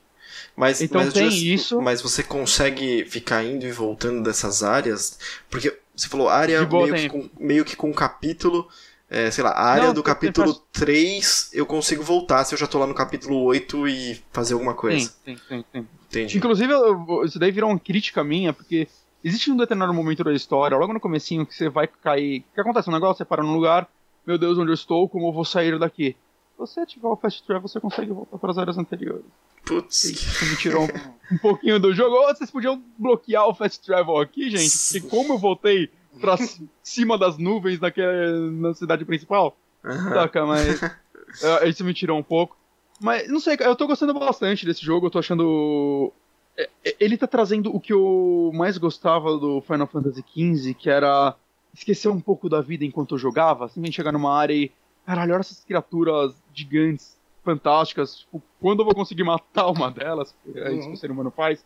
Mas, 0.55 0.81
então 0.81 1.03
mas, 1.03 1.13
tem 1.13 1.29
just- 1.29 1.43
isso. 1.43 1.81
mas 1.81 2.01
você 2.01 2.23
consegue 2.23 3.05
ficar 3.05 3.43
indo 3.43 3.65
e 3.65 3.71
voltando 3.71 4.23
dessas 4.23 4.63
áreas? 4.63 5.19
Porque 5.49 5.77
você 5.95 6.07
falou 6.07 6.27
área 6.27 6.65
meio 6.67 6.93
que, 6.95 7.09
com, 7.09 7.29
meio 7.39 7.65
que 7.65 7.75
com 7.75 7.93
capítulo. 7.93 8.67
É, 9.09 9.29
sei 9.31 9.43
lá, 9.43 9.51
a 9.51 9.63
área 9.65 9.87
Não, 9.87 9.93
do 9.93 10.01
capítulo 10.03 10.53
tem 10.53 10.63
3 10.85 11.49
eu 11.53 11.65
consigo 11.65 12.03
voltar 12.03 12.43
se 12.43 12.53
eu 12.53 12.57
já 12.59 12.67
tô 12.67 12.79
lá 12.79 12.87
no 12.87 12.93
capítulo 12.93 13.43
8 13.43 13.87
e 13.87 14.21
fazer 14.31 14.53
alguma 14.53 14.73
coisa. 14.73 14.99
Sim, 15.25 15.35
sim, 15.37 15.37
sim, 15.47 15.65
sim. 15.71 15.87
Entendi. 16.09 16.37
Inclusive, 16.37 16.71
eu- 16.73 17.23
isso 17.25 17.37
daí 17.39 17.51
virou 17.51 17.69
uma 17.69 17.79
crítica 17.79 18.23
minha, 18.23 18.51
porque 18.53 18.87
existe 19.23 19.51
um 19.51 19.57
determinado 19.57 19.93
momento 19.93 20.23
da 20.23 20.33
história, 20.33 20.77
logo 20.77 20.93
no 20.93 20.99
comecinho, 20.99 21.45
que 21.45 21.53
você 21.53 21.69
vai 21.69 21.87
cair. 21.87 22.39
O 22.51 22.55
que 22.55 22.61
acontece? 22.61 22.89
Um 22.89 22.93
negócio, 22.93 23.17
você 23.17 23.25
para 23.25 23.43
num 23.43 23.53
lugar, 23.53 23.87
meu 24.25 24.37
Deus, 24.37 24.57
onde 24.57 24.71
eu 24.71 24.75
estou, 24.75 25.07
como 25.09 25.27
eu 25.27 25.33
vou 25.33 25.45
sair 25.45 25.77
daqui? 25.77 26.15
Se 26.53 26.57
você 26.59 26.79
ativar 26.79 27.11
o 27.11 27.17
Fast 27.17 27.43
Travel, 27.45 27.67
você 27.67 27.79
consegue 27.81 28.11
voltar 28.11 28.37
para 28.37 28.51
as 28.51 28.57
áreas 28.57 28.77
anteriores. 28.77 29.25
Putz. 29.65 30.03
Isso 30.05 30.45
me 30.45 30.55
tirou 30.55 30.83
um, 30.83 31.35
um 31.35 31.37
pouquinho 31.39 31.79
do 31.79 31.93
jogo. 31.93 32.15
Vocês 32.33 32.49
podiam 32.49 32.81
bloquear 32.97 33.47
o 33.47 33.53
Fast 33.53 33.83
Travel 33.85 34.17
aqui, 34.19 34.49
gente? 34.49 34.71
Porque 35.01 35.09
como 35.09 35.33
eu 35.33 35.37
voltei 35.37 35.89
pra 36.19 36.35
cima 36.83 37.17
das 37.17 37.37
nuvens 37.37 37.79
naquela, 37.79 38.31
na 38.51 38.73
cidade 38.73 39.05
principal, 39.05 39.55
Aham. 39.83 40.13
saca? 40.13 40.45
Mas 40.45 40.81
é, 41.41 41.67
isso 41.69 41.83
me 41.83 41.93
tirou 41.93 42.17
um 42.17 42.23
pouco. 42.23 42.57
Mas, 42.99 43.27
não 43.27 43.39
sei, 43.39 43.57
eu 43.59 43.75
tô 43.75 43.87
gostando 43.87 44.13
bastante 44.13 44.65
desse 44.65 44.83
jogo, 44.83 45.07
eu 45.07 45.11
tô 45.11 45.19
achando... 45.19 46.11
é, 46.57 46.69
é, 46.85 46.95
Ele 46.99 47.17
tá 47.17 47.27
trazendo 47.27 47.75
o 47.75 47.79
que 47.79 47.91
eu 47.91 48.51
mais 48.53 48.77
gostava 48.77 49.37
do 49.37 49.59
Final 49.61 49.87
Fantasy 49.87 50.23
XV, 50.33 50.73
que 50.73 50.89
era 50.89 51.35
esquecer 51.73 52.07
um 52.07 52.21
pouco 52.21 52.47
da 52.47 52.61
vida 52.61 52.85
enquanto 52.85 53.15
eu 53.15 53.19
jogava, 53.19 53.67
simplesmente 53.67 53.95
chegar 53.97 54.13
numa 54.13 54.33
área 54.33 54.53
e... 54.53 54.71
Caralho, 55.05 55.33
olha 55.33 55.41
essas 55.41 55.63
criaturas 55.63 56.33
gigantes, 56.53 57.15
fantásticas, 57.43 58.15
tipo, 58.19 58.41
quando 58.59 58.79
eu 58.79 58.85
vou 58.85 58.95
conseguir 58.95 59.23
matar 59.23 59.67
uma 59.67 59.91
delas? 59.91 60.33
É 60.55 60.71
isso 60.71 60.81
que 60.83 60.87
Uhum. 60.87 60.93
o 60.93 60.97
ser 60.97 61.11
humano 61.11 61.31
faz. 61.31 61.63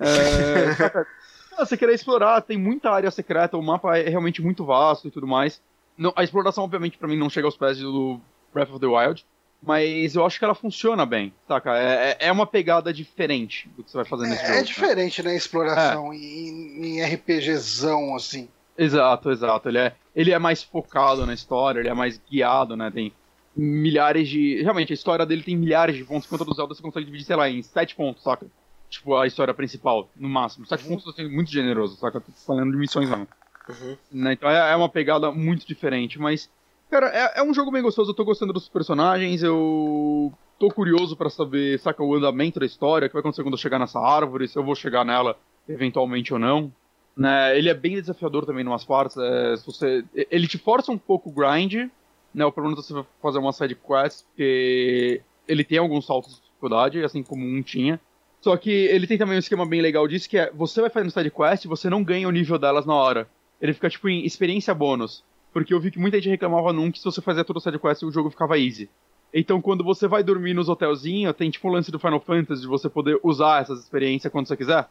É, 0.00 0.64
você 1.64 1.76
querer 1.76 1.94
explorar, 1.94 2.40
tem 2.42 2.58
muita 2.58 2.90
área 2.90 3.10
secreta, 3.10 3.56
o 3.56 3.62
mapa 3.62 3.96
é 3.98 4.08
realmente 4.08 4.42
muito 4.42 4.64
vasto 4.64 5.08
e 5.08 5.10
tudo 5.10 5.26
mais. 5.26 5.60
Não, 5.96 6.12
a 6.16 6.24
exploração, 6.24 6.64
obviamente, 6.64 6.98
pra 6.98 7.08
mim 7.08 7.16
não 7.16 7.30
chega 7.30 7.46
aos 7.46 7.56
pés 7.56 7.78
do 7.78 8.20
Breath 8.52 8.70
of 8.70 8.80
the 8.80 8.86
Wild, 8.86 9.24
mas 9.62 10.14
eu 10.14 10.24
acho 10.24 10.38
que 10.38 10.44
ela 10.44 10.54
funciona 10.54 11.04
bem, 11.04 11.32
saca? 11.46 11.76
É, 11.76 12.10
é- 12.12 12.28
é 12.28 12.32
uma 12.32 12.46
pegada 12.46 12.92
diferente 12.92 13.68
do 13.76 13.84
que 13.84 13.90
você 13.90 13.98
vai 13.98 14.06
fazer 14.06 14.26
nesse 14.26 14.40
jogo. 14.42 14.52
É, 14.52 14.56
é 14.56 14.60
né? 14.60 14.66
diferente, 14.66 15.22
né? 15.22 15.36
Exploração 15.36 16.14
em, 16.14 16.98
em 16.98 17.04
RPGzão, 17.04 18.14
assim. 18.14 18.48
Exato, 18.78 19.30
exato. 19.30 19.68
Ele 19.68 19.78
é, 19.78 19.94
ele 20.16 20.32
é 20.32 20.38
mais 20.38 20.62
focado 20.62 21.26
na 21.26 21.34
história, 21.34 21.80
ele 21.80 21.88
é 21.90 21.94
mais 21.94 22.18
guiado, 22.30 22.76
né? 22.76 22.90
Tem 22.90 23.12
milhares 23.54 24.28
de. 24.28 24.62
Realmente, 24.62 24.92
a 24.92 24.94
história 24.94 25.26
dele 25.26 25.42
tem 25.42 25.56
milhares 25.56 25.96
de 25.96 26.04
pontos, 26.04 26.26
enquanto 26.26 26.42
a 26.42 26.44
do 26.46 26.54
Zelda 26.54 26.74
você 26.74 26.82
consegue 26.82 27.04
dividir, 27.04 27.26
sei 27.26 27.36
lá, 27.36 27.50
em 27.50 27.62
sete 27.62 27.94
pontos, 27.94 28.22
saca? 28.22 28.46
Tipo, 28.90 29.16
a 29.16 29.26
história 29.26 29.54
principal, 29.54 30.10
no 30.16 30.28
máximo. 30.28 30.66
Sete 30.66 30.84
pontos 30.84 31.06
eu 31.06 31.12
sendo 31.12 31.30
muito 31.30 31.50
generoso, 31.50 31.96
saca? 31.96 32.20
Tô 32.20 32.32
falando 32.32 32.72
de 32.72 32.76
missões 32.76 33.08
mesmo. 33.08 33.26
Uhum. 33.68 33.96
né? 34.10 34.32
Então 34.32 34.50
é, 34.50 34.72
é 34.72 34.76
uma 34.76 34.88
pegada 34.88 35.30
muito 35.30 35.64
diferente, 35.66 36.18
mas. 36.18 36.50
Cara, 36.90 37.06
é, 37.06 37.38
é 37.38 37.42
um 37.42 37.54
jogo 37.54 37.70
bem 37.70 37.82
gostoso, 37.82 38.10
eu 38.10 38.14
tô 38.14 38.24
gostando 38.24 38.52
dos 38.52 38.68
personagens, 38.68 39.44
eu 39.44 40.32
tô 40.58 40.68
curioso 40.68 41.16
pra 41.16 41.30
saber, 41.30 41.78
saca, 41.78 42.02
o 42.02 42.16
andamento 42.16 42.58
da 42.58 42.66
história, 42.66 43.06
o 43.06 43.08
que 43.08 43.14
vai 43.14 43.20
acontecer 43.20 43.44
quando 43.44 43.54
eu 43.54 43.58
chegar 43.58 43.78
nessa 43.78 44.00
árvore, 44.00 44.48
se 44.48 44.58
eu 44.58 44.64
vou 44.64 44.74
chegar 44.74 45.04
nela 45.04 45.38
eventualmente 45.68 46.32
ou 46.32 46.40
não. 46.40 46.72
Né? 47.16 47.56
Ele 47.56 47.68
é 47.68 47.74
bem 47.74 47.94
desafiador 47.94 48.44
também 48.44 48.64
em 48.64 48.66
umas 48.66 48.84
partes, 48.84 49.16
é, 49.16 49.54
você, 49.64 50.04
ele 50.12 50.48
te 50.48 50.58
força 50.58 50.90
um 50.90 50.98
pouco 50.98 51.30
o 51.30 51.32
grind, 51.32 51.88
né? 52.34 52.44
O 52.44 52.52
problema 52.52 52.76
é 52.76 52.82
você 52.82 53.04
fazer 53.22 53.38
uma 53.38 53.52
side 53.52 53.76
quest, 53.76 54.24
porque 54.26 55.22
ele 55.46 55.64
tem 55.64 55.78
alguns 55.78 56.06
saltos 56.06 56.36
de 56.36 56.42
dificuldade, 56.42 57.04
assim 57.04 57.22
como 57.22 57.44
um 57.44 57.62
tinha. 57.62 58.00
Só 58.40 58.56
que 58.56 58.70
ele 58.70 59.06
tem 59.06 59.18
também 59.18 59.36
um 59.36 59.38
esquema 59.38 59.66
bem 59.66 59.82
legal 59.82 60.06
disso, 60.08 60.28
que 60.28 60.38
é 60.38 60.50
você 60.52 60.80
vai 60.80 60.90
fazendo 60.90 61.10
side 61.10 61.30
quest 61.30 61.64
e 61.64 61.68
você 61.68 61.90
não 61.90 62.02
ganha 62.02 62.26
o 62.26 62.30
nível 62.30 62.58
delas 62.58 62.86
na 62.86 62.94
hora. 62.94 63.28
Ele 63.60 63.74
fica 63.74 63.90
tipo 63.90 64.08
em 64.08 64.24
experiência 64.24 64.74
bônus. 64.74 65.22
Porque 65.52 65.74
eu 65.74 65.80
vi 65.80 65.90
que 65.90 65.98
muita 65.98 66.16
gente 66.18 66.30
reclamava 66.30 66.72
num 66.72 66.90
que 66.90 66.98
se 66.98 67.04
você 67.04 67.20
fazia 67.20 67.44
toda 67.44 67.58
a 67.58 67.62
side 67.62 67.78
quest 67.78 68.02
o 68.02 68.12
jogo 68.12 68.30
ficava 68.30 68.58
easy. 68.58 68.88
Então 69.32 69.60
quando 69.60 69.84
você 69.84 70.08
vai 70.08 70.22
dormir 70.22 70.54
nos 70.54 70.68
hotelzinhos, 70.68 71.36
tem 71.36 71.50
tipo 71.50 71.68
o 71.68 71.72
lance 71.72 71.90
do 71.90 71.98
Final 71.98 72.20
Fantasy 72.20 72.62
de 72.62 72.66
você 72.66 72.88
poder 72.88 73.20
usar 73.22 73.62
essas 73.62 73.80
experiências 73.80 74.32
quando 74.32 74.48
você 74.48 74.56
quiser, 74.56 74.88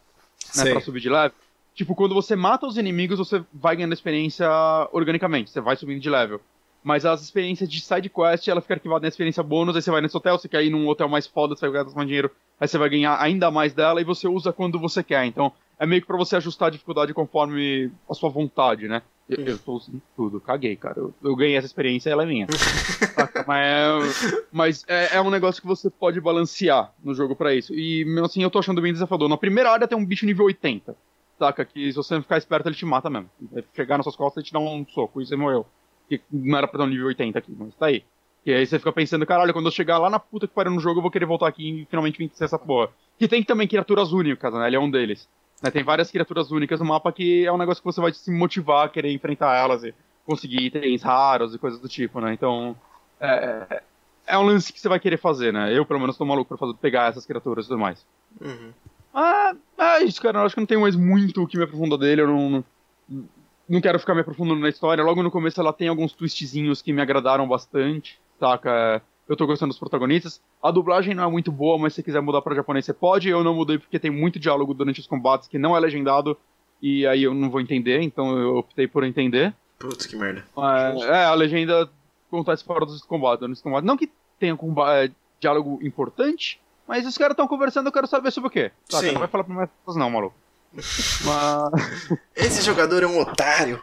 né, 0.56 0.72
pra 0.72 0.82
subir 0.82 1.02
de 1.02 1.10
level. 1.10 1.32
Tipo, 1.74 1.96
quando 1.96 2.14
você 2.14 2.36
mata 2.36 2.68
os 2.68 2.78
inimigos, 2.78 3.18
você 3.18 3.42
vai 3.54 3.76
ganhando 3.76 3.94
experiência 3.94 4.50
organicamente, 4.92 5.50
você 5.50 5.62
vai 5.62 5.78
subindo 5.78 6.02
de 6.02 6.10
level. 6.10 6.42
Mas 6.84 7.06
as 7.06 7.22
experiências 7.22 7.70
de 7.70 7.82
side 7.82 8.10
quest, 8.10 8.48
ela 8.48 8.62
fica 8.62 8.76
arquivada 8.76 9.02
na 9.02 9.08
experiência 9.08 9.44
bônus, 9.44 9.76
aí 9.76 9.82
você 9.82 9.92
vai 9.92 10.02
nesse 10.02 10.16
hotel, 10.16 10.38
você 10.38 10.48
quer 10.48 10.64
ir 10.64 10.70
num 10.70 10.88
hotel 10.88 11.10
mais 11.10 11.28
foda, 11.28 11.56
você 11.56 11.68
vai 11.68 11.84
gastar 11.84 11.96
mais 11.96 12.08
dinheiro, 12.08 12.32
aí 12.60 12.68
você 12.68 12.78
vai 12.78 12.90
ganhar 12.90 13.22
ainda 13.22 13.52
mais 13.52 13.74
dela 13.74 14.00
e 14.00 14.06
você 14.06 14.28
usa 14.28 14.54
quando 14.54 14.80
você 14.80 15.04
quer. 15.04 15.26
Então, 15.26 15.52
é 15.78 15.86
meio 15.86 16.02
que 16.02 16.08
pra 16.08 16.18
você 16.18 16.36
ajustar 16.36 16.70
a 16.70 16.72
dificuldade 16.72 17.14
conforme 17.14 17.92
a 18.10 18.14
sua 18.14 18.30
vontade, 18.30 18.88
né? 18.88 19.02
Eu, 19.30 19.46
eu 19.46 19.60
tô 19.60 19.74
usando 19.74 20.02
tudo, 20.16 20.42
caguei, 20.42 20.76
cara. 20.76 20.98
Eu, 20.98 21.14
eu 21.24 21.36
ganhei 21.36 21.56
essa 21.56 21.68
experiência, 21.68 22.10
ela 22.10 22.24
é 22.24 22.26
minha. 22.26 22.48
Mas 23.46 23.66
é, 23.66 24.44
mas 24.52 24.86
é, 24.88 25.16
é 25.18 25.22
um 25.22 25.30
negócio 25.30 25.62
que 25.62 25.68
você 25.68 25.90
pode 25.90 26.20
balancear 26.20 26.94
no 27.04 27.14
jogo 27.14 27.36
pra 27.36 27.54
isso. 27.54 27.74
E 27.74 28.06
mesmo 28.06 28.26
assim, 28.26 28.44
eu 28.44 28.50
tô 28.50 28.60
achando 28.60 28.82
bem 28.82 28.94
desafiador. 28.94 29.28
Na 29.30 29.38
primeira 29.38 29.72
área 29.72 29.88
tem 29.88 29.98
um 29.98 30.06
bicho 30.06 30.26
nível 30.26 30.46
80. 30.46 30.96
Saca? 31.38 31.64
Que 31.66 31.92
se 31.92 31.96
você 31.96 32.16
não 32.16 32.22
ficar 32.22 32.38
esperto, 32.38 32.68
ele 32.68 32.76
te 32.76 32.86
mata 32.86 33.10
mesmo. 33.10 33.30
Vai 33.52 33.64
chegar 33.74 33.98
nas 33.98 34.06
suas 34.06 34.16
costas 34.16 34.44
e 34.44 34.48
te 34.48 34.54
dá 34.54 34.60
um 34.60 34.86
soco. 34.86 35.22
E 35.22 35.26
você 35.26 35.36
morreu. 35.36 35.66
Que 36.10 36.22
não 36.32 36.58
era 36.58 36.68
pra 36.68 36.80
dar 36.80 36.86
um 36.86 36.90
nível 36.90 37.08
80 37.08 37.38
aqui, 37.40 37.56
mas 37.58 37.74
tá 37.76 37.86
aí. 37.86 38.04
E 38.46 38.54
aí 38.54 38.66
você 38.66 38.80
fica 38.80 38.92
pensando, 38.92 39.26
caralho, 39.26 39.54
quando 39.54 39.68
eu 39.68 39.72
chegar 39.72 39.98
lá 40.00 40.10
na 40.10 40.20
puta 40.20 40.48
que 40.48 40.54
pariu 40.54 40.72
no 40.72 40.80
jogo, 40.80 40.98
eu 40.98 41.02
vou 41.02 41.12
querer 41.12 41.26
voltar 41.26 41.48
aqui 41.48 41.82
e 41.82 41.86
finalmente 41.86 42.18
vencer 42.18 42.46
essa 42.46 42.58
porra. 42.58 42.90
Que 43.18 43.28
tem 43.28 43.44
também 43.44 43.68
criaturas 43.68 44.12
únicas, 44.12 44.54
né? 44.54 44.68
Ele 44.68 44.76
é 44.76 44.80
um 44.80 44.90
deles. 44.90 45.28
Né, 45.62 45.70
Tem 45.70 45.84
várias 45.84 46.10
criaturas 46.10 46.52
únicas 46.52 46.80
no 46.80 46.86
mapa 46.86 47.12
que 47.12 47.46
é 47.46 47.52
um 47.52 47.58
negócio 47.58 47.82
que 47.82 47.86
você 47.86 48.00
vai 48.00 48.14
se 48.14 48.32
motivar 48.32 48.86
a 48.86 48.90
querer 48.90 49.12
enfrentar 49.12 49.58
elas 49.58 49.84
e 49.84 49.94
conseguir 50.26 50.62
itens 50.64 51.04
raros 51.04 51.54
e 51.54 51.60
coisas 51.60 51.80
do 51.80 51.90
tipo, 51.90 52.22
né? 52.22 52.34
Então, 52.34 52.76
é, 53.20 53.84
é 54.26 54.38
um 54.38 54.44
lance 54.44 54.72
que 54.72 54.80
você 54.80 54.88
vai 54.88 55.00
querer 55.00 55.18
fazer, 55.18 55.52
né? 55.52 55.78
Eu, 55.78 55.86
pelo 55.86 56.00
menos, 56.00 56.18
tô 56.18 56.24
maluco 56.24 56.48
pra 56.48 56.58
fazer, 56.58 56.74
pegar 56.76 57.10
essas 57.10 57.26
criaturas 57.26 57.66
e 57.66 57.68
tudo 57.68 57.80
mais. 57.80 58.06
Uhum. 58.40 58.72
Ah, 59.14 59.54
é 59.78 60.04
isso, 60.04 60.22
cara. 60.22 60.40
Eu 60.40 60.46
acho 60.46 60.56
que 60.56 60.62
não 60.62 60.68
tem 60.68 60.78
mais 60.78 60.96
muito 60.96 61.44
o 61.44 61.48
que 61.48 61.58
me 61.58 61.64
aprofunda 61.64 61.98
dele. 61.98 62.22
Eu 62.22 62.28
não, 62.28 62.50
não, 62.50 63.26
não 63.70 63.80
quero 63.82 64.00
ficar 64.00 64.16
me 64.16 64.22
aprofundando 64.22 64.60
na 64.60 64.70
história. 64.70 65.04
Logo 65.04 65.22
no 65.24 65.32
começo 65.32 65.60
ela 65.62 65.72
tem 65.72 65.88
alguns 65.88 66.12
twistzinhos 66.14 66.82
que 66.82 66.92
me 66.92 67.02
agradaram 67.02 67.48
bastante, 67.48 68.20
saca? 68.40 69.02
Eu 69.28 69.36
tô 69.38 69.46
gostando 69.46 69.70
dos 69.70 69.78
protagonistas. 69.80 70.42
A 70.62 70.72
dublagem 70.72 71.14
não 71.14 71.24
é 71.24 71.32
muito 71.32 71.52
boa, 71.52 71.78
mas 71.78 71.94
se 71.94 71.98
você 71.98 72.04
quiser 72.04 72.20
mudar 72.22 72.42
pra 72.42 72.56
japonês, 72.56 72.84
você 72.86 72.94
pode. 72.94 73.30
Eu 73.30 73.44
não 73.44 73.54
mudei 73.54 73.78
porque 73.78 74.00
tem 74.00 74.10
muito 74.10 74.40
diálogo 74.40 74.74
durante 74.74 75.00
os 75.00 75.06
combates 75.08 75.48
que 75.48 75.60
não 75.60 75.78
é 75.78 75.80
legendado. 75.80 76.36
E 76.82 77.06
aí 77.06 77.24
eu 77.24 77.34
não 77.34 77.50
vou 77.50 77.62
entender, 77.62 78.02
então 78.02 78.38
eu 78.40 78.58
optei 78.58 78.88
por 78.88 79.04
entender. 79.04 79.54
Putz, 79.78 80.06
que 80.08 80.16
merda. 80.16 80.44
É, 80.58 81.02
é, 81.20 81.26
a 81.26 81.34
legenda 81.36 81.90
acontece 82.28 82.64
fora 82.64 82.86
dos 82.86 83.02
combates, 83.04 83.40
durante 83.42 83.58
os 83.58 83.62
combates. 83.62 83.86
Não 83.86 83.96
que 83.98 84.10
tenha 84.40 84.56
comba- 84.56 85.04
é, 85.04 85.12
diálogo 85.40 85.78
importante, 85.84 86.60
mas 86.88 87.06
os 87.06 87.18
caras 87.18 87.34
estão 87.34 87.48
conversando, 87.48 87.88
eu 87.88 87.92
quero 87.92 88.08
saber 88.08 88.32
sobre 88.32 88.48
o 88.48 88.52
quê. 88.52 88.72
Saca? 88.90 89.06
Sim. 89.08 89.12
Não 89.14 89.20
vai 89.20 89.28
falar 89.28 89.44
pra 89.44 89.54
mais 89.54 89.70
pessoas 89.70 89.98
não, 89.98 90.10
maluco. 90.10 90.36
Mas... 90.74 92.10
Esse 92.36 92.62
jogador 92.62 93.04
é 93.04 93.08
um 93.08 93.20
otário. 93.20 93.82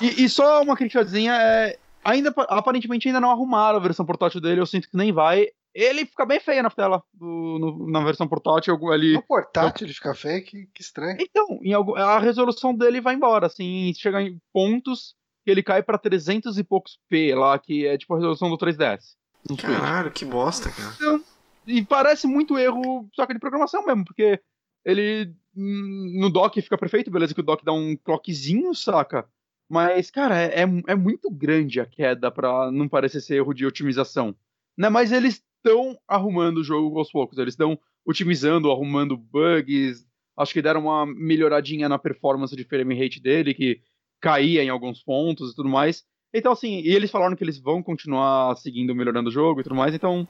E, 0.00 0.24
e 0.24 0.28
só 0.28 0.62
uma 0.62 0.76
criticazinha, 0.76 1.32
é, 1.34 1.78
ainda, 2.04 2.32
aparentemente 2.48 3.08
ainda 3.08 3.20
não 3.20 3.30
arrumaram 3.30 3.78
a 3.78 3.82
versão 3.82 4.06
portátil 4.06 4.40
dele, 4.40 4.60
eu 4.60 4.66
sinto 4.66 4.88
que 4.88 4.96
nem 4.96 5.12
vai. 5.12 5.48
Ele 5.74 6.06
fica 6.06 6.24
bem 6.24 6.40
feio 6.40 6.62
na 6.62 6.70
tela 6.70 7.02
do, 7.12 7.26
no- 7.60 7.90
na 7.90 8.02
versão 8.04 8.26
portátil 8.26 8.74
ali. 8.90 9.12
No 9.14 9.22
portátil 9.22 9.86
ele 9.86 9.94
fica 9.94 10.14
feio, 10.14 10.44
que, 10.44 10.66
que 10.74 10.80
estranho. 10.82 11.18
Então, 11.20 11.58
em 11.62 11.72
algum, 11.72 11.94
a 11.94 12.18
resolução 12.18 12.74
dele 12.74 13.00
vai 13.00 13.14
embora, 13.14 13.46
assim, 13.46 13.92
chega 13.96 14.20
em 14.22 14.40
pontos 14.52 15.14
que 15.44 15.50
ele 15.50 15.62
cai 15.62 15.82
pra 15.82 15.98
300 15.98 16.58
e 16.58 16.64
poucos 16.64 16.98
P 17.08 17.34
lá, 17.34 17.58
que 17.58 17.86
é 17.86 17.96
tipo 17.96 18.14
a 18.14 18.16
resolução 18.16 18.50
do 18.50 18.58
3DS. 18.58 19.00
no 19.48 19.56
Switch. 19.56 19.60
Caralho, 19.78 20.10
que 20.10 20.24
bosta, 20.24 20.70
cara. 20.70 21.20
E 21.66 21.84
parece 21.84 22.26
muito 22.26 22.58
erro, 22.58 23.06
só 23.14 23.26
que 23.26 23.34
de 23.34 23.38
programação 23.40 23.84
mesmo, 23.84 24.04
porque 24.04 24.40
ele 24.84 25.34
no 25.54 26.30
dock 26.30 26.60
fica 26.62 26.78
perfeito, 26.78 27.10
beleza 27.10 27.34
que 27.34 27.40
o 27.40 27.44
dock 27.44 27.64
dá 27.64 27.72
um 27.72 27.96
clockzinho, 27.96 28.74
saca? 28.74 29.28
Mas, 29.68 30.10
cara, 30.10 30.40
é, 30.40 30.62
é 30.86 30.94
muito 30.94 31.30
grande 31.30 31.80
a 31.80 31.86
queda 31.86 32.30
pra 32.30 32.70
não 32.70 32.88
parecer 32.88 33.20
ser 33.20 33.36
erro 33.36 33.52
de 33.52 33.66
otimização. 33.66 34.34
Né? 34.76 34.88
Mas 34.88 35.12
eles 35.12 35.42
estão 35.56 35.98
arrumando 36.06 36.58
o 36.58 36.64
jogo 36.64 36.98
aos 36.98 37.10
poucos. 37.10 37.36
Eles 37.38 37.52
estão 37.52 37.78
otimizando, 38.06 38.70
arrumando 38.70 39.16
bugs. 39.16 40.06
Acho 40.36 40.52
que 40.52 40.62
deram 40.62 40.82
uma 40.82 41.04
melhoradinha 41.04 41.88
na 41.88 41.98
performance 41.98 42.56
de 42.56 42.64
frame 42.64 42.98
rate 42.98 43.20
dele, 43.20 43.52
que 43.52 43.82
caía 44.20 44.62
em 44.62 44.70
alguns 44.70 45.02
pontos 45.02 45.52
e 45.52 45.54
tudo 45.54 45.68
mais. 45.68 46.04
Então, 46.32 46.52
assim, 46.52 46.80
e 46.80 46.94
eles 46.94 47.10
falaram 47.10 47.36
que 47.36 47.44
eles 47.44 47.58
vão 47.58 47.82
continuar 47.82 48.56
seguindo, 48.56 48.94
melhorando 48.94 49.28
o 49.28 49.32
jogo 49.32 49.60
e 49.60 49.62
tudo 49.64 49.74
mais. 49.74 49.94
Então, 49.94 50.26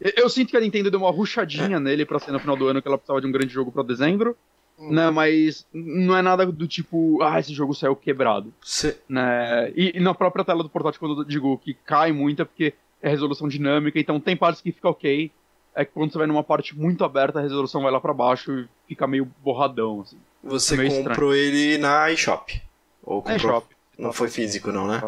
eu, 0.00 0.28
sinto 0.28 0.50
que 0.50 0.56
a 0.56 0.60
Nintendo 0.60 0.90
deu 0.90 1.00
uma 1.00 1.10
ruchadinha 1.10 1.80
nele 1.80 2.04
pra 2.04 2.18
ser 2.18 2.32
no 2.32 2.38
final 2.38 2.56
do 2.56 2.66
ano 2.68 2.80
que 2.82 2.88
ela 2.88 2.98
precisava 2.98 3.20
de 3.20 3.26
um 3.26 3.32
grande 3.32 3.52
jogo 3.52 3.70
pra 3.72 3.82
dezembro. 3.82 4.36
Uhum. 4.78 4.92
Né, 4.92 5.10
mas 5.10 5.66
não 5.72 6.14
é 6.14 6.20
nada 6.20 6.44
do 6.44 6.66
tipo, 6.68 7.22
ah, 7.22 7.40
esse 7.40 7.54
jogo 7.54 7.72
saiu 7.72 7.96
quebrado. 7.96 8.52
Cê- 8.62 8.98
Né? 9.08 9.72
E, 9.74 9.96
e 9.96 10.00
na 10.00 10.12
própria 10.12 10.44
tela 10.44 10.62
do 10.62 10.68
portátil, 10.68 11.00
quando 11.00 11.22
eu 11.22 11.24
digo 11.24 11.56
que 11.56 11.72
cai 11.72 12.12
muito, 12.12 12.42
é 12.42 12.44
porque 12.44 12.74
é 13.00 13.08
resolução 13.08 13.48
dinâmica, 13.48 13.98
então 13.98 14.20
tem 14.20 14.36
partes 14.36 14.60
que 14.60 14.70
fica 14.72 14.90
ok. 14.90 15.30
É 15.74 15.82
que 15.84 15.92
quando 15.92 16.12
você 16.12 16.18
vai 16.18 16.26
numa 16.26 16.44
parte 16.44 16.76
muito 16.76 17.04
aberta, 17.04 17.38
a 17.38 17.42
resolução 17.42 17.80
vai 17.82 17.90
lá 17.90 17.98
pra 18.00 18.12
baixo 18.12 18.52
e 18.52 18.68
fica 18.86 19.06
meio 19.06 19.26
borradão, 19.42 20.02
assim. 20.02 20.18
Você 20.44 20.74
É 20.74 20.76
meio 20.76 21.04
comprou 21.04 21.34
ele 21.34 21.78
na 21.78 22.10
eShop. 22.12 22.60
Ou 23.02 23.20
É 23.20 23.32
comprou... 23.32 23.38
shop. 23.54 23.66
Não 23.98 24.12
foi 24.12 24.28
físico, 24.28 24.70
não, 24.72 24.86
né? 24.86 25.02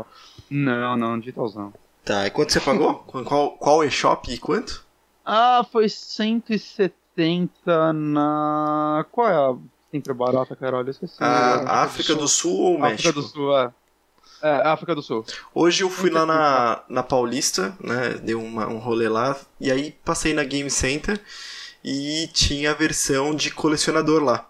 Não, 0.51 0.97
não, 0.97 1.18
digitalzão. 1.18 1.74
Tá, 2.09 2.26
e 2.26 2.30
quanto 2.30 2.54
você 2.54 2.59
pagou? 2.59 2.94
qual, 3.26 3.50
qual 3.59 3.84
eShop 3.84 4.32
e 4.32 4.38
quanto? 4.38 4.82
Ah, 5.22 5.62
foi 5.70 5.90
170 5.90 7.92
na. 7.92 9.04
Qual 9.12 9.28
é 9.28 9.34
a 9.34 9.54
sempre 9.90 10.14
barata, 10.14 10.56
caralho? 10.56 10.86
Eu 10.86 10.90
esqueci. 10.90 11.16
A 11.20 11.82
África 11.82 12.14
do 12.14 12.26
Sul 12.26 12.59
ou 12.59 12.78
México? 12.78 13.11
África 13.11 13.12
do 13.12 13.22
Sul, 13.22 13.59
é. 13.59 13.70
É, 14.40 14.68
África 14.68 14.94
do 14.94 15.02
Sul. 15.02 15.26
Hoje 15.54 15.84
eu 15.84 15.90
fui 15.90 16.09
lá 16.09 16.24
na, 16.24 16.82
na 16.88 17.02
Paulista, 17.02 17.76
né? 17.78 18.14
Dei 18.22 18.34
uma, 18.34 18.66
um 18.68 18.78
rolê 18.78 19.06
lá. 19.06 19.36
E 19.61 19.70
aí 19.70 19.92
passei 20.02 20.32
na 20.32 20.44
Game 20.44 20.70
Center 20.70 21.20
e 21.84 22.26
tinha 22.32 22.70
a 22.70 22.74
versão 22.74 23.34
de 23.34 23.50
colecionador 23.50 24.24
lá. 24.24 24.48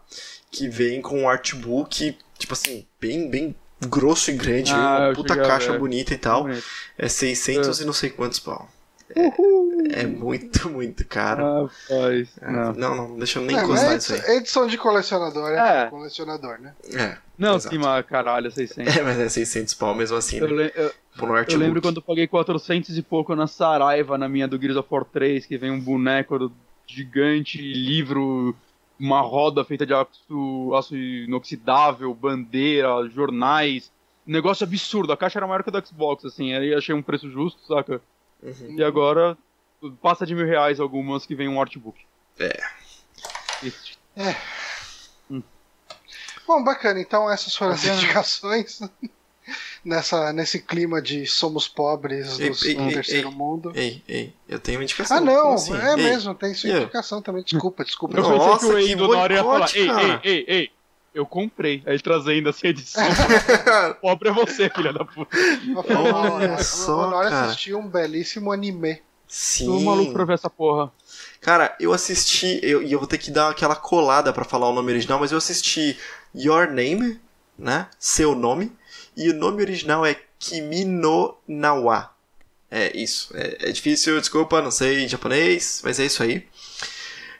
Que 0.48 0.68
vem 0.68 1.02
com 1.02 1.22
um 1.22 1.28
artbook, 1.28 2.16
tipo 2.38 2.52
assim, 2.52 2.86
bem, 3.00 3.28
bem 3.28 3.56
grosso 3.86 4.30
e 4.30 4.34
grande. 4.34 4.72
Ah, 4.72 5.06
uma 5.08 5.14
puta 5.14 5.36
caixa 5.36 5.72
ver. 5.72 5.78
bonita 5.78 6.14
e 6.14 6.18
tal. 6.18 6.42
Bonito. 6.44 6.64
É 6.96 7.08
600 7.08 7.80
e 7.80 7.84
não 7.84 7.92
sei 7.92 8.10
quantos 8.10 8.38
pau. 8.38 8.68
É, 9.16 10.02
é 10.02 10.06
muito, 10.06 10.68
muito 10.68 11.02
caro. 11.06 11.42
Ah, 11.42 11.60
Rapaz, 11.90 12.28
É, 12.42 12.50
não. 12.52 12.72
não, 12.74 12.94
não, 13.08 13.16
deixa 13.18 13.38
eu 13.38 13.42
nem 13.44 13.56
É, 13.56 13.62
encostar 13.62 13.86
mas 13.90 14.02
isso 14.04 14.12
aí. 14.12 14.18
edição, 14.18 14.36
edição 14.36 14.66
de 14.66 14.76
colecionador 14.76 15.50
é, 15.52 15.84
É. 15.84 15.86
colecionador, 15.86 16.60
né? 16.60 16.74
É, 16.92 17.16
Não, 17.38 17.56
exato. 17.56 17.74
sim, 17.74 17.80
mas 17.80 18.04
caralho, 18.04 18.50
600. 18.50 18.94
É, 18.96 19.02
mas 19.02 19.18
é 19.18 19.28
600 19.30 19.72
pau 19.74 19.94
mesmo 19.94 20.14
assim, 20.16 20.36
Eu, 20.38 20.54
né? 20.54 20.70
eu- 20.74 20.92
Por 21.16 21.30
um 21.30 21.36
eu 21.38 21.58
lembro 21.58 21.80
quando 21.80 21.96
eu 21.96 22.02
paguei 22.02 22.26
400 22.26 22.98
e 22.98 23.02
pouco 23.02 23.34
na 23.34 23.46
Saraiva, 23.46 24.18
na 24.18 24.28
minha 24.28 24.46
do 24.46 24.60
Gears 24.60 24.76
of 24.76 24.86
War 24.90 25.04
3, 25.06 25.46
que 25.46 25.56
vem 25.56 25.70
um 25.70 25.80
boneco 25.80 26.38
do- 26.38 26.52
gigante, 26.86 27.56
livro, 27.60 28.54
uma 28.98 29.20
roda 29.20 29.64
feita 29.64 29.86
de 29.86 29.94
aço, 29.94 30.74
aço 30.74 30.96
inoxidável, 30.96 32.12
bandeira, 32.14 33.08
jornais. 33.08 33.90
Um 34.26 34.32
negócio 34.32 34.64
absurdo. 34.64 35.12
A 35.12 35.16
caixa 35.16 35.38
era 35.38 35.46
maior 35.46 35.62
que 35.62 35.70
a 35.70 35.80
do 35.80 35.86
Xbox, 35.86 36.24
assim. 36.24 36.52
Aí 36.52 36.74
achei 36.74 36.94
um 36.94 37.02
preço 37.02 37.30
justo, 37.30 37.60
saca? 37.66 38.00
Uhum. 38.42 38.76
E 38.78 38.84
agora 38.84 39.36
passa 40.02 40.26
de 40.26 40.34
mil 40.34 40.46
reais 40.46 40.80
algumas 40.80 41.24
que 41.24 41.34
vem 41.34 41.48
um 41.48 41.60
artbook. 41.60 41.98
É. 42.38 42.60
Isso. 43.62 43.98
Bom, 46.46 46.64
bacana. 46.64 47.00
Então 47.00 47.30
essas 47.30 47.54
foram 47.54 47.72
as 47.72 47.84
indicações. 47.84 48.80
Nessa, 49.88 50.32
nesse 50.34 50.58
clima 50.58 51.00
de 51.00 51.26
somos 51.26 51.66
pobres 51.66 52.38
Ei, 52.38 52.50
dos- 52.50 52.62
ei, 52.62 52.74
do 52.74 52.82
ei, 52.82 52.92
terceiro 52.92 53.28
ei. 53.30 53.34
mundo. 53.34 53.72
Ei, 53.74 54.02
ei, 54.06 54.34
eu 54.46 54.58
tenho 54.58 54.78
uma 54.78 54.84
indicação. 54.84 55.16
Ah, 55.16 55.20
não, 55.20 55.54
assim? 55.54 55.74
é 55.74 55.90
Ei. 55.92 55.96
mesmo, 55.96 56.34
tem 56.34 56.52
sua 56.52 56.68
eu? 56.68 56.82
indicação 56.82 57.22
também. 57.22 57.42
Desculpa, 57.42 57.84
desculpa. 57.84 58.18
Eu 58.18 58.22
Nossa, 58.22 58.66
pensei 58.66 58.86
que 58.86 58.92
o 58.92 58.92
Endo 59.04 59.08
na 59.08 59.18
hora 59.18 59.34
ia 59.34 59.42
falar, 59.44 59.70
ei, 59.74 59.86
cara." 59.86 60.20
ei, 60.24 60.30
ei, 60.32 60.44
ei, 60.46 60.70
eu 61.14 61.24
comprei. 61.24 61.82
Aí 61.86 61.98
trazendo 62.00 62.50
essa 62.50 62.66
edição. 62.68 63.02
Pobre 64.02 64.28
é 64.28 64.32
você, 64.32 64.68
filha 64.68 64.92
da 64.92 65.06
puta. 65.06 65.34
Olha 65.96 66.58
só, 66.62 67.10
Na 67.10 67.16
hora 67.16 67.30
cara. 67.30 67.46
assisti 67.46 67.72
um 67.72 67.88
belíssimo 67.88 68.52
anime. 68.52 69.00
Tô 69.64 69.80
maluco 69.80 70.12
pra 70.12 70.22
Sim. 70.22 70.26
ver 70.26 70.34
essa 70.34 70.50
porra. 70.50 70.92
Cara, 71.40 71.74
eu 71.80 71.92
assisti, 71.94 72.60
eu- 72.62 72.82
e 72.82 72.92
eu, 72.92 72.98
vou 72.98 73.08
ter 73.08 73.18
que 73.18 73.30
dar 73.30 73.50
aquela 73.50 73.76
colada 73.76 74.32
pra 74.32 74.44
falar 74.44 74.68
o 74.68 74.74
nome 74.74 74.92
original, 74.92 75.18
mas 75.18 75.32
eu 75.32 75.38
assisti 75.38 75.98
Your 76.34 76.66
Name, 76.66 77.18
né? 77.58 77.86
Seu 77.98 78.34
nome. 78.34 78.72
E 79.18 79.28
o 79.30 79.34
nome 79.34 79.60
original 79.62 80.06
é 80.06 80.16
Kimi 80.38 80.84
no 80.84 81.36
Nawa. 81.48 82.14
É 82.70 82.96
isso. 82.96 83.36
É, 83.36 83.68
é 83.68 83.72
difícil, 83.72 84.20
desculpa, 84.20 84.62
não 84.62 84.70
sei 84.70 85.08
japonês, 85.08 85.80
mas 85.82 85.98
é 85.98 86.06
isso 86.06 86.22
aí. 86.22 86.46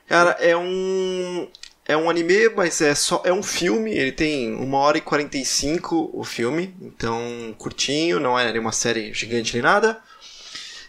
Cara, 0.09 0.31
é 0.41 0.57
um. 0.57 1.49
É 1.87 1.97
um 1.97 2.11
anime, 2.11 2.49
mas 2.51 2.81
é 2.81 2.95
só. 2.97 3.23
É 3.25 3.33
um 3.33 3.45
filme, 3.45 3.93
ele 3.93 4.11
tem 4.11 4.55
1 4.57 4.75
hora 4.75 4.99
e 4.99 5.01
45 5.01 6.11
o 6.13 6.25
filme, 6.25 6.75
então 6.83 7.55
curtinho, 7.57 8.19
não 8.19 8.37
é 8.37 8.51
nenhuma 8.51 8.73
série 8.73 9.15
gigante 9.15 9.55
nem 9.55 9.63
nada. 9.63 10.03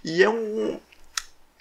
E 0.04 0.24
é 0.24 0.30
um. 0.30 0.80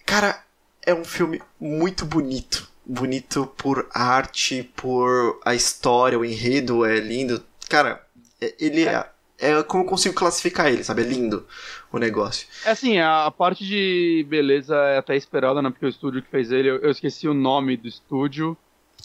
Cara, 0.06 0.42
é 0.86 0.94
um 0.94 1.04
filme 1.04 1.42
muito 1.60 2.06
bonito. 2.06 2.66
Bonito 2.86 3.46
por 3.58 3.86
arte, 3.92 4.62
por 4.74 5.38
a 5.44 5.54
história, 5.54 6.18
o 6.18 6.24
enredo 6.24 6.86
é 6.86 6.98
lindo. 6.98 7.44
Cara, 7.68 8.02
é- 8.40 8.54
ele 8.58 8.88
é. 8.88 9.06
É 9.40 9.62
como 9.62 9.84
eu 9.84 9.88
consigo 9.88 10.14
classificar 10.14 10.66
ele, 10.66 10.82
sabe? 10.82 11.02
É 11.02 11.04
lindo 11.04 11.46
o 11.92 11.98
negócio. 11.98 12.46
É 12.64 12.70
assim, 12.72 12.98
a 12.98 13.30
parte 13.30 13.64
de 13.64 14.26
beleza 14.28 14.74
é 14.76 14.98
até 14.98 15.16
esperada, 15.16 15.62
né? 15.62 15.70
Porque 15.70 15.86
o 15.86 15.88
estúdio 15.88 16.20
que 16.22 16.28
fez 16.30 16.50
ele, 16.50 16.68
eu, 16.68 16.76
eu 16.78 16.90
esqueci 16.90 17.28
o 17.28 17.34
nome 17.34 17.76
do 17.76 17.86
estúdio. 17.86 18.56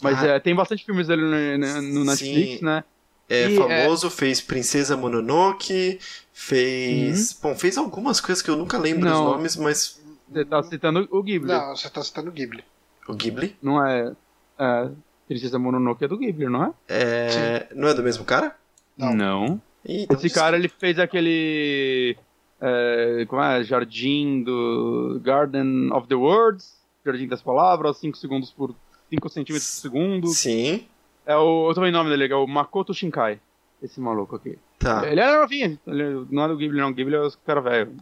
Mas 0.02 0.20
Ah. 0.22 0.26
é, 0.26 0.40
tem 0.40 0.54
bastante 0.54 0.84
filmes 0.84 1.06
dele 1.06 1.22
no, 1.22 1.82
no- 1.82 2.04
Netflix, 2.04 2.58
Sim. 2.58 2.64
né? 2.64 2.82
É 3.28 3.48
E, 3.48 3.56
famoso, 3.56 4.10
fez 4.10 4.40
Princesa 4.40 4.96
Mononoke, 4.96 5.98
fez. 6.32 7.32
Bom, 7.40 7.54
fez 7.54 7.78
algumas 7.78 8.20
coisas 8.20 8.42
que 8.42 8.50
eu 8.50 8.56
nunca 8.56 8.76
lembro 8.76 9.06
Uhum. 9.08 9.14
Não. 9.14 9.24
dos 9.24 9.32
nomes, 9.36 9.56
mas. 9.56 10.00
Você 10.30 10.44
tá 10.44 10.62
citando 10.64 11.08
o 11.10 11.22
Ghibli. 11.22 11.48
Não, 11.48 11.68
Não, 11.68 11.76
você 11.76 11.88
tá 11.88 12.02
citando 12.02 12.30
Ghibli. 12.32 12.64
O 13.08 13.14
Ghibli? 13.14 13.56
é. 13.86 14.12
é 14.58 14.88
Princesa 15.28 15.58
Mononoke 15.58 16.04
é 16.04 16.08
do 16.08 16.18
Ghibli, 16.18 16.46
não 16.46 16.64
é? 16.64 16.72
É... 16.88 17.68
Não 17.74 17.88
é 17.88 17.94
do 17.94 18.02
mesmo 18.02 18.24
cara? 18.24 18.54
Não. 18.98 19.60
Ih, 19.86 20.02
então 20.04 20.16
Esse 20.16 20.30
cara, 20.30 20.56
ele 20.56 20.68
fez 20.68 20.98
aquele. 20.98 22.16
é, 22.60 23.24
como 23.28 23.42
é? 23.42 23.62
Jardim 23.64 24.42
do. 24.42 25.20
Garden 25.22 25.92
of 25.92 26.06
the 26.08 26.14
Words. 26.14 26.74
Jardim 27.04 27.26
das 27.28 27.42
Palavras, 27.42 27.98
5 27.98 28.16
segundos 28.16 28.50
por. 28.50 28.74
5 29.10 29.28
centímetros 29.28 29.70
por 29.70 29.80
segundo. 29.80 30.26
Sim, 30.28 30.86
É 31.26 31.36
o. 31.36 31.68
Eu 31.70 31.74
também 31.74 31.90
o 31.90 31.92
nome 31.92 32.10
dele, 32.10 32.32
é 32.32 32.36
o 32.36 32.46
Makoto 32.46 32.94
Shinkai. 32.94 33.38
Esse 33.82 34.00
maluco 34.00 34.36
aqui. 34.36 34.58
tá. 34.78 35.06
Ele 35.06 35.20
era 35.20 35.40
novinho. 35.40 35.78
Ele 35.86 36.26
não 36.30 36.44
é 36.44 36.48
do 36.48 36.56
Ghibli, 36.56 36.80
não. 36.80 36.88
O 36.88 36.94
Ghibli 36.94 37.14
é 37.14 37.20
os 37.20 37.36
cara 37.36 37.60
velho. 37.60 37.92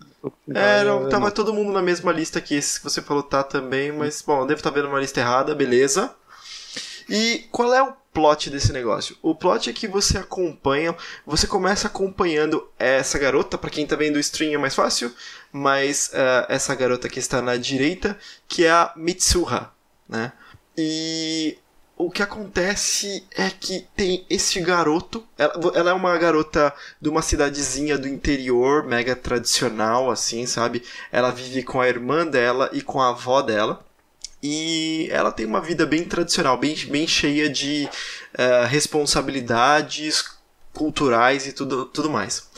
É, 0.55 0.85
não, 0.85 1.09
tava 1.09 1.33
todo 1.33 1.53
mundo 1.53 1.73
na 1.73 1.83
mesma 1.83 2.13
lista 2.13 2.41
que 2.41 2.55
esse 2.55 2.79
que 2.79 2.85
você 2.85 3.03
falou 3.03 3.25
tá 3.25 3.43
também, 3.43 3.91
mas 3.91 4.23
bom, 4.23 4.43
eu 4.43 4.47
devo 4.47 4.59
estar 4.61 4.71
vendo 4.71 4.87
uma 4.87 5.01
lista 5.01 5.19
errada, 5.19 5.57
beleza. 5.57 6.15
E 7.11 7.47
qual 7.51 7.75
é 7.75 7.83
o 7.83 7.95
plot 8.13 8.51
desse 8.51 8.73
negócio? 8.73 9.17
O 9.23 9.35
plot 9.35 9.71
é 9.71 9.73
que 9.73 9.89
você 9.89 10.19
acompanha, 10.19 10.95
você 11.27 11.47
começa 11.47 11.87
acompanhando 11.87 12.69
essa 12.79 13.19
garota, 13.19 13.57
pra 13.57 13.71
quem 13.71 13.87
tá 13.87 13.97
vendo 13.97 14.17
o 14.17 14.21
stream 14.21 14.55
é 14.55 14.59
mais 14.59 14.75
fácil, 14.75 15.13
mas 15.51 16.11
eh, 16.13 16.47
essa 16.49 16.75
garota 16.75 17.09
que 17.09 17.19
está 17.19 17.41
na 17.41 17.57
direita, 17.57 18.19
que 18.47 18.65
é 18.65 18.71
a 18.71 18.93
Mitsuha, 18.97 19.73
né? 20.09 20.33
E 20.77 21.59
o 21.97 22.11
que 22.11 22.23
acontece 22.23 23.25
é 23.37 23.49
que 23.51 23.87
tem 23.95 24.27
esse 24.29 24.61
garoto, 24.61 25.25
ela, 25.39 25.53
ela 25.75 25.91
é 25.91 25.95
uma 25.95 26.17
garota 26.19 26.75
de 27.01 27.09
uma 27.09 27.23
cidadezinha 27.23 27.97
do 27.97 28.09
interior, 28.09 28.85
mega 28.85 29.15
tradicional, 29.15 30.11
assim, 30.11 30.47
sabe? 30.47 30.83
Ela 31.11 31.31
vive 31.31 31.63
com 31.63 31.81
a 31.81 31.89
irmã 31.89 32.27
dela 32.27 32.69
e 32.73 32.83
com 32.83 33.01
a 33.01 33.11
avó 33.11 33.41
dela. 33.43 33.85
E 34.43 35.09
ela 35.11 35.31
tem 35.31 35.47
uma 35.47 35.61
vida 35.61 35.87
bem 35.87 36.05
tradicional, 36.05 36.57
bem, 36.57 36.75
bem 36.87 37.07
cheia 37.07 37.49
de 37.49 37.89
eh, 38.35 38.65
responsabilidades 38.67 40.25
culturais 40.73 41.47
e 41.47 41.53
tudo, 41.53 41.85
tudo 41.87 42.11
mais. 42.11 42.49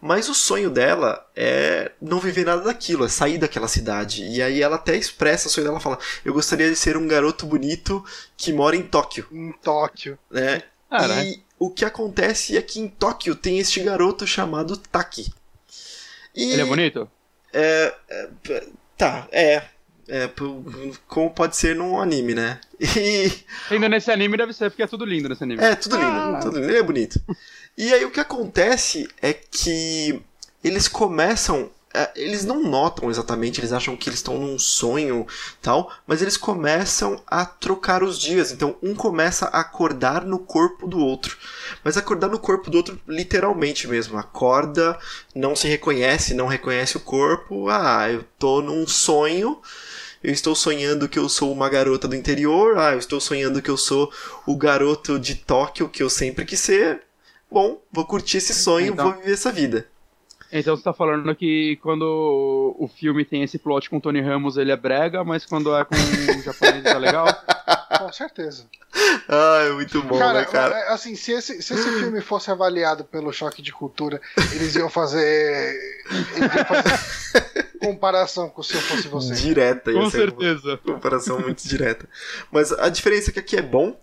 Mas 0.00 0.28
o 0.28 0.34
sonho 0.34 0.70
dela 0.70 1.26
é 1.34 1.90
não 2.00 2.20
viver 2.20 2.46
nada 2.46 2.62
daquilo, 2.62 3.04
é 3.04 3.08
sair 3.08 3.36
daquela 3.36 3.66
cidade. 3.66 4.22
E 4.24 4.40
aí 4.40 4.62
ela 4.62 4.76
até 4.76 4.96
expressa 4.96 5.48
o 5.48 5.50
sonho 5.50 5.66
dela, 5.66 5.80
fala: 5.80 5.98
Eu 6.24 6.32
gostaria 6.32 6.70
de 6.70 6.76
ser 6.76 6.96
um 6.96 7.06
garoto 7.08 7.44
bonito 7.44 8.04
que 8.36 8.52
mora 8.52 8.76
em 8.76 8.82
Tóquio, 8.82 9.26
Em 9.32 9.52
Tóquio. 9.52 10.16
né? 10.30 10.62
E 11.26 11.42
o 11.58 11.68
que 11.68 11.84
acontece 11.84 12.56
é 12.56 12.62
que 12.62 12.78
em 12.78 12.88
Tóquio 12.88 13.34
tem 13.34 13.58
este 13.58 13.80
garoto 13.80 14.26
chamado 14.26 14.76
Taki. 14.76 15.32
E 16.34 16.52
Ele 16.52 16.62
é 16.62 16.64
bonito? 16.64 17.10
Tá, 18.96 19.26
é. 19.32 19.62
É, 20.08 20.28
como 21.06 21.30
pode 21.30 21.56
ser 21.56 21.76
num 21.76 22.00
anime, 22.00 22.34
né? 22.34 22.60
E. 22.80 23.30
Ainda 23.70 23.88
nesse 23.88 24.10
anime 24.10 24.36
deve 24.36 24.52
ser, 24.52 24.70
porque 24.70 24.82
é 24.82 24.86
tudo 24.86 25.04
lindo 25.04 25.28
nesse 25.28 25.42
anime. 25.44 25.62
É, 25.62 25.74
tudo 25.74 25.96
lindo, 25.96 26.06
Ah. 26.08 26.40
tudo 26.40 26.58
lindo. 26.58 26.70
Ele 26.70 26.78
é 26.78 26.82
bonito. 26.82 27.20
E 27.76 27.92
aí 27.92 28.04
o 28.04 28.10
que 28.10 28.20
acontece 28.20 29.08
é 29.20 29.32
que 29.32 30.20
eles 30.64 30.88
começam 30.88 31.70
é, 31.94 32.10
eles 32.14 32.44
não 32.44 32.62
notam 32.62 33.08
exatamente, 33.10 33.60
eles 33.60 33.72
acham 33.72 33.96
que 33.96 34.10
eles 34.10 34.18
estão 34.18 34.36
num 34.38 34.58
sonho 34.58 35.26
tal, 35.62 35.90
mas 36.06 36.20
eles 36.20 36.36
começam 36.36 37.20
a 37.26 37.46
trocar 37.46 38.02
os 38.02 38.18
dias. 38.18 38.52
Então 38.52 38.76
um 38.82 38.94
começa 38.94 39.46
a 39.46 39.60
acordar 39.60 40.24
no 40.24 40.38
corpo 40.38 40.86
do 40.86 40.98
outro, 40.98 41.36
mas 41.82 41.96
acordar 41.96 42.28
no 42.28 42.38
corpo 42.38 42.70
do 42.70 42.76
outro 42.76 43.00
literalmente 43.08 43.88
mesmo. 43.88 44.18
Acorda, 44.18 44.98
não 45.34 45.56
se 45.56 45.66
reconhece, 45.66 46.34
não 46.34 46.46
reconhece 46.46 46.96
o 46.96 47.00
corpo. 47.00 47.68
Ah, 47.70 48.08
eu 48.10 48.22
tô 48.38 48.60
num 48.60 48.86
sonho. 48.86 49.58
Eu 50.22 50.32
estou 50.32 50.54
sonhando 50.54 51.08
que 51.08 51.18
eu 51.18 51.28
sou 51.28 51.52
uma 51.52 51.68
garota 51.68 52.08
do 52.08 52.16
interior. 52.16 52.78
Ah, 52.78 52.92
eu 52.92 52.98
estou 52.98 53.20
sonhando 53.20 53.62
que 53.62 53.70
eu 53.70 53.76
sou 53.76 54.12
o 54.46 54.56
garoto 54.56 55.18
de 55.18 55.36
Tóquio 55.36 55.88
que 55.88 56.02
eu 56.02 56.10
sempre 56.10 56.44
quis 56.44 56.60
ser. 56.60 57.02
Bom, 57.50 57.80
vou 57.90 58.04
curtir 58.04 58.38
esse 58.38 58.52
sonho, 58.52 58.92
então... 58.92 59.10
vou 59.10 59.18
viver 59.18 59.32
essa 59.32 59.52
vida. 59.52 59.86
Então 60.50 60.76
você 60.76 60.82
tá 60.82 60.94
falando 60.94 61.34
que 61.34 61.78
quando 61.82 62.74
o 62.78 62.88
filme 62.88 63.24
tem 63.24 63.42
esse 63.42 63.58
plot 63.58 63.90
com 63.90 64.00
Tony 64.00 64.20
Ramos, 64.20 64.56
ele 64.56 64.72
é 64.72 64.76
brega, 64.76 65.22
mas 65.22 65.44
quando 65.44 65.76
é 65.76 65.84
com 65.84 65.94
o 65.94 66.40
japonês 66.42 66.84
é 66.86 66.98
legal? 66.98 67.26
Com 67.98 68.12
certeza. 68.12 68.64
Ah, 69.28 69.64
é 69.66 69.72
muito 69.72 70.02
bom, 70.02 70.18
cara, 70.18 70.40
né, 70.40 70.44
cara? 70.46 70.74
É, 70.74 70.92
assim, 70.92 71.14
se 71.14 71.32
esse, 71.32 71.60
se 71.60 71.74
esse 71.74 71.98
filme 71.98 72.22
fosse 72.22 72.50
avaliado 72.50 73.04
pelo 73.04 73.30
choque 73.30 73.60
de 73.60 73.72
cultura, 73.72 74.20
eles 74.52 74.74
iam 74.74 74.88
fazer. 74.88 75.74
Eles 76.10 76.54
iam 76.54 76.64
fazer 76.64 77.44
comparação 77.78 78.48
com 78.48 78.62
se 78.62 78.74
eu 78.74 78.80
fosse 78.80 79.08
você. 79.08 79.34
Direta, 79.34 79.92
Com 79.92 80.10
certeza. 80.10 80.76
comparação 80.78 81.40
muito 81.40 81.66
direta. 81.66 82.08
Mas 82.50 82.72
a 82.72 82.88
diferença 82.88 83.30
é 83.30 83.32
que 83.32 83.40
aqui 83.40 83.56
é 83.56 83.62
bom. 83.62 83.98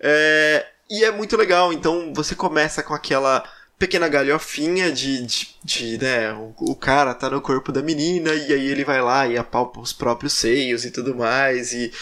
É, 0.00 0.66
e 0.90 1.04
é 1.04 1.10
muito 1.10 1.36
legal. 1.36 1.72
Então 1.72 2.12
você 2.14 2.34
começa 2.34 2.82
com 2.82 2.94
aquela 2.94 3.44
pequena 3.78 4.08
galhofinha 4.08 4.90
de, 4.90 5.26
de, 5.26 5.48
de 5.62 5.98
né, 5.98 6.32
o, 6.32 6.54
o, 6.58 6.74
cara 6.74 7.12
tá 7.12 7.28
no 7.28 7.42
corpo 7.42 7.70
da 7.70 7.82
menina 7.82 8.32
e 8.32 8.52
aí 8.52 8.66
ele 8.68 8.84
vai 8.84 9.02
lá 9.02 9.26
e 9.26 9.36
apalpa 9.36 9.80
os 9.80 9.92
próprios 9.92 10.32
seios 10.32 10.86
e 10.86 10.90
tudo 10.90 11.14
mais 11.14 11.72
e, 11.72 11.92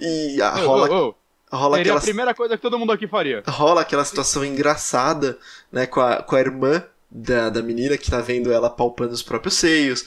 e 0.00 0.42
a, 0.42 0.50
rola... 0.50 0.88
Oh, 0.90 1.08
oh. 1.08 1.20
Rola 1.52 1.78
Seria 1.78 1.92
aquela... 1.92 1.98
a 1.98 2.04
primeira 2.04 2.34
coisa 2.34 2.56
que 2.56 2.62
todo 2.62 2.78
mundo 2.78 2.92
aqui 2.92 3.08
faria. 3.08 3.42
Rola 3.44 3.80
aquela 3.80 4.04
situação 4.04 4.44
engraçada, 4.44 5.36
né, 5.72 5.84
com 5.84 6.00
a, 6.00 6.22
com 6.22 6.36
a 6.36 6.40
irmã 6.40 6.84
da, 7.10 7.50
da 7.50 7.60
menina 7.60 7.98
que 7.98 8.08
tá 8.08 8.20
vendo 8.20 8.52
ela 8.52 8.70
palpando 8.70 9.12
os 9.12 9.22
próprios 9.22 9.54
seios. 9.54 10.06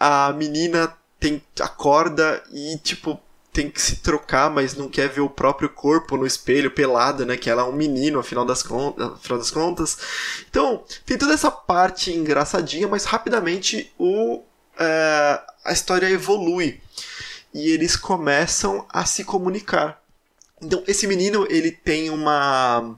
A 0.00 0.32
menina 0.32 0.96
tem 1.20 1.42
acorda 1.60 2.42
e, 2.50 2.78
tipo, 2.78 3.20
tem 3.52 3.70
que 3.70 3.82
se 3.82 3.96
trocar, 3.96 4.48
mas 4.48 4.74
não 4.74 4.88
quer 4.88 5.08
ver 5.08 5.20
o 5.20 5.28
próprio 5.28 5.68
corpo 5.68 6.16
no 6.16 6.26
espelho 6.26 6.70
pelada, 6.70 7.26
né? 7.26 7.36
Que 7.36 7.50
ela 7.50 7.62
é 7.62 7.64
um 7.64 7.72
menino, 7.72 8.18
afinal 8.18 8.44
das, 8.44 8.62
contas, 8.62 9.06
afinal 9.12 9.38
das 9.38 9.50
contas. 9.50 9.98
Então, 10.48 10.84
tem 11.04 11.18
toda 11.18 11.34
essa 11.34 11.50
parte 11.50 12.12
engraçadinha, 12.12 12.88
mas 12.88 13.04
rapidamente 13.04 13.92
o, 13.98 14.42
é, 14.78 15.40
a 15.64 15.72
história 15.72 16.08
evolui. 16.08 16.80
E 17.52 17.70
eles 17.70 17.96
começam 17.96 18.86
a 18.88 19.04
se 19.04 19.24
comunicar. 19.24 20.00
Então, 20.62 20.84
esse 20.86 21.06
menino, 21.06 21.46
ele 21.50 21.72
tem 21.72 22.10
uma, 22.10 22.96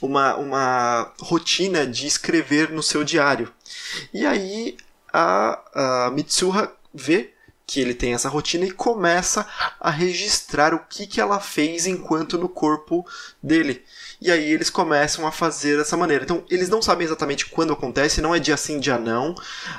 uma, 0.00 0.36
uma 0.36 1.12
rotina 1.20 1.86
de 1.86 2.06
escrever 2.06 2.70
no 2.70 2.82
seu 2.82 3.02
diário. 3.02 3.52
E 4.14 4.24
aí, 4.24 4.76
a, 5.12 6.06
a 6.06 6.10
Mitsuha 6.10 6.72
vê 6.92 7.32
que 7.68 7.80
ele 7.80 7.92
tem 7.92 8.14
essa 8.14 8.30
rotina 8.30 8.64
e 8.64 8.70
começa 8.70 9.46
a 9.78 9.90
registrar 9.90 10.72
o 10.72 10.78
que, 10.88 11.06
que 11.06 11.20
ela 11.20 11.38
fez 11.38 11.86
enquanto 11.86 12.38
no 12.38 12.48
corpo 12.48 13.06
dele. 13.42 13.84
E 14.22 14.32
aí 14.32 14.50
eles 14.50 14.70
começam 14.70 15.26
a 15.26 15.30
fazer 15.30 15.76
dessa 15.76 15.94
maneira. 15.94 16.24
Então, 16.24 16.42
eles 16.50 16.70
não 16.70 16.80
sabem 16.80 17.06
exatamente 17.06 17.44
quando 17.44 17.74
acontece, 17.74 18.22
não 18.22 18.34
é 18.34 18.38
dia 18.38 18.56
sim, 18.56 18.80
dia 18.80 18.98
não. 18.98 19.34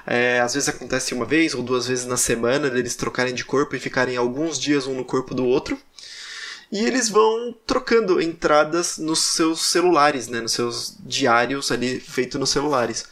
É, 0.05 0.39
às 0.39 0.53
vezes 0.53 0.69
acontece 0.69 1.15
uma 1.15 1.25
vez 1.25 1.55
ou 1.55 1.63
duas 1.63 1.87
vezes 1.87 2.05
na 2.05 2.15
semana, 2.15 2.67
eles 2.67 2.95
trocarem 2.95 3.33
de 3.33 3.43
corpo 3.43 3.75
e 3.75 3.79
ficarem 3.79 4.15
alguns 4.15 4.59
dias 4.59 4.85
um 4.85 4.93
no 4.93 5.03
corpo 5.03 5.33
do 5.33 5.45
outro. 5.45 5.75
E 6.71 6.85
eles 6.85 7.09
vão 7.09 7.55
trocando 7.65 8.21
entradas 8.21 8.97
nos 8.97 9.19
seus 9.19 9.61
celulares, 9.65 10.27
né, 10.27 10.39
nos 10.39 10.51
seus 10.51 10.95
diários 10.99 11.71
ali 11.71 11.99
feitos 11.99 12.39
nos 12.39 12.51
celulares. 12.51 13.05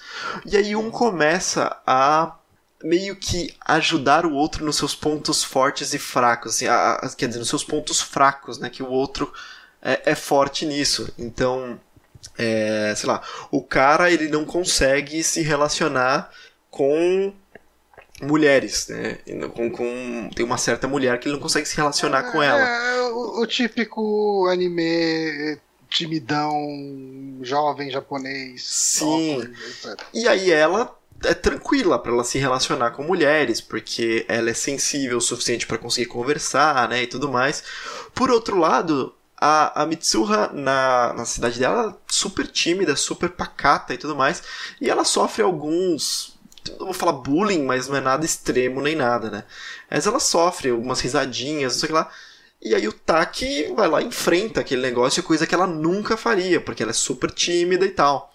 E 0.45 0.55
aí 0.55 0.75
um 0.75 0.91
começa 0.91 1.75
a 1.85 2.35
meio 2.83 3.15
que 3.15 3.55
ajudar 3.61 4.25
o 4.25 4.33
outro 4.33 4.63
nos 4.63 4.75
seus 4.75 4.93
pontos 4.93 5.43
fortes 5.43 5.93
e 5.93 5.97
fracos, 5.97 6.55
assim, 6.55 6.67
a, 6.67 6.93
a, 6.93 7.09
quer 7.09 7.27
dizer, 7.27 7.39
nos 7.39 7.49
seus 7.49 7.63
pontos 7.63 7.99
fracos, 7.99 8.59
né, 8.59 8.69
que 8.69 8.83
o 8.83 8.89
outro 8.89 9.33
é, 9.81 10.11
é 10.11 10.15
forte 10.15 10.65
nisso. 10.65 11.11
Então, 11.17 11.79
é, 12.37 12.93
sei 12.95 13.09
lá, 13.09 13.21
o 13.49 13.63
cara 13.63 14.11
ele 14.11 14.27
não 14.27 14.45
consegue 14.45 15.23
se 15.23 15.41
relacionar 15.41 16.29
com 16.69 17.33
mulheres, 18.21 18.87
né? 18.87 19.17
Com, 19.53 19.69
com, 19.69 20.29
tem 20.35 20.45
uma 20.45 20.57
certa 20.57 20.87
mulher 20.87 21.19
que 21.19 21.27
ele 21.27 21.35
não 21.35 21.41
consegue 21.41 21.67
se 21.67 21.75
relacionar 21.75 22.27
é, 22.27 22.31
com 22.31 22.41
ela. 22.41 22.59
É 22.59 23.01
o, 23.11 23.41
o 23.41 23.47
típico 23.47 24.47
anime 24.47 25.57
timidão, 25.89 27.39
jovem 27.41 27.89
japonês. 27.89 28.63
Sim. 28.63 29.39
Óculos, 29.39 29.57
e 30.13 30.27
aí 30.27 30.51
ela 30.51 30.95
é 31.23 31.33
tranquila 31.33 31.97
para 31.97 32.11
ela 32.11 32.23
se 32.23 32.37
relacionar 32.37 32.91
com 32.91 33.03
mulheres, 33.03 33.59
porque 33.61 34.25
ela 34.27 34.49
é 34.49 34.53
sensível 34.53 35.17
o 35.17 35.21
suficiente 35.21 35.65
para 35.65 35.77
conseguir 35.77 36.07
conversar, 36.07 36.89
né, 36.89 37.03
e 37.03 37.07
tudo 37.07 37.29
mais. 37.29 37.63
Por 38.13 38.29
outro 38.29 38.57
lado, 38.57 39.13
a, 39.35 39.83
a 39.83 39.85
Mitsuha 39.85 40.51
na, 40.53 41.13
na 41.13 41.25
cidade 41.25 41.59
dela 41.59 41.91
é 41.91 42.11
super 42.11 42.47
tímida, 42.47 42.95
super 42.95 43.29
pacata 43.29 43.93
e 43.93 43.97
tudo 43.97 44.15
mais, 44.15 44.43
e 44.79 44.89
ela 44.89 45.03
sofre 45.03 45.41
alguns 45.41 46.36
não 46.71 46.85
vou 46.85 46.93
falar 46.93 47.13
bullying, 47.13 47.63
mas 47.63 47.87
não 47.87 47.95
é 47.95 48.01
nada 48.01 48.25
extremo 48.25 48.81
nem 48.81 48.95
nada, 48.95 49.29
né? 49.29 49.43
Mas 49.89 50.07
ela 50.07 50.19
sofre 50.19 50.69
algumas 50.69 50.99
risadinhas, 50.99 51.73
não 51.73 51.79
sei 51.79 51.87
o 51.87 51.89
que 51.89 51.93
lá. 51.93 52.11
E 52.61 52.75
aí 52.75 52.87
o 52.87 52.93
Taki 52.93 53.73
vai 53.75 53.87
lá 53.87 54.01
e 54.01 54.05
enfrenta 54.05 54.61
aquele 54.61 54.81
negócio, 54.81 55.21
coisa 55.23 55.45
que 55.45 55.53
ela 55.53 55.67
nunca 55.67 56.17
faria, 56.17 56.59
porque 56.59 56.81
ela 56.81 56.91
é 56.91 56.93
super 56.93 57.31
tímida 57.31 57.85
e 57.85 57.91
tal. 57.91 58.33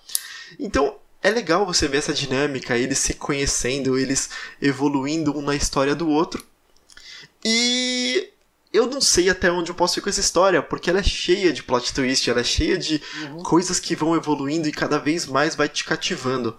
Então, 0.58 0.96
é 1.22 1.30
legal 1.30 1.66
você 1.66 1.88
ver 1.88 1.98
essa 1.98 2.12
dinâmica, 2.12 2.76
eles 2.76 2.98
se 2.98 3.14
conhecendo, 3.14 3.98
eles 3.98 4.30
evoluindo 4.60 5.36
um 5.36 5.42
na 5.42 5.54
história 5.54 5.94
do 5.94 6.08
outro. 6.08 6.44
E 7.44 8.30
eu 8.72 8.86
não 8.86 9.00
sei 9.00 9.28
até 9.28 9.50
onde 9.50 9.70
eu 9.70 9.74
posso 9.74 9.98
ir 9.98 10.02
com 10.02 10.08
essa 10.08 10.20
história, 10.20 10.62
porque 10.62 10.88
ela 10.88 11.00
é 11.00 11.04
cheia 11.04 11.52
de 11.52 11.62
plot 11.62 11.92
twist, 11.92 12.28
ela 12.28 12.40
é 12.40 12.44
cheia 12.44 12.78
de 12.78 13.02
uhum. 13.22 13.42
coisas 13.42 13.78
que 13.78 13.94
vão 13.94 14.16
evoluindo 14.16 14.68
e 14.68 14.72
cada 14.72 14.98
vez 14.98 15.26
mais 15.26 15.54
vai 15.54 15.68
te 15.68 15.84
cativando. 15.84 16.56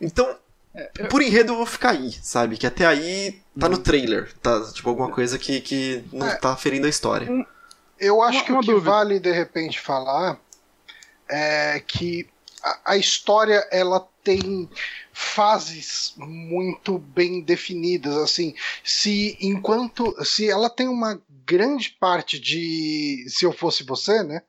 Então. 0.00 0.36
Por 1.08 1.20
enredo 1.20 1.52
eu 1.52 1.56
vou 1.56 1.66
ficar 1.66 1.90
aí, 1.90 2.12
sabe? 2.12 2.56
Que 2.56 2.66
até 2.66 2.86
aí 2.86 3.40
tá 3.58 3.68
no 3.68 3.76
uhum. 3.76 3.82
trailer, 3.82 4.32
tá? 4.38 4.60
Tipo, 4.72 4.90
alguma 4.90 5.10
coisa 5.10 5.38
que, 5.38 5.60
que 5.60 6.04
não 6.12 6.26
é, 6.26 6.36
tá 6.36 6.56
ferindo 6.56 6.86
a 6.86 6.90
história. 6.90 7.28
Eu 7.98 8.22
acho 8.22 8.38
uma, 8.38 8.44
que 8.44 8.52
o 8.52 8.60
que 8.60 8.66
dúvida. 8.72 8.90
vale 8.90 9.18
de 9.18 9.32
repente 9.32 9.80
falar 9.80 10.40
é 11.28 11.80
que 11.80 12.28
a, 12.84 12.96
história 12.96 13.66
ela 13.70 14.06
tem 14.22 14.68
fases 15.12 16.14
muito 16.16 16.98
bem 16.98 17.40
definidas 17.40 18.16
assim 18.16 18.54
se 18.84 19.36
enquanto 19.40 20.14
se 20.24 20.48
ela 20.48 20.68
tem 20.68 20.88
uma 20.88 21.20
grande 21.46 21.96
parte 21.98 22.38
de 22.38 23.24
se 23.28 23.44
eu 23.46 23.52
fosse 23.52 23.82
você 23.82 24.22
né 24.22 24.42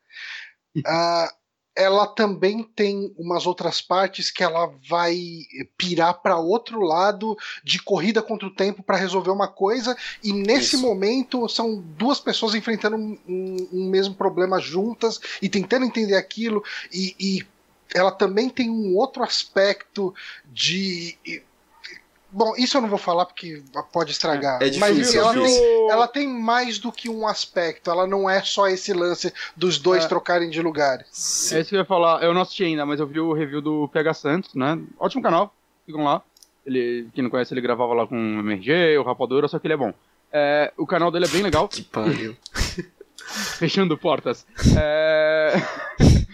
uh, 0.78 1.34
ela 1.76 2.06
também 2.06 2.64
tem 2.64 3.14
umas 3.18 3.46
outras 3.46 3.82
partes 3.82 4.30
que 4.30 4.44
ela 4.44 4.74
vai 4.90 5.18
pirar 5.78 6.22
para 6.22 6.38
outro 6.38 6.82
lado 6.82 7.38
de 7.64 7.82
corrida 7.82 8.22
contra 8.22 8.48
o 8.48 8.54
tempo 8.54 8.84
para 8.84 8.98
resolver 8.98 9.32
uma 9.32 9.48
coisa 9.48 9.96
e 10.24 10.34
nesse 10.34 10.76
Isso. 10.76 10.82
momento 10.82 11.48
são 11.48 11.78
duas 11.78 12.20
pessoas 12.20 12.56
enfrentando 12.56 12.98
um, 12.98 13.18
um, 13.28 13.68
um, 13.72 13.90
mesmo 13.90 14.14
problema 14.14 14.60
juntas 14.60 15.20
e 15.42 15.48
tentando 15.48 15.86
entender 15.86 16.16
aquilo 16.16 16.64
e, 16.92 17.16
e 17.20 17.46
ela 17.94 18.12
também 18.12 18.50
tem 18.50 18.70
um 18.70 18.96
outro 18.96 19.24
aspecto 19.24 20.14
de. 20.46 21.18
Bom, 22.32 22.54
isso 22.58 22.78
eu 22.78 22.82
não 22.82 22.90
vou 22.90 22.98
falar 22.98 23.26
porque 23.26 23.62
pode 23.92 24.12
estragar. 24.12 24.62
É 24.62 24.70
difícil, 24.70 24.80
mas 24.80 25.16
ela, 25.16 25.32
é 25.32 25.44
tem, 25.44 25.90
ela 25.90 26.08
tem 26.08 26.28
mais 26.28 26.80
do 26.80 26.92
que 26.92 27.10
um 27.10 27.28
aspecto. 27.28 27.92
Ela 27.92 28.08
não 28.08 28.30
é 28.30 28.42
só 28.42 28.68
esse 28.68 28.94
lance 28.94 29.34
dos 29.56 29.78
dois 29.78 30.06
é. 30.06 30.08
trocarem 30.08 30.50
de 30.50 30.62
lugar. 30.62 31.00
É 31.00 31.04
isso 31.12 31.70
que 31.70 31.76
eu 31.76 31.80
ia 31.80 31.86
falar. 31.86 32.24
Eu 32.24 32.34
não 32.34 32.42
assisti 32.42 32.64
ainda, 32.64 32.86
mas 32.86 33.00
eu 33.00 33.08
vi 33.08 33.20
o 33.20 33.34
review 33.34 33.62
do 33.62 33.90
Pega 33.90 34.14
Santos, 34.14 34.56
né? 34.56 34.80
Ótimo 34.98 35.22
canal. 35.22 35.54
Ficam 35.86 36.04
lá. 36.04 36.22
Ele, 36.66 37.10
quem 37.14 37.24
não 37.24 37.30
conhece, 37.30 37.54
ele 37.54 37.62
gravava 37.62 37.94
lá 37.94 38.08
com 38.08 38.16
o 38.16 38.40
MRG, 38.40 38.98
o 38.98 39.04
Rapadura, 39.04 39.48
só 39.48 39.60
que 39.60 39.68
ele 39.68 39.74
é 39.74 39.78
bom. 39.78 39.94
É, 40.32 40.72
o 40.78 40.86
canal 40.86 41.12
dele 41.12 41.26
é 41.26 41.30
bem 41.30 41.42
legal. 41.42 41.68
Que 41.68 41.82
pariu. 41.82 42.36
Fechando 43.58 43.98
portas. 43.98 44.46
É... 44.78 45.54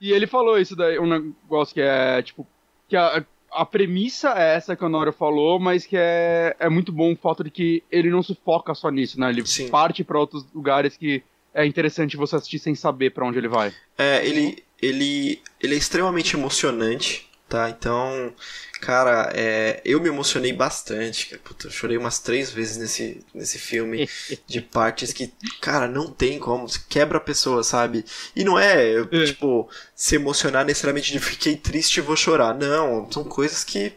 E 0.00 0.12
ele 0.12 0.26
falou 0.26 0.58
isso 0.58 0.76
daí, 0.76 0.98
um 0.98 1.06
negócio 1.06 1.74
que 1.74 1.80
é, 1.80 2.20
tipo, 2.22 2.46
que 2.88 2.96
a, 2.96 3.24
a 3.52 3.64
premissa 3.64 4.34
é 4.36 4.54
essa 4.54 4.76
que 4.76 4.82
o 4.82 4.86
Honório 4.86 5.12
falou, 5.12 5.58
mas 5.58 5.86
que 5.86 5.96
é, 5.96 6.54
é 6.58 6.68
muito 6.68 6.92
bom 6.92 7.12
o 7.12 7.16
fato 7.16 7.44
de 7.44 7.50
que 7.50 7.82
ele 7.90 8.10
não 8.10 8.22
se 8.22 8.36
foca 8.44 8.74
só 8.74 8.90
nisso, 8.90 9.18
né? 9.18 9.30
Ele 9.30 9.46
Sim. 9.46 9.68
parte 9.68 10.04
para 10.04 10.18
outros 10.18 10.44
lugares 10.54 10.96
que 10.96 11.22
é 11.54 11.64
interessante 11.64 12.16
você 12.16 12.36
assistir 12.36 12.58
sem 12.58 12.74
saber 12.74 13.10
para 13.10 13.26
onde 13.26 13.38
ele 13.38 13.48
vai. 13.48 13.72
É, 13.96 14.26
ele, 14.26 14.62
ele, 14.80 15.40
ele 15.60 15.74
é 15.74 15.78
extremamente 15.78 16.36
emocionante, 16.36 17.25
tá? 17.48 17.70
Então, 17.70 18.32
cara, 18.80 19.30
é, 19.34 19.80
eu 19.84 20.00
me 20.00 20.08
emocionei 20.08 20.52
bastante. 20.52 21.36
Puta, 21.38 21.66
eu 21.66 21.70
chorei 21.70 21.96
umas 21.96 22.18
três 22.18 22.50
vezes 22.50 22.76
nesse, 22.76 23.24
nesse 23.34 23.58
filme 23.58 24.08
de 24.46 24.60
partes 24.60 25.12
que, 25.12 25.32
cara, 25.60 25.86
não 25.86 26.10
tem 26.10 26.38
como. 26.38 26.66
Quebra 26.88 27.18
a 27.18 27.20
pessoa, 27.20 27.62
sabe? 27.62 28.04
E 28.34 28.44
não 28.44 28.58
é, 28.58 29.00
é, 29.00 29.24
tipo, 29.24 29.68
se 29.94 30.16
emocionar 30.16 30.64
necessariamente 30.64 31.12
de 31.12 31.18
fiquei 31.18 31.56
triste 31.56 31.98
e 31.98 32.02
vou 32.02 32.16
chorar. 32.16 32.54
Não, 32.54 33.10
são 33.10 33.24
coisas 33.24 33.64
que. 33.64 33.92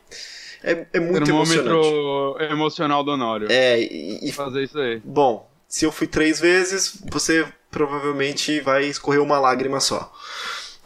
É, 0.62 0.86
é 0.92 1.00
muito 1.00 1.24
Termômetro 1.24 1.66
emocionante. 1.66 2.52
emocional 2.52 3.04
do 3.04 3.12
Honório. 3.12 3.48
É, 3.50 3.80
e, 3.80 4.30
e. 4.30 4.32
Fazer 4.32 4.64
isso 4.64 4.78
aí. 4.78 5.02
Bom, 5.04 5.50
se 5.68 5.86
eu 5.86 5.92
fui 5.92 6.08
três 6.08 6.40
vezes, 6.40 7.00
você 7.10 7.48
provavelmente 7.72 8.60
vai 8.60 8.86
escorrer 8.86 9.22
uma 9.22 9.40
lágrima 9.40 9.80
só. 9.80 10.12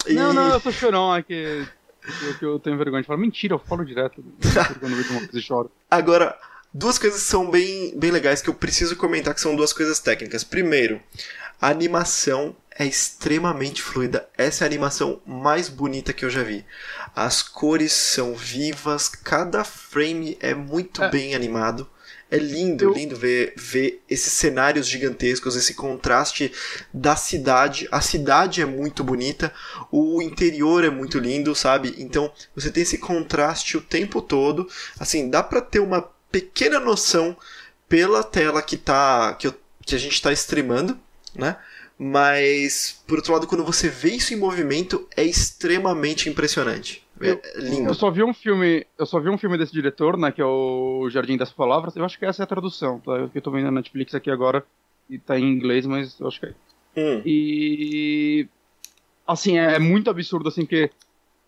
E... 0.06 0.14
Não, 0.14 0.34
não, 0.34 0.50
eu 0.50 0.60
tô 0.60 0.72
chorão, 0.72 1.16
é 1.16 1.24
que 2.38 2.46
eu 2.46 2.60
tenho 2.60 2.78
vergonha 2.78 3.02
de 3.02 3.08
falar. 3.08 3.20
Mentira, 3.20 3.56
eu 3.56 3.60
falo 3.60 3.86
direto. 3.86 4.24
Quando 4.80 4.94
eu 4.94 5.12
uma 5.12 5.20
coisa 5.20 5.40
e 5.40 5.42
choro. 5.42 5.72
Agora, 5.90 6.38
duas 6.74 6.98
coisas 6.98 7.22
são 7.22 7.50
bem, 7.50 7.98
bem 7.98 8.12
legais 8.12 8.42
que 8.42 8.50
eu 8.50 8.54
preciso 8.54 8.96
comentar, 8.96 9.34
que 9.34 9.42
são 9.42 9.56
duas 9.56 9.72
coisas 9.72 10.00
técnicas. 10.00 10.44
Primeiro, 10.44 11.02
a 11.62 11.70
animação 11.70 12.56
é 12.78 12.86
extremamente 12.86 13.82
fluida. 13.82 14.28
Essa 14.38 14.64
é 14.64 14.66
a 14.66 14.70
animação 14.70 15.22
mais 15.26 15.70
bonita 15.70 16.14
que 16.14 16.26
eu 16.26 16.30
já 16.30 16.44
vi. 16.44 16.66
As 17.16 17.42
cores 17.42 17.94
são 17.94 18.34
vivas, 18.34 19.08
cada 19.08 19.64
frame 19.64 20.38
é 20.40 20.54
muito 20.54 21.04
é. 21.04 21.10
bem 21.10 21.36
animado. 21.36 21.88
É 22.34 22.38
lindo, 22.38 22.86
eu... 22.86 22.94
lindo 22.94 23.16
ver, 23.16 23.54
ver 23.56 24.02
esses 24.10 24.34
cenários 24.34 24.88
gigantescos, 24.88 25.56
esse 25.56 25.76
contraste 25.76 26.52
da 26.92 27.16
cidade. 27.16 27.88
A 27.92 28.02
cidade 28.02 28.60
é 28.60 28.66
muito 28.66 29.04
bonita, 29.04 29.54
o 29.92 30.20
interior 30.20 30.84
é 30.84 30.90
muito 30.90 31.20
lindo, 31.20 31.54
sabe? 31.54 31.94
Então 32.00 32.34
você 32.56 32.72
tem 32.72 32.82
esse 32.82 32.98
contraste 32.98 33.78
o 33.78 33.82
tempo 33.82 34.20
todo. 34.20 34.68
Assim, 35.00 35.30
dá 35.30 35.44
para 35.44 35.62
ter 35.62 35.80
uma 35.80 36.10
pequena 36.32 36.80
noção 36.80 37.38
pela 37.88 38.24
tela 38.24 38.64
que 38.64 38.78
tá 38.78 39.36
que, 39.36 39.46
eu, 39.46 39.54
que 39.86 39.94
a 39.94 40.00
gente 40.00 40.14
está 40.14 40.34
streamando, 40.34 41.00
né? 41.36 41.58
Mas, 42.00 43.00
por 43.06 43.20
outro 43.20 43.34
lado, 43.34 43.46
quando 43.46 43.64
você 43.64 43.88
vê 43.90 44.16
isso 44.16 44.34
em 44.34 44.38
movimento, 44.38 45.08
é 45.16 45.24
extremamente 45.24 46.28
impressionante. 46.28 47.03
É 47.28 47.32
eu, 47.32 47.42
lindo. 47.58 47.90
Eu 47.90 47.94
só 47.94 48.10
vi 48.10 48.24
um 48.24 48.34
filme, 48.34 48.86
eu 48.98 49.06
só 49.06 49.20
vi 49.20 49.30
um 49.30 49.38
filme 49.38 49.58
desse 49.58 49.74
diretor, 49.74 50.18
né, 50.18 50.32
que 50.32 50.42
é 50.42 50.46
o 50.46 51.10
Jardim 51.10 51.38
das 51.38 51.52
Palavras. 51.52 51.96
Eu 51.96 52.06
acho 52.06 52.18
que 52.18 52.26
essa 52.26 52.44
é 52.44 52.46
a 52.46 52.48
tradução, 52.48 53.00
tá? 53.00 53.30
Eu 53.34 53.42
tô 53.42 53.52
vendo 53.52 53.66
na 53.66 53.72
Netflix 53.72 54.14
aqui 54.16 54.30
agora 54.30 54.66
e 55.10 55.18
tá 55.18 55.38
em 55.38 55.44
inglês, 55.44 55.86
mas 55.86 56.20
eu 56.20 56.28
acho 56.28 56.40
que 56.40 56.46
é. 56.48 56.54
Hum. 56.96 57.22
E 57.26 58.48
assim, 59.28 59.58
é, 59.58 59.76
é, 59.76 59.80
muito 59.80 60.10
absurdo 60.10 60.48
assim 60.48 60.66
que 60.66 60.90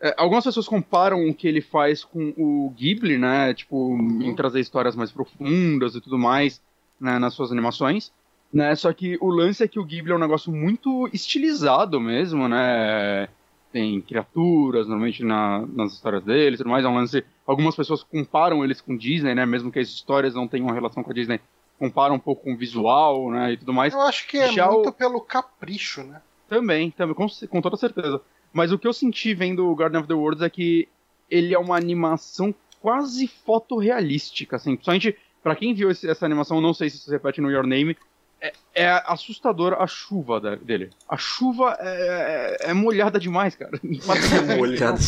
é, 0.02 0.14
algumas 0.18 0.44
pessoas 0.44 0.68
comparam 0.68 1.28
o 1.28 1.34
que 1.34 1.48
ele 1.48 1.62
faz 1.62 2.04
com 2.04 2.34
o 2.38 2.74
Ghibli, 2.76 3.18
né, 3.18 3.54
tipo, 3.54 3.76
uhum. 3.76 4.22
em 4.22 4.36
trazer 4.36 4.60
histórias 4.60 4.96
mais 4.96 5.12
profundas 5.12 5.96
e 5.96 6.02
tudo 6.02 6.18
mais, 6.18 6.62
né, 7.00 7.20
nas 7.20 7.34
suas 7.34 7.52
animações. 7.52 8.12
Né, 8.54 8.74
só 8.76 8.94
que 8.94 9.18
o 9.20 9.30
lance 9.30 9.64
é 9.64 9.68
que 9.68 9.80
o 9.80 9.84
Ghibli 9.84 10.12
é 10.12 10.16
um 10.16 10.20
negócio 10.20 10.52
muito 10.52 11.10
estilizado 11.12 12.00
mesmo, 12.00 12.48
né? 12.48 13.28
Tem 13.76 14.00
criaturas, 14.00 14.88
normalmente 14.88 15.22
na, 15.22 15.68
nas 15.68 15.92
histórias 15.92 16.24
deles, 16.24 16.60
tudo 16.60 16.70
mais, 16.70 16.86
é 16.86 16.88
um 16.88 16.96
lance. 16.96 17.26
Algumas 17.46 17.76
pessoas 17.76 18.02
comparam 18.04 18.64
eles 18.64 18.80
com 18.80 18.96
Disney, 18.96 19.36
né? 19.36 19.46
Mesmo 19.46 19.70
que 19.70 19.80
as 19.80 19.90
histórias 19.90 20.34
não 20.34 20.48
tenham 20.48 20.68
uma 20.68 20.74
relação 20.74 21.04
com 21.04 21.12
a 21.12 21.14
Disney, 21.14 21.42
comparam 21.78 22.16
um 22.16 22.20
pouco 22.20 22.44
com 22.44 22.54
o 22.54 22.58
visual, 22.58 23.30
né? 23.30 23.52
E 23.52 23.58
tudo 23.58 23.74
mais. 23.74 23.94
Eu 23.94 24.00
acho 24.00 24.30
que 24.30 24.38
é 24.38 24.50
Já 24.50 24.72
muito 24.72 24.88
o... 24.88 24.94
pelo 24.94 25.20
capricho, 25.20 26.04
né? 26.04 26.22
Também, 26.48 26.90
também, 26.90 27.14
com, 27.14 27.28
com 27.50 27.62
toda 27.62 27.76
certeza. 27.76 28.22
Mas 28.54 28.72
o 28.72 28.80
que 28.80 28.88
eu 28.88 28.94
senti 28.94 29.34
vendo 29.34 29.68
o 29.70 29.76
Garden 29.76 30.00
of 30.00 30.08
the 30.08 30.14
Worlds 30.14 30.42
é 30.42 30.50
que 30.50 30.88
ele 31.30 31.54
é 31.54 31.60
uma 31.60 31.76
animação 31.76 32.56
quase 32.80 33.28
fotorrealística, 33.28 34.56
assim. 34.56 34.76
Principalmente, 34.76 35.18
pra 35.44 35.54
quem 35.54 35.74
viu 35.74 35.92
esse, 35.92 36.10
essa 36.10 36.26
animação, 36.26 36.62
não 36.62 36.74
sei 36.74 36.90
se 36.90 36.96
isso 36.96 37.06
se 37.08 37.12
repete 37.12 37.42
no 37.42 37.52
Your 37.52 37.68
Name, 37.68 37.98
é, 38.46 38.54
é 38.74 39.04
assustadora 39.06 39.78
a 39.78 39.88
chuva 39.88 40.40
dele. 40.58 40.90
A 41.08 41.18
chuva 41.18 41.78
é, 41.80 42.58
é, 42.62 42.72
é 42.72 42.74
molhada 42.74 43.20
demais, 43.20 43.56
cara. 43.56 43.80
É 43.82 44.56
molhada. 44.56 45.00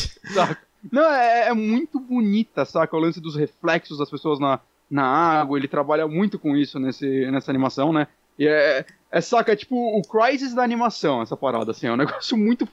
Não, 0.91 1.03
é, 1.03 1.49
é, 1.49 1.53
muito 1.53 1.99
bonita, 1.99 2.65
saca? 2.65 2.95
O 2.95 2.99
lance 2.99 3.19
dos 3.19 3.35
reflexos 3.35 3.97
das 3.97 4.09
pessoas 4.09 4.39
na, 4.39 4.59
na 4.89 5.03
água. 5.03 5.57
Ele 5.57 5.67
trabalha 5.67 6.07
muito 6.07 6.39
com 6.39 6.55
isso 6.55 6.79
nesse, 6.79 7.29
nessa 7.31 7.51
animação, 7.51 7.91
né? 7.91 8.07
E 8.39 8.47
é, 8.47 8.85
é, 9.11 9.21
saca, 9.21 9.51
é 9.51 9.55
tipo 9.55 9.75
o 9.75 10.01
Crisis 10.01 10.53
da 10.53 10.63
animação, 10.63 11.21
essa 11.21 11.35
parada, 11.35 11.71
assim. 11.71 11.87
É 11.87 11.91
um 11.91 11.97
negócio 11.97 12.37
muito 12.37 12.67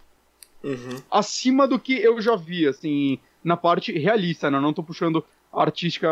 uhum. 0.62 1.00
acima 1.10 1.66
do 1.66 1.78
que 1.78 1.94
eu 1.94 2.20
já 2.20 2.36
vi, 2.36 2.66
assim, 2.66 3.18
na 3.42 3.56
parte 3.56 3.92
realista, 3.92 4.50
né? 4.50 4.58
Eu 4.58 4.62
não 4.62 4.72
tô 4.72 4.82
puxando 4.82 5.24
a 5.52 5.62
artística 5.62 6.08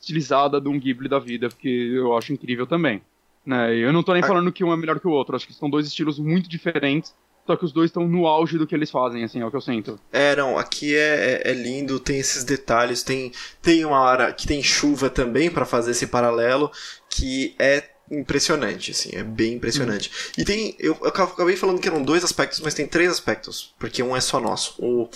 estilizada 0.00 0.60
de 0.60 0.68
um 0.68 0.78
Ghibli 0.78 1.08
da 1.08 1.18
vida, 1.18 1.48
porque 1.48 1.68
eu 1.68 2.16
acho 2.16 2.32
incrível 2.32 2.66
também. 2.66 3.02
Né? 3.44 3.74
Eu 3.76 3.92
não 3.92 4.02
tô 4.02 4.12
nem 4.12 4.22
falando 4.22 4.52
que 4.52 4.62
um 4.62 4.72
é 4.72 4.76
melhor 4.76 5.00
que 5.00 5.08
o 5.08 5.10
outro, 5.10 5.36
acho 5.36 5.46
que 5.46 5.54
são 5.54 5.70
dois 5.70 5.86
estilos 5.86 6.18
muito 6.18 6.48
diferentes, 6.48 7.14
só 7.46 7.56
que 7.56 7.64
os 7.64 7.72
dois 7.72 7.88
estão 7.88 8.06
no 8.06 8.26
auge 8.26 8.58
do 8.58 8.66
que 8.66 8.74
eles 8.74 8.90
fazem, 8.90 9.24
assim, 9.24 9.40
é 9.40 9.46
o 9.46 9.50
que 9.50 9.56
eu 9.56 9.60
sinto. 9.60 9.98
É, 10.12 10.36
não, 10.36 10.58
aqui 10.58 10.94
é, 10.94 11.42
é, 11.44 11.50
é 11.50 11.52
lindo, 11.52 11.98
tem 11.98 12.18
esses 12.18 12.44
detalhes, 12.44 13.02
tem, 13.02 13.32
tem 13.60 13.84
uma 13.84 14.00
hora 14.00 14.32
que 14.32 14.46
tem 14.46 14.62
chuva 14.62 15.10
também 15.10 15.50
para 15.50 15.64
fazer 15.64 15.92
esse 15.92 16.06
paralelo, 16.06 16.70
que 17.08 17.54
é 17.58 17.82
impressionante, 18.10 18.90
assim, 18.90 19.10
é 19.14 19.22
bem 19.22 19.54
impressionante. 19.54 20.10
Hum. 20.10 20.32
E 20.38 20.44
tem, 20.44 20.76
eu, 20.78 20.96
eu 21.00 21.08
acabei 21.08 21.56
falando 21.56 21.80
que 21.80 21.88
eram 21.88 22.02
dois 22.02 22.22
aspectos, 22.24 22.60
mas 22.60 22.74
tem 22.74 22.86
três 22.86 23.10
aspectos, 23.10 23.74
porque 23.78 24.02
um 24.02 24.14
é 24.16 24.20
só 24.20 24.38
nosso. 24.38 24.74
O, 24.78 25.08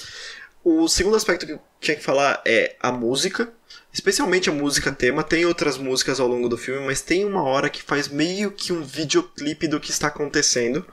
o 0.64 0.88
segundo 0.88 1.16
aspecto 1.16 1.46
que 1.46 1.52
eu 1.52 1.60
tinha 1.80 1.96
que 1.96 2.02
falar 2.02 2.40
é 2.44 2.74
a 2.80 2.90
música, 2.90 3.52
especialmente 3.94 4.50
a 4.50 4.52
música 4.52 4.90
tema. 4.90 5.22
Tem 5.22 5.46
outras 5.46 5.78
músicas 5.78 6.18
ao 6.18 6.26
longo 6.26 6.48
do 6.48 6.58
filme, 6.58 6.84
mas 6.84 7.00
tem 7.00 7.24
uma 7.24 7.44
hora 7.44 7.70
que 7.70 7.80
faz 7.80 8.08
meio 8.08 8.50
que 8.50 8.72
um 8.72 8.82
videoclipe 8.82 9.68
do 9.68 9.78
que 9.78 9.92
está 9.92 10.08
acontecendo 10.08 10.84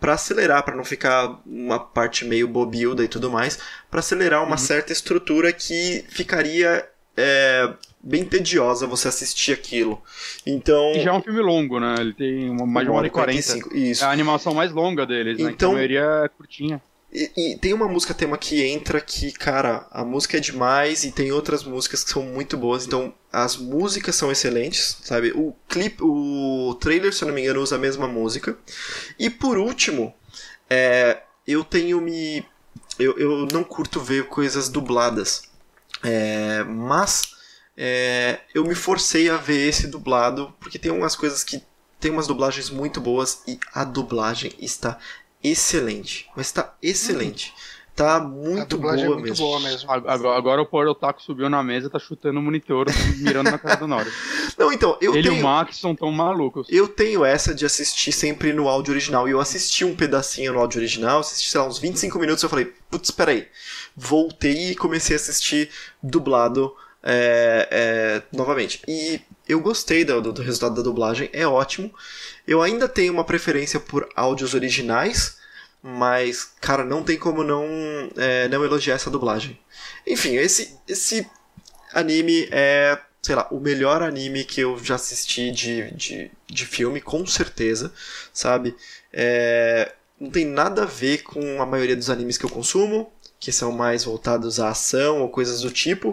para 0.00 0.14
acelerar, 0.14 0.64
para 0.64 0.74
não 0.74 0.84
ficar 0.84 1.40
uma 1.46 1.78
parte 1.78 2.24
meio 2.24 2.48
bobilda 2.48 3.04
e 3.04 3.08
tudo 3.08 3.30
mais, 3.30 3.60
para 3.88 4.00
acelerar 4.00 4.42
uma 4.42 4.52
uhum. 4.52 4.58
certa 4.58 4.92
estrutura 4.92 5.52
que 5.52 6.04
ficaria 6.08 6.84
é, 7.16 7.72
bem 8.02 8.24
tediosa 8.24 8.88
você 8.88 9.06
assistir 9.06 9.52
aquilo. 9.52 10.02
Então. 10.44 10.92
E 10.96 11.00
já 11.00 11.12
é 11.12 11.14
um 11.14 11.22
filme 11.22 11.40
longo, 11.40 11.78
né? 11.78 11.94
Ele 12.00 12.12
tem 12.12 12.50
uma, 12.50 12.66
mais 12.66 12.84
de 12.84 12.90
uma 12.90 12.98
hora 12.98 13.06
e 13.06 13.10
quarenta. 13.10 13.56
Isso. 13.72 14.02
É 14.02 14.06
a 14.08 14.10
animação 14.10 14.52
mais 14.52 14.72
longa 14.72 15.06
deles, 15.06 15.38
né? 15.38 15.48
Então, 15.52 15.70
a 15.70 15.74
maioria 15.74 16.22
é 16.24 16.28
curtinha. 16.28 16.82
E, 17.14 17.58
tem 17.60 17.74
uma 17.74 17.86
música 17.86 18.14
tema 18.14 18.38
que 18.38 18.64
entra 18.64 18.98
que, 18.98 19.32
cara, 19.32 19.86
a 19.90 20.02
música 20.02 20.38
é 20.38 20.40
demais 20.40 21.04
e 21.04 21.12
tem 21.12 21.30
outras 21.30 21.62
músicas 21.62 22.02
que 22.02 22.10
são 22.10 22.22
muito 22.22 22.56
boas. 22.56 22.86
Então, 22.86 23.12
as 23.30 23.54
músicas 23.56 24.16
são 24.16 24.32
excelentes, 24.32 24.96
sabe? 25.02 25.30
O 25.32 25.54
clipe, 25.68 26.02
o 26.02 26.74
trailer, 26.80 27.12
se 27.12 27.22
eu 27.22 27.28
não 27.28 27.34
me 27.34 27.42
engano, 27.42 27.60
usa 27.60 27.76
a 27.76 27.78
mesma 27.78 28.08
música. 28.08 28.56
E 29.18 29.28
por 29.28 29.58
último, 29.58 30.14
é, 30.70 31.20
eu 31.46 31.62
tenho 31.62 32.00
me. 32.00 32.46
Eu, 32.98 33.18
eu 33.18 33.46
não 33.52 33.62
curto 33.62 34.00
ver 34.00 34.28
coisas 34.28 34.70
dubladas. 34.70 35.42
É, 36.02 36.64
mas 36.64 37.34
é, 37.76 38.40
eu 38.54 38.64
me 38.64 38.74
forcei 38.74 39.28
a 39.28 39.36
ver 39.36 39.68
esse 39.68 39.86
dublado, 39.86 40.54
porque 40.58 40.78
tem 40.78 40.90
umas 40.90 41.14
coisas 41.14 41.44
que. 41.44 41.62
Tem 42.00 42.10
umas 42.10 42.26
dublagens 42.26 42.68
muito 42.68 43.00
boas 43.00 43.42
e 43.46 43.60
a 43.72 43.84
dublagem 43.84 44.52
está 44.58 44.98
excelente. 45.42 46.28
Mas 46.36 46.52
tá 46.52 46.74
excelente. 46.82 47.54
Tá 47.94 48.18
muito 48.20 48.78
boa 48.78 48.98
é 48.98 49.04
muito 49.06 49.22
mesmo. 49.22 49.46
boa 49.46 49.60
mesmo. 49.60 49.90
Agora, 49.90 50.36
agora 50.38 50.62
o 50.62 50.66
Power 50.66 50.88
Otaku 50.88 51.22
subiu 51.22 51.50
na 51.50 51.62
mesa, 51.62 51.90
tá 51.90 51.98
chutando 51.98 52.40
o 52.40 52.42
monitor, 52.42 52.86
mirando 53.18 53.50
na 53.50 53.58
cara 53.58 53.76
do 53.76 53.86
Nori. 53.86 54.10
Não, 54.56 54.72
então, 54.72 54.96
eu 54.98 55.14
Ele 55.14 55.28
tenho... 55.28 55.36
e 55.36 55.40
o 55.40 55.42
Max 55.42 55.76
são 55.76 55.94
tão 55.94 56.10
malucos. 56.10 56.66
Eu 56.70 56.88
tenho 56.88 57.22
essa 57.22 57.54
de 57.54 57.66
assistir 57.66 58.10
sempre 58.10 58.52
no 58.54 58.66
áudio 58.66 58.92
original. 58.92 59.28
E 59.28 59.32
eu 59.32 59.40
assisti 59.40 59.84
um 59.84 59.94
pedacinho 59.94 60.54
no 60.54 60.60
áudio 60.60 60.78
original, 60.78 61.20
assisti, 61.20 61.50
sei 61.50 61.60
lá, 61.60 61.66
uns 61.66 61.78
25 61.78 62.18
minutos, 62.18 62.42
eu 62.42 62.48
falei, 62.48 62.72
putz, 62.90 63.10
peraí. 63.10 63.46
Voltei 63.94 64.70
e 64.70 64.74
comecei 64.74 65.14
a 65.14 65.18
assistir 65.18 65.68
dublado 66.02 66.74
é, 67.02 67.68
é, 67.70 68.36
novamente. 68.36 68.80
E 68.88 69.20
eu 69.48 69.60
gostei 69.60 70.04
do, 70.04 70.20
do, 70.20 70.42
resultado 70.42 70.74
da 70.76 70.82
dublagem, 70.82 71.28
é 71.32 71.46
ótimo. 71.46 71.92
Eu 72.46 72.62
ainda 72.62 72.88
tenho 72.88 73.12
uma 73.12 73.24
preferência 73.24 73.80
por 73.80 74.08
áudios 74.14 74.54
originais, 74.54 75.38
mas, 75.82 76.44
cara, 76.60 76.84
não 76.84 77.02
tem 77.02 77.18
como 77.18 77.42
não, 77.42 77.66
é, 78.16 78.48
não 78.48 78.64
elogiar 78.64 78.94
essa 78.94 79.10
dublagem. 79.10 79.58
Enfim, 80.06 80.36
esse, 80.36 80.76
esse 80.86 81.26
anime 81.92 82.48
é, 82.50 82.98
sei 83.20 83.36
lá, 83.36 83.46
o 83.50 83.60
melhor 83.60 84.02
anime 84.02 84.44
que 84.44 84.60
eu 84.60 84.76
já 84.82 84.96
assisti 84.96 85.50
de, 85.50 85.90
de, 85.92 86.30
de 86.46 86.66
filme, 86.66 87.00
com 87.00 87.24
certeza, 87.26 87.92
sabe? 88.32 88.74
É, 89.12 89.92
não 90.18 90.30
tem 90.30 90.44
nada 90.44 90.82
a 90.82 90.86
ver 90.86 91.22
com 91.22 91.60
a 91.62 91.66
maioria 91.66 91.96
dos 91.96 92.10
animes 92.10 92.36
que 92.36 92.44
eu 92.44 92.50
consumo, 92.50 93.12
que 93.38 93.50
são 93.50 93.72
mais 93.72 94.04
voltados 94.04 94.60
à 94.60 94.70
ação 94.70 95.20
ou 95.20 95.28
coisas 95.28 95.62
do 95.62 95.70
tipo. 95.70 96.12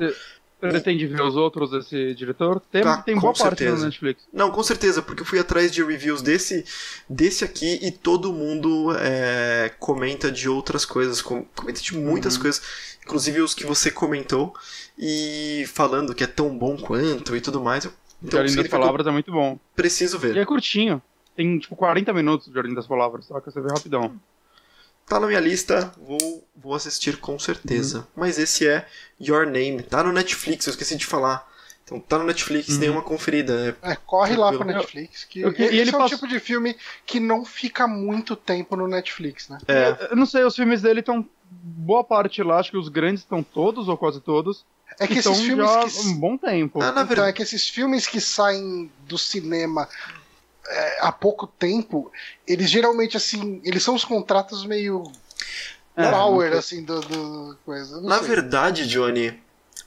Pretende 0.60 1.08
ver 1.08 1.22
os 1.22 1.36
outros 1.38 1.72
desse 1.72 2.14
diretor? 2.16 2.60
Tem, 2.72 2.84
Tá, 2.84 3.02
tem 3.02 3.16
boa 3.18 3.34
parte 3.34 3.60
certeza. 3.60 3.78
no 3.78 3.86
Netflix. 3.86 4.24
Não, 4.34 4.52
com 4.52 4.62
certeza, 4.62 5.02
porque 5.02 5.22
eu 5.22 5.26
fui 5.26 5.40
atrás 5.40 5.72
de 5.72 5.82
reviews 5.84 6.22
desse, 6.22 6.66
desse 7.10 7.46
aqui 7.46 7.80
e 7.82 7.92
todo 7.92 8.34
mundo 8.34 8.94
é, 9.00 9.72
comenta 9.80 10.30
de 10.32 10.50
outras 10.50 10.84
coisas, 10.84 11.22
com- 11.22 11.46
comenta 11.56 11.80
de 11.82 11.96
muitas 11.98 12.36
Uhum. 12.36 12.42
coisas, 12.42 12.62
inclusive 13.06 13.42
os 13.42 13.54
que 13.56 13.66
você 13.66 13.90
comentou, 13.90 14.54
e 14.98 15.64
falando 15.74 16.14
que 16.14 16.24
é 16.24 16.28
tão 16.28 16.58
bom 16.58 16.76
quanto 16.78 17.36
e 17.36 17.42
tudo 17.42 17.62
mais. 17.62 17.86
Então, 18.22 18.40
Jardim 18.42 18.56
das 18.58 18.68
Palavras 18.68 19.08
é 19.08 19.12
muito 19.12 19.32
bom. 19.32 19.58
preciso 19.76 20.18
E 20.18 20.20
ver. 20.20 20.38
é 20.38 20.46
curtinho. 20.46 21.02
Tem 21.38 21.58
tipo 21.58 21.74
40 21.78 22.12
minutos 22.12 22.48
de 22.50 22.54
Jardim 22.54 22.74
das 22.74 22.86
Palavras, 22.86 23.26
só 23.28 23.40
que 23.40 23.50
você 23.50 23.62
vê 23.62 23.70
rapidão. 23.70 24.14
Tá 25.10 25.20
na 25.20 25.28
minha 25.28 25.40
lista, 25.40 25.92
vou, 25.98 26.48
vou 26.56 26.74
assistir 26.76 27.18
com 27.18 27.38
certeza. 27.40 28.08
Mas 28.16 28.38
esse 28.38 28.68
é 28.68 28.86
Your 29.20 29.46
Name, 29.46 29.82
tá 29.82 30.04
no 30.04 30.12
Netflix, 30.14 30.68
eu 30.68 30.72
esqueci 30.72 30.96
de 30.96 31.06
falar. 31.06 31.48
Então 31.84 32.00
tá 32.00 32.20
no 32.20 32.24
Netflix, 32.26 32.70
Uhum. 32.70 32.80
dê 32.80 32.90
uma 32.90 33.02
conferida. 33.02 33.76
é 33.84 33.94
É, 33.94 33.96
corre 33.96 34.36
lá 34.36 34.50
Tranquilo. 34.50 34.66
pra 34.72 34.80
Netflix. 34.80 35.24
Que 35.24 35.42
Eu- 35.42 35.50
e 35.52 35.64
esse 35.64 35.76
ele 35.76 35.90
é 35.90 35.96
o 35.96 35.98
passa- 35.98 36.14
tipo 36.16 36.28
de 36.28 36.40
filme 36.40 36.76
que 37.04 37.20
não 37.20 37.44
fica 37.44 37.88
muito 37.88 38.36
tempo 38.36 38.76
no 38.76 38.88
Netflix, 38.88 39.50
né? 39.50 39.58
É, 39.68 40.10
Eu 40.12 40.16
não 40.16 40.28
sei, 40.28 40.44
os 40.44 40.56
filmes 40.56 40.84
dele 40.84 41.00
estão. 41.00 41.28
Boa 41.52 42.04
parte 42.04 42.44
lá, 42.44 42.60
acho 42.60 42.70
que 42.70 42.78
os 42.78 42.90
grandes 42.90 43.22
estão 43.24 43.42
todos, 43.42 43.88
ou 43.88 43.98
quase 43.98 44.22
todos. 44.22 44.64
É 45.00 45.08
que 45.08 45.18
esses 45.18 45.40
filmes 45.40 45.66
já 45.68 45.88
que. 45.88 46.08
um 46.10 46.14
bom 46.20 46.38
tempo. 46.38 46.80
Ah, 46.80 46.86
na 46.86 46.92
Então, 46.92 47.06
verdade. 47.08 47.30
é 47.30 47.34
que 47.34 47.42
esses 47.42 47.68
filmes 47.68 48.06
que 48.06 48.22
saem 48.22 48.92
do 49.08 49.18
cinema 49.18 49.90
é, 50.70 50.98
há 51.02 51.12
pouco 51.12 51.48
tempo, 51.48 52.12
eles 52.48 52.70
geralmente, 52.70 53.18
assim, 53.18 53.62
eles 53.64 53.84
são 53.84 53.96
os 53.96 54.06
contratos 54.06 54.66
meio 54.66 55.04
É, 55.96 56.10
power, 56.12 56.52
não 56.52 56.60
assim, 56.60 56.84
do, 56.84 57.00
do 57.02 57.58
coisa. 57.66 58.00
Na 58.02 58.20
sei. 58.20 58.28
verdade, 58.28 58.88
Johnny, 58.88 59.38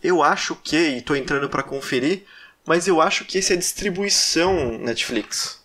eu 0.02 0.22
acho 0.22 0.54
que, 0.56 0.76
e 0.76 1.00
tô 1.02 1.14
entrando 1.14 1.48
pra 1.48 1.62
conferir, 1.62 2.24
mas 2.66 2.86
eu 2.86 3.00
acho 3.00 3.24
que 3.24 3.38
esse 3.38 3.52
é 3.52 3.56
distribuição 3.56 4.78
Netflix. 4.78 5.60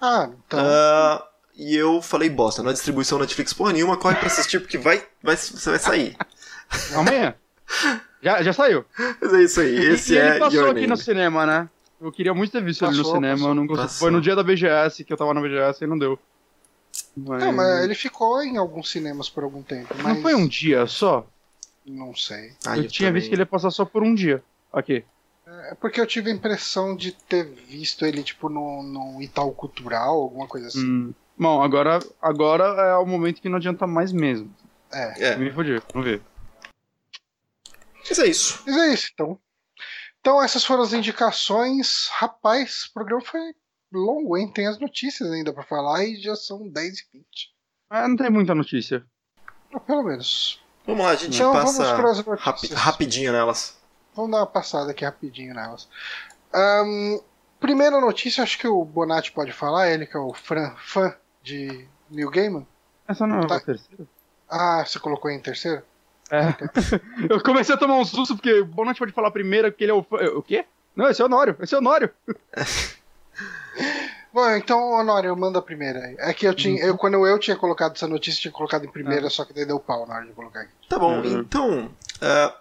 Ah, 0.00 0.28
então. 0.46 0.60
Ah, 0.62 1.26
e 1.56 1.74
eu 1.74 2.00
falei, 2.00 2.28
bosta, 2.30 2.62
não 2.62 2.70
é 2.70 2.72
distribuição 2.72 3.18
Netflix 3.18 3.52
porra 3.52 3.72
nenhuma, 3.72 3.96
corre 3.96 4.14
pra 4.16 4.26
assistir 4.28 4.60
porque 4.60 4.78
vai, 4.78 5.04
vai, 5.22 5.36
você 5.36 5.70
vai 5.70 5.78
sair. 5.78 6.16
Amanhã. 6.94 7.34
já, 8.22 8.42
já 8.42 8.52
saiu. 8.52 8.84
Mas 9.20 9.34
é 9.34 9.42
isso 9.42 9.60
aí, 9.60 9.74
E- 9.76 9.92
esse 9.94 10.14
e, 10.14 10.18
ele 10.18 10.28
é 10.28 10.38
passou 10.38 10.54
Your 10.60 10.66
aqui 10.70 10.74
Name. 10.82 10.86
no 10.88 10.96
cinema, 10.96 11.44
né? 11.46 11.68
Eu 12.00 12.12
queria 12.12 12.32
muito 12.32 12.52
ter 12.52 12.62
visto 12.62 12.84
ele 12.84 12.92
no 12.92 12.98
Passou, 12.98 13.14
cinema, 13.14 13.34
passou. 13.34 13.48
eu 13.48 13.54
não 13.54 13.66
consegui. 13.66 13.86
Passou. 13.86 13.98
Foi 13.98 14.10
no 14.10 14.20
dia 14.20 14.36
da 14.36 14.42
BGS 14.42 15.04
que 15.04 15.12
eu 15.12 15.16
tava 15.16 15.34
na 15.34 15.40
BGS 15.40 15.82
e 15.82 15.86
não 15.86 15.98
deu. 15.98 16.18
Mas... 17.16 17.42
Não, 17.42 17.52
mas 17.52 17.84
ele 17.84 17.94
ficou 17.94 18.42
em 18.42 18.56
alguns 18.56 18.90
cinemas 18.90 19.28
por 19.28 19.44
algum 19.44 19.62
tempo. 19.62 19.94
Mas 20.02 20.14
Não 20.16 20.22
foi 20.22 20.34
um 20.34 20.46
dia 20.46 20.86
só? 20.86 21.26
Não 21.84 22.14
sei. 22.14 22.52
Ah, 22.66 22.76
eu, 22.76 22.86
tinha 22.88 23.08
também. 23.08 23.20
visto 23.20 23.28
que 23.28 23.34
ele 23.34 23.42
ia 23.42 23.46
passar 23.46 23.70
só 23.70 23.84
por 23.84 24.02
um 24.02 24.14
dia. 24.14 24.42
Aqui. 24.72 25.04
É 25.46 25.74
porque 25.74 26.00
eu 26.00 26.06
tive 26.06 26.30
a 26.30 26.34
impressão 26.34 26.94
de 26.94 27.12
ter 27.12 27.44
visto 27.44 28.04
ele, 28.04 28.22
tipo, 28.22 28.48
no, 28.48 28.82
no 28.82 29.22
Itaú 29.22 29.52
Cultural, 29.52 30.14
alguma 30.14 30.46
coisa 30.46 30.68
assim. 30.68 30.84
Hum. 30.84 31.14
Bom, 31.36 31.62
agora, 31.62 32.00
agora 32.20 32.64
é 32.64 32.96
o 32.96 33.06
momento 33.06 33.40
que 33.40 33.48
não 33.48 33.56
adianta 33.56 33.86
mais 33.86 34.12
mesmo. 34.12 34.52
É. 34.92 35.28
É, 35.32 35.36
Me 35.36 35.50
fodi, 35.50 35.80
vamos 35.92 36.08
ver. 36.08 36.20
mas 38.08 38.18
é 38.18 38.26
isso. 38.26 38.62
Mas 38.66 38.76
é 38.76 38.92
isso, 38.92 39.10
então. 39.14 39.38
Então, 40.28 40.42
essas 40.42 40.62
foram 40.62 40.82
as 40.82 40.92
indicações. 40.92 42.10
Rapaz, 42.18 42.84
o 42.84 42.92
programa 42.92 43.22
foi 43.24 43.40
longo, 43.90 44.36
hein? 44.36 44.46
Tem 44.52 44.66
as 44.66 44.78
notícias 44.78 45.32
ainda 45.32 45.54
pra 45.54 45.62
falar 45.62 46.04
e 46.04 46.20
já 46.20 46.36
são 46.36 46.68
10 46.68 46.98
e 46.98 47.04
20. 47.14 47.24
Ah, 47.88 48.06
não 48.06 48.14
tem 48.14 48.28
muita 48.28 48.54
notícia. 48.54 49.02
Ah, 49.72 49.80
pelo 49.80 50.02
menos. 50.02 50.62
Vamos 50.86 51.02
lá, 51.02 51.12
a 51.12 51.14
gente 51.14 51.34
Então, 51.34 51.54
vamos 51.54 51.78
passa 51.78 51.96
para 51.96 52.10
as 52.10 52.18
rapi- 52.40 52.74
rapidinho 52.74 53.32
nelas. 53.32 53.78
Vamos 54.14 54.30
dar 54.32 54.36
uma 54.40 54.46
passada 54.46 54.90
aqui 54.90 55.02
rapidinho 55.02 55.54
nelas. 55.54 55.88
Ahn, 56.52 57.20
primeira 57.58 57.98
notícia, 57.98 58.42
acho 58.42 58.58
que 58.58 58.68
o 58.68 58.84
Bonatti 58.84 59.32
pode 59.32 59.52
falar, 59.52 59.88
ele 59.90 60.04
que 60.04 60.14
é 60.16 60.20
o 60.20 60.34
fran- 60.34 60.76
fã 60.76 61.16
de 61.42 61.88
New 62.10 62.30
Gaiman. 62.30 62.66
Essa 63.08 63.26
não 63.26 63.40
é 63.40 63.46
Tá. 63.46 63.56
a 63.56 63.60
terceira? 63.60 64.06
Ah, 64.46 64.84
você 64.86 64.98
colocou 65.00 65.30
em 65.30 65.40
terceiro? 65.40 65.82
É. 66.30 66.54
eu 67.32 67.42
comecei 67.42 67.74
a 67.74 67.78
tomar 67.78 67.96
um 67.96 68.04
susto 68.04 68.34
porque 68.36 68.60
o 68.60 68.66
Bonatti 68.66 68.98
pode 68.98 69.12
falar 69.12 69.30
primeiro 69.30 69.70
porque 69.70 69.84
ele 69.84 69.92
é 69.92 69.94
o. 69.94 70.04
O 70.36 70.42
quê? 70.42 70.64
Não, 70.94 71.08
esse 71.08 71.20
é 71.20 71.24
o 71.24 71.26
Honório, 71.28 71.56
esse 71.60 71.74
é 71.74 71.78
o 71.78 71.80
Honório. 71.80 72.10
Bom, 74.32 74.48
então, 74.50 74.78
Honório, 74.92 75.34
manda 75.36 75.58
a 75.58 75.62
primeira. 75.62 76.14
É 76.18 76.34
que 76.34 76.46
eu 76.46 76.54
tinha. 76.54 76.82
Eu, 76.84 76.96
quando 76.98 77.26
eu 77.26 77.38
tinha 77.38 77.56
colocado 77.56 77.94
essa 77.96 78.06
notícia, 78.06 78.38
eu 78.38 78.42
tinha 78.42 78.52
colocado 78.52 78.84
em 78.84 78.90
primeira, 78.90 79.30
só 79.30 79.44
que 79.44 79.54
daí 79.54 79.64
deu 79.64 79.80
pau 79.80 80.06
na 80.06 80.16
hora 80.16 80.26
de 80.26 80.32
colocar 80.32 80.60
aqui. 80.60 80.72
Tá 80.88 80.98
bom, 80.98 81.20
Uhum. 81.20 81.40
então. 81.40 81.90
ah, 82.20 82.54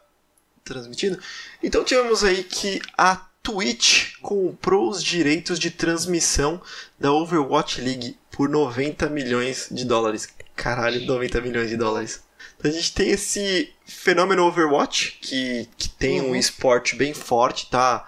transmitindo? 0.64 1.20
Então 1.62 1.84
tivemos 1.84 2.24
aí 2.24 2.44
que 2.44 2.82
a 2.98 3.22
Twitch 3.44 4.14
comprou 4.22 4.90
os 4.90 5.04
direitos 5.04 5.60
de 5.60 5.70
transmissão 5.72 6.62
da 7.00 7.12
Overwatch 7.12 7.82
League 7.82 8.18
por 8.32 8.50
90 8.50 9.10
milhões 9.10 9.68
de 9.72 9.86
dólares. 9.86 10.28
Caralho, 10.56 11.06
90 11.06 11.42
milhões 11.42 11.70
de 11.70 11.78
dólares. 11.78 12.24
Então 12.58 12.72
a 12.72 12.74
gente 12.74 12.94
tem 12.94 13.10
esse 13.12 13.72
fenômeno 13.86 14.44
Overwatch, 14.46 15.20
que, 15.22 15.70
que 15.78 15.90
tem 15.90 16.22
um 16.22 16.30
Uhum. 16.30 16.36
esporte 16.36 16.96
bem 16.96 17.14
forte, 17.14 17.70
tá? 17.70 18.08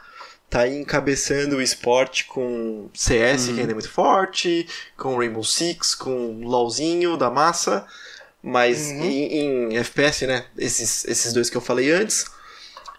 Tá 0.50 0.62
aí 0.62 0.76
encabeçando 0.80 1.58
o 1.58 1.62
esporte 1.62 2.26
com 2.26 2.90
CS, 2.94 3.46
que 3.46 3.52
Uhum. 3.52 3.60
ainda 3.60 3.72
é 3.72 3.76
muito 3.76 3.90
forte, 3.92 4.68
com 4.98 5.16
Rainbow 5.18 5.44
Six, 5.44 5.94
com 5.94 6.42
LoLzinho 6.44 7.16
da 7.16 7.30
massa, 7.30 7.86
mas 8.42 8.88
Uhum. 8.88 9.04
em, 9.04 9.72
em 9.72 9.78
FPS, 9.78 10.26
né? 10.26 10.46
Esses, 10.58 11.06
esses 11.06 11.32
dois 11.34 11.50
que 11.52 11.58
eu 11.58 11.62
falei 11.62 11.92
antes. 11.92 12.26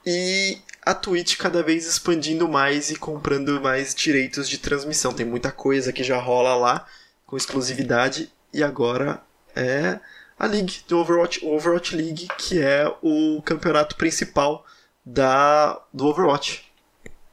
E 0.06 0.59
a 0.86 0.94
Twitch 0.94 1.36
cada 1.36 1.62
vez 1.62 1.86
expandindo 1.86 2.48
mais 2.48 2.90
e 2.90 2.97
comprando 2.97 3.60
mais 3.60 3.94
direitos 3.94 4.48
de 4.48 4.59
transmissão. 4.59 5.12
Tem 5.12 5.27
muita 5.27 5.51
coisa 5.52 5.93
que 5.93 6.05
já 6.05 6.18
rola 6.18 6.55
lá 6.55 6.86
com 7.27 7.36
exclusividade 7.36 8.32
e 8.52 8.62
agora 8.62 9.20
é 9.55 9.98
a 10.41 10.47
League 10.47 10.79
do 10.89 10.99
Overwatch, 10.99 11.45
o 11.45 11.55
Overwatch 11.55 11.95
League, 11.95 12.27
que 12.39 12.61
é 12.61 12.93
o 13.03 13.41
campeonato 13.43 13.95
principal 13.97 14.65
da 15.05 15.81
do 15.93 16.07
Overwatch. 16.07 16.65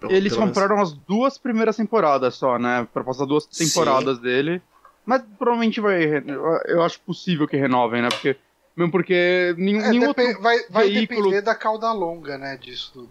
Eles 0.10 0.34
menos. 0.34 0.50
compraram 0.50 0.80
as 0.80 0.94
duas 0.94 1.38
primeiras 1.38 1.76
temporadas 1.78 2.36
só, 2.36 2.60
né? 2.60 2.88
Pra 2.94 3.04
passar 3.04 3.26
duas 3.26 3.48
Sim. 3.50 3.66
temporadas 3.66 4.20
dele. 4.20 4.62
Mas 5.06 5.24
provavelmente 5.40 5.80
vai. 5.80 6.04
eu- 6.68 6.84
acho 6.84 7.00
possível 7.00 7.48
que 7.48 7.58
renovem, 7.58 8.02
né? 8.02 8.10
Porque. 8.10 8.36
Mesmo 8.76 8.92
porque 8.92 9.56
nenhum, 9.58 9.82
É, 9.82 9.90
nenhum 9.90 10.08
outro 10.10 10.24
vai 10.42 10.60
vai 10.70 10.88
veículo- 10.90 11.22
depender 11.24 11.42
da 11.42 11.56
cauda 11.56 11.92
longa, 11.92 12.38
né, 12.38 12.58
disso 12.58 12.92
tudo. 12.94 13.10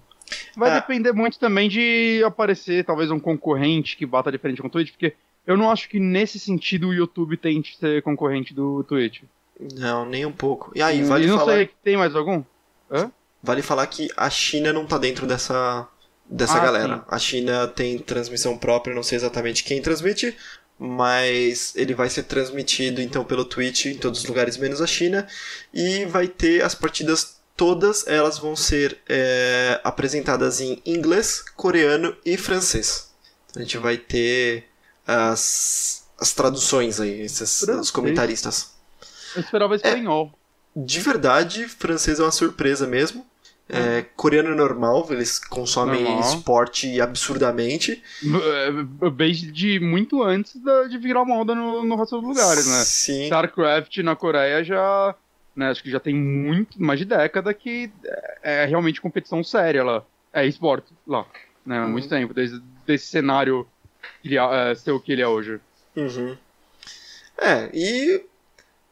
Vai 0.56 0.70
Ah. 0.70 0.74
depender 0.78 1.10
muito 1.12 1.40
também 1.40 1.68
de 1.68 2.22
aparecer 2.24 2.84
talvez 2.84 3.10
um 3.10 3.18
concorrente 3.18 3.96
que 3.96 4.06
bata 4.06 4.30
de 4.30 4.38
frente 4.38 4.60
com 4.62 4.68
o 4.68 4.70
Twitch, 4.70 4.92
porque 4.92 5.14
eu 5.44 5.56
não 5.56 5.68
acho 5.68 5.88
que 5.88 5.98
nesse 5.98 6.38
sentido 6.38 6.88
o 6.88 6.94
YouTube 6.94 7.36
tente 7.36 7.76
ser 7.78 8.00
concorrente 8.02 8.54
do 8.54 8.84
Twitch. 8.84 9.22
Não, 9.58 10.04
nem 10.04 10.26
um 10.26 10.32
pouco. 10.32 10.70
E 10.74 10.82
aí, 10.82 11.02
vale 11.02 11.24
e 11.24 11.28
não 11.28 11.38
falar, 11.38 11.54
sei, 11.54 11.70
tem 11.82 11.96
mais 11.96 12.14
algum? 12.14 12.42
vale 13.42 13.62
falar 13.62 13.86
que 13.86 14.08
a 14.16 14.28
China 14.28 14.72
não 14.72 14.86
tá 14.86 14.98
dentro 14.98 15.26
dessa 15.26 15.88
dessa 16.28 16.56
Ah, 16.58 16.60
galera. 16.60 16.96
sim. 16.96 17.02
A 17.08 17.18
China 17.18 17.68
tem 17.68 17.98
transmissão 17.98 18.58
própria, 18.58 18.94
não 18.94 19.02
sei 19.02 19.16
exatamente 19.16 19.62
quem 19.62 19.80
transmite, 19.80 20.36
mas 20.78 21.72
ele 21.76 21.94
vai 21.94 22.10
ser 22.10 22.24
transmitido 22.24 23.00
então 23.00 23.24
pelo 23.24 23.44
Twitch 23.44 23.86
em 23.86 23.96
todos 23.96 24.20
os 24.20 24.26
lugares 24.26 24.56
menos 24.56 24.82
a 24.82 24.86
China 24.86 25.26
e 25.72 26.04
vai 26.06 26.26
ter 26.26 26.62
as 26.64 26.74
partidas 26.74 27.36
todas 27.56 28.06
elas 28.06 28.38
vão 28.38 28.54
ser 28.54 28.98
é, 29.08 29.80
apresentadas 29.84 30.60
em 30.60 30.82
inglês, 30.84 31.42
coreano 31.56 32.14
e 32.24 32.36
francês. 32.36 33.10
Então 33.50 33.62
a 33.62 33.64
gente 33.64 33.78
vai 33.78 33.96
ter 33.96 34.66
as, 35.06 36.04
as 36.20 36.32
traduções 36.32 37.00
aí, 37.00 37.22
esses 37.22 37.62
os 37.62 37.90
comentaristas. 37.90 38.75
Eu 39.36 39.40
esperava 39.40 39.74
É. 39.74 39.76
espanhol. 39.76 40.32
De 40.74 41.00
verdade, 41.00 41.68
francês 41.68 42.18
é 42.18 42.22
uma 42.22 42.30
surpresa 42.32 42.86
mesmo. 42.86 43.24
É, 43.68 44.04
coreano 44.14 44.50
é 44.50 44.54
normal, 44.54 45.04
eles 45.10 45.40
consomem 45.40 46.04
Normal. 46.04 46.20
esporte 46.20 47.00
absurdamente. 47.00 48.00
É, 48.22 49.10
Desde 49.10 49.80
muito 49.80 50.22
antes 50.22 50.54
de 50.88 50.98
virar 50.98 51.24
moda 51.24 51.52
no, 51.52 51.84
no 51.84 51.96
resto 51.96 52.20
dos 52.20 52.28
lugares, 52.28 52.64
né? 52.66 52.84
Sim. 52.84 53.24
StarCraft 53.24 53.96
na 53.98 54.14
Coreia 54.14 54.62
já. 54.62 55.14
Né, 55.56 55.70
acho 55.70 55.82
que 55.82 55.90
já 55.90 55.98
tem 55.98 56.14
muito, 56.14 56.80
mais 56.80 56.98
de 56.98 57.06
década 57.06 57.52
que 57.54 57.90
é, 58.42 58.62
é 58.62 58.64
realmente 58.66 59.00
competição 59.00 59.42
séria 59.42 59.82
lá. 59.82 60.04
É 60.32 60.46
esporte 60.46 60.92
lá. 61.06 61.24
Né, 61.64 61.78
há 61.78 61.84
Uhum. 61.86 61.90
muito 61.92 62.08
tempo, 62.08 62.32
desde 62.34 62.62
desse 62.86 63.06
cenário 63.06 63.66
ele, 64.24 64.36
é, 64.38 64.74
ser 64.76 64.92
o 64.92 65.00
que 65.00 65.10
ele 65.12 65.22
é 65.22 65.26
hoje. 65.28 65.58
Uhum. 65.96 66.36
É, 67.38 67.68
e. 67.74 68.22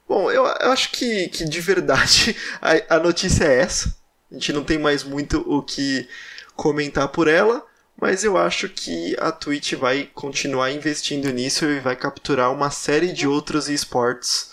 Bom, 0.08 0.30
eu, 0.30 0.44
eu 0.44 0.70
acho 0.70 0.90
que, 0.90 1.28
que 1.28 1.44
de 1.44 1.60
verdade 1.60 2.36
a, 2.60 2.96
a 2.96 2.98
notícia 2.98 3.44
é 3.44 3.60
essa. 3.60 3.94
A 4.30 4.34
gente 4.34 4.52
não 4.52 4.64
tem 4.64 4.78
mais 4.78 5.02
muito 5.02 5.40
o 5.46 5.62
que 5.62 6.08
comentar 6.56 7.08
por 7.08 7.28
ela, 7.28 7.64
mas 8.00 8.24
eu 8.24 8.36
acho 8.36 8.68
que 8.68 9.16
a 9.18 9.30
Twitch 9.30 9.74
vai 9.74 10.10
continuar 10.14 10.70
investindo 10.70 11.30
nisso 11.30 11.64
e 11.64 11.80
vai 11.80 11.96
capturar 11.96 12.52
uma 12.52 12.70
série 12.70 13.12
de 13.12 13.26
outros 13.26 13.68
esportes 13.68 14.50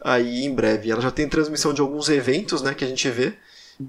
aí 0.00 0.44
em 0.44 0.54
breve. 0.54 0.90
Ela 0.90 1.00
já 1.00 1.10
tem 1.10 1.28
transmissão 1.28 1.72
de 1.72 1.80
alguns 1.80 2.08
eventos, 2.08 2.62
né, 2.62 2.74
que 2.74 2.84
a 2.84 2.88
gente 2.88 3.08
vê. 3.10 3.34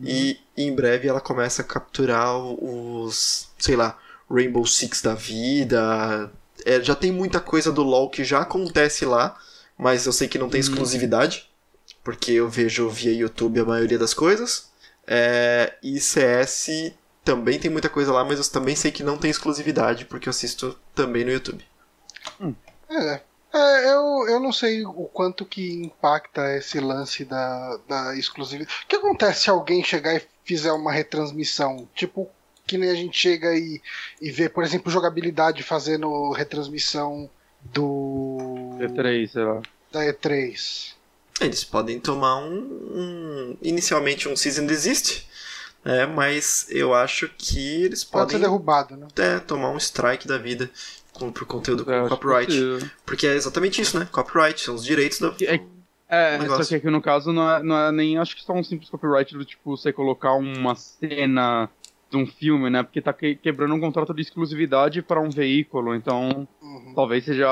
E, 0.02 0.40
e 0.58 0.64
em 0.64 0.74
breve 0.74 1.08
ela 1.08 1.22
começa 1.22 1.62
a 1.62 1.66
capturar 1.66 2.36
os, 2.38 3.50
sei 3.60 3.76
lá, 3.76 4.00
Rainbow 4.30 4.66
Six 4.66 5.02
da 5.02 5.14
vida. 5.14 6.32
É, 6.66 6.82
já 6.82 6.96
tem 6.96 7.12
muita 7.12 7.40
coisa 7.40 7.72
do 7.72 7.84
LoL 7.84 8.10
que 8.10 8.24
já 8.24 8.40
acontece 8.42 9.06
lá, 9.06 9.38
mas 9.77 10.06
eu 10.06 10.14
sei 10.14 10.27
que 10.27 10.38
não 10.38 10.49
tem 10.49 10.60
exclusividade, 10.60 11.49
porque 12.03 12.31
eu 12.31 12.49
vejo 12.49 12.89
via 12.89 13.14
YouTube 13.14 13.60
a 13.60 13.65
maioria 13.65 13.97
das 13.97 14.14
coisas. 14.14 14.69
É, 15.07 15.76
e 15.84 15.99
CS 15.99 16.93
também 17.23 17.60
tem 17.60 17.69
muita 17.69 17.89
coisa 17.89 18.11
lá, 18.11 18.23
mas 18.23 18.39
eu 18.39 18.52
também 18.52 18.76
sei 18.76 18.91
que 18.91 19.03
não 19.03 19.18
tem 19.18 19.31
exclusividade, 19.31 20.06
porque 20.06 20.30
eu 20.30 20.31
assisto 20.31 20.77
também 20.93 21.26
no 21.26 21.31
YouTube. 21.31 21.65
É. 22.89 23.22
É, 23.56 23.93
eu, 23.93 24.27
eu 24.27 24.39
não 24.41 24.52
sei 24.52 24.85
o 24.85 25.06
quanto 25.06 25.45
que 25.45 25.72
impacta 25.81 26.57
esse 26.57 26.77
lance 26.77 27.23
da, 27.23 27.80
da 27.88 28.15
exclusividade. 28.18 28.76
O 28.84 28.88
que 28.88 28.97
acontece 28.97 29.43
se 29.43 29.49
alguém 29.49 29.81
chegar 29.81 30.14
e 30.14 30.22
fizer 30.43 30.73
uma 30.73 30.91
retransmissão? 30.91 31.88
Tipo, 31.95 32.30
que 32.68 32.77
nem 32.77 32.89
a 32.89 32.95
gente 32.95 33.18
chega 33.18 33.56
e, 33.56 33.81
e 34.22 34.30
vê, 34.30 34.49
por 34.49 34.61
exemplo, 34.61 34.91
jogabilidade 34.91 35.64
fazendo 35.64 36.31
retransmissão 36.31 37.30
do. 37.74 38.38
E3, 38.80 39.28
sei 39.28 39.44
lá. 39.44 39.62
Da 39.92 40.02
E3. 40.02 40.94
Eles 41.42 41.64
podem 41.64 42.00
tomar 42.00 42.38
um, 42.38 42.58
um 42.58 43.58
inicialmente 43.62 44.30
um 44.30 44.36
season 44.36 44.66
desist, 44.66 45.28
né? 45.84 46.06
Mas 46.06 46.68
eu 46.70 46.94
acho 46.94 47.30
que 47.38 47.84
eles 47.84 48.04
Pode 48.04 48.32
ser 48.32 48.38
podem 48.38 48.40
derrubado, 48.40 48.96
né? 48.96 49.08
até 49.10 49.40
tomar 49.40 49.72
um 49.72 49.78
strike 49.78 50.28
da 50.28 50.38
vida 50.38 50.70
com, 51.12 51.32
por 51.32 51.46
conteúdo 51.46 51.84
com 51.84 51.92
É, 51.92 52.08
copyright. 52.08 52.54
Porque 53.06 53.28
é 53.28 53.36
exatamente 53.36 53.82
isso, 53.82 54.00
né? 54.00 54.08
Copyright, 54.12 54.62
são 54.62 54.76
os 54.76 54.86
direitos 54.86 55.20
do. 55.20 55.36
É, 55.44 55.60
É, 56.08 56.38
só 56.48 56.64
que 56.64 56.76
aqui 56.76 56.90
no 56.90 57.02
caso 57.02 57.34
não 57.34 57.50
é, 57.50 57.64
não 57.64 57.78
é 57.78 57.92
nem 57.92 58.18
acho 58.18 58.36
que 58.36 58.44
só 58.44 58.54
um 58.54 58.64
simples 58.64 58.90
copyright 58.90 59.34
do 59.36 59.44
tipo 59.44 59.76
você 59.76 59.92
colocar 59.92 60.34
uma 60.34 60.76
cena 60.76 61.68
de 62.16 62.22
um 62.24 62.26
filme, 62.28 62.70
né? 62.70 62.82
Porque 62.84 63.02
tá 63.02 63.12
que- 63.14 63.36
quebrando 63.36 63.76
um 63.76 63.80
contrato 63.80 64.14
de 64.14 64.22
exclusividade 64.22 65.02
para 65.02 65.20
um 65.22 65.30
veículo, 65.30 65.94
então 65.96 66.48
Uhum. 66.62 66.94
talvez 66.96 67.26
seja 67.26 67.48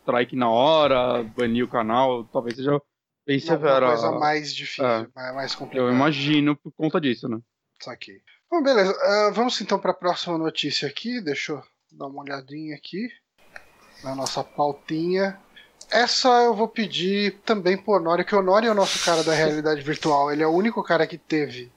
strike 0.00 0.34
na 0.36 0.50
hora, 0.50 1.22
banir 1.22 1.64
o 1.64 1.68
canal, 1.68 2.24
talvez 2.24 2.56
seja 2.56 2.80
bem 3.26 3.38
severa. 3.38 3.86
coisa 3.88 4.10
mais 4.12 4.54
difícil, 4.54 4.84
É. 4.84 5.06
mais- 5.34 5.54
complicada. 5.54 5.88
Eu 5.88 5.94
imagino 5.94 6.56
por 6.56 6.72
conta 6.72 7.00
disso, 7.00 7.28
né? 7.28 7.38
Saquei. 7.80 8.16
Bom, 8.50 8.62
beleza. 8.62 8.92
Ah, 9.00 9.30
vamos 9.32 9.60
então 9.60 9.78
para 9.78 9.92
a 9.92 9.94
próxima 9.94 10.36
notícia 10.36 10.86
aqui. 10.88 11.20
Deixa 11.20 11.52
eu 11.52 11.62
dar 11.92 12.06
uma 12.06 12.22
olhadinha 12.22 12.74
aqui 12.76 13.08
na 14.04 14.14
nossa 14.14 14.42
pautinha. 14.44 15.38
Essa 15.90 16.28
eu 16.44 16.54
vou 16.54 16.68
pedir 16.68 17.40
também 17.44 17.76
pro 17.76 17.94
Honório, 17.94 18.24
que 18.24 18.34
o 18.34 18.38
Honório 18.38 18.68
é 18.68 18.72
o 18.72 18.74
nosso 18.74 19.04
cara 19.04 19.22
da 19.22 19.32
realidade 19.34 19.80
virtual. 19.82 20.32
Ele 20.32 20.42
é 20.42 20.46
o 20.46 20.50
único 20.54 20.82
cara 20.82 21.06
que 21.06 21.18
teve. 21.18 21.70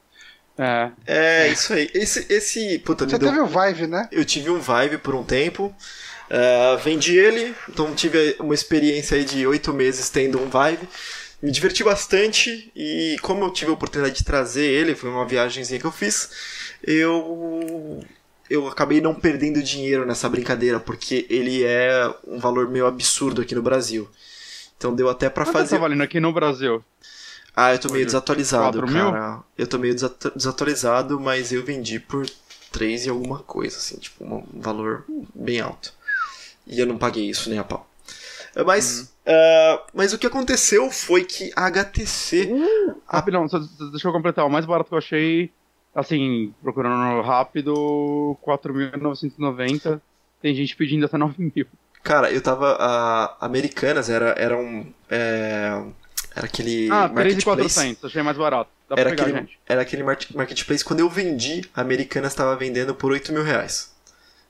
É, 0.58 0.90
É, 1.06 1.48
isso 1.48 1.72
aí. 1.72 1.90
Esse. 1.92 2.26
esse 2.30 2.78
puta, 2.78 3.04
Você 3.08 3.18
deu- 3.18 3.28
teve 3.28 3.40
o 3.40 3.46
Vive, 3.46 3.86
né? 3.86 4.08
Eu 4.10 4.24
tive 4.24 4.50
um 4.50 4.58
Vive 4.60 4.98
por 4.98 5.14
um 5.14 5.22
tempo. 5.22 5.74
eh, 6.28 6.76
vendi 6.82 7.16
ele, 7.16 7.54
então 7.68 7.94
tive 7.94 8.34
uma 8.40 8.52
experiência 8.54 9.16
aí 9.16 9.24
de 9.24 9.46
oito 9.46 9.72
meses 9.72 10.08
tendo 10.10 10.40
um 10.40 10.46
Vive. 10.50 10.88
Me 11.42 11.52
diverti 11.52 11.84
bastante 11.84 12.72
e 12.74 13.16
como 13.22 13.44
eu 13.44 13.52
tive 13.52 13.70
a 13.70 13.74
oportunidade 13.74 14.16
de 14.16 14.24
trazer 14.24 14.64
ele, 14.66 14.94
foi 14.96 15.08
uma 15.10 15.24
viagemzinha 15.26 15.78
que 15.78 15.84
eu 15.86 15.92
fiz, 15.92 16.30
eu 16.82 18.00
eu 18.48 18.66
acabei 18.68 19.00
não 19.00 19.14
perdendo 19.14 19.62
dinheiro 19.62 20.06
nessa 20.06 20.28
brincadeira, 20.28 20.80
porque 20.80 21.26
ele 21.28 21.62
é 21.64 22.12
um 22.26 22.38
valor 22.38 22.68
meio 22.68 22.86
absurdo 22.86 23.42
aqui 23.42 23.54
no 23.54 23.62
Brasil. 23.62 24.08
Então 24.76 24.94
deu 24.94 25.08
até 25.08 25.28
pra 25.28 25.44
quanto 25.44 25.52
fazer. 25.54 25.76
tá 25.76 25.78
valendo 25.80 26.02
aqui 26.02 26.18
no 26.20 26.32
Brasil? 26.32 26.82
Ah, 27.58 27.72
eu 27.72 27.78
tô 27.78 27.88
meio 27.88 28.00
Hoje, 28.00 28.06
desatualizado, 28.06 28.78
4 28.80 28.92
mil? 28.94 29.12
cara. 29.12 29.40
Eu 29.56 29.66
tô 29.66 29.78
meio 29.78 29.94
desatu- 29.94 30.30
desatualizado, 30.36 31.18
mas 31.18 31.52
eu 31.52 31.64
vendi 31.64 31.98
por 31.98 32.26
3 32.70 33.06
e 33.06 33.08
alguma 33.08 33.38
coisa, 33.38 33.78
assim, 33.78 33.96
tipo, 33.98 34.22
um 34.24 34.44
valor 34.60 35.04
bem 35.34 35.58
alto. 35.60 35.92
E 36.66 36.78
eu 36.78 36.86
não 36.86 36.98
paguei 36.98 37.30
isso 37.30 37.48
nem 37.48 37.58
a 37.58 37.64
pau. 37.64 37.88
É, 38.54 38.62
Mas, 38.62 39.00
Uhum. 39.00 39.06
ah, 39.28 39.82
mas 39.94 40.12
o 40.12 40.18
que 40.18 40.26
aconteceu 40.26 40.90
foi 40.90 41.24
que 41.24 41.50
a 41.56 41.66
HTC. 41.66 42.50
Rapidão, 43.06 43.48
só- 43.48 43.60
só 43.60 43.84
deixa 43.86 44.06
eu 44.08 44.12
completar. 44.12 44.44
O 44.44 44.50
mais 44.50 44.66
barato 44.66 44.88
que 44.88 44.94
eu 44.94 44.98
achei, 44.98 45.50
assim, 45.94 46.52
procurando 46.62 47.22
rápido, 47.22 48.36
4.990. 48.42 50.00
Tem 50.42 50.54
gente 50.54 50.76
pedindo 50.76 51.06
até 51.06 51.16
9 51.16 51.34
mil. 51.54 51.66
Cara, 52.02 52.30
eu 52.30 52.40
tava. 52.40 52.72
A 52.78 53.36
Americanas 53.46 54.08
era, 54.08 54.30
era 54.38 54.56
um. 54.56 54.86
é, 55.10 55.82
era 56.36 56.46
aquele. 56.46 56.88
Ah, 56.90 57.08
marketplace. 57.08 57.78
3.400. 57.80 57.96
Achei 58.06 58.22
mais 58.22 58.36
barato. 58.36 58.70
Dá 58.88 58.94
Era 58.98 59.10
pegar, 59.10 59.22
aquele, 59.24 59.38
gente. 59.38 59.58
era 59.66 59.82
aquele 59.82 60.02
mar- 60.04 60.18
marketplace. 60.34 60.84
Quando 60.84 61.00
eu 61.00 61.08
vendi, 61.10 61.62
a 61.74 61.80
Americanas 61.80 62.32
estava 62.32 62.54
vendendo 62.56 62.94
por 62.94 63.10
8 63.10 63.32
mil 63.32 63.42
reais. 63.42 63.94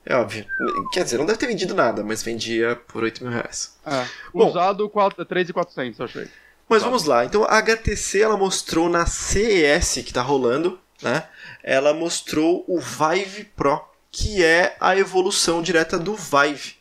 É 0.04 0.14
óbvio. 0.14 0.44
Quer 0.92 1.04
dizer, 1.04 1.18
não 1.18 1.26
deve 1.26 1.38
ter 1.38 1.46
vendido 1.46 1.74
nada, 1.74 2.04
mas 2.04 2.22
vendia 2.22 2.76
por 2.86 3.02
8 3.02 3.22
mil 3.24 3.32
reais. 3.32 3.74
É. 3.86 4.04
Bom. 4.32 4.50
Usado, 4.50 4.88
4 4.88 5.24
3.400, 5.24 5.94
eu 5.98 6.04
achei. 6.04 6.28
Mas 6.68 6.82
vamos 6.82 7.04
lá. 7.04 7.24
Então 7.24 7.44
a 7.44 7.56
HTC 7.58 8.20
ela 8.22 8.36
mostrou 8.36 8.88
na 8.88 9.06
CES 9.06 10.02
que 10.04 10.12
tá 10.12 10.20
rolando, 10.22 10.78
né? 11.02 11.24
Ela 11.62 11.94
mostrou 11.94 12.64
o 12.68 12.78
Vive 12.80 13.44
Pro, 13.56 13.80
que 14.12 14.44
é 14.44 14.76
a 14.80 14.96
evolução 14.96 15.62
direta 15.62 15.98
do 15.98 16.14
Vive. 16.14 16.74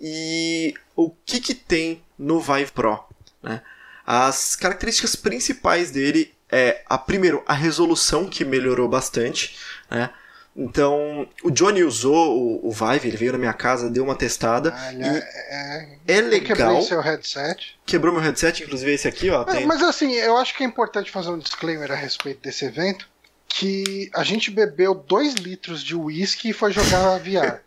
E 0.00 0.74
o 0.94 1.10
que 1.10 1.40
que 1.40 1.54
tem 1.54 2.02
no 2.18 2.40
Vive 2.40 2.70
Pro, 2.72 3.02
né? 3.42 3.62
As 4.06 4.54
características 4.54 5.16
principais 5.16 5.90
dele 5.90 6.34
é 6.50 6.82
a 6.86 6.98
primeiro 6.98 7.42
a 7.46 7.54
resolução 7.54 8.28
que 8.28 8.44
melhorou 8.44 8.88
bastante, 8.88 9.56
né? 9.90 10.10
Então, 10.56 11.28
o 11.42 11.50
Johnny 11.50 11.82
usou 11.82 12.38
o, 12.38 12.68
o 12.68 12.70
Vive, 12.70 13.08
ele 13.08 13.16
veio 13.16 13.32
na 13.32 13.38
minha 13.38 13.52
casa, 13.52 13.90
deu 13.90 14.04
uma 14.04 14.14
testada. 14.14 14.72
Ah, 14.76 14.92
ele 14.92 15.02
e 15.02 15.06
é, 15.06 15.98
é... 16.06 16.18
é 16.18 16.20
legal. 16.20 16.80
seu 16.82 17.00
headset. 17.00 17.76
Quebrou 17.84 18.12
meu 18.12 18.22
headset, 18.22 18.62
inclusive 18.62 18.92
esse 18.92 19.08
aqui, 19.08 19.30
ó. 19.30 19.42
É, 19.42 19.46
Tem... 19.46 19.66
mas 19.66 19.82
assim, 19.82 20.12
eu 20.12 20.36
acho 20.36 20.56
que 20.56 20.62
é 20.62 20.66
importante 20.66 21.10
fazer 21.10 21.30
um 21.30 21.38
disclaimer 21.38 21.90
a 21.90 21.96
respeito 21.96 22.40
desse 22.40 22.64
evento. 22.64 23.08
Que 23.48 24.10
a 24.14 24.24
gente 24.24 24.50
bebeu 24.50 24.94
2 24.94 25.34
litros 25.34 25.82
de 25.82 25.94
uísque 25.94 26.50
e 26.50 26.52
foi 26.52 26.72
jogar 26.72 27.18
VR. 27.18 27.60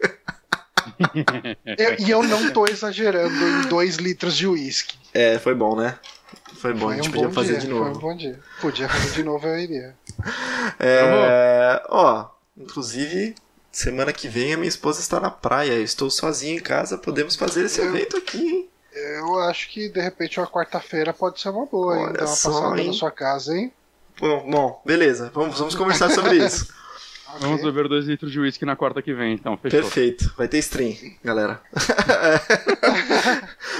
Eu- 1.77 1.95
e 1.99 2.09
eu 2.09 2.23
não 2.23 2.51
tô 2.51 2.65
exagerando 2.65 3.35
em 3.35 3.61
2 3.67 3.97
litros 3.97 4.35
de 4.37 4.47
uísque. 4.47 4.97
É, 5.13 5.37
foi 5.37 5.53
bom, 5.53 5.75
né? 5.75 5.97
Foi 6.59 6.73
bom, 6.73 6.85
Foi 6.85 6.93
a 6.93 6.95
gente 6.97 7.09
um 7.09 7.11
podia 7.11 7.27
bom 7.27 7.33
fazer 7.33 7.51
dia, 7.53 7.59
de 7.59 7.67
Foi 7.67 7.75
um 7.75 7.85
novo. 7.85 7.99
bom 7.99 8.15
dia. 8.15 8.39
Podia 8.61 8.89
fazer 8.89 9.11
de 9.11 9.23
novo, 9.23 9.47
eu 9.47 9.59
iria. 9.59 9.95
É, 10.79 11.83
ó, 11.89 12.25
inclusive, 12.57 13.35
semana 13.71 14.11
que 14.11 14.27
vem 14.27 14.53
a 14.53 14.57
minha 14.57 14.67
esposa 14.69 14.99
está 14.99 15.19
na 15.19 15.29
praia. 15.29 15.73
Eu 15.73 15.83
estou 15.83 16.09
sozinho 16.09 16.57
em 16.57 16.61
casa, 16.61 16.97
podemos 16.97 17.35
fazer 17.35 17.65
esse 17.65 17.79
Eu- 17.79 17.87
evento 17.87 18.17
aqui, 18.17 18.37
hein? 18.39 18.69
Eu 18.93 19.39
acho 19.41 19.69
que 19.69 19.89
de 19.89 20.01
repente 20.01 20.39
uma 20.39 20.47
quarta-feira 20.47 21.13
pode 21.13 21.39
ser 21.39 21.49
uma 21.49 21.67
boa, 21.67 21.95
hein? 21.95 22.03
Olha 22.05 22.13
Dar 22.13 22.25
uma 22.25 22.27
só, 22.35 22.51
passada 22.51 22.81
hein? 22.81 22.87
na 22.87 22.93
sua 22.93 23.11
casa, 23.11 23.55
hein? 23.55 23.71
Bom, 24.19 24.49
bom, 24.49 24.81
beleza, 24.83 25.29
vamos, 25.31 25.59
vamos 25.59 25.75
conversar 25.75 26.09
sobre 26.09 26.37
isso. 26.43 26.73
Ok. 27.29 27.39
Vamos 27.41 27.61
beber 27.61 27.87
2 27.87 28.05
litros 28.05 28.31
de 28.31 28.39
uísque 28.39 28.65
na 28.65 28.75
quarta 28.75 29.01
que 29.01 29.13
vem, 29.13 29.33
então. 29.33 29.57
Fechou. 29.57 29.81
Perfeito, 29.81 30.33
vai 30.37 30.47
ter 30.47 30.59
stream, 30.59 30.95
galera. 31.23 31.61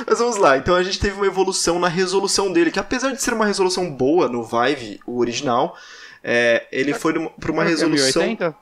Mas 0.06 0.20
vamos 0.20 0.38
lá, 0.38 0.58
então 0.58 0.76
a 0.76 0.84
gente 0.84 1.00
teve 1.00 1.16
uma 1.16 1.26
evolução 1.26 1.80
na 1.80 1.88
resolução 1.88 2.52
dele, 2.52 2.72
que 2.72 2.80
apesar 2.80 3.12
de 3.12 3.22
ser 3.22 3.34
uma 3.34 3.46
resolução 3.46 3.90
boa 3.90 4.28
no 4.28 4.44
Vive, 4.44 5.00
o 5.06 5.20
original, 5.20 5.78
é, 6.24 6.66
ele 6.72 6.94
foi 6.94 7.14
para 7.40 7.52
uma 7.52 7.64
É 7.64 7.68
resolução. 7.68 8.24
1080? 8.24 8.56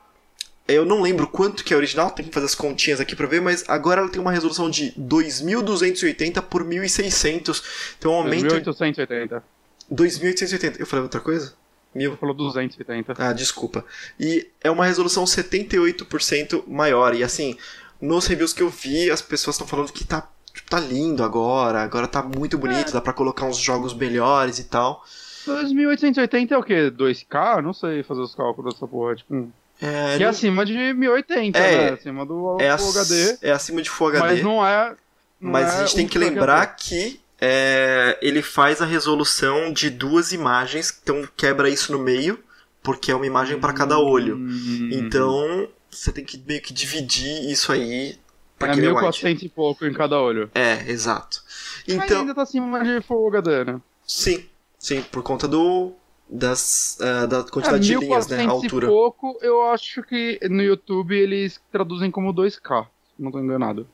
Eu 0.67 0.83
não 0.83 1.01
lembro 1.01 1.27
quanto 1.27 1.63
que 1.63 1.73
é 1.73 1.77
original, 1.77 2.09
tem 2.09 2.25
que 2.25 2.33
fazer 2.33 2.47
as 2.47 2.55
continhas 2.55 2.99
aqui 2.99 3.15
pra 3.15 3.27
ver, 3.27 3.39
mas 3.39 3.63
agora 3.67 4.01
ela 4.01 4.09
tem 4.09 4.19
uma 4.19 4.31
resolução 4.31 4.69
de 4.69 4.93
2280 4.97 6.41
por 6.41 6.63
1600. 6.63 7.95
Então 7.99 8.11
um 8.11 8.15
aumento 8.15 8.45
1880. 8.45 9.43
2880. 9.91 10.81
Eu 10.81 10.87
falei 10.87 11.03
outra 11.03 11.19
coisa? 11.19 11.53
Mil. 11.95 12.17
Falou 12.17 12.35
280. 12.35 13.13
Ah, 13.17 13.31
desculpa. 13.33 13.83
E 14.19 14.47
é 14.61 14.69
uma 14.69 14.85
resolução 14.85 15.23
78% 15.23 16.63
maior. 16.67 17.15
E 17.15 17.23
assim, 17.23 17.57
nos 18.01 18.27
reviews 18.27 18.53
que 18.53 18.61
eu 18.61 18.69
vi, 18.69 19.09
as 19.09 19.21
pessoas 19.21 19.55
estão 19.55 19.67
falando 19.67 19.91
que 19.91 20.05
tá, 20.05 20.27
tá 20.69 20.79
lindo 20.79 21.23
agora, 21.23 21.81
agora 21.81 22.07
tá 22.07 22.21
muito 22.21 22.57
bonito, 22.57 22.91
dá 22.91 23.01
pra 23.01 23.13
colocar 23.13 23.45
uns 23.45 23.57
jogos 23.57 23.93
melhores 23.93 24.59
e 24.59 24.65
tal. 24.65 25.03
2880 25.45 26.53
é 26.53 26.57
o 26.57 26.63
quê? 26.63 26.91
2K? 26.91 27.61
Não 27.61 27.73
sei 27.73 28.03
fazer 28.03 28.21
os 28.21 28.33
cálculos 28.35 28.73
dessa 28.73 28.87
porra. 28.87 29.15
Tipo, 29.15 29.49
É, 29.81 30.17
que 30.17 30.23
é 30.23 30.25
não- 30.25 30.29
acima 30.29 30.65
de 30.65 30.93
1080, 30.93 31.59
É, 31.59 31.77
né? 31.77 31.89
Acima 31.93 32.25
do 32.25 32.57
é, 32.59 32.77
Full 32.77 32.89
HD. 32.89 33.37
é 33.41 33.51
acima 33.51 33.81
de 33.81 33.89
Full 33.89 34.07
HD. 34.07 34.19
Mas 34.25 34.43
não 34.43 34.65
é. 34.65 34.95
não 35.39 35.51
Mas 35.51 35.67
é 35.73 35.77
a 35.77 35.85
gente 35.85 35.95
tem 35.95 36.07
que 36.07 36.17
lembrar 36.17 36.61
HD. 36.61 36.75
que 36.77 37.19
é, 37.39 38.17
ele 38.21 38.41
faz 38.41 38.81
a 38.81 38.85
resolução 38.85 39.71
de 39.73 39.89
duas 39.89 40.31
imagens, 40.31 40.97
então 41.03 41.27
quebra 41.35 41.69
isso 41.69 41.91
no 41.91 41.99
meio, 41.99 42.39
porque 42.81 43.11
é 43.11 43.15
uma 43.15 43.25
imagem 43.25 43.59
para 43.59 43.73
cada 43.73 43.97
olho. 43.99 44.37
Hum, 44.37 44.89
Então 44.91 45.67
você 45.89 46.11
tem 46.11 46.23
que 46.25 46.37
meio 46.37 46.61
que 46.61 46.73
dividir 46.73 47.49
isso 47.49 47.71
aí 47.71 48.17
para 48.57 48.69
É 48.69 48.71
aquele 48.71 48.87
wide. 48.87 49.01
1400 49.01 49.43
e 49.43 49.49
pouco 49.49 49.85
em 49.85 49.93
cada 49.93 50.19
olho. 50.19 50.49
É, 50.53 50.89
exato. 50.89 51.41
Mas 51.87 51.95
Então, 52.05 52.21
ainda 52.21 52.33
tá 52.35 52.41
acima 52.43 52.83
de 52.83 53.01
Full 53.01 53.27
HD, 53.29 53.63
né? 53.65 53.81
sim, 54.05 54.45
sim, 54.77 55.01
por 55.03 55.23
conta 55.23 55.47
do 55.47 55.93
das, 56.27 56.97
uh, 57.01 57.27
da 57.27 57.43
quantidade 57.43 57.91
é, 57.93 57.97
de 57.99 58.03
linhas, 58.05 58.27
né? 58.27 58.45
A 58.45 58.49
altura. 58.49 58.87
e 58.87 58.89
pouco, 58.89 59.37
eu 59.41 59.61
acho 59.69 60.01
que 60.03 60.39
no 60.49 60.61
YouTube 60.61 61.15
eles 61.15 61.61
traduzem 61.71 62.09
como 62.09 62.33
2K, 62.33 62.87
não 63.17 63.31
tô 63.31 63.39
enganado. 63.39 63.87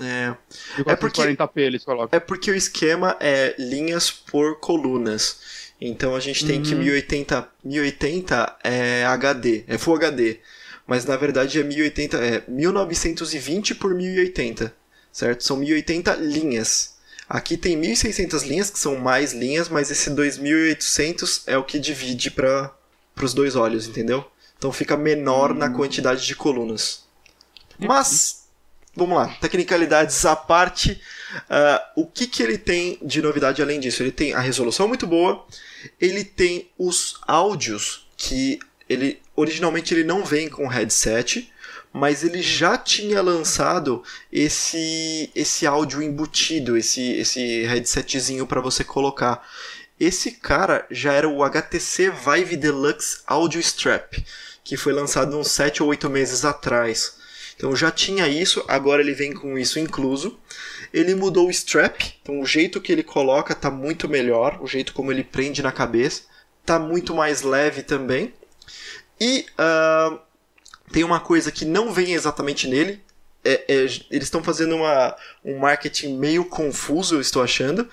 É. 0.00 0.34
É 0.86 0.96
porque, 0.96 1.20
eles 1.56 1.84
colocam. 1.84 2.16
é 2.16 2.20
porque 2.20 2.50
o 2.50 2.54
esquema 2.54 3.16
é 3.20 3.54
linhas 3.58 4.10
por 4.10 4.58
colunas. 4.60 5.64
Então 5.80 6.14
a 6.14 6.20
gente 6.20 6.46
tem 6.46 6.58
uhum. 6.58 6.62
que 6.62 6.74
1080, 6.74 7.48
1080 7.64 8.56
é 8.64 9.04
HD, 9.04 9.64
é 9.66 9.76
Full 9.76 9.96
HD. 9.96 10.38
Mas 10.86 11.04
na 11.04 11.16
verdade 11.16 11.58
é 11.58 11.62
1080, 11.62 12.16
é 12.16 12.44
1920 12.46 13.74
por 13.74 13.94
1080, 13.94 14.74
certo? 15.12 15.44
São 15.44 15.56
1080 15.56 16.14
linhas. 16.16 16.94
Aqui 17.28 17.56
tem 17.56 17.76
1600 17.76 18.42
linhas, 18.42 18.70
que 18.70 18.78
são 18.78 18.96
mais 18.96 19.32
linhas, 19.32 19.68
mas 19.68 19.90
esse 19.90 20.10
2800 20.10 21.44
é 21.46 21.56
o 21.56 21.64
que 21.64 21.78
divide 21.78 22.30
para 22.30 22.70
os 23.20 23.32
dois 23.32 23.56
olhos, 23.56 23.86
entendeu? 23.88 24.24
Então 24.58 24.70
fica 24.70 24.96
menor 24.96 25.50
uhum. 25.50 25.58
na 25.58 25.70
quantidade 25.70 26.26
de 26.26 26.34
colunas. 26.34 27.04
Mas 27.78 28.43
vamos 28.96 29.16
lá, 29.16 29.28
tecnicalidades 29.40 30.24
à 30.24 30.36
parte. 30.36 31.00
Uh, 31.34 32.02
o 32.02 32.06
que, 32.06 32.26
que 32.26 32.42
ele 32.42 32.56
tem 32.56 32.98
de 33.02 33.20
novidade 33.20 33.60
além 33.60 33.80
disso? 33.80 34.02
Ele 34.02 34.12
tem 34.12 34.32
a 34.32 34.40
resolução 34.40 34.86
muito 34.86 35.06
boa, 35.06 35.44
ele 36.00 36.24
tem 36.24 36.70
os 36.78 37.18
áudios 37.26 38.06
que 38.16 38.58
ele 38.88 39.20
originalmente 39.34 39.92
ele 39.92 40.04
não 40.04 40.24
vem 40.24 40.48
com 40.48 40.68
headset, 40.68 41.50
mas 41.92 42.22
ele 42.22 42.42
já 42.42 42.76
tinha 42.76 43.20
lançado 43.22 44.02
esse 44.32 45.30
esse 45.34 45.66
áudio 45.66 46.02
embutido, 46.02 46.76
esse 46.76 47.12
esse 47.12 47.62
headsetzinho 47.64 48.46
para 48.46 48.60
você 48.60 48.84
colocar. 48.84 49.46
Esse 49.98 50.32
cara 50.32 50.86
já 50.90 51.12
era 51.12 51.28
o 51.28 51.44
HTC 51.44 52.10
Vive 52.10 52.56
Deluxe 52.56 53.18
Audio 53.26 53.60
Strap, 53.60 54.14
que 54.64 54.76
foi 54.76 54.92
lançado 54.92 55.38
uns 55.38 55.52
7 55.52 55.82
ou 55.82 55.88
8 55.88 56.10
meses 56.10 56.44
atrás. 56.44 57.16
Então 57.56 57.74
já 57.74 57.90
tinha 57.90 58.28
isso, 58.28 58.64
agora 58.68 59.02
ele 59.02 59.14
vem 59.14 59.32
com 59.32 59.58
isso 59.58 59.78
incluso. 59.78 60.38
Ele 60.92 61.14
mudou 61.14 61.48
o 61.48 61.50
strap, 61.50 62.00
então 62.22 62.40
o 62.40 62.46
jeito 62.46 62.80
que 62.80 62.92
ele 62.92 63.02
coloca 63.02 63.54
tá 63.54 63.70
muito 63.70 64.08
melhor, 64.08 64.58
o 64.60 64.66
jeito 64.66 64.92
como 64.92 65.10
ele 65.10 65.24
prende 65.24 65.62
na 65.62 65.72
cabeça 65.72 66.22
tá 66.64 66.78
muito 66.78 67.14
mais 67.14 67.42
leve 67.42 67.82
também. 67.82 68.32
E 69.20 69.46
uh, 69.58 70.18
tem 70.90 71.04
uma 71.04 71.20
coisa 71.20 71.52
que 71.52 71.64
não 71.64 71.92
vem 71.92 72.12
exatamente 72.12 72.66
nele. 72.66 73.02
É, 73.44 73.64
é, 73.68 73.74
eles 73.82 74.08
estão 74.10 74.42
fazendo 74.42 74.74
uma, 74.74 75.14
um 75.44 75.58
marketing 75.58 76.16
meio 76.16 76.46
confuso, 76.46 77.16
eu 77.16 77.20
estou 77.20 77.42
achando, 77.42 77.86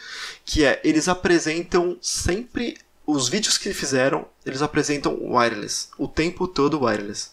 que 0.45 0.63
é 0.63 0.79
eles 0.81 1.09
apresentam 1.09 1.97
sempre 2.01 2.77
os 3.05 3.27
vídeos 3.27 3.57
que 3.57 3.73
fizeram, 3.73 4.25
eles 4.45 4.61
apresentam 4.61 5.19
wireless, 5.21 5.89
o 5.97 6.07
tempo 6.07 6.47
todo 6.47 6.81
wireless. 6.81 7.31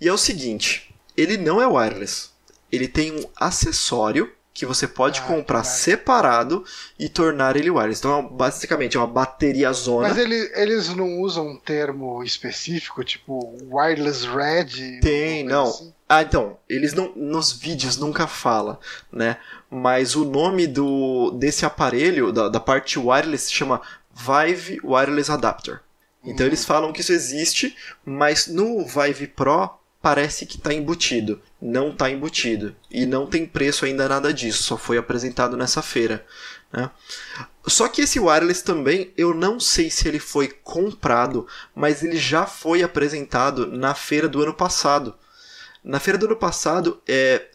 E 0.00 0.08
é 0.08 0.12
o 0.12 0.16
seguinte, 0.16 0.93
ele 1.16 1.36
não 1.36 1.60
é 1.60 1.66
wireless. 1.66 2.30
Ele 2.70 2.88
tem 2.88 3.12
um 3.12 3.24
acessório 3.36 4.32
que 4.54 4.64
você 4.64 4.86
pode 4.86 5.18
ah, 5.18 5.24
comprar 5.24 5.64
separado 5.64 6.64
e 6.96 7.08
tornar 7.08 7.56
ele 7.56 7.70
wireless. 7.70 7.98
Então, 7.98 8.20
é 8.20 8.22
basicamente, 8.22 8.96
é 8.96 9.00
uma 9.00 9.06
bateria 9.06 9.72
zona. 9.72 10.08
Mas 10.08 10.16
ele, 10.16 10.36
eles 10.54 10.88
não 10.94 11.20
usam 11.20 11.48
um 11.48 11.56
termo 11.56 12.22
específico, 12.22 13.02
tipo 13.02 13.56
wireless 13.68 14.24
red? 14.24 15.00
Tem, 15.00 15.42
não. 15.44 15.64
Assim? 15.64 15.92
Ah, 16.08 16.22
então, 16.22 16.56
eles 16.68 16.92
não 16.92 17.12
nos 17.16 17.52
vídeos 17.52 17.96
nunca 17.96 18.28
fala, 18.28 18.78
né? 19.10 19.38
Mas 19.68 20.14
o 20.14 20.24
nome 20.24 20.68
do 20.68 21.32
desse 21.32 21.66
aparelho, 21.66 22.30
da, 22.30 22.48
da 22.48 22.60
parte 22.60 22.96
wireless, 22.96 23.46
se 23.46 23.52
chama 23.52 23.82
Vive 24.14 24.80
Wireless 24.84 25.32
Adapter. 25.32 25.80
Então 26.24 26.44
hum. 26.44 26.48
eles 26.48 26.64
falam 26.64 26.92
que 26.92 27.00
isso 27.00 27.12
existe, 27.12 27.76
mas 28.04 28.46
no 28.46 28.84
Vive 28.84 29.26
Pro 29.26 29.70
parece 30.04 30.44
que 30.44 30.58
está 30.58 30.70
embutido. 30.70 31.40
Não 31.58 31.88
está 31.88 32.10
embutido. 32.10 32.76
E 32.90 33.06
não 33.06 33.26
tem 33.26 33.46
preço 33.46 33.86
ainda 33.86 34.06
nada 34.06 34.34
disso, 34.34 34.62
só 34.62 34.76
foi 34.76 34.98
apresentado 34.98 35.56
nessa 35.56 35.80
feira. 35.80 36.26
Né? 36.70 36.90
Só 37.66 37.88
que 37.88 38.02
esse 38.02 38.20
wireless 38.20 38.62
também, 38.62 39.14
eu 39.16 39.32
não 39.32 39.58
sei 39.58 39.88
se 39.90 40.06
ele 40.06 40.18
foi 40.18 40.48
comprado, 40.48 41.48
mas 41.74 42.02
ele 42.02 42.18
já 42.18 42.44
foi 42.44 42.82
apresentado 42.82 43.66
na 43.66 43.94
feira 43.94 44.28
do 44.28 44.42
ano 44.42 44.52
passado. 44.52 45.14
Na 45.82 45.98
feira 45.98 46.18
do 46.18 46.26
ano 46.26 46.36
passado, 46.36 47.02
é, 47.08 47.46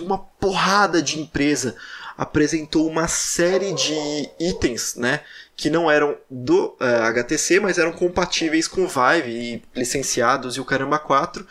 uma 0.00 0.18
porrada 0.18 1.00
de 1.00 1.20
empresa 1.20 1.76
apresentou 2.18 2.88
uma 2.88 3.06
série 3.06 3.72
de 3.74 4.28
itens, 4.40 4.96
né? 4.96 5.20
Que 5.56 5.70
não 5.70 5.90
eram 5.90 6.16
do 6.30 6.68
uh, 6.68 6.76
é, 6.80 7.02
HTC, 7.08 7.60
mas 7.60 7.78
eram 7.78 7.92
compatíveis 7.92 8.66
com 8.66 8.86
Vive 8.86 9.30
e 9.30 9.62
licenciados 9.74 10.56
e 10.56 10.60
o 10.60 10.64
Caramba 10.64 10.98
4. 10.98 11.46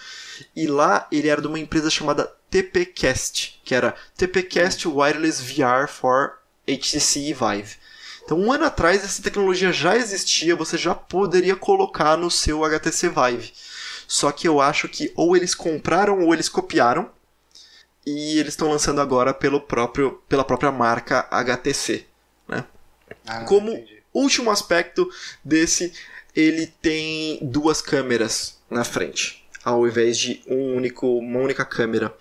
E 0.55 0.67
lá 0.67 1.07
ele 1.11 1.29
era 1.29 1.41
de 1.41 1.47
uma 1.47 1.59
empresa 1.59 1.89
chamada 1.89 2.31
TPcast, 2.49 3.61
que 3.63 3.73
era 3.73 3.95
TPcast 4.17 4.87
Wireless 4.87 5.41
VR 5.41 5.87
for 5.87 6.39
HTC 6.67 7.19
e 7.19 7.33
Vive. 7.33 7.75
Então, 8.23 8.39
um 8.39 8.51
ano 8.51 8.65
atrás, 8.65 9.03
essa 9.03 9.21
tecnologia 9.21 9.71
já 9.71 9.95
existia, 9.95 10.55
você 10.55 10.77
já 10.77 10.93
poderia 10.93 11.55
colocar 11.55 12.17
no 12.17 12.29
seu 12.29 12.63
HTC 12.63 13.09
Vive. 13.09 13.53
Só 14.07 14.31
que 14.31 14.47
eu 14.47 14.59
acho 14.59 14.89
que 14.89 15.11
ou 15.15 15.35
eles 15.35 15.55
compraram 15.55 16.21
ou 16.21 16.33
eles 16.33 16.49
copiaram, 16.49 17.09
e 18.05 18.39
eles 18.39 18.53
estão 18.53 18.69
lançando 18.69 18.99
agora 18.99 19.33
pelo 19.33 19.61
próprio, 19.61 20.21
pela 20.27 20.43
própria 20.43 20.71
marca 20.71 21.27
HTC. 21.29 22.05
Né? 22.47 22.65
Ah, 23.25 23.43
Como 23.45 23.71
entendi. 23.71 24.03
último 24.13 24.51
aspecto 24.51 25.09
desse, 25.43 25.93
ele 26.35 26.67
tem 26.81 27.39
duas 27.41 27.81
câmeras 27.81 28.57
na 28.69 28.83
frente 28.83 29.41
ao 29.63 29.87
invés 29.87 30.17
de 30.17 30.41
um 30.47 30.75
único, 30.75 31.19
uma 31.19 31.39
única 31.39 31.63
câmera. 31.65 32.13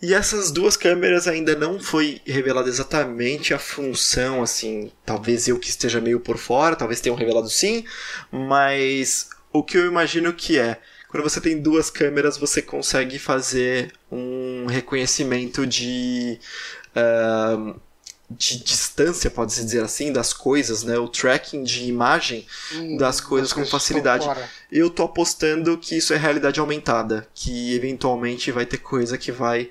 E 0.00 0.12
essas 0.14 0.50
duas 0.50 0.76
câmeras 0.76 1.28
ainda 1.28 1.54
não 1.54 1.78
foi 1.78 2.20
revelada 2.26 2.68
exatamente 2.68 3.54
a 3.54 3.58
função, 3.58 4.42
assim, 4.42 4.90
talvez 5.06 5.46
eu 5.46 5.58
que 5.58 5.68
esteja 5.68 6.00
meio 6.00 6.18
por 6.18 6.38
fora, 6.38 6.74
talvez 6.74 7.00
tenham 7.00 7.14
revelado 7.14 7.48
sim, 7.48 7.84
mas 8.30 9.30
o 9.52 9.62
que 9.62 9.76
eu 9.78 9.86
imagino 9.86 10.32
que 10.32 10.58
é, 10.58 10.80
quando 11.08 11.22
você 11.22 11.40
tem 11.40 11.60
duas 11.60 11.88
câmeras, 11.88 12.36
você 12.36 12.60
consegue 12.60 13.16
fazer 13.18 13.92
um 14.10 14.66
reconhecimento 14.66 15.64
de 15.64 16.40
uh, 16.96 17.80
de 18.36 18.62
distância, 18.62 19.30
pode-se 19.30 19.64
dizer 19.64 19.82
assim, 19.82 20.12
das 20.12 20.32
coisas, 20.32 20.82
né? 20.82 20.98
O 20.98 21.08
tracking 21.08 21.62
de 21.62 21.84
imagem 21.84 22.46
hum, 22.74 22.96
das 22.96 23.20
coisas 23.20 23.52
com 23.52 23.64
facilidade. 23.64 24.28
Eu 24.70 24.90
tô 24.90 25.04
apostando 25.04 25.76
que 25.78 25.96
isso 25.96 26.12
é 26.12 26.16
realidade 26.16 26.60
aumentada, 26.60 27.28
que 27.34 27.74
eventualmente 27.74 28.50
vai 28.50 28.66
ter 28.66 28.78
coisa 28.78 29.18
que 29.18 29.32
vai 29.32 29.70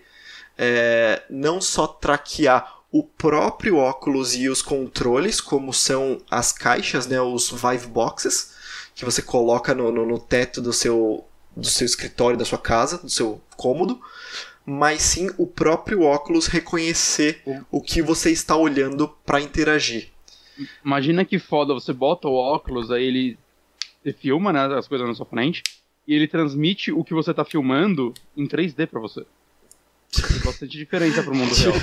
é, 0.58 1.24
não 1.30 1.60
só 1.62 1.88
traquear 1.88 2.82
o 2.92 3.04
próprio 3.04 3.78
óculos 3.78 4.36
e 4.36 4.50
os 4.50 4.62
controles, 4.62 5.40
como 5.40 5.74
são 5.74 6.22
as 6.30 6.52
caixas, 6.52 7.08
né? 7.08 7.22
Os 7.22 7.50
Vive 7.50 7.88
Boxes, 7.88 8.52
que 8.94 9.06
você 9.06 9.22
coloca 9.22 9.74
no, 9.74 9.92
no, 9.92 10.06
no 10.06 10.20
teto 10.20 10.62
do 10.62 10.74
seu, 10.74 11.26
do 11.56 11.68
seu 11.68 11.86
escritório, 11.86 12.38
da 12.38 12.46
sua 12.46 12.58
casa, 12.58 12.98
do 12.98 13.10
seu 13.10 13.42
cômodo 13.56 14.02
mas 14.66 15.02
sim 15.02 15.30
o 15.38 15.48
próprio 15.48 16.02
óculos 16.02 16.48
reconhecer 16.48 17.42
o 17.70 17.82
que 17.82 18.02
você 18.02 18.32
está 18.32 18.56
olhando 18.56 19.08
para 19.26 19.42
interagir. 19.42 20.10
Imagina 20.84 21.26
que 21.26 21.40
foda, 21.40 21.74
você 21.74 21.92
bota 21.94 22.28
o 22.28 22.34
óculos, 22.34 22.92
aí 22.92 23.04
ele, 23.04 23.38
filma 24.20 24.54
né, 24.54 24.66
as 24.76 24.88
coisas 24.88 25.08
na 25.08 25.14
sua 25.14 25.26
frente 25.26 25.64
e 26.08 26.14
ele 26.14 26.28
transmite 26.28 26.92
o 26.92 27.04
que 27.04 27.14
você 27.14 27.32
está 27.32 27.46
filmando 27.46 28.14
em 28.36 28.48
3D 28.48 28.88
para 28.88 29.00
você. 29.00 29.26
Tem 30.12 30.40
bastante 30.44 30.78
diferença 30.78 31.24
pro 31.24 31.36
mundo 31.36 31.54
real. 31.56 31.74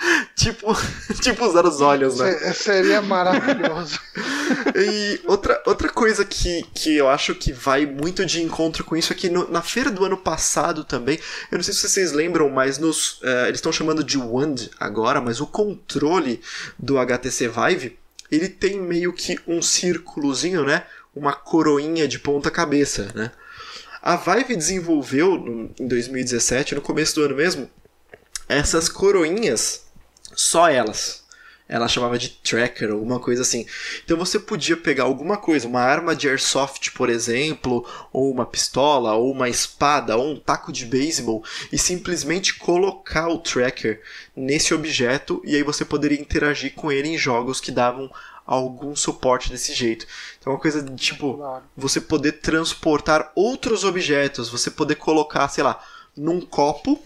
tipo, 0.34 0.74
tipo 1.20 1.44
usar 1.44 1.66
os 1.66 1.80
olhos, 1.80 2.18
né? 2.18 2.32
Seria 2.52 3.02
maravilhoso. 3.02 3.98
e 4.74 5.20
outra, 5.26 5.62
outra 5.66 5.88
coisa 5.88 6.24
que, 6.24 6.64
que 6.74 6.96
eu 6.96 7.08
acho 7.08 7.34
que 7.34 7.52
vai 7.52 7.86
muito 7.86 8.24
de 8.24 8.42
encontro 8.42 8.84
com 8.84 8.96
isso 8.96 9.12
é 9.12 9.16
que 9.16 9.28
no, 9.28 9.50
na 9.50 9.62
feira 9.62 9.90
do 9.90 10.04
ano 10.04 10.16
passado 10.16 10.84
também, 10.84 11.18
eu 11.50 11.58
não 11.58 11.62
sei 11.62 11.74
se 11.74 11.88
vocês 11.88 12.12
lembram, 12.12 12.48
mas 12.48 12.78
nos, 12.78 13.20
uh, 13.20 13.46
eles 13.46 13.58
estão 13.58 13.72
chamando 13.72 14.02
de 14.02 14.18
Wand 14.18 14.68
agora, 14.78 15.20
mas 15.20 15.40
o 15.40 15.46
controle 15.46 16.40
do 16.78 16.98
HTC 16.98 17.48
Vive, 17.48 17.98
ele 18.30 18.48
tem 18.48 18.80
meio 18.80 19.12
que 19.12 19.38
um 19.46 19.60
círculozinho, 19.60 20.64
né? 20.64 20.84
Uma 21.14 21.32
coroinha 21.32 22.06
de 22.06 22.18
ponta 22.18 22.50
cabeça, 22.50 23.08
né? 23.14 23.32
A 24.00 24.16
Vive 24.16 24.56
desenvolveu 24.56 25.36
no, 25.36 25.70
em 25.78 25.86
2017, 25.86 26.74
no 26.74 26.80
começo 26.80 27.16
do 27.16 27.22
ano 27.22 27.36
mesmo, 27.36 27.68
essas 28.48 28.88
coroinhas 28.88 29.89
só 30.40 30.68
elas. 30.68 31.20
Ela 31.68 31.86
chamava 31.86 32.18
de 32.18 32.30
tracker, 32.30 32.90
alguma 32.90 33.20
coisa 33.20 33.42
assim. 33.42 33.64
Então 34.04 34.16
você 34.16 34.40
podia 34.40 34.76
pegar 34.76 35.04
alguma 35.04 35.36
coisa, 35.36 35.68
uma 35.68 35.80
arma 35.80 36.16
de 36.16 36.28
airsoft, 36.28 36.90
por 36.92 37.08
exemplo, 37.08 37.86
ou 38.12 38.28
uma 38.32 38.44
pistola, 38.44 39.14
ou 39.14 39.30
uma 39.30 39.48
espada, 39.48 40.16
ou 40.16 40.32
um 40.32 40.36
taco 40.36 40.72
de 40.72 40.84
beisebol, 40.84 41.44
e 41.70 41.78
simplesmente 41.78 42.56
colocar 42.58 43.28
o 43.28 43.38
tracker 43.38 44.02
nesse 44.34 44.74
objeto, 44.74 45.40
e 45.44 45.54
aí 45.54 45.62
você 45.62 45.84
poderia 45.84 46.20
interagir 46.20 46.74
com 46.74 46.90
ele 46.90 47.10
em 47.10 47.18
jogos 47.18 47.60
que 47.60 47.70
davam 47.70 48.10
algum 48.44 48.96
suporte 48.96 49.48
desse 49.48 49.72
jeito. 49.72 50.08
Então 50.40 50.52
é 50.52 50.56
uma 50.56 50.60
coisa 50.60 50.82
de 50.82 50.96
tipo, 50.96 51.40
você 51.76 52.00
poder 52.00 52.40
transportar 52.40 53.30
outros 53.36 53.84
objetos, 53.84 54.48
você 54.48 54.72
poder 54.72 54.96
colocar, 54.96 55.46
sei 55.48 55.62
lá, 55.62 55.80
num 56.16 56.40
copo 56.40 57.00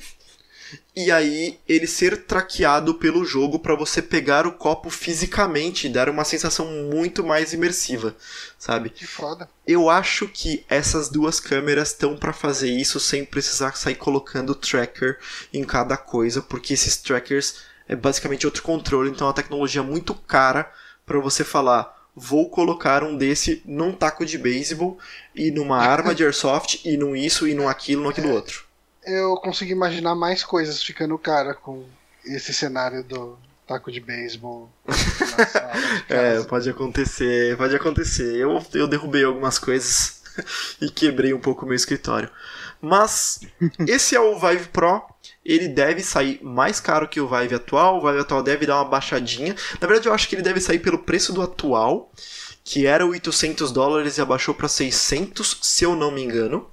e 0.96 1.10
aí 1.10 1.58
ele 1.68 1.86
ser 1.86 2.24
traqueado 2.24 2.94
pelo 2.94 3.24
jogo 3.24 3.58
para 3.58 3.74
você 3.74 4.00
pegar 4.00 4.46
o 4.46 4.52
copo 4.52 4.88
fisicamente 4.90 5.86
e 5.86 5.90
dar 5.90 6.08
uma 6.08 6.24
sensação 6.24 6.66
muito 6.66 7.24
mais 7.24 7.52
imersiva, 7.52 8.14
sabe? 8.58 8.90
Que 8.90 9.06
foda. 9.06 9.48
Eu 9.66 9.90
acho 9.90 10.28
que 10.28 10.64
essas 10.68 11.08
duas 11.08 11.40
câmeras 11.40 11.88
estão 11.88 12.16
para 12.16 12.32
fazer 12.32 12.70
isso 12.70 13.00
sem 13.00 13.24
precisar 13.24 13.76
sair 13.76 13.96
colocando 13.96 14.54
tracker 14.54 15.18
em 15.52 15.64
cada 15.64 15.96
coisa, 15.96 16.40
porque 16.40 16.74
esses 16.74 16.96
trackers 16.96 17.56
é 17.88 17.96
basicamente 17.96 18.46
outro 18.46 18.62
controle, 18.62 19.10
então 19.10 19.26
é 19.26 19.28
uma 19.28 19.34
tecnologia 19.34 19.82
muito 19.82 20.14
cara 20.14 20.70
para 21.04 21.18
você 21.18 21.42
falar 21.42 21.92
vou 22.16 22.48
colocar 22.48 23.02
um 23.02 23.16
desse 23.16 23.60
num 23.64 23.92
taco 23.92 24.24
de 24.24 24.38
beisebol 24.38 24.98
e 25.34 25.50
numa 25.50 25.78
arma 25.78 26.14
de 26.14 26.22
airsoft 26.24 26.80
e 26.84 26.96
num 26.96 27.16
isso 27.16 27.48
e 27.48 27.54
num 27.54 27.68
aquilo, 27.68 28.04
num 28.04 28.08
aquilo 28.08 28.30
outro. 28.30 28.64
Eu 29.06 29.36
consigo 29.36 29.70
imaginar 29.72 30.14
mais 30.14 30.42
coisas 30.42 30.82
ficando 30.82 31.18
cara 31.18 31.54
com 31.54 31.84
esse 32.24 32.54
cenário 32.54 33.04
do 33.04 33.38
taco 33.66 33.92
de 33.92 34.00
beisebol. 34.00 34.70
é, 36.08 36.42
pode 36.42 36.68
acontecer, 36.70 37.56
pode 37.56 37.76
acontecer. 37.76 38.36
Eu, 38.36 38.64
eu 38.74 38.86
derrubei 38.86 39.24
algumas 39.24 39.58
coisas 39.58 40.22
e 40.80 40.90
quebrei 40.90 41.34
um 41.34 41.40
pouco 41.40 41.64
o 41.64 41.68
meu 41.68 41.76
escritório. 41.76 42.30
Mas 42.80 43.40
esse 43.86 44.14
é 44.14 44.20
o 44.20 44.38
Vive 44.38 44.68
Pro 44.68 45.02
ele 45.44 45.68
deve 45.68 46.02
sair 46.02 46.40
mais 46.42 46.80
caro 46.80 47.06
que 47.06 47.20
o 47.20 47.28
Vive 47.28 47.54
atual. 47.54 47.98
O 47.98 48.00
Vive 48.00 48.20
atual 48.20 48.42
deve 48.42 48.66
dar 48.66 48.76
uma 48.76 48.84
baixadinha. 48.88 49.54
Na 49.80 49.86
verdade, 49.86 50.08
eu 50.08 50.14
acho 50.14 50.28
que 50.28 50.34
ele 50.34 50.42
deve 50.42 50.60
sair 50.60 50.78
pelo 50.78 50.98
preço 50.98 51.32
do 51.32 51.42
atual, 51.42 52.10
que 52.64 52.86
era 52.86 53.04
800 53.04 53.70
dólares 53.70 54.16
e 54.16 54.22
abaixou 54.22 54.54
para 54.54 54.68
600, 54.68 55.58
se 55.60 55.84
eu 55.84 55.94
não 55.94 56.10
me 56.10 56.22
engano. 56.22 56.66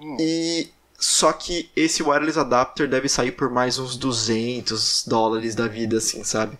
Hum. 0.00 0.16
E 0.18 0.70
só 0.98 1.32
que 1.32 1.70
esse 1.76 2.02
wireless 2.02 2.38
adapter 2.38 2.88
deve 2.88 3.08
sair 3.08 3.30
por 3.30 3.48
mais 3.48 3.78
uns 3.78 3.96
200 3.96 5.06
dólares 5.06 5.54
da 5.54 5.68
vida, 5.68 5.98
assim, 5.98 6.24
sabe? 6.24 6.58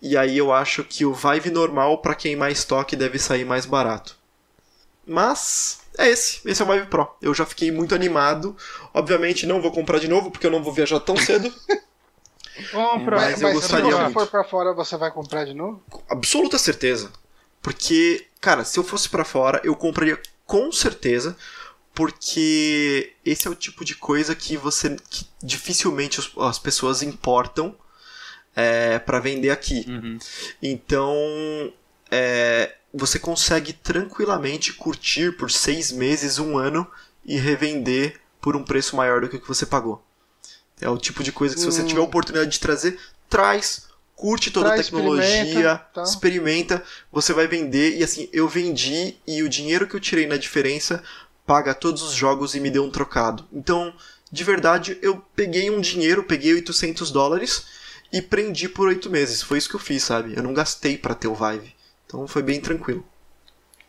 E 0.00 0.16
aí 0.16 0.38
eu 0.38 0.52
acho 0.52 0.82
que 0.84 1.04
o 1.04 1.12
Vive 1.12 1.50
normal, 1.50 1.98
para 1.98 2.14
quem 2.14 2.34
mais 2.34 2.64
toque, 2.64 2.96
deve 2.96 3.18
sair 3.18 3.44
mais 3.44 3.66
barato. 3.66 4.16
Mas 5.06 5.80
é 5.98 6.08
esse. 6.08 6.40
Esse 6.48 6.62
é 6.62 6.64
o 6.64 6.68
Vive 6.68 6.86
Pro. 6.86 7.14
Eu 7.20 7.34
já 7.34 7.44
fiquei 7.44 7.70
muito 7.70 7.94
animado. 7.94 8.56
Obviamente 8.94 9.46
não 9.46 9.60
vou 9.60 9.70
comprar 9.70 9.98
de 9.98 10.08
novo, 10.08 10.30
porque 10.30 10.46
eu 10.46 10.50
não 10.50 10.62
vou 10.62 10.72
viajar 10.72 11.00
tão 11.00 11.16
cedo. 11.16 11.52
Compra. 12.72 13.16
Mas, 13.16 13.42
eu 13.42 13.52
gostaria 13.52 13.90
se 13.92 14.02
você 14.02 14.12
for 14.12 14.26
pra 14.28 14.44
fora, 14.44 14.72
você 14.72 14.96
vai 14.96 15.10
comprar 15.10 15.44
de 15.44 15.54
novo? 15.54 15.82
Absoluta 16.08 16.58
certeza. 16.58 17.12
Porque, 17.62 18.26
cara, 18.40 18.64
se 18.64 18.78
eu 18.78 18.84
fosse 18.84 19.08
para 19.08 19.24
fora, 19.24 19.60
eu 19.62 19.76
compraria 19.76 20.20
com 20.46 20.72
certeza. 20.72 21.36
Porque 21.98 23.14
esse 23.24 23.48
é 23.48 23.50
o 23.50 23.56
tipo 23.56 23.84
de 23.84 23.96
coisa 23.96 24.32
que 24.32 24.56
você. 24.56 24.96
Que 25.10 25.26
dificilmente 25.42 26.20
as 26.38 26.56
pessoas 26.56 27.02
importam 27.02 27.74
é, 28.54 29.00
para 29.00 29.18
vender 29.18 29.50
aqui. 29.50 29.84
Uhum. 29.88 30.16
Então. 30.62 31.72
É, 32.08 32.76
você 32.94 33.18
consegue 33.18 33.72
tranquilamente 33.72 34.72
curtir 34.72 35.32
por 35.36 35.50
seis 35.50 35.90
meses, 35.90 36.38
um 36.38 36.56
ano 36.56 36.88
e 37.24 37.36
revender 37.36 38.20
por 38.40 38.56
um 38.56 38.62
preço 38.62 38.94
maior 38.96 39.20
do 39.20 39.28
que 39.28 39.36
o 39.36 39.40
que 39.40 39.48
você 39.48 39.66
pagou. 39.66 40.00
É 40.80 40.88
o 40.88 40.96
tipo 40.96 41.24
de 41.24 41.32
coisa 41.32 41.56
que 41.56 41.60
se 41.60 41.66
você 41.66 41.82
tiver 41.82 42.00
a 42.00 42.04
hum. 42.04 42.06
oportunidade 42.06 42.50
de 42.50 42.60
trazer, 42.60 42.98
traz, 43.28 43.88
curte 44.14 44.50
toda 44.50 44.66
traz, 44.66 44.80
a 44.80 44.84
tecnologia, 44.84 45.42
experimenta, 45.42 45.78
tá. 45.92 46.02
experimenta, 46.02 46.84
você 47.12 47.32
vai 47.32 47.46
vender 47.46 47.98
e 47.98 48.04
assim, 48.04 48.28
eu 48.32 48.48
vendi 48.48 49.16
e 49.26 49.42
o 49.42 49.48
dinheiro 49.48 49.86
que 49.86 49.94
eu 49.94 50.00
tirei 50.00 50.26
na 50.26 50.36
diferença 50.36 51.02
paga 51.48 51.74
todos 51.74 52.02
os 52.02 52.12
jogos 52.12 52.54
e 52.54 52.60
me 52.60 52.70
deu 52.70 52.84
um 52.84 52.90
trocado. 52.90 53.48
Então, 53.50 53.94
de 54.30 54.44
verdade, 54.44 54.98
eu 55.00 55.16
peguei 55.34 55.70
um 55.70 55.80
dinheiro, 55.80 56.22
peguei 56.22 56.52
800 56.52 57.10
dólares 57.10 57.66
e 58.12 58.20
prendi 58.20 58.68
por 58.68 58.88
oito 58.88 59.08
meses. 59.08 59.42
Foi 59.42 59.56
isso 59.56 59.70
que 59.70 59.74
eu 59.74 59.80
fiz, 59.80 60.02
sabe? 60.02 60.36
Eu 60.36 60.42
não 60.42 60.52
gastei 60.52 60.98
para 60.98 61.14
ter 61.14 61.26
o 61.26 61.34
Vive. 61.34 61.74
Então 62.06 62.28
foi 62.28 62.42
bem 62.42 62.60
tranquilo. 62.60 63.02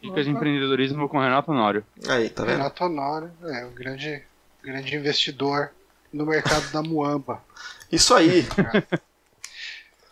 Dicas 0.01 0.23
de 0.23 0.31
empreendedorismo 0.31 1.09
com 1.09 1.19
Renato 1.19 1.51
Honório. 1.51 1.85
Aí, 2.07 2.29
tá 2.29 2.45
vendo? 2.45 2.57
Renato 2.57 2.85
Honório, 2.85 3.31
é, 3.43 3.65
o 3.65 3.71
grande, 3.71 4.23
grande 4.63 4.95
investidor 4.95 5.71
no 6.13 6.25
mercado 6.25 6.71
da 6.71 6.81
Muamba. 6.81 7.43
Isso 7.91 8.15
aí. 8.15 8.47
É. 8.73 8.99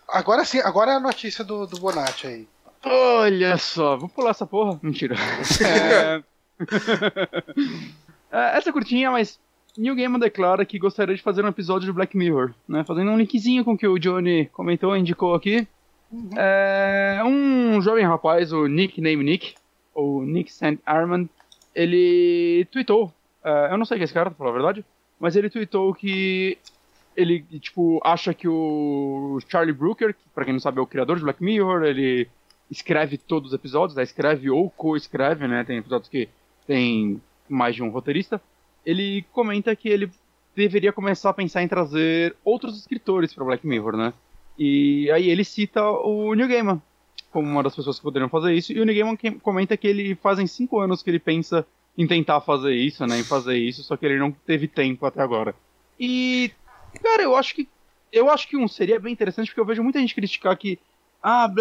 Agora 0.10 0.44
sim, 0.44 0.60
agora 0.60 0.92
é 0.92 0.96
a 0.96 1.00
notícia 1.00 1.46
do, 1.46 1.66
do 1.66 1.80
Bonatti 1.80 2.28
aí. 2.28 2.48
Olha 2.84 3.58
só, 3.58 3.96
vou 3.96 4.10
pular 4.10 4.32
essa 4.32 4.46
porra. 4.46 4.78
Mentira. 4.84 5.16
É... 5.66 6.37
é, 8.32 8.58
essa 8.58 8.70
é 8.70 8.74
curtinha, 8.74 9.12
mas 9.12 9.40
New 9.78 9.96
Gaiman 9.96 10.20
declara 10.20 10.66
que 10.66 10.80
gostaria 10.80 11.16
de 11.16 11.22
fazer 11.22 11.46
um 11.46 11.50
episódio 11.50 11.86
de 11.86 11.94
Black 11.94 12.18
Mirror, 12.18 12.54
né? 12.68 12.84
Fazendo 12.84 13.12
um 13.12 13.18
linkzinho 13.18 13.64
com 13.64 13.74
o 13.74 13.78
que 13.78 13.88
o 13.88 14.00
Johnny 14.00 14.48
comentou, 14.48 14.98
indicou 14.98 15.36
aqui. 15.36 15.68
Uhum. 16.12 16.30
É, 16.36 17.22
um 17.24 17.82
jovem 17.82 18.06
rapaz, 18.06 18.52
o 18.52 18.66
Nickname 18.66 19.24
Nick, 19.24 19.56
ou 19.94 20.24
Nick 20.24 20.52
St. 20.52 20.80
Armand, 20.86 21.28
ele 21.76 22.66
tweetou, 22.72 23.14
uh, 23.44 23.72
eu 23.72 23.78
não 23.78 23.86
sei 23.86 23.98
quem 23.98 24.04
é 24.04 24.06
esse 24.06 24.14
cara, 24.14 24.32
pra 24.32 24.38
falar 24.38 24.50
a 24.50 24.54
verdade, 24.54 24.86
mas 25.20 25.36
ele 25.36 25.50
tweetou 25.50 25.94
que 25.94 26.58
ele, 27.16 27.42
tipo, 27.60 28.00
acha 28.04 28.34
que 28.34 28.48
o 28.48 29.40
Charlie 29.48 29.74
Brooker, 29.74 30.14
que 30.14 30.30
pra 30.34 30.46
quem 30.46 30.54
não 30.54 30.60
sabe 30.60 30.80
é 30.80 30.82
o 30.82 30.88
criador 30.88 31.18
de 31.18 31.24
Black 31.24 31.44
Mirror, 31.44 31.84
ele 31.84 32.28
escreve 32.70 33.18
todos 33.18 33.50
os 33.50 33.56
episódios, 33.56 33.96
né? 33.96 34.04
escreve 34.04 34.50
ou 34.50 34.70
co-escreve, 34.70 35.48
né? 35.48 35.64
Tem 35.64 35.78
episódios 35.78 36.10
que 36.10 36.30
tem 36.68 37.22
mais 37.50 37.76
de 37.76 37.82
um 37.82 37.90
roteirista. 37.90 38.42
Ele 38.86 39.26
comenta 39.32 39.76
que 39.76 39.90
ele 39.90 40.12
deveria 40.56 40.94
começar 40.94 41.30
a 41.30 41.34
pensar 41.34 41.64
em 41.64 41.68
trazer 41.68 42.36
outros 42.44 42.78
escritores 42.78 43.34
para 43.34 43.46
Black 43.46 43.66
Mirror, 43.66 43.96
né? 43.96 44.14
E 44.58 45.10
aí 45.12 45.30
ele 45.30 45.44
cita 45.44 45.84
o 45.84 46.34
New 46.34 46.48
Gaiman 46.48 46.82
como 47.32 47.48
uma 47.48 47.64
das 47.64 47.76
pessoas 47.76 47.98
que 47.98 48.04
poderiam 48.04 48.30
fazer 48.30 48.54
isso, 48.54 48.72
e 48.72 48.80
o 48.80 48.86
New 48.86 48.96
Gaiman 48.96 49.40
comenta 49.42 49.78
que 49.78 49.88
ele 49.88 50.16
fazem 50.16 50.48
cinco 50.48 50.80
anos 50.80 51.04
que 51.04 51.10
ele 51.10 51.20
pensa 51.20 51.66
em 51.98 52.08
tentar 52.08 52.42
fazer 52.42 52.74
isso, 52.74 53.06
né, 53.06 53.20
em 53.20 53.24
fazer 53.24 53.58
isso, 53.58 53.84
só 53.84 53.98
que 53.98 54.06
ele 54.06 54.18
não 54.18 54.32
teve 54.32 54.68
tempo 54.68 55.06
até 55.06 55.22
agora. 55.22 55.54
E, 56.00 56.52
cara, 57.02 57.24
eu 57.24 57.36
acho 57.36 57.56
que 57.56 57.68
eu 58.12 58.30
acho 58.30 58.48
que 58.48 58.56
um 58.56 58.68
seria 58.68 59.00
bem 59.00 59.12
interessante, 59.12 59.48
porque 59.48 59.60
eu 59.60 59.66
vejo 59.66 59.84
muita 59.84 60.00
gente 60.00 60.16
criticar 60.16 60.56
que 60.56 60.80
ah, 61.22 61.52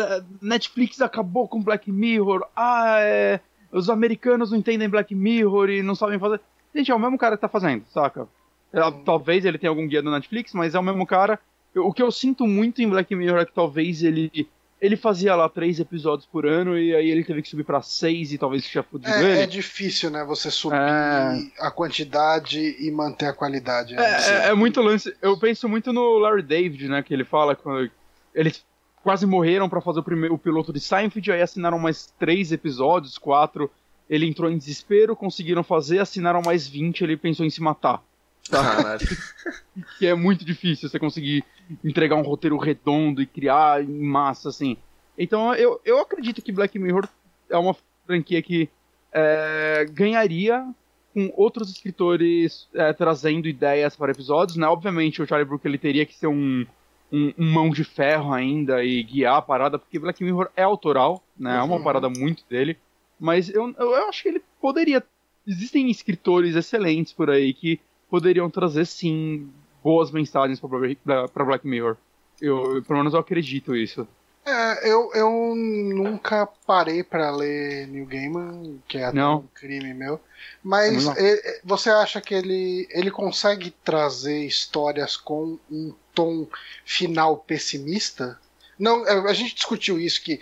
Netflix 0.41 1.01
acabou 1.01 1.49
com 1.49 1.62
Black 1.62 1.91
Mirror, 1.91 2.47
ah, 2.55 2.99
é, 3.01 3.41
os 3.72 3.90
americanos 3.90 4.51
não 4.51 4.59
entendem 4.59 4.88
Black 4.88 5.14
Mirror 5.14 5.70
e 5.70 5.82
não 5.82 5.94
sabem 5.94 6.18
fazer. 6.18 6.40
Gente, 6.74 6.90
é 6.90 6.94
o 6.94 6.98
mesmo 6.98 7.18
cara 7.18 7.36
que 7.36 7.40
tá 7.40 7.48
fazendo, 7.48 7.84
saca? 7.86 8.28
É, 8.72 8.80
talvez 9.05 9.44
ele 9.44 9.59
tenha 9.59 9.70
algum 9.70 9.86
guia 9.86 10.02
do 10.02 10.10
Netflix, 10.10 10.52
mas 10.52 10.74
é 10.74 10.78
o 10.78 10.82
mesmo 10.82 11.06
cara 11.06 11.38
o 11.80 11.93
que 11.93 12.02
eu 12.02 12.10
sinto 12.10 12.47
muito 12.47 12.80
em 12.80 12.88
Black 12.88 13.14
Mirror 13.14 13.40
é 13.40 13.44
que 13.44 13.52
talvez 13.52 14.02
ele 14.02 14.48
ele 14.78 14.94
fazia 14.94 15.34
lá 15.34 15.48
três 15.48 15.80
episódios 15.80 16.26
por 16.26 16.44
ano 16.44 16.78
e 16.78 16.94
aí 16.94 17.10
ele 17.10 17.24
teve 17.24 17.40
que 17.40 17.48
subir 17.48 17.64
para 17.64 17.80
seis 17.80 18.30
e 18.30 18.36
talvez 18.36 18.62
tinha 18.66 18.82
fudido 18.82 19.10
é, 19.10 19.22
ele. 19.22 19.40
É 19.40 19.47
difícil, 19.47 20.10
né? 20.10 20.22
Você 20.24 20.51
subir 20.51 20.76
é... 20.76 21.51
a 21.60 21.70
quantidade 21.70 22.76
e 22.78 22.90
manter 22.90 23.26
a 23.26 23.32
qualidade. 23.32 23.94
Né? 23.94 24.05
É, 24.05 24.30
é, 24.30 24.48
é, 24.48 24.55
muito 24.55 24.82
lance. 24.82 25.16
Eu 25.22 25.38
penso 25.38 25.66
muito 25.66 25.94
no 25.94 26.18
Larry 26.18 26.43
David, 26.43 26.88
né? 26.88 27.02
Que 27.02 27.14
ele 27.14 27.24
fala 27.24 27.56
quando 27.56 27.90
eles 28.34 28.62
quase 29.07 29.24
morreram 29.24 29.69
para 29.69 29.81
fazer 29.81 30.01
o 30.01 30.03
primeiro 30.03 30.35
o 30.35 30.39
piloto 30.39 30.73
de 30.73 30.81
Seinfeld, 30.81 31.31
aí 31.31 31.41
assinaram 31.41 31.78
mais 31.78 32.12
três 32.19 32.51
episódios, 32.51 33.16
quatro. 33.16 33.70
Ele 34.11 34.27
entrou 34.27 34.51
em 34.51 34.59
desespero, 34.59 35.15
conseguiram 35.15 35.62
fazer, 35.62 36.01
assinaram 36.01 36.43
mais 36.45 36.66
20, 36.66 37.03
ele 37.03 37.16
pensou 37.16 37.47
em 37.47 37.51
se 37.51 37.62
matar. 37.62 38.03
Tá? 38.51 38.99
que 39.97 40.09
é 40.09 40.15
muito 40.16 40.45
difícil 40.45 40.89
você 40.89 40.99
conseguir 40.99 41.45
entregar 41.85 42.16
um 42.16 42.23
roteiro 42.23 42.57
redondo 42.57 43.23
e 43.23 43.27
criar 43.27 43.81
em 43.81 44.03
massa, 44.03 44.49
assim. 44.49 44.77
Então 45.16 45.55
eu, 45.55 45.81
eu 45.85 46.01
acredito 46.01 46.43
que 46.43 46.51
Black 46.51 46.77
Mirror 46.77 47.09
é 47.49 47.57
uma 47.57 47.77
franquia 48.05 48.43
que 48.43 48.69
é, 49.12 49.87
ganharia 49.89 50.66
com 51.15 51.33
outros 51.37 51.70
escritores 51.70 52.66
é, 52.74 52.93
trazendo 52.93 53.47
ideias 53.47 53.95
para 53.95 54.11
episódios, 54.11 54.57
né? 54.57 54.66
Obviamente 54.66 55.23
o 55.23 55.27
Charlie 55.28 55.49
Brooker 55.49 55.70
ele 55.70 55.78
teria 55.78 56.05
que 56.05 56.16
ser 56.16 56.27
um, 56.27 56.66
um, 57.12 57.33
um, 57.39 57.53
mão 57.53 57.70
de 57.70 57.85
ferro 57.85 58.33
ainda 58.33 58.85
e 58.85 59.03
guiar 59.03 59.37
a 59.37 59.43
parada, 59.43 59.78
porque 59.78 59.99
Black 59.99 60.23
Mirror 60.23 60.49
é 60.57 60.62
autoral, 60.62 61.23
né? 61.39 61.57
É 61.57 61.62
uma 61.62 61.77
uhum. 61.77 61.85
parada 61.85 62.09
muito 62.09 62.45
dele. 62.49 62.77
Mas 63.19 63.49
eu, 63.49 63.73
eu 63.78 63.95
acho 64.09 64.23
que 64.23 64.28
ele 64.28 64.43
poderia. 64.61 65.03
Existem 65.47 65.91
escritores 65.91 66.57
excelentes 66.57 67.12
por 67.12 67.31
aí 67.31 67.55
que 67.55 67.81
poderiam 68.11 68.51
trazer 68.51 68.85
sim 68.85 69.49
boas 69.83 70.11
mensagens 70.11 70.61
para 70.61 71.45
Black 71.45 71.66
Mirror. 71.66 71.97
Eu, 72.41 72.83
pelo 72.83 72.99
menos 72.99 73.15
eu 73.15 73.20
acredito 73.20 73.74
isso. 73.74 74.07
É, 74.47 74.89
eu, 74.89 75.10
eu 75.12 75.55
nunca 75.56 76.47
parei 76.64 77.02
para 77.02 77.32
ler 77.32 77.89
New 77.89 78.06
Gaiman, 78.06 78.81
que 78.86 78.97
é 78.97 79.10
um 79.10 79.43
crime 79.52 79.93
meu. 79.93 80.20
Mas 80.62 81.05
ele, 81.16 81.60
você 81.64 81.90
acha 81.90 82.20
que 82.20 82.32
ele, 82.32 82.86
ele 82.90 83.10
consegue 83.10 83.74
trazer 83.82 84.44
histórias 84.44 85.16
com 85.16 85.59
um 85.68 85.93
tom 86.14 86.47
final 86.85 87.39
pessimista? 87.39 88.39
Não, 88.78 89.05
é, 89.05 89.28
a 89.28 89.32
gente 89.32 89.56
discutiu 89.56 89.98
isso, 89.98 90.23
que 90.23 90.40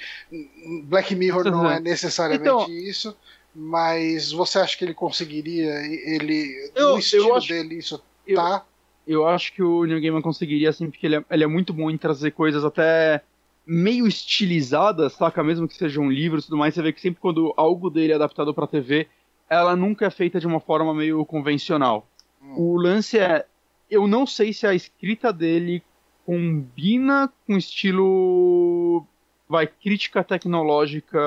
Black 0.82 1.14
Mirror 1.14 1.44
não 1.44 1.70
é 1.70 1.80
necessariamente 1.80 2.42
então, 2.42 2.68
isso, 2.68 3.16
mas 3.54 4.30
você 4.32 4.58
acha 4.58 4.76
que 4.76 4.84
ele 4.84 4.92
conseguiria, 4.92 5.70
ele, 5.86 6.70
eu, 6.74 6.90
no 6.90 6.98
estilo 6.98 7.34
acho, 7.34 7.48
dele, 7.48 7.76
isso 7.76 8.02
eu, 8.26 8.36
tá? 8.36 8.66
Eu 9.06 9.26
acho 9.26 9.50
que 9.54 9.62
o 9.62 9.84
New 9.84 9.98
Gaiman 9.98 10.20
conseguiria, 10.20 10.68
assim, 10.68 10.90
porque 10.90 11.06
ele 11.06 11.16
é, 11.16 11.24
ele 11.30 11.44
é 11.44 11.46
muito 11.46 11.72
bom 11.72 11.90
em 11.90 11.96
trazer 11.96 12.32
coisas 12.32 12.64
até 12.64 13.22
meio 13.66 14.06
estilizadas, 14.06 15.14
saca? 15.14 15.42
Mesmo 15.42 15.68
que 15.68 15.76
sejam 15.76 16.10
livros 16.10 16.44
e 16.44 16.46
tudo 16.46 16.58
mais, 16.58 16.74
você 16.74 16.82
vê 16.82 16.92
que 16.92 17.00
sempre 17.00 17.20
quando 17.20 17.52
algo 17.56 17.90
dele 17.90 18.12
é 18.12 18.16
adaptado 18.16 18.52
pra 18.52 18.66
TV, 18.66 19.08
ela 19.48 19.74
nunca 19.76 20.06
é 20.06 20.10
feita 20.10 20.38
de 20.40 20.46
uma 20.46 20.60
forma 20.60 20.94
meio 20.94 21.24
convencional. 21.24 22.06
Hum. 22.42 22.54
O 22.56 22.76
lance 22.76 23.18
é, 23.18 23.46
eu 23.90 24.06
não 24.06 24.26
sei 24.26 24.52
se 24.52 24.66
a 24.66 24.74
escrita 24.74 25.32
dele 25.32 25.82
combina 26.24 27.30
com 27.46 27.56
estilo 27.56 29.04
vai 29.48 29.66
crítica 29.66 30.24
tecnológica 30.24 31.20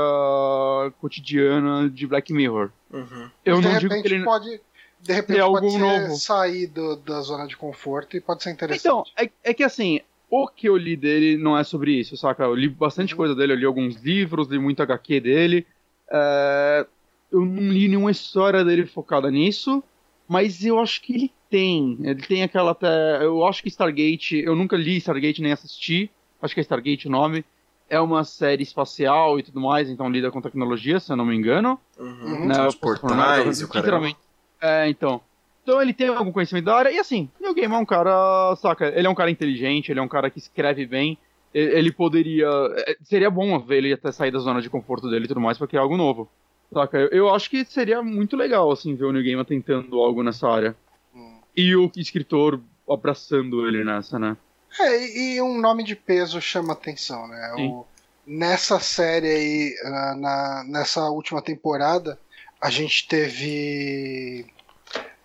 cotidiana 1.00 1.90
de 1.90 2.08
Black 2.08 2.34
Mirror. 2.34 2.72
Uhum. 2.92 3.30
Eu 3.46 3.62
de 3.62 3.68
não 3.68 3.78
digo 3.78 4.02
que 4.02 4.08
ele 4.08 4.24
pode 4.24 4.60
de 5.00 5.14
repente 5.14 5.40
pode 5.40 6.20
sair 6.20 6.68
do, 6.68 6.96
da 6.96 7.22
zona 7.22 7.48
de 7.48 7.56
conforto 7.56 8.18
e 8.18 8.22
pode 8.22 8.44
ser 8.44 8.52
interessante. 8.52 8.82
Então, 8.82 9.04
é, 9.16 9.30
é 9.44 9.54
que 9.54 9.64
assim, 9.64 10.02
o 10.30 10.48
que 10.48 10.68
eu 10.68 10.76
li 10.76 10.96
dele 10.96 11.38
não 11.38 11.58
é 11.58 11.64
sobre 11.64 11.92
isso, 11.94 12.18
saca? 12.18 12.44
Eu 12.44 12.56
li 12.56 12.68
bastante 12.68 13.14
uhum. 13.14 13.18
coisa 13.18 13.36
dele, 13.36 13.54
eu 13.54 13.58
li 13.58 13.66
alguns 13.66 14.02
livros, 14.02 14.48
li 14.48 14.60
muito 14.60 14.82
HQ 14.82 15.20
dele. 15.22 15.66
É... 16.12 16.86
Eu 17.32 17.46
não 17.46 17.72
li 17.72 17.88
nenhuma 17.88 18.12
história 18.12 18.64
dele 18.64 18.86
focada 18.86 19.30
nisso, 19.30 19.84
mas 20.28 20.64
eu 20.66 20.80
acho 20.80 21.02
que 21.02 21.14
ele 21.14 21.32
tem. 21.50 21.98
Ele 22.02 22.22
tem 22.22 22.44
aquela 22.44 22.72
até. 22.72 23.24
Eu 23.24 23.46
acho 23.46 23.62
que 23.62 23.70
Stargate. 23.70 24.38
Eu 24.38 24.56
nunca 24.56 24.78
li 24.78 24.98
Stargate 24.98 25.42
nem 25.42 25.52
assisti. 25.52 26.10
Acho 26.42 26.54
que 26.54 26.60
é 26.60 26.64
Stargate 26.64 27.08
o 27.08 27.12
nome. 27.12 27.44
É 27.90 28.00
uma 28.00 28.24
série 28.24 28.64
espacial 28.64 29.40
e 29.40 29.44
tudo 29.44 29.62
mais, 29.62 29.90
então 29.90 30.10
lida 30.10 30.30
com 30.30 30.42
tecnologia, 30.42 31.00
se 31.00 31.12
eu 31.12 31.16
não 31.16 31.26
me 31.26 31.36
engano. 31.36 31.80
Uhum. 31.98 32.48
Né, 32.48 32.68
Os 32.68 32.76
portais 32.76 33.62
e 33.62 33.64
o 33.64 33.70
cara. 33.70 34.14
É, 34.62 34.90
então. 34.90 35.22
Então 35.68 35.82
ele 35.82 35.94
tem 35.94 36.08
algum 36.08 36.32
conhecimento 36.32 36.64
da 36.64 36.78
área. 36.78 36.92
E 36.92 36.98
assim, 36.98 37.30
o 37.42 37.54
Game 37.54 37.76
é 37.76 37.78
um 37.78 37.86
cara, 37.86 38.56
saca? 38.56 38.88
Ele 38.88 39.06
é 39.06 39.10
um 39.10 39.16
cara 39.16 39.30
inteligente, 39.30 39.92
ele 39.92 40.00
é 40.00 40.02
um 40.02 40.08
cara 40.08 40.30
que 40.30 40.40
escreve 40.40 40.86
bem. 40.86 41.18
Ele 41.54 41.92
poderia. 41.92 42.48
É, 42.88 42.96
seria 43.04 43.30
bom 43.30 43.60
ver 43.60 43.80
ele 43.80 43.94
até 43.94 44.10
sair 44.14 44.32
da 44.32 44.40
zona 44.40 44.62
de 44.62 44.70
conforto 44.70 45.10
dele 45.10 45.26
e 45.26 45.28
tudo 45.28 45.42
mais 45.42 45.58
pra 45.58 45.68
criar 45.68 45.82
algo 45.82 45.98
novo. 45.98 46.30
Saca? 46.74 46.98
Eu, 47.12 47.34
acho 47.36 47.50
que 47.50 47.66
seria 47.66 48.02
muito 48.02 48.38
legal, 48.38 48.72
assim, 48.72 48.96
ver 48.96 49.04
o 49.06 49.12
New 49.12 49.22
Gamer 49.22 49.44
tentando 49.44 50.00
algo 50.00 50.24
nessa 50.24 50.48
área 50.48 50.74
e 51.56 51.76
o 51.76 51.92
escritor 51.98 52.62
abraçando 52.90 53.68
ele 53.68 53.84
nessa, 53.84 54.18
né? 54.18 54.38
É, 54.80 55.36
e 55.36 55.42
um 55.42 55.60
nome 55.60 55.84
de 55.84 55.98
peso 55.98 56.40
chama 56.40 56.74
atenção, 56.74 57.28
né? 57.28 57.56
O, 57.58 57.86
nessa 58.26 58.80
série 58.80 59.28
aí, 59.28 59.76
na, 60.18 60.64
nessa 60.66 61.10
última 61.10 61.42
temporada, 61.42 62.18
a 62.62 62.70
gente 62.70 63.08
teve 63.08 64.46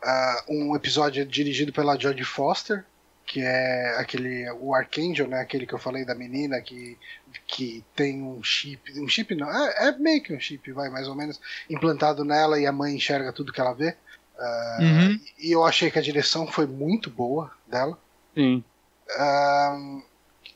uh, 0.02 0.52
um 0.52 0.76
episódio 0.76 1.24
dirigido 1.24 1.72
pela 1.72 1.98
Jodie 1.98 2.24
Foster, 2.24 2.84
que 3.24 3.40
é 3.40 3.96
aquele 3.98 4.50
o 4.60 4.74
Archangel, 4.74 5.28
né? 5.28 5.40
Aquele 5.40 5.66
que 5.66 5.72
eu 5.72 5.78
falei 5.78 6.04
da 6.04 6.14
menina 6.14 6.60
que, 6.60 6.98
que 7.46 7.84
tem 7.94 8.22
um 8.22 8.42
chip, 8.42 9.00
um 9.00 9.08
chip 9.08 9.34
não, 9.34 9.48
é, 9.50 9.88
é 9.88 9.92
meio 9.92 10.22
que 10.22 10.34
um 10.34 10.40
chip, 10.40 10.70
vai 10.72 10.90
mais 10.90 11.08
ou 11.08 11.14
menos 11.14 11.40
implantado 11.70 12.24
nela 12.24 12.60
e 12.60 12.66
a 12.66 12.72
mãe 12.72 12.94
enxerga 12.94 13.32
tudo 13.32 13.52
que 13.52 13.60
ela 13.60 13.72
vê. 13.72 13.96
Uh, 14.36 14.82
uhum. 14.82 15.20
E 15.38 15.52
eu 15.52 15.64
achei 15.64 15.90
que 15.90 15.98
a 15.98 16.02
direção 16.02 16.46
foi 16.46 16.66
muito 16.66 17.08
boa 17.08 17.50
dela. 17.66 17.96
Sim. 18.34 18.64
Uh, 19.10 20.02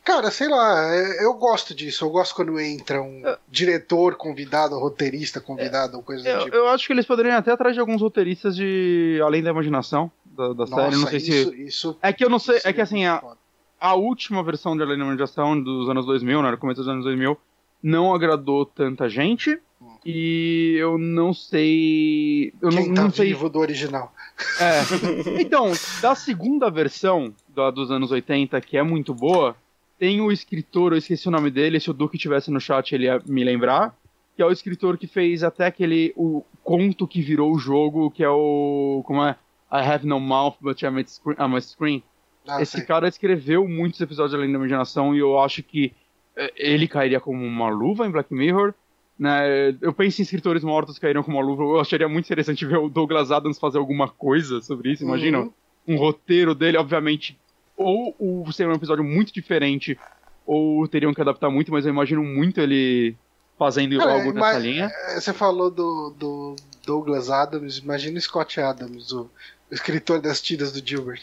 cara, 0.07 0.31
sei 0.31 0.49
lá, 0.49 0.95
eu 1.21 1.35
gosto 1.35 1.75
disso. 1.75 2.05
Eu 2.05 2.11
gosto 2.11 2.35
quando 2.37 2.59
entra 2.61 3.03
um 3.03 3.27
eu... 3.27 3.37
diretor 3.49 4.15
convidado, 4.15 4.79
roteirista 4.79 5.41
convidado, 5.41 5.97
ou 5.97 6.03
coisa 6.03 6.27
eu, 6.27 6.39
do 6.39 6.45
tipo. 6.45 6.57
Eu 6.57 6.69
acho 6.69 6.87
que 6.87 6.93
eles 6.93 7.05
poderiam 7.05 7.37
até 7.37 7.51
atrás 7.51 7.75
de 7.75 7.81
alguns 7.81 8.01
roteiristas 8.01 8.55
de 8.55 9.21
Além 9.25 9.43
da 9.43 9.51
Imaginação 9.51 10.11
da, 10.25 10.49
da 10.49 10.65
Nossa, 10.65 10.77
série. 10.77 10.97
Não 10.97 11.09
sei 11.09 11.19
isso, 11.19 11.51
se. 11.51 11.63
Isso, 11.65 11.99
é 12.01 12.13
que 12.13 12.25
eu 12.25 12.31
não 12.31 12.39
sei. 12.39 12.61
É 12.65 12.73
que 12.73 12.81
assim, 12.81 13.05
a, 13.05 13.21
a 13.81 13.95
última 13.97 14.45
versão 14.45 14.77
de 14.77 14.83
Além 14.85 14.97
da 14.97 15.05
Imaginação 15.05 15.61
dos 15.61 15.89
anos 15.91 16.07
2000, 16.07 16.41
né, 16.41 16.51
no 16.53 16.59
começo 16.59 16.81
dos 16.81 16.89
anos 16.89 17.05
2000, 17.05 17.37
não 17.83 18.15
agradou 18.15 18.65
tanta 18.65 19.09
gente. 19.09 19.59
E 20.05 20.77
eu 20.79 20.97
não 20.97 21.35
sei. 21.35 22.53
Eu 22.63 22.71
Quem 22.71 22.89
não, 22.89 22.95
tá 22.95 23.03
não 23.03 23.11
sei. 23.11 23.27
vivo 23.27 23.49
do 23.51 23.59
original. 23.59 24.13
É. 24.61 24.83
Então, 25.43 25.73
da 26.01 26.15
segunda 26.15 26.71
versão 26.71 27.35
da, 27.49 27.71
dos 27.71 27.91
anos 27.91 28.13
80, 28.13 28.61
que 28.61 28.77
é 28.77 28.83
muito 28.83 29.13
boa, 29.13 29.57
tem 29.99 30.21
o 30.21 30.31
escritor, 30.31 30.93
eu 30.93 30.99
esqueci 30.99 31.29
o 31.29 31.31
nome 31.31 31.51
dele, 31.51 31.81
se 31.81 31.91
o 31.91 31.95
Duque 31.95 32.17
estivesse 32.17 32.51
no 32.51 32.61
chat 32.61 32.95
ele 32.95 33.05
ia 33.05 33.21
me 33.27 33.43
lembrar, 33.43 33.97
que 34.35 34.43
é 34.43 34.47
o 34.47 34.53
escritor 34.53 34.99
que 34.99 35.07
fez 35.07 35.43
até 35.43 35.67
aquele 35.67 36.13
o 36.17 36.45
conto 36.63 37.07
que 37.07 37.23
virou 37.23 37.53
o 37.55 37.59
jogo, 37.59 38.11
que 38.11 38.23
é 38.23 38.29
o. 38.29 39.03
Como 39.07 39.25
é? 39.25 39.37
I 39.73 39.81
have 39.81 40.07
no 40.07 40.21
mouth, 40.21 40.57
but 40.61 40.81
I'm 40.83 41.57
a 41.57 41.61
screen. 41.61 42.03
Ah, 42.47 42.63
Esse 42.63 42.79
sei. 42.79 42.87
cara 42.87 43.09
escreveu 43.09 43.67
muitos 43.67 44.01
episódios 44.01 44.35
Além 44.35 44.53
da 44.53 44.59
Imaginação 44.59 45.15
e 45.15 45.19
eu 45.19 45.39
acho 45.41 45.63
que 45.63 45.93
é, 46.37 46.53
ele 46.57 46.87
cairia 46.87 47.19
como 47.19 47.45
uma 47.45 47.69
luva 47.69 48.07
em 48.07 48.11
Black 48.11 48.33
Mirror. 48.33 48.73
Né? 49.19 49.75
Eu 49.81 49.93
penso 49.93 50.21
em 50.21 50.25
escritores 50.25 50.63
mortos 50.63 50.99
caíram 50.99 51.23
com 51.23 51.33
uma 51.33 51.43
luva. 51.43 51.63
Eu 51.63 51.81
acharia 51.81 52.09
muito 52.09 52.27
interessante 52.27 52.65
ver 52.65 52.79
o 52.79 52.89
Douglas 52.89 53.33
Adams 53.33 53.59
fazer 53.59 53.79
alguma 53.79 54.09
coisa 54.09 54.61
sobre 54.61 54.93
isso. 54.93 55.03
Imagina 55.03 55.41
uhum. 55.41 55.53
um 55.89 55.97
roteiro 55.97 56.55
dele, 56.55 56.77
obviamente. 56.77 57.37
Ou 57.77 58.15
o 58.19 58.51
seria 58.53 58.73
um 58.73 58.77
episódio 58.77 59.05
muito 59.05 59.33
diferente, 59.33 59.99
ou 60.47 60.87
teriam 60.89 61.13
que 61.13 61.21
adaptar 61.21 61.51
muito, 61.51 61.73
mas 61.73 61.85
eu 61.85 61.91
imagino 61.91 62.23
muito 62.23 62.61
ele 62.61 63.17
fazendo 63.59 63.99
Cara, 63.99 64.13
algo 64.13 64.33
nessa 64.33 64.59
linha. 64.59 64.91
É, 65.09 65.21
você 65.21 65.33
falou 65.33 65.71
do, 65.71 66.15
do 66.17 66.57
Douglas 66.85 67.31
Adams, 67.31 67.79
imagina 67.79 68.19
o 68.19 68.21
Scott 68.21 68.61
Adams, 68.61 69.13
o 69.13 69.31
escritor 69.71 70.21
das 70.21 70.41
tiras 70.41 70.73
do 70.73 70.87
Gilbert. 70.87 71.23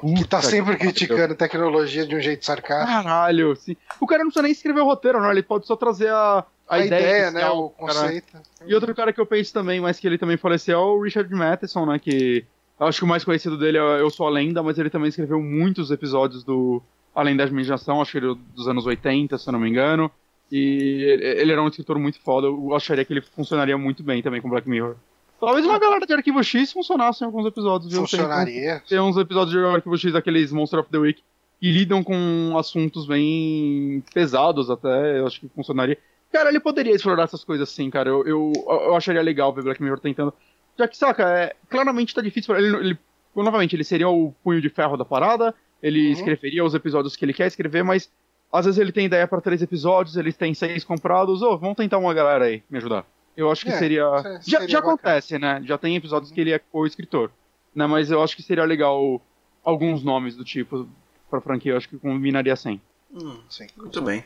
Puta 0.00 0.22
que 0.22 0.28
tá 0.28 0.40
sempre 0.40 0.76
que 0.76 0.80
criticando 0.80 1.34
tecnologia 1.34 2.06
de 2.06 2.16
um 2.16 2.20
jeito 2.20 2.44
sarcástico. 2.44 2.90
Caralho, 2.90 3.54
sim. 3.54 3.76
O 4.00 4.06
cara 4.06 4.20
não 4.20 4.30
precisa 4.30 4.42
nem 4.42 4.52
escrever 4.52 4.80
o 4.80 4.86
roteiro, 4.86 5.20
não. 5.20 5.30
Ele 5.30 5.42
pode 5.42 5.66
só 5.66 5.76
trazer 5.76 6.08
a, 6.08 6.44
a, 6.66 6.76
a 6.76 6.86
ideia, 6.86 7.28
ideia 7.28 7.30
né? 7.30 7.50
O 7.50 7.68
conceito. 7.68 8.32
Cara. 8.32 8.44
E 8.64 8.74
outro 8.74 8.94
cara 8.94 9.12
que 9.12 9.20
eu 9.20 9.26
penso 9.26 9.52
também, 9.52 9.78
mas 9.78 10.00
que 10.00 10.06
ele 10.06 10.16
também 10.16 10.38
faleceu, 10.38 10.78
é 10.78 10.82
o 10.82 11.02
Richard 11.02 11.30
Matheson, 11.34 11.84
né? 11.84 11.98
Que 11.98 12.46
acho 12.88 12.98
que 12.98 13.04
o 13.04 13.08
mais 13.08 13.24
conhecido 13.24 13.56
dele 13.58 13.78
é 13.78 14.00
Eu 14.00 14.10
Sou 14.10 14.26
a 14.26 14.30
Lenda, 14.30 14.62
mas 14.62 14.78
ele 14.78 14.90
também 14.90 15.08
escreveu 15.08 15.40
muitos 15.40 15.90
episódios 15.90 16.42
do 16.42 16.82
Além 17.14 17.36
da 17.36 17.44
Imaginação, 17.44 18.00
acho 18.00 18.12
que 18.12 18.18
ele 18.18 18.32
é 18.32 18.34
dos 18.54 18.68
anos 18.68 18.86
80, 18.86 19.36
se 19.36 19.48
eu 19.48 19.52
não 19.52 19.60
me 19.60 19.68
engano. 19.68 20.10
E 20.50 21.04
ele 21.38 21.52
era 21.52 21.62
um 21.62 21.68
escritor 21.68 21.98
muito 21.98 22.20
foda, 22.20 22.46
eu 22.46 22.74
acharia 22.74 23.04
que 23.04 23.12
ele 23.12 23.20
funcionaria 23.20 23.78
muito 23.78 24.02
bem 24.02 24.22
também 24.22 24.40
com 24.40 24.48
Black 24.48 24.68
Mirror. 24.68 24.96
Talvez 25.40 25.64
uma 25.64 25.78
galera 25.78 26.06
de 26.06 26.12
Arquivo 26.12 26.42
X 26.42 26.72
funcionasse 26.72 27.22
em 27.22 27.26
alguns 27.26 27.46
episódios. 27.46 27.94
Funcionaria. 27.94 28.80
Tem, 28.80 28.88
tem 28.88 29.00
uns 29.00 29.16
episódios 29.16 29.50
de 29.52 29.64
Arquivo 29.64 29.96
X, 29.96 30.12
daqueles 30.12 30.52
Monster 30.52 30.80
of 30.80 30.90
the 30.90 30.98
Week, 30.98 31.22
que 31.60 31.70
lidam 31.70 32.02
com 32.02 32.56
assuntos 32.58 33.06
bem 33.06 34.02
pesados 34.12 34.68
até, 34.70 35.18
eu 35.18 35.26
acho 35.26 35.40
que 35.40 35.48
funcionaria. 35.48 35.96
Cara, 36.32 36.48
ele 36.48 36.60
poderia 36.60 36.94
explorar 36.94 37.24
essas 37.24 37.42
coisas 37.42 37.68
assim, 37.68 37.90
cara. 37.90 38.08
Eu, 38.08 38.24
eu, 38.26 38.52
eu 38.66 38.94
acharia 38.94 39.22
legal 39.22 39.52
ver 39.52 39.64
Black 39.64 39.82
Mirror 39.82 39.98
tentando. 39.98 40.32
Já 40.78 40.88
que, 40.88 40.96
saca, 40.96 41.28
é, 41.28 41.54
claramente 41.68 42.14
tá 42.14 42.22
difícil 42.22 42.54
pra 42.54 42.62
ele, 42.62 42.76
ele. 42.76 42.98
Novamente, 43.34 43.76
ele 43.76 43.84
seria 43.84 44.08
o 44.08 44.34
punho 44.42 44.60
de 44.60 44.68
ferro 44.68 44.96
da 44.96 45.04
parada, 45.04 45.54
ele 45.82 46.06
uhum. 46.06 46.12
escreveria 46.12 46.64
os 46.64 46.74
episódios 46.74 47.14
que 47.14 47.24
ele 47.24 47.32
quer 47.32 47.46
escrever, 47.46 47.84
mas 47.84 48.10
às 48.52 48.64
vezes 48.64 48.80
ele 48.80 48.90
tem 48.90 49.06
ideia 49.06 49.26
para 49.28 49.40
três 49.40 49.62
episódios, 49.62 50.16
eles 50.16 50.36
têm 50.36 50.52
seis 50.52 50.82
comprados, 50.82 51.40
ô, 51.40 51.52
oh, 51.52 51.58
vamos 51.58 51.76
tentar 51.76 51.98
uma 51.98 52.12
galera 52.12 52.46
aí 52.46 52.62
me 52.68 52.78
ajudar. 52.78 53.06
Eu 53.36 53.50
acho 53.50 53.64
que 53.64 53.70
é, 53.70 53.78
seria. 53.78 54.04
seria. 54.18 54.40
Já, 54.42 54.66
já 54.66 54.78
acontece, 54.80 55.38
né? 55.38 55.62
Já 55.64 55.78
tem 55.78 55.94
episódios 55.94 56.32
que 56.32 56.40
ele 56.40 56.52
é 56.52 56.58
co-escritor. 56.58 57.30
Né? 57.74 57.86
Mas 57.86 58.10
eu 58.10 58.22
acho 58.22 58.34
que 58.34 58.42
seria 58.42 58.64
legal 58.64 59.22
alguns 59.64 60.02
nomes 60.02 60.36
do 60.36 60.44
tipo 60.44 60.88
pra 61.30 61.40
franquia, 61.40 61.72
eu 61.72 61.76
acho 61.76 61.88
que 61.88 61.98
combinaria 61.98 62.56
sem. 62.56 62.80
Hum, 63.12 63.40
sim, 63.48 63.66
muito 63.76 64.02
bem. 64.02 64.24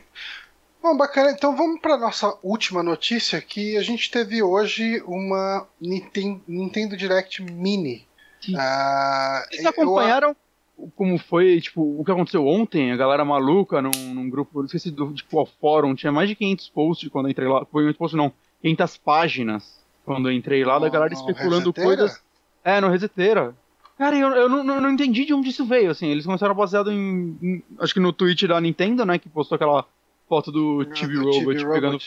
Bom, 0.85 0.95
bacana. 0.95 1.31
Então 1.31 1.55
vamos 1.55 1.81
para 1.81 1.97
nossa 1.97 2.37
última 2.43 2.83
notícia 2.83 3.41
que 3.41 3.75
a 3.75 3.81
gente 3.81 4.11
teve 4.11 4.43
hoje 4.43 5.01
uma 5.07 5.67
Nintendo 5.81 6.95
Direct 6.95 7.41
Mini. 7.41 8.07
Uh, 8.47 9.49
Vocês 9.49 9.65
acompanharam 9.65 10.35
eu... 10.77 10.91
como 10.95 11.17
foi, 11.17 11.59
tipo, 11.59 11.81
o 11.99 12.05
que 12.05 12.11
aconteceu 12.11 12.45
ontem? 12.45 12.91
A 12.91 12.95
galera 12.95 13.25
maluca 13.25 13.81
num, 13.81 14.13
num 14.13 14.29
grupo, 14.29 14.59
não 14.59 14.65
esqueci 14.67 14.91
do 14.91 15.11
tipo, 15.11 15.39
ao 15.39 15.47
fórum, 15.47 15.95
tinha 15.95 16.11
mais 16.11 16.29
de 16.29 16.35
500 16.35 16.69
posts 16.69 17.09
quando 17.09 17.25
eu 17.25 17.31
entrei 17.31 17.47
lá. 17.47 17.65
Foi 17.65 17.81
500 17.81 17.97
posts 17.97 18.17
não, 18.19 18.31
500 18.61 18.97
páginas 18.97 19.83
quando 20.05 20.29
eu 20.29 20.33
entrei 20.33 20.63
lá, 20.63 20.75
no, 20.75 20.81
da 20.81 20.89
galera 20.89 21.15
especulando 21.15 21.73
coisas. 21.73 22.21
É, 22.63 22.79
no 22.79 22.89
Reseteira. 22.89 23.55
Cara, 23.97 24.15
eu, 24.15 24.29
eu 24.33 24.47
não, 24.47 24.63
não, 24.63 24.79
não, 24.81 24.91
entendi 24.91 25.25
de 25.25 25.33
onde 25.33 25.49
isso 25.49 25.65
veio, 25.65 25.89
assim. 25.89 26.09
Eles 26.09 26.27
começaram 26.27 26.53
baseado 26.53 26.91
em, 26.91 27.37
em, 27.41 27.63
Acho 27.79 27.93
que 27.93 27.99
no 27.99 28.13
tweet 28.13 28.45
da 28.45 28.61
Nintendo, 28.61 29.03
né? 29.03 29.17
Que 29.17 29.29
postou 29.29 29.55
aquela 29.55 29.83
foto 30.27 30.51
do 30.51 30.85
TV 30.85 31.15
Robot 31.19 31.65
pegando 31.65 31.99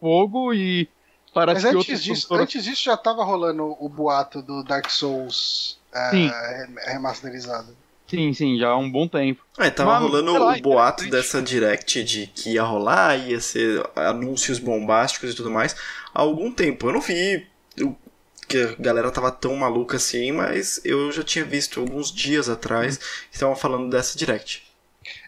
fogo 0.00 0.52
e 0.54 0.88
parece 1.32 1.66
Mas 1.66 1.74
antes 1.74 2.02
disso, 2.02 2.34
antes 2.34 2.64
disso 2.64 2.82
já 2.84 2.96
tava 2.96 3.24
rolando 3.24 3.76
o 3.78 3.88
boato 3.88 4.42
do 4.42 4.62
Dark 4.64 4.88
Souls 4.90 5.78
é, 5.94 6.66
remasterizado. 6.92 7.76
Sim, 8.08 8.32
sim, 8.34 8.58
já 8.58 8.70
há 8.70 8.76
um 8.76 8.90
bom 8.90 9.06
tempo. 9.06 9.40
É, 9.56 9.70
tava 9.70 9.92
Mas, 9.92 10.02
rolando 10.02 10.32
lá, 10.32 10.56
o 10.56 10.60
boato 10.60 11.04
interessante. 11.04 11.10
dessa 11.10 11.42
direct 11.42 12.02
de 12.02 12.26
que 12.26 12.54
ia 12.54 12.62
rolar, 12.64 13.16
ia 13.16 13.40
ser 13.40 13.88
anúncios 13.94 14.58
bombásticos 14.58 15.30
e 15.32 15.36
tudo 15.36 15.48
mais 15.48 15.76
há 16.12 16.20
algum 16.20 16.50
tempo. 16.50 16.88
Eu 16.88 16.94
não 16.94 17.00
vi 17.00 17.46
o- 17.80 17.94
que 18.48 18.58
a 18.58 18.74
galera 18.82 19.12
tava 19.12 19.30
tão 19.30 19.54
maluca 19.54 19.96
assim, 19.96 20.32
mas 20.32 20.80
eu 20.84 21.12
já 21.12 21.22
tinha 21.22 21.44
visto 21.44 21.78
alguns 21.78 22.10
dias 22.10 22.48
atrás 22.48 22.96
que 22.98 23.04
estavam 23.34 23.54
falando 23.54 23.88
dessa 23.88 24.18
direct. 24.18 24.64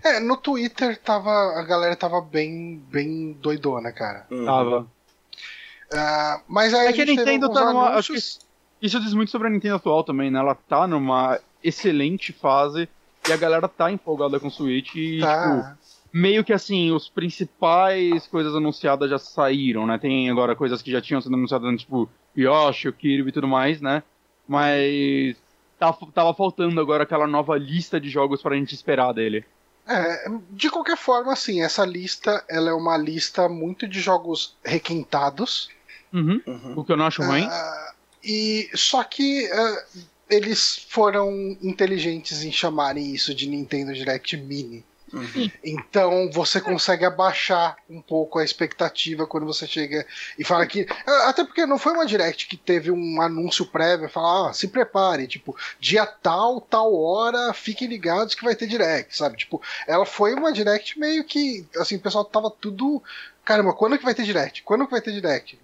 É, 0.05 0.21
no 0.21 0.37
Twitter 0.37 0.99
tava, 1.01 1.31
a 1.31 1.63
galera 1.65 1.95
tava 1.97 2.21
bem, 2.21 2.83
bem 2.91 3.33
doidona, 3.41 3.93
cara. 3.93 4.27
Uhum. 4.31 4.45
Tava. 4.45 4.87
Ah, 5.93 6.41
mas 6.49 6.73
aí 6.75 6.89
É 6.89 6.93
que 6.93 7.03
a 7.03 7.07
Nintendo 7.07 7.49
tá 7.53 7.67
numa. 7.67 7.89
anúncios. 7.91 7.99
acho 7.99 8.41
que 8.81 8.87
Isso 8.87 9.01
diz 9.01 9.15
muito 9.15 9.31
sobre 9.31 9.49
a 9.49 9.51
Nintendo 9.51 9.77
atual 9.77 10.03
também, 10.03 10.31
né? 10.31 10.39
Ela 10.39 10.55
tá 10.55 10.87
numa 10.87 11.39
excelente 11.63 12.33
fase 12.33 12.89
e 13.29 13.33
a 13.33 13.37
galera 13.37 13.69
tá 13.69 13.91
empolgada 13.93 14.41
com 14.41 14.49
o 14.49 14.51
Switch 14.51 14.95
e, 14.97 15.17
tipo, 15.19 15.21
Tá. 15.27 15.77
meio 16.13 16.43
que 16.43 16.53
assim, 16.53 16.91
os 16.91 17.09
principais 17.09 18.27
coisas 18.27 18.55
anunciadas 18.57 19.09
já 19.11 19.19
saíram, 19.19 19.87
né? 19.87 19.99
Tem 19.99 20.29
agora 20.31 20.57
coisas 20.57 20.83
que 20.83 20.91
já 20.91 21.01
tinham 21.01 21.21
sido 21.21 21.35
anunciadas 21.35 21.69
antes, 21.69 21.85
tipo 21.85 22.09
Yoshi, 22.37 22.89
o 22.89 22.93
Kirby 22.93 23.29
e 23.29 23.33
tudo 23.33 23.47
mais, 23.47 23.81
né? 23.81 24.03
Mas 24.49 25.37
tá, 25.79 25.93
tava 26.13 26.35
faltando 26.35 26.81
agora 26.81 27.05
aquela 27.05 27.27
nova 27.27 27.57
lista 27.57 28.01
de 28.01 28.09
jogos 28.09 28.43
pra 28.43 28.57
gente 28.57 28.75
esperar 28.75 29.13
dele. 29.13 29.45
É, 29.87 30.31
de 30.51 30.71
qualquer 30.71 30.97
forma, 30.97 31.33
assim, 31.33 31.63
essa 31.63 31.85
lista 31.85 32.45
ela 32.49 32.71
é 32.71 32.73
uma 32.73 32.97
lista 32.97 33.49
muito 33.49 33.87
de 33.89 34.01
jogos 34.01 34.57
requintados. 34.65 35.69
Uhum. 36.13 36.41
Uhum. 36.47 36.75
O 36.79 36.85
que 36.85 36.93
eu 36.93 36.97
não 36.97 37.07
acho 37.07 37.23
ruim. 37.23 37.45
Ah, 37.45 37.95
e 38.23 38.71
só 38.75 39.03
que 39.03 39.51
ah, 39.51 39.85
eles 40.31 40.87
foram 40.89 41.57
inteligentes 41.61 42.43
em 42.43 42.53
chamarem 42.53 43.13
isso 43.13 43.35
de 43.35 43.49
Nintendo 43.49 43.93
Direct 43.93 44.37
Mini. 44.37 44.85
Uhum. 45.13 45.51
Então 45.63 46.31
você 46.33 46.61
consegue 46.61 47.05
abaixar 47.05 47.77
um 47.89 48.01
pouco 48.01 48.39
a 48.39 48.45
expectativa 48.45 49.27
quando 49.27 49.47
você 49.47 49.67
chega 49.67 50.07
e 50.39 50.45
fala 50.45 50.67
que. 50.67 50.87
Até 51.27 51.45
porque 51.45 51.67
não 51.67 51.79
foi 51.79 51.93
uma 51.93 52.07
direct 52.07 52.47
que 52.47 52.57
teve 52.57 52.91
um 52.91 53.21
anúncio 53.21 53.67
prévio, 53.67 54.09
falar, 54.09 54.51
ah, 54.51 54.53
se 54.53 54.69
prepare, 54.69 55.27
tipo, 55.27 55.57
dia 55.79 56.07
tal, 56.07 56.61
tal 56.61 56.95
hora, 56.95 57.53
fiquem 57.53 57.89
ligados 57.89 58.35
que 58.35 58.45
vai 58.45 58.55
ter 58.55 58.67
direct, 58.67 59.17
sabe? 59.17 59.37
Tipo, 59.37 59.61
ela 59.87 60.07
foi 60.07 60.35
uma 60.35 60.53
direct 60.53 60.99
meio 60.99 61.25
que. 61.25 61.67
Assim, 61.77 61.97
o 61.97 62.01
pessoal 62.01 62.25
tava 62.25 62.51
tudo. 62.51 63.03
Caramba, 63.45 63.73
quando 63.73 63.99
que 63.99 64.05
vai 64.05 64.15
ter 64.15 64.25
direct? 64.25 64.63
Quando 64.63 64.87
que 64.87 64.93
vai 64.93 65.01
ter 65.01 65.13
direct? 65.13 65.59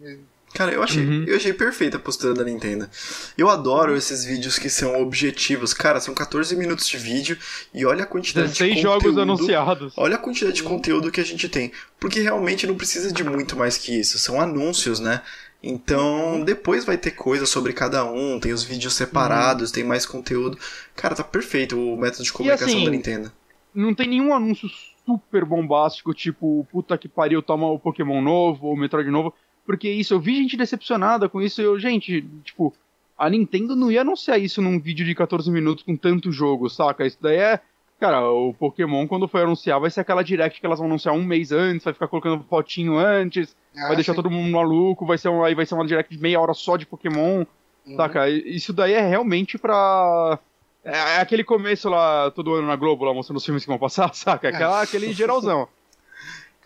Cara, 0.55 0.73
eu 0.73 0.83
achei, 0.83 1.05
Uhum. 1.05 1.25
eu 1.27 1.37
achei 1.37 1.53
perfeita 1.53 1.99
a 1.99 2.01
postura 2.01 2.33
da 2.35 2.43
Nintendo. 2.43 2.89
Eu 3.37 3.49
adoro 3.51 3.95
esses 3.97 4.25
vídeos 4.25 4.59
que 4.59 4.71
são 4.71 5.01
objetivos. 5.01 5.75
Cara, 5.75 6.01
são 6.01 6.15
14 6.15 6.57
minutos 6.57 6.89
de 6.89 6.97
vídeo 6.97 7.37
e 7.75 7.85
olha 7.85 8.05
a 8.05 8.07
quantidade 8.07 8.49
de 8.53 8.59
16 8.59 8.77
conteúdo. 8.85 9.03
jogos 9.03 9.19
anunciados. 9.19 9.93
Olha 9.97 10.17
a 10.17 10.19
quantidade 10.19 10.57
de 10.57 10.63
conteúdo 10.63 11.13
que 11.13 11.21
a 11.21 11.25
gente 11.25 11.49
tem. 11.49 11.71
Porque 12.01 12.21
realmente 12.21 12.67
não 12.67 12.75
precisa 12.77 13.13
de 13.13 13.23
muito 13.23 13.57
mais 13.57 13.77
que 13.77 13.99
isso. 14.01 14.19
São 14.19 14.41
anúncios, 14.41 14.99
né? 15.01 15.23
Então, 15.63 16.43
depois 16.45 16.85
vai 16.85 16.97
ter 16.97 17.11
coisa 17.11 17.45
sobre 17.45 17.73
cada 17.73 18.05
um, 18.05 18.39
tem 18.41 18.53
os 18.53 18.63
vídeos 18.63 18.95
separados, 18.95 19.71
tem 19.73 19.85
mais 19.85 20.07
conteúdo. 20.07 20.57
Cara, 20.95 21.15
tá 21.15 21.25
perfeito 21.25 21.77
o 21.79 21.97
método 21.97 22.23
de 22.25 22.33
comunicação 22.33 22.69
assim, 22.69 22.85
da 22.85 22.91
Nintendo. 22.91 23.33
não 23.75 23.93
tem 23.95 24.09
nenhum 24.09 24.33
anúncio 24.33 24.69
super 25.05 25.45
bombástico, 25.45 26.15
tipo, 26.15 26.67
puta 26.71 26.97
que 26.97 27.09
pariu, 27.09 27.43
toma 27.43 27.67
o 27.71 27.79
Pokémon 27.79 28.23
novo, 28.23 28.67
ou 28.67 28.75
o 28.75 28.77
Metroid 28.77 29.11
novo. 29.11 29.35
Porque 29.69 29.87
isso, 29.91 30.15
eu 30.15 30.19
vi 30.19 30.35
gente 30.37 30.57
decepcionada 30.57 31.29
com 31.29 31.43
isso, 31.43 31.61
eu, 31.61 31.79
gente, 31.79 32.23
tipo, 32.43 32.75
a 33.19 33.29
Nintendo 33.29 33.77
não 33.77 33.93
ia 33.93 34.01
anunciar 34.01 34.41
isso 34.41 34.63
num 34.63 34.81
vídeo 34.81 35.05
de 35.05 35.15
14 35.15 35.51
minutos 35.51 35.85
com 35.85 35.95
tanto 35.95 36.33
jogo, 36.33 36.71
saca? 36.71 37.07
Isso 37.07 37.19
daí 37.21 37.37
é. 37.37 37.61
Cara, 38.01 38.27
o 38.31 38.55
Pokémon, 38.55 39.07
quando 39.07 39.29
for 39.29 39.43
anunciar, 39.43 39.79
vai 39.79 39.91
ser 39.91 40.01
aquela 40.01 40.25
direct 40.25 40.59
que 40.59 40.65
elas 40.65 40.79
vão 40.79 40.89
anunciar 40.89 41.15
um 41.15 41.23
mês 41.23 41.53
antes, 41.53 41.85
vai 41.85 41.93
ficar 41.93 42.09
colocando 42.09 42.43
fotinho 42.49 42.97
antes, 42.97 43.55
Ah, 43.77 43.89
vai 43.89 43.97
deixar 43.97 44.13
sim. 44.13 44.17
todo 44.17 44.31
mundo 44.31 44.51
maluco, 44.51 45.05
vai 45.05 45.19
ser 45.19 45.29
um, 45.29 45.45
aí 45.45 45.55
vai 45.55 45.67
ser 45.67 45.75
uma 45.75 45.87
direct 45.87 46.17
de 46.17 46.23
meia 46.23 46.41
hora 46.41 46.55
só 46.55 46.79
de 46.79 46.87
Pokémon. 46.87 47.45
Uhum. 47.87 47.97
Saca? 47.97 48.27
Isso 48.31 48.73
daí 48.73 48.95
é 48.95 49.07
realmente 49.07 49.59
pra. 49.59 50.39
É 50.83 50.93
é 50.93 51.21
aquele 51.21 51.45
começo 51.45 51.91
lá, 51.91 52.31
todo 52.31 52.55
ano 52.55 52.69
na 52.69 52.77
Globo, 52.77 53.05
lá 53.05 53.13
mostrando 53.13 53.37
os 53.37 53.45
filmes 53.45 53.65
que 53.65 53.69
vão 53.69 53.79
passar, 53.79 54.15
saca? 54.17 54.49
Aquela, 54.49 54.81
aquele 54.81 55.13
geralzão. 55.13 55.69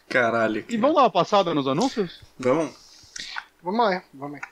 Caralho. 0.09 0.65
E 0.69 0.77
vamos 0.77 0.95
dar 0.95 1.03
uma 1.03 1.11
passada 1.11 1.53
nos 1.53 1.67
anúncios? 1.67 2.21
Vamos? 2.39 2.82
Vamos 3.63 3.81
lá, 3.81 4.03
vamos 4.13 4.41
lá. 4.41 4.49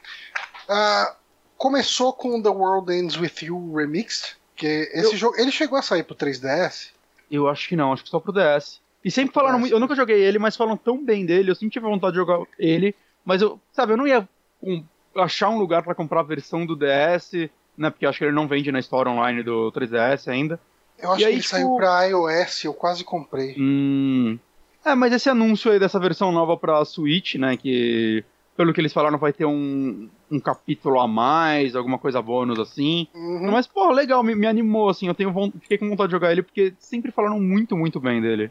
Ah, 0.68 1.16
começou 1.56 2.12
com 2.12 2.40
The 2.40 2.48
World 2.48 2.92
Ends 2.92 3.16
With 3.16 3.32
You 3.42 3.74
Remixed, 3.74 4.36
que 4.56 4.66
esse 4.92 5.12
Eu- 5.14 5.16
jogo, 5.16 5.36
ele 5.38 5.50
chegou 5.50 5.78
a 5.78 5.82
sair 5.82 6.02
pro 6.04 6.14
3DS. 6.14 6.90
Eu 7.30 7.48
acho 7.48 7.68
que 7.68 7.76
não, 7.76 7.92
acho 7.92 8.04
que 8.04 8.10
só 8.10 8.20
pro 8.20 8.32
DS. 8.32 8.80
E 9.04 9.10
sempre 9.10 9.32
falaram 9.34 9.58
muito. 9.58 9.72
Eu 9.72 9.80
nunca 9.80 9.94
joguei 9.94 10.20
ele, 10.20 10.38
mas 10.38 10.56
falam 10.56 10.76
tão 10.76 11.02
bem 11.04 11.24
dele, 11.24 11.50
eu 11.50 11.54
sempre 11.54 11.72
tive 11.72 11.86
vontade 11.86 12.12
de 12.12 12.18
jogar 12.18 12.44
ele, 12.58 12.94
mas 13.24 13.40
eu, 13.42 13.58
sabe, 13.72 13.92
eu 13.92 13.96
não 13.96 14.06
ia 14.06 14.28
com- 14.60 14.84
achar 15.16 15.48
um 15.48 15.58
lugar 15.58 15.82
pra 15.82 15.94
comprar 15.94 16.20
a 16.20 16.24
versão 16.24 16.64
do 16.66 16.76
DS, 16.76 17.48
né? 17.76 17.90
Porque 17.90 18.04
eu 18.04 18.10
acho 18.10 18.18
que 18.18 18.24
ele 18.24 18.34
não 18.34 18.46
vende 18.46 18.70
na 18.70 18.78
Store 18.80 19.08
Online 19.08 19.42
do 19.42 19.72
3DS 19.72 20.28
ainda. 20.30 20.60
Eu 20.98 21.12
acho 21.12 21.22
E 21.22 21.24
aí, 21.24 21.30
que 21.30 21.36
ele 21.36 21.42
tipo- 21.42 21.54
saiu 21.56 21.76
pra 21.76 22.04
iOS, 22.04 22.64
eu 22.64 22.74
quase 22.74 23.02
comprei. 23.02 23.54
Hum. 23.58 24.38
É, 24.84 24.94
mas 24.94 25.12
esse 25.12 25.28
anúncio 25.30 25.72
aí 25.72 25.78
dessa 25.78 25.98
versão 25.98 26.30
nova 26.30 26.56
pra 26.56 26.84
Switch, 26.84 27.36
né? 27.36 27.56
Que, 27.56 28.22
pelo 28.60 28.74
que 28.74 28.80
eles 28.82 28.92
falaram, 28.92 29.16
vai 29.16 29.32
ter 29.32 29.46
um, 29.46 30.06
um 30.30 30.38
capítulo 30.38 31.00
a 31.00 31.08
mais, 31.08 31.74
alguma 31.74 31.96
coisa 31.96 32.20
bônus 32.20 32.58
assim. 32.58 33.08
Uhum. 33.14 33.50
Mas, 33.50 33.66
pô, 33.66 33.90
legal, 33.90 34.22
me, 34.22 34.34
me 34.34 34.46
animou, 34.46 34.90
assim. 34.90 35.08
Eu 35.08 35.14
tenho 35.14 35.32
fiquei 35.62 35.78
com 35.78 35.88
vontade 35.88 36.08
de 36.08 36.12
jogar 36.12 36.30
ele 36.30 36.42
porque 36.42 36.74
sempre 36.78 37.10
falaram 37.10 37.40
muito, 37.40 37.74
muito 37.74 37.98
bem 37.98 38.20
dele. 38.20 38.50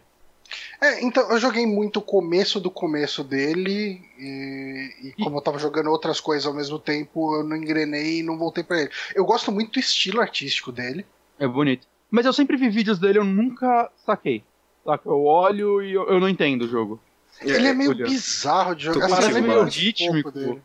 É, 0.81 1.05
então 1.05 1.31
eu 1.31 1.37
joguei 1.37 1.63
muito 1.67 1.97
o 1.97 2.01
começo 2.01 2.59
do 2.59 2.71
começo 2.71 3.23
dele 3.23 4.01
e, 4.17 4.89
e 5.03 5.23
como 5.23 5.37
eu 5.37 5.41
tava 5.43 5.59
jogando 5.59 5.91
outras 5.91 6.19
coisas 6.19 6.47
ao 6.47 6.55
mesmo 6.55 6.79
tempo, 6.79 7.35
eu 7.35 7.43
não 7.43 7.55
engrenei 7.55 8.21
e 8.21 8.23
não 8.23 8.35
voltei 8.35 8.63
pra 8.63 8.81
ele. 8.81 8.89
Eu 9.13 9.23
gosto 9.25 9.51
muito 9.51 9.73
do 9.73 9.79
estilo 9.79 10.21
artístico 10.21 10.71
dele. 10.71 11.05
É 11.37 11.47
bonito. 11.47 11.85
Mas 12.09 12.25
eu 12.25 12.33
sempre 12.33 12.57
vi 12.57 12.67
vídeos 12.67 12.97
dele, 12.97 13.19
eu 13.19 13.25
nunca 13.25 13.91
saquei. 13.95 14.43
Saca? 14.83 15.07
Eu 15.07 15.23
olho 15.23 15.83
e 15.83 15.93
eu, 15.93 16.07
eu 16.07 16.19
não 16.19 16.27
entendo 16.27 16.63
o 16.63 16.67
jogo. 16.67 16.99
Ele 17.41 17.67
é 17.67 17.73
meio 17.73 17.91
olha. 17.91 18.05
bizarro 18.05 18.75
de 18.75 18.85
jogar. 18.85 19.07
Lembro 19.07 19.41
mano. 19.49 19.61
muito 19.63 19.73
Rítmico. 19.75 20.31
dele. 20.31 20.61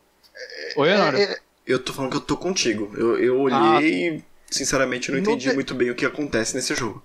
Oi? 0.76 0.88
É, 0.88 1.22
é, 1.22 1.38
Eu 1.66 1.78
tô 1.82 1.92
falando 1.92 2.10
que 2.10 2.16
eu 2.16 2.20
tô 2.20 2.36
contigo. 2.36 2.92
Eu, 2.96 3.18
eu 3.18 3.40
olhei 3.40 4.16
e, 4.16 4.24
sinceramente, 4.50 5.08
eu 5.08 5.14
não 5.14 5.22
entendi 5.22 5.48
de- 5.48 5.54
muito 5.54 5.74
bem 5.74 5.90
o 5.90 5.94
que 5.94 6.04
acontece 6.06 6.54
nesse 6.54 6.74
jogo. 6.74 7.02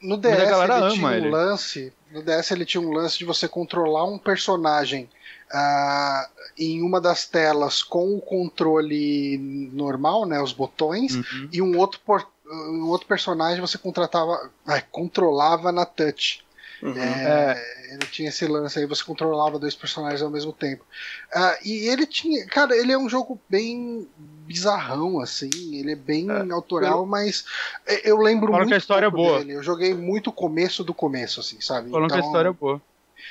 No 0.00 0.16
DS 0.16 0.32
ele 0.32 0.90
tinha 0.94 1.06
um 1.06 1.12
ele. 1.12 1.30
lance. 1.30 1.92
No 2.10 2.22
DS 2.22 2.50
ele 2.50 2.64
tinha 2.64 2.80
um 2.80 2.90
lance 2.92 3.18
de 3.18 3.24
você 3.24 3.46
controlar 3.46 4.04
um 4.04 4.18
personagem 4.18 5.08
ah, 5.54 6.28
em 6.58 6.82
uma 6.82 7.00
das 7.00 7.26
telas 7.26 7.82
com 7.82 8.16
o 8.16 8.20
controle 8.20 9.38
normal, 9.72 10.26
né, 10.26 10.40
os 10.40 10.52
botões, 10.52 11.14
Uhum. 11.14 11.48
e 11.52 11.60
um 11.62 11.76
outro, 11.78 12.00
por- 12.04 12.26
um 12.50 12.86
outro 12.88 13.06
personagem 13.06 13.60
você 13.60 13.78
contratava, 13.78 14.50
controlava 14.90 15.70
na 15.70 15.84
touch. 15.86 16.42
Uhum. 16.82 16.98
É, 16.98 17.92
Ele 17.92 18.06
tinha 18.10 18.28
esse 18.28 18.46
lance 18.46 18.78
aí, 18.78 18.86
você 18.86 19.04
controlava 19.04 19.58
dois 19.58 19.74
personagens 19.74 20.20
ao 20.22 20.30
mesmo 20.30 20.52
tempo. 20.52 20.84
Ah, 21.32 21.56
e 21.64 21.88
ele 21.88 22.06
tinha. 22.06 22.44
Cara, 22.46 22.76
ele 22.76 22.90
é 22.92 22.98
um 22.98 23.08
jogo 23.08 23.40
bem 23.48 24.08
bizarrão, 24.16 25.20
assim. 25.20 25.50
Ele 25.72 25.92
é 25.92 25.96
bem 25.96 26.28
autoral, 26.50 27.06
mas 27.06 27.44
é, 27.86 28.10
eu 28.10 28.18
lembro 28.18 28.52
muito. 28.52 28.68
que 28.68 28.74
a 28.74 28.78
história 28.78 29.06
é 29.06 29.10
boa. 29.10 29.38
Dele. 29.38 29.52
Eu 29.54 29.62
joguei 29.62 29.94
muito 29.94 30.30
o 30.30 30.32
começo 30.32 30.82
do 30.82 30.92
começo, 30.92 31.40
assim, 31.40 31.60
sabe? 31.60 31.90
Falam 31.90 32.08
que 32.08 32.14
a 32.14 32.18
Então, 32.18 32.28
história 32.28 32.48
é 32.48 32.52
boa. 32.52 32.80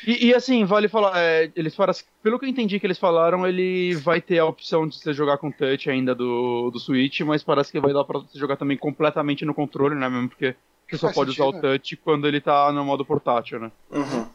E, 0.08 0.28
e, 0.28 0.34
assim, 0.34 0.64
vale 0.64 0.88
falar, 0.88 1.14
é, 1.18 1.52
eles 1.56 1.76
falaram, 1.76 1.94
pelo 2.24 2.40
que 2.40 2.46
eu 2.46 2.50
entendi 2.50 2.80
que 2.80 2.88
eles 2.88 2.98
falaram, 2.98 3.46
ele 3.46 3.94
vai 3.96 4.22
ter 4.22 4.40
a 4.40 4.46
opção 4.46 4.88
de 4.88 4.98
você 4.98 5.14
jogar 5.14 5.38
com 5.38 5.52
touch 5.52 5.90
ainda 5.90 6.16
do, 6.16 6.72
do 6.72 6.80
Switch, 6.80 7.20
mas 7.22 7.44
parece 7.44 7.72
que 7.72 7.80
vai 7.80 7.94
dar 7.94 8.06
pra 8.06 8.20
você 8.20 8.40
jogar 8.40 8.56
também 8.56 8.78
completamente 8.78 9.44
no 9.44 9.54
controle, 9.54 9.94
né, 9.94 10.10
mesmo 10.10 10.30
porque 10.30 10.56
você 10.92 10.98
só 10.98 11.12
pode 11.14 11.32
usar 11.32 11.46
o 11.46 11.52
sentido, 11.52 11.62
touch 11.72 11.98
quando 11.98 12.28
ele 12.28 12.40
tá 12.42 12.72
no 12.72 12.84
modo 12.86 13.04
portátil, 13.06 13.60
né. 13.60 13.72
Uhum. 13.92 14.26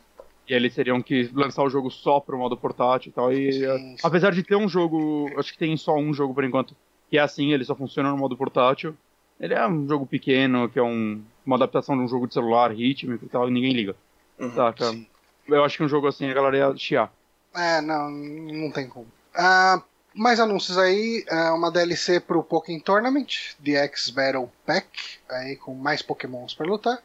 E 0.48 0.54
eles 0.54 0.74
teriam 0.74 1.02
que 1.02 1.28
lançar 1.34 1.62
o 1.64 1.68
jogo 1.70 1.90
só 1.90 2.20
pro 2.20 2.38
modo 2.38 2.56
portátil 2.56 3.10
e 3.10 3.12
tal, 3.12 3.32
e 3.32 3.52
Sim, 3.52 3.64
é, 3.64 3.78
sim. 3.78 3.96
apesar 4.02 4.30
de 4.32 4.42
ter 4.42 4.56
um 4.56 4.68
jogo, 4.68 5.28
acho 5.38 5.52
que 5.52 5.58
tem 5.58 5.76
só 5.76 5.96
um 5.96 6.14
jogo 6.14 6.32
por 6.34 6.44
enquanto, 6.44 6.74
que 7.10 7.18
é 7.18 7.20
assim, 7.20 7.52
ele 7.52 7.64
só 7.64 7.74
funciona 7.74 8.10
no 8.10 8.16
modo 8.16 8.36
portátil, 8.36 8.96
ele 9.40 9.54
é 9.54 9.66
um 9.66 9.86
jogo 9.88 10.06
pequeno, 10.06 10.68
que 10.68 10.78
é 10.78 10.82
um, 10.82 11.20
uma 11.44 11.56
adaptação 11.56 11.96
de 11.96 12.02
um 12.04 12.08
jogo 12.08 12.26
de 12.28 12.34
celular, 12.34 12.72
rítmico 12.72 13.24
e 13.24 13.28
tal, 13.28 13.48
e 13.48 13.52
ninguém 13.52 13.72
liga, 13.72 13.96
Uhum. 14.38 14.54
saca? 14.54 14.84
Sim. 14.90 15.06
Eu 15.48 15.64
acho 15.64 15.76
que 15.76 15.82
um 15.84 15.88
jogo 15.88 16.06
assim 16.08 16.28
a 16.28 16.34
galera 16.34 16.56
ia 16.56 16.76
chiar. 16.76 17.12
É, 17.54 17.80
não, 17.80 18.10
não 18.10 18.70
tem 18.70 18.88
como. 18.88 19.06
Ah, 19.34 19.82
mais 20.16 20.40
anúncios 20.40 20.78
aí, 20.78 21.24
ah, 21.30 21.54
uma 21.54 21.70
DLC 21.70 22.18
pro 22.20 22.42
Pokémon 22.42 22.80
Tournament, 22.80 23.26
The 23.64 23.72
X 23.84 24.10
Battle 24.10 24.50
Pack, 24.64 24.88
aí 25.28 25.56
com 25.56 25.74
mais 25.74 26.02
Pokémons 26.02 26.54
pra 26.54 26.66
lutar. 26.66 26.98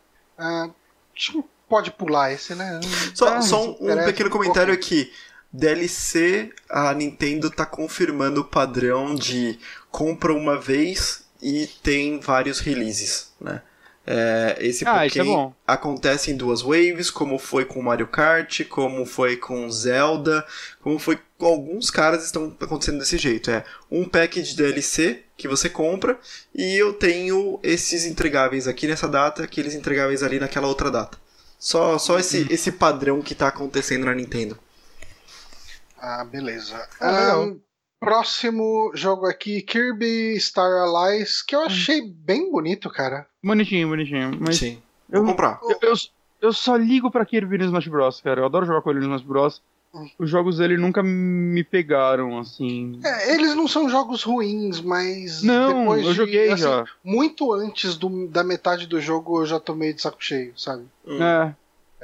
Que 1.14 1.44
pode 1.70 1.92
pular 1.92 2.32
esse, 2.32 2.56
né? 2.56 2.80
Só, 3.14 3.36
Ah, 3.36 3.42
só 3.42 3.64
um, 3.72 3.92
um 3.92 4.06
pequeno 4.06 4.30
comentário 4.30 4.74
aqui. 4.74 5.12
DLC, 5.54 6.52
a 6.70 6.94
Nintendo 6.94 7.50
tá 7.52 7.66
confirmando 7.66 8.42
o 8.42 8.46
padrão 8.46 9.14
de 9.14 9.60
compra 9.90 10.34
uma 10.34 10.58
vez 10.58 11.26
e 11.42 11.68
tem 11.84 12.20
vários 12.20 12.60
releases, 12.60 13.32
né? 13.40 13.62
É, 14.08 14.58
esse 14.60 14.88
Ah, 14.88 15.06
isso 15.06 15.18
é 15.20 15.24
Pokémon 15.24 15.36
bom. 15.50 15.54
acontece 15.68 16.32
em 16.32 16.36
duas 16.38 16.62
waves, 16.62 17.12
como 17.12 17.38
foi 17.38 17.66
com 17.66 17.82
Mario 17.82 18.08
Kart, 18.08 18.66
como 18.68 19.06
foi 19.06 19.38
com 19.38 19.70
Zelda, 19.70 20.44
como 20.82 20.98
foi 20.98 21.20
alguns 21.46 21.90
caras 21.90 22.26
estão 22.26 22.56
acontecendo 22.60 23.00
desse 23.00 23.18
jeito. 23.18 23.50
É 23.52 23.64
um 23.90 24.08
pack 24.08 24.42
de 24.42 24.56
DLC 24.56 25.24
que 25.38 25.48
você 25.48 25.70
compra 25.70 26.20
e 26.54 26.76
eu 26.76 26.94
tenho 26.94 27.60
esses 27.64 28.06
entregáveis 28.06 28.68
aqui 28.68 28.88
nessa 28.88 29.08
data, 29.08 29.44
aqueles 29.44 29.74
entregáveis 29.74 30.24
ali 30.24 30.40
naquela 30.40 30.68
outra 30.68 30.92
data. 30.92 31.18
Só, 31.58 31.98
só 31.98 32.18
esse, 32.18 32.52
esse 32.52 32.72
padrão 32.72 33.22
que 33.22 33.36
tá 33.36 33.48
acontecendo 33.48 34.06
na 34.06 34.16
Nintendo. 34.16 34.58
Ah, 36.00 36.24
beleza. 36.26 36.88
Ah. 37.00 37.34
Ahn, 37.34 37.60
próximo 38.00 38.92
jogo 38.96 39.28
aqui, 39.28 39.62
Kirby 39.62 40.40
Star 40.40 40.72
Allies, 40.82 41.44
que 41.44 41.56
eu 41.56 41.62
achei 41.62 42.02
bem 42.02 42.52
bonito, 42.52 42.90
cara. 42.90 43.28
Bonitinho, 43.44 43.88
bonitinho. 43.88 44.36
Mas 44.40 44.58
Sim. 44.58 44.82
eu, 45.12 45.22
Vou 45.22 45.32
comprar. 45.32 45.60
eu, 45.62 45.78
eu, 45.82 45.94
eu 46.42 46.52
só 46.52 46.76
ligo 46.76 47.12
pra 47.12 47.26
Kirby 47.26 47.60
no 47.60 47.66
Smash 47.66 47.88
Bros, 47.88 48.22
cara. 48.22 48.42
Eu 48.42 48.46
adoro 48.46 48.66
jogar 48.66 48.82
com 48.82 48.90
ele 48.90 49.00
no 49.00 49.06
Smash 49.06 49.22
Bros. 49.22 49.62
Os 50.18 50.30
jogos 50.30 50.58
dele 50.58 50.78
nunca 50.78 51.04
me 51.04 51.64
pegaram, 51.64 52.40
assim. 52.40 53.00
É, 53.04 53.34
eles 53.34 53.54
não 53.56 53.68
são 53.68 53.90
jogos 53.90 54.24
ruins, 54.24 54.80
mas 54.80 55.44
Não, 55.44 55.80
depois 55.82 56.06
eu 56.06 56.12
de, 56.12 56.18
joguei 56.18 56.50
assim, 56.52 56.64
já. 56.64 56.86
Muito 57.04 57.52
antes 57.54 57.96
do- 57.98 58.28
da 58.28 58.44
metade 58.44 58.88
do 58.88 59.02
jogo 59.02 59.42
eu 59.42 59.46
já 59.46 59.60
tomei 59.60 59.92
de 59.94 60.02
saco 60.02 60.18
cheio, 60.24 60.54
sabe? 60.58 60.84
Hum. 61.06 61.22
É, 61.22 61.54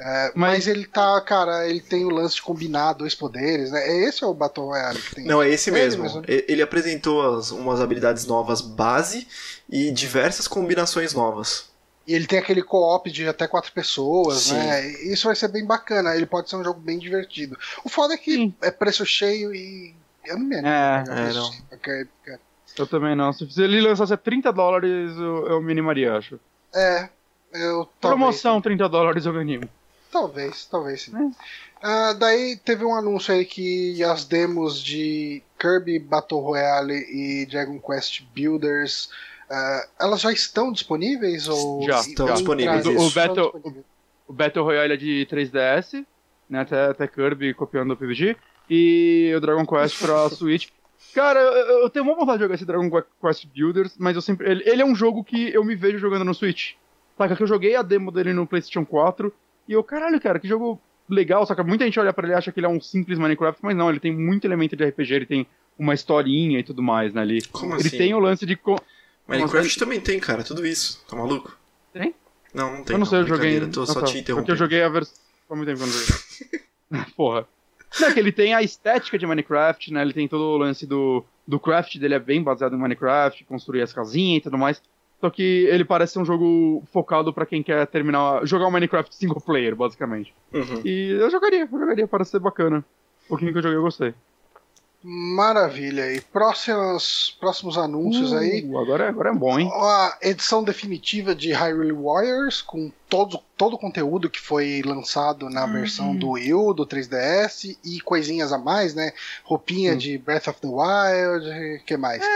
É, 0.00 0.30
Mas- 0.32 0.58
mas... 0.58 0.66
ele 0.68 0.86
tá, 0.86 1.20
cara, 1.22 1.66
ele 1.68 1.80
tem 1.80 2.04
o 2.04 2.08
lance 2.10 2.36
de 2.36 2.42
combinar 2.42 2.92
dois 2.92 3.16
poderes, 3.16 3.72
né? 3.72 4.04
Esse 4.04 4.22
é 4.22 4.26
o 4.28 4.32
Battle 4.32 4.66
Royale 4.66 5.00
que 5.02 5.14
tem. 5.16 5.24
Não, 5.24 5.42
é 5.42 5.48
esse 5.48 5.70
É 5.70 5.72
ele 5.72 5.82
mesmo. 5.82 6.02
mesmo. 6.04 6.22
Ele 6.28 6.62
apresentou 6.62 7.36
as- 7.36 7.50
umas 7.50 7.80
habilidades 7.80 8.24
novas 8.24 8.60
base 8.60 9.26
e 9.68 9.90
diversas 9.90 10.46
combinações 10.46 11.14
novas. 11.14 11.67
E 12.08 12.14
ele 12.14 12.26
tem 12.26 12.38
aquele 12.38 12.62
co-op 12.62 13.10
de 13.12 13.28
até 13.28 13.46
quatro 13.46 13.70
pessoas, 13.70 14.38
Sim. 14.44 14.54
né? 14.54 14.86
Isso 15.02 15.26
vai 15.26 15.36
ser 15.36 15.48
bem 15.48 15.64
bacana. 15.66 16.16
Ele 16.16 16.24
pode 16.24 16.48
ser 16.48 16.56
um 16.56 16.64
jogo 16.64 16.80
bem 16.80 16.98
divertido. 16.98 17.56
O 17.84 17.88
foda 17.90 18.14
é 18.14 18.16
que 18.16 18.32
Sim. 18.34 18.54
é 18.62 18.70
preço 18.70 19.04
cheio 19.04 19.54
e. 19.54 19.94
Eu 20.24 20.38
não 20.38 20.46
me 20.46 20.54
animo 20.56 20.68
É, 20.68 21.04
pagar 21.06 21.18
é, 21.30 21.32
não. 21.34 21.52
cheio, 21.52 21.62
porque- 21.68 22.06
porque- 22.24 22.38
eu 22.78 22.86
também 22.86 23.14
não. 23.14 23.32
Se 23.32 23.62
ele 23.62 23.80
lançasse 23.80 24.12
a 24.12 24.16
30 24.16 24.50
dólares, 24.52 25.12
eu, 25.16 25.46
eu 25.48 25.60
me 25.60 25.70
animaria, 25.70 26.16
acho. 26.16 26.40
É, 26.74 27.08
eu 27.52 27.84
talvez. 27.84 27.90
Promoção 28.00 28.60
30 28.60 28.88
dólares 28.88 29.26
eu 29.26 29.32
me 29.34 29.40
animo. 29.40 29.68
Talvez, 30.10 30.64
talvez 30.64 31.02
sim. 31.02 31.12
É. 31.14 31.30
Ah, 31.82 32.12
daí 32.14 32.56
teve 32.56 32.84
um 32.84 32.94
anúncio 32.94 33.34
aí 33.34 33.44
que 33.44 34.02
as 34.02 34.24
demos 34.24 34.82
de 34.82 35.42
Kirby 35.58 35.98
Battle 35.98 36.40
Royale 36.40 36.94
e 36.94 37.46
Dragon 37.46 37.78
Quest 37.78 38.22
Builders 38.34 39.10
ah, 39.50 39.88
elas 40.00 40.20
já 40.20 40.32
estão 40.32 40.72
disponíveis 40.72 41.48
ou 41.48 41.82
Já, 41.82 42.00
Estão 42.00 42.28
já. 42.28 42.34
disponíveis, 42.34 42.84
isso. 42.86 43.06
O 43.06 43.10
Battle-. 43.10 43.84
O 44.26 44.32
Battle 44.32 44.64
Royale 44.64 44.92
é 44.92 44.96
de 44.96 45.26
3DS, 45.30 46.04
né? 46.50 46.60
Até, 46.60 46.86
até 46.86 47.06
Kirby 47.06 47.54
copiando 47.54 47.92
o 47.92 47.96
PUBG. 47.96 48.36
E 48.68 49.32
o 49.34 49.40
Dragon 49.40 49.64
Quest 49.66 49.98
pra 50.00 50.28
Switch. 50.30 50.68
Cara, 51.14 51.40
eu, 51.40 51.80
eu 51.82 51.90
tenho 51.90 52.04
uma 52.04 52.14
vontade 52.14 52.38
de 52.38 52.44
jogar 52.44 52.54
esse 52.54 52.66
Dragon 52.66 52.90
Quest 53.22 53.46
Builders, 53.46 53.96
mas 53.98 54.14
eu 54.16 54.20
sempre. 54.20 54.50
Ele, 54.50 54.62
ele 54.66 54.82
é 54.82 54.84
um 54.84 54.94
jogo 54.94 55.24
que 55.24 55.48
eu 55.54 55.64
me 55.64 55.74
vejo 55.74 55.98
jogando 55.98 56.24
no 56.24 56.34
Switch. 56.34 56.72
Saca 57.16 57.34
que 57.34 57.42
eu 57.42 57.46
joguei 57.46 57.74
a 57.74 57.82
demo 57.82 58.12
dele 58.12 58.32
no 58.34 58.46
PlayStation 58.46 58.84
4 58.84 59.32
e 59.66 59.72
eu, 59.72 59.82
caralho, 59.82 60.20
cara, 60.20 60.38
que 60.38 60.46
jogo 60.46 60.78
legal. 61.08 61.46
Só 61.46 61.54
que 61.54 61.62
muita 61.62 61.84
gente 61.86 61.98
olha 61.98 62.12
pra 62.12 62.26
ele 62.26 62.34
e 62.34 62.36
acha 62.36 62.52
que 62.52 62.60
ele 62.60 62.66
é 62.66 62.70
um 62.70 62.80
simples 62.80 63.18
Minecraft, 63.18 63.60
mas 63.64 63.74
não, 63.74 63.88
ele 63.88 63.98
tem 63.98 64.14
muito 64.14 64.44
elemento 64.44 64.76
de 64.76 64.84
RPG, 64.84 65.14
ele 65.14 65.26
tem 65.26 65.46
uma 65.78 65.94
historinha 65.94 66.58
e 66.58 66.62
tudo 66.62 66.82
mais, 66.82 67.14
né? 67.14 67.22
Ali. 67.22 67.42
Como 67.50 67.74
ele 67.74 67.88
assim? 67.88 67.96
tem 67.96 68.12
o 68.14 68.18
lance 68.18 68.44
de. 68.44 68.58
Minecraft 69.28 69.78
também 69.78 70.00
tem, 70.00 70.18
cara, 70.18 70.42
tudo 70.42 70.66
isso. 70.66 71.04
Tá 71.08 71.14
maluco? 71.14 71.56
Tem? 71.92 72.14
Não, 72.54 72.78
não 72.78 72.84
tem. 72.84 72.94
eu 72.94 72.98
não 72.98 73.06
sei, 73.06 73.20
eu 73.20 73.26
joguei. 73.26 73.60
Tô 73.68 73.84
só 73.84 73.94
te 73.94 74.00
Porque 74.00 74.18
interrompendo. 74.20 74.52
eu 74.52 74.56
joguei 74.56 74.82
a 74.82 74.88
versão. 74.88 75.14
Muito 75.50 75.66
tempo 75.66 75.78
que 75.78 75.84
eu 75.84 75.86
não 75.86 75.92
joguei. 75.92 77.04
Porra. 77.16 77.46
Não, 78.00 78.08
é 78.08 78.12
que 78.12 78.20
ele 78.20 78.32
tem 78.32 78.54
a 78.54 78.62
estética 78.62 79.18
de 79.18 79.26
Minecraft, 79.26 79.92
né? 79.92 80.02
Ele 80.02 80.12
tem 80.12 80.28
todo 80.28 80.42
o 80.42 80.56
lance 80.56 80.86
do, 80.86 81.24
do 81.46 81.58
craft 81.58 81.96
dele, 81.98 82.14
é 82.14 82.18
bem 82.18 82.42
baseado 82.42 82.74
em 82.74 82.78
Minecraft, 82.78 83.44
construir 83.44 83.82
as 83.82 83.92
casinhas 83.92 84.40
e 84.40 84.42
tudo 84.42 84.58
mais. 84.58 84.82
Só 85.20 85.30
que 85.30 85.66
ele 85.70 85.84
parece 85.84 86.12
ser 86.12 86.20
um 86.20 86.24
jogo 86.24 86.82
focado 86.92 87.32
pra 87.32 87.44
quem 87.46 87.62
quer 87.62 87.86
terminar. 87.86 88.46
jogar 88.46 88.66
o 88.66 88.70
Minecraft 88.70 89.14
single 89.14 89.40
player, 89.40 89.74
basicamente. 89.74 90.32
Uhum. 90.52 90.82
E 90.84 91.10
eu 91.10 91.30
jogaria, 91.30 91.62
eu 91.70 91.78
jogaria, 91.78 92.06
parece 92.06 92.30
ser 92.32 92.38
bacana. 92.40 92.84
Um 93.24 93.28
pouquinho 93.28 93.52
que 93.52 93.58
eu 93.58 93.62
joguei, 93.62 93.78
eu 93.78 93.82
gostei. 93.82 94.14
Maravilha. 95.02 96.12
E 96.12 96.20
próximos, 96.20 97.36
próximos 97.38 97.78
anúncios 97.78 98.32
aí. 98.32 98.64
Uh, 98.68 98.78
agora, 98.78 99.08
agora 99.08 99.30
é 99.30 99.32
bom, 99.32 99.58
hein? 99.58 99.70
A 99.72 100.18
edição 100.22 100.64
definitiva 100.64 101.34
de 101.36 101.52
Hyrule 101.52 101.92
Warriors, 101.92 102.60
com 102.60 102.90
todo, 103.08 103.38
todo 103.56 103.74
o 103.74 103.78
conteúdo 103.78 104.28
que 104.28 104.40
foi 104.40 104.82
lançado 104.84 105.48
na 105.48 105.64
Uhum. 105.66 105.72
versão 105.72 106.16
do 106.16 106.30
Wii 106.30 106.52
U, 106.54 106.74
do 106.74 106.84
3DS 106.84 107.78
e 107.84 108.00
coisinhas 108.00 108.52
a 108.52 108.58
mais, 108.58 108.92
né? 108.94 109.12
Roupinha 109.44 109.92
Sim. 109.92 109.98
de 109.98 110.18
Breath 110.18 110.48
of 110.48 110.60
the 110.60 110.66
Wild, 110.68 111.48
o 111.80 111.84
que 111.84 111.96
mais? 111.96 112.20
que? 112.20 112.26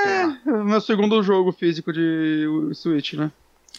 É 0.48 0.52
Meu 0.62 0.80
segundo 0.80 1.20
jogo 1.22 1.50
físico 1.52 1.92
de 1.92 2.46
Switch, 2.74 3.14
né? 3.14 3.32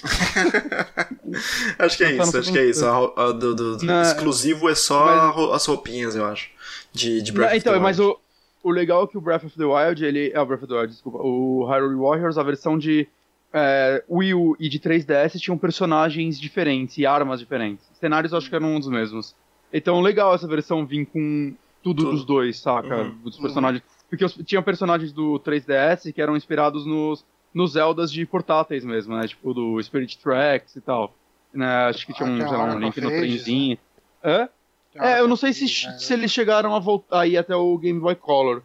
Acho 1.80 1.98
que 1.98 2.04
é 2.04 2.16
Tá 2.18 2.24
isso, 2.24 2.38
acho 2.38 2.52
que 2.52 2.58
é 2.60 2.66
isso. 2.66 2.86
A 2.86 3.28
a 3.28 3.32
do, 3.32 3.56
do- 3.56 3.78
do 3.78 3.86
Não, 3.86 4.02
exclusivo 4.02 4.70
é 4.70 4.76
só 4.76 5.06
mas- 5.34 5.54
as 5.56 5.66
roupinhas, 5.66 6.16
eu 6.16 6.26
acho. 6.26 6.50
De, 6.92 7.22
de 7.22 7.32
Breath 7.32 7.50
Não, 7.52 7.58
of 7.58 7.64
the 7.64 7.70
então, 7.70 7.82
mas 7.82 7.98
Wild. 8.00 8.12
o, 8.12 8.20
o 8.64 8.72
legal 8.72 9.04
é 9.04 9.08
que 9.08 9.18
o 9.18 9.22
Breath 9.22 9.44
of 9.44 9.58
the 9.58 9.66
Wild, 9.66 10.04
ele. 10.04 10.32
É 10.34 10.40
o 10.40 10.46
Breath 10.46 10.64
of 10.64 10.68
the 10.68 10.80
Wild, 10.80 10.92
desculpa. 10.92 11.20
O 11.20 11.66
Hyrule 11.66 11.96
Warriors, 11.96 12.38
a 12.38 12.44
versão 12.44 12.78
de 12.78 13.08
é, 13.54 14.04
Wii 14.10 14.34
U 14.34 14.56
e 14.60 14.70
de 14.70 14.80
3DS 14.80 15.40
tinham 15.40 15.58
personagens 15.58 16.40
diferentes 16.40 16.98
e 16.98 17.06
armas 17.06 17.40
diferentes. 17.40 17.86
Cenários 18.00 18.32
eu 18.32 18.38
acho 18.38 18.50
que 18.50 18.56
eram 18.56 18.76
um 18.76 18.80
dos 18.80 18.90
mesmos. 18.90 19.36
Então, 19.72 20.02
legal 20.02 20.34
essa 20.34 20.48
versão 20.48 20.86
vir 20.86 21.06
com 21.06 21.54
tudo, 21.84 22.04
Tudo. 22.04 22.12
dos 22.12 22.26
dois, 22.26 22.60
saca? 22.60 23.02
Uhum. 23.02 23.18
Dos 23.24 23.38
personagens. 23.38 23.84
Porque 24.10 24.24
os, 24.24 24.34
tinham 24.46 24.64
personagens 24.64 25.12
do 25.12 25.40
3DS 25.40 26.14
que 26.14 26.22
eram 26.22 26.38
inspirados 26.38 26.86
nos, 26.86 27.26
nos 27.54 27.74
Zeldas 27.74 28.12
de 28.12 28.26
portáteis 28.26 28.86
mesmo, 28.86 29.16
né? 29.16 29.28
Tipo 29.28 29.54
do 29.54 29.82
Spirit 29.84 30.18
Tracks 30.18 30.76
e 30.76 30.82
tal. 30.82 31.14
Né? 31.54 31.68
Acho 31.88 32.06
que 32.06 32.14
tinha 32.14 32.28
um, 32.28 32.42
Ah, 32.42 32.48
sei 32.48 32.58
lá, 32.58 32.64
um 32.74 32.80
link 32.80 33.02
no 33.02 33.10
trenzinho. 33.10 33.78
Hã? 34.24 34.48
É, 34.96 35.20
eu 35.20 35.28
não 35.28 35.36
sei 35.36 35.54
se, 35.54 35.64
né? 35.88 35.98
se 35.98 36.14
eles 36.14 36.32
chegaram 36.32 36.76
a 36.76 36.80
voltar 36.80 37.22
aí 37.22 37.38
até 37.38 37.56
o 37.56 37.78
Game 37.78 38.00
Boy 38.00 38.16
Color. 38.16 38.62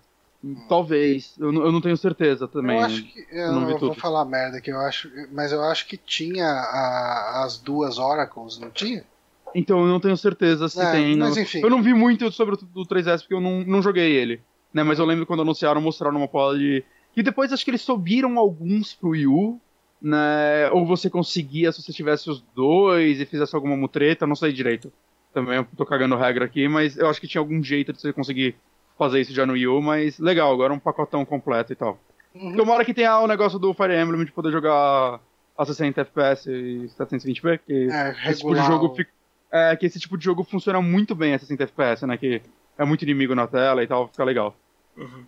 Talvez. 0.68 1.34
Eu, 1.38 1.50
não- 1.50 1.64
eu 1.64 1.72
não 1.72 1.80
tenho 1.80 1.96
certeza 1.96 2.46
também. 2.46 2.76
Eu 2.78 2.84
acho 2.84 3.02
que. 3.02 3.26
Eu, 3.32 3.52
não 3.52 3.68
eu 3.70 3.78
vou 3.78 3.94
falar 3.94 4.24
merda 4.24 4.60
que 4.60 4.70
eu 4.70 4.78
acho. 4.78 5.10
Mas 5.32 5.50
eu 5.52 5.62
acho 5.64 5.86
que 5.88 5.96
tinha 5.96 6.46
a- 6.46 7.42
as 7.44 7.58
duas 7.58 7.98
Oracles, 7.98 8.58
não 8.58 8.70
tinha? 8.70 9.04
Então 9.54 9.80
eu 9.80 9.86
não 9.88 9.98
tenho 9.98 10.16
certeza 10.16 10.68
se 10.68 10.80
É, 10.80 10.92
tem. 10.92 11.16
mas 11.16 11.34
não- 11.34 11.42
enfim. 11.42 11.60
Eu 11.60 11.70
não 11.70 11.82
vi 11.82 11.92
muito 11.92 12.30
sobre 12.30 12.54
o 12.54 12.58
do 12.58 12.84
3S 12.86 13.22
porque 13.22 13.34
eu 13.34 13.40
não, 13.40 13.64
não 13.64 13.82
joguei 13.82 14.12
ele. 14.14 14.40
Né? 14.72 14.82
Mas 14.84 14.98
eu 14.98 15.04
lembro 15.06 15.26
quando 15.26 15.40
anunciaram, 15.42 15.80
mostraram 15.80 16.16
uma 16.18 16.28
porra 16.28 16.56
de. 16.58 16.84
E 17.16 17.22
depois 17.22 17.52
acho 17.52 17.64
que 17.64 17.70
eles 17.72 17.82
subiram 17.82 18.38
alguns 18.38 18.94
pro 18.94 19.10
Wii 19.10 19.26
U. 19.26 19.60
Né? 20.00 20.70
Ou 20.70 20.86
você 20.86 21.10
conseguia 21.10 21.72
se 21.72 21.82
você 21.82 21.92
tivesse 21.92 22.30
os 22.30 22.40
dois 22.54 23.20
e 23.20 23.26
fizesse 23.26 23.56
alguma 23.56 23.76
mutreta, 23.76 24.24
não 24.26 24.36
sei 24.36 24.52
direito. 24.52 24.92
Também 25.38 25.56
eu 25.58 25.66
tô 25.76 25.86
cagando 25.86 26.16
regra 26.16 26.44
aqui, 26.44 26.66
mas 26.66 26.96
eu 26.96 27.08
acho 27.08 27.20
que 27.20 27.28
tinha 27.28 27.40
algum 27.40 27.62
jeito 27.62 27.92
de 27.92 28.00
você 28.00 28.12
conseguir 28.12 28.56
fazer 28.98 29.20
isso 29.20 29.32
já 29.32 29.46
no 29.46 29.52
Wii 29.52 29.68
U, 29.68 29.80
mas 29.80 30.18
legal, 30.18 30.52
agora 30.52 30.72
é 30.72 30.76
um 30.76 30.80
pacotão 30.80 31.24
completo 31.24 31.72
e 31.72 31.76
tal. 31.76 31.96
Uhum. 32.34 32.56
Tomara 32.56 32.84
que 32.84 32.92
tenha 32.92 33.20
o 33.20 33.26
negócio 33.28 33.56
do 33.56 33.72
Fire 33.72 33.94
Emblem 33.96 34.24
de 34.24 34.32
poder 34.32 34.50
jogar 34.50 35.20
a 35.56 35.64
60 35.64 36.00
FPS 36.00 36.50
e 36.50 36.90
720p, 36.98 37.60
que 37.64 37.88
É, 37.88 38.30
esse 38.30 38.40
tipo 38.40 38.52
de 38.54 38.62
jogo 38.66 38.94
fica, 38.96 39.10
é, 39.52 39.76
que 39.76 39.86
esse 39.86 40.00
tipo 40.00 40.18
de 40.18 40.24
jogo 40.24 40.42
funciona 40.42 40.80
muito 40.82 41.14
bem 41.14 41.34
a 41.34 41.38
60 41.38 41.62
FPS, 41.62 42.04
né? 42.04 42.16
Que 42.16 42.42
é 42.76 42.84
muito 42.84 43.02
inimigo 43.02 43.34
na 43.34 43.46
tela 43.46 43.80
e 43.82 43.86
tal, 43.86 44.08
fica 44.08 44.24
legal. 44.24 44.56
Uhum. 44.96 45.24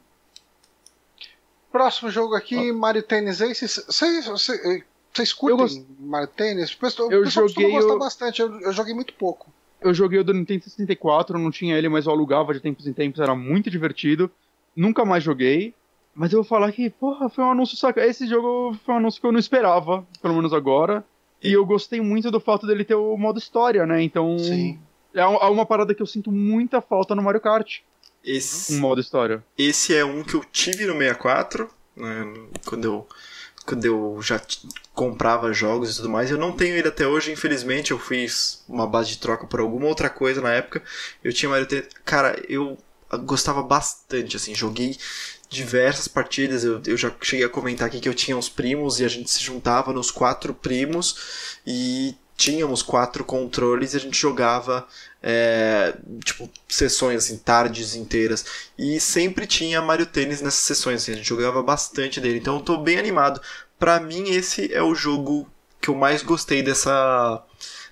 Próximo 1.70 2.10
jogo 2.10 2.34
aqui, 2.34 2.72
Mario 2.72 3.02
Tennis 3.02 3.40
Ace. 3.40 3.68
Vocês 3.68 4.26
vocês- 4.26 5.32
curtem 5.32 5.50
Eu 5.50 5.56
gost- 5.56 5.86
Mario 6.00 6.26
Tennis? 6.28 6.70
Eu 6.72 6.78
costuma 6.78 7.28
joguei 7.30 7.78
o- 7.78 7.98
bastante, 7.98 8.40
eu, 8.42 8.60
eu 8.60 8.72
joguei 8.72 8.92
muito 8.94 9.14
pouco. 9.14 9.52
Eu 9.80 9.94
joguei 9.94 10.18
o 10.20 10.24
do 10.24 10.34
Nintendo 10.34 10.64
64, 10.64 11.38
não 11.38 11.50
tinha 11.50 11.76
ele, 11.76 11.88
mas 11.88 12.06
eu 12.06 12.12
alugava 12.12 12.52
de 12.52 12.60
tempos 12.60 12.86
em 12.86 12.92
tempos, 12.92 13.20
era 13.20 13.34
muito 13.34 13.70
divertido. 13.70 14.30
Nunca 14.76 15.04
mais 15.04 15.24
joguei. 15.24 15.74
Mas 16.14 16.32
eu 16.32 16.38
vou 16.42 16.44
falar 16.48 16.70
que, 16.72 16.90
porra, 16.90 17.28
foi 17.28 17.42
um 17.44 17.50
anúncio 17.52 17.76
saca. 17.76 18.04
Esse 18.04 18.26
jogo 18.26 18.76
foi 18.84 18.94
um 18.94 18.98
anúncio 18.98 19.20
que 19.20 19.26
eu 19.26 19.32
não 19.32 19.38
esperava, 19.38 20.06
pelo 20.20 20.34
menos 20.34 20.52
agora. 20.52 21.04
E 21.42 21.52
eu 21.52 21.64
gostei 21.64 22.00
muito 22.00 22.30
do 22.30 22.38
fato 22.40 22.66
dele 22.66 22.84
ter 22.84 22.94
o 22.94 23.16
modo 23.16 23.38
história, 23.38 23.86
né? 23.86 24.02
Então. 24.02 24.38
Sim. 24.38 24.78
É 25.14 25.20
é 25.20 25.24
uma 25.26 25.66
parada 25.66 25.94
que 25.94 26.02
eu 26.02 26.06
sinto 26.06 26.30
muita 26.30 26.80
falta 26.80 27.14
no 27.14 27.22
Mario 27.22 27.40
Kart. 27.40 27.78
Esse, 28.24 28.76
Um 28.76 28.80
modo 28.80 29.00
história. 29.00 29.42
esse 29.56 29.96
é 29.96 30.04
um 30.04 30.22
que 30.22 30.34
eu 30.34 30.44
tive 30.44 30.84
no 30.84 30.92
64, 30.92 31.68
né, 31.96 32.34
quando 32.66 32.84
eu 32.84 33.06
quando 33.70 33.84
eu 33.84 34.18
já 34.20 34.40
comprava 34.92 35.52
jogos 35.52 35.92
e 35.92 35.96
tudo 35.96 36.08
mais. 36.08 36.28
Eu 36.28 36.36
não 36.36 36.50
tenho 36.50 36.74
ele 36.74 36.88
até 36.88 37.06
hoje, 37.06 37.30
infelizmente. 37.30 37.92
Eu 37.92 38.00
fiz 38.00 38.64
uma 38.68 38.84
base 38.84 39.10
de 39.10 39.18
troca 39.18 39.46
por 39.46 39.60
alguma 39.60 39.86
outra 39.86 40.10
coisa 40.10 40.40
na 40.40 40.50
época. 40.50 40.82
Eu 41.22 41.32
tinha 41.32 41.48
Mario. 41.48 41.68
Cara, 42.04 42.42
eu 42.48 42.76
gostava 43.24 43.62
bastante, 43.62 44.36
assim, 44.36 44.54
joguei 44.54 44.98
diversas 45.48 46.08
partidas, 46.08 46.62
eu, 46.62 46.80
eu 46.86 46.96
já 46.96 47.12
cheguei 47.20 47.44
a 47.44 47.48
comentar 47.48 47.88
aqui 47.88 48.00
que 48.00 48.08
eu 48.08 48.14
tinha 48.14 48.36
uns 48.36 48.48
primos 48.48 49.00
e 49.00 49.04
a 49.04 49.08
gente 49.08 49.30
se 49.30 49.42
juntava 49.42 49.92
nos 49.92 50.10
quatro 50.10 50.54
primos 50.54 51.58
e 51.66 52.14
tínhamos 52.36 52.82
quatro 52.82 53.24
controles 53.24 53.94
e 53.94 53.96
a 53.96 54.00
gente 54.00 54.16
jogava 54.16 54.86
é, 55.22 55.94
tipo 56.24 56.48
sessões 56.68 57.24
assim 57.24 57.36
tardes 57.36 57.94
inteiras 57.94 58.44
e 58.78 58.98
sempre 58.98 59.46
tinha 59.46 59.82
Mario 59.82 60.06
Tênis 60.06 60.40
nessas 60.40 60.60
sessões 60.60 61.02
assim, 61.02 61.12
a 61.12 61.16
gente 61.16 61.28
jogava 61.28 61.62
bastante 61.62 62.20
dele 62.20 62.38
então 62.38 62.56
eu 62.56 62.62
tô 62.62 62.78
bem 62.78 62.98
animado 62.98 63.40
para 63.78 64.00
mim 64.00 64.30
esse 64.30 64.72
é 64.72 64.82
o 64.82 64.94
jogo 64.94 65.46
que 65.80 65.90
eu 65.90 65.94
mais 65.94 66.22
gostei 66.22 66.62
dessa 66.62 67.44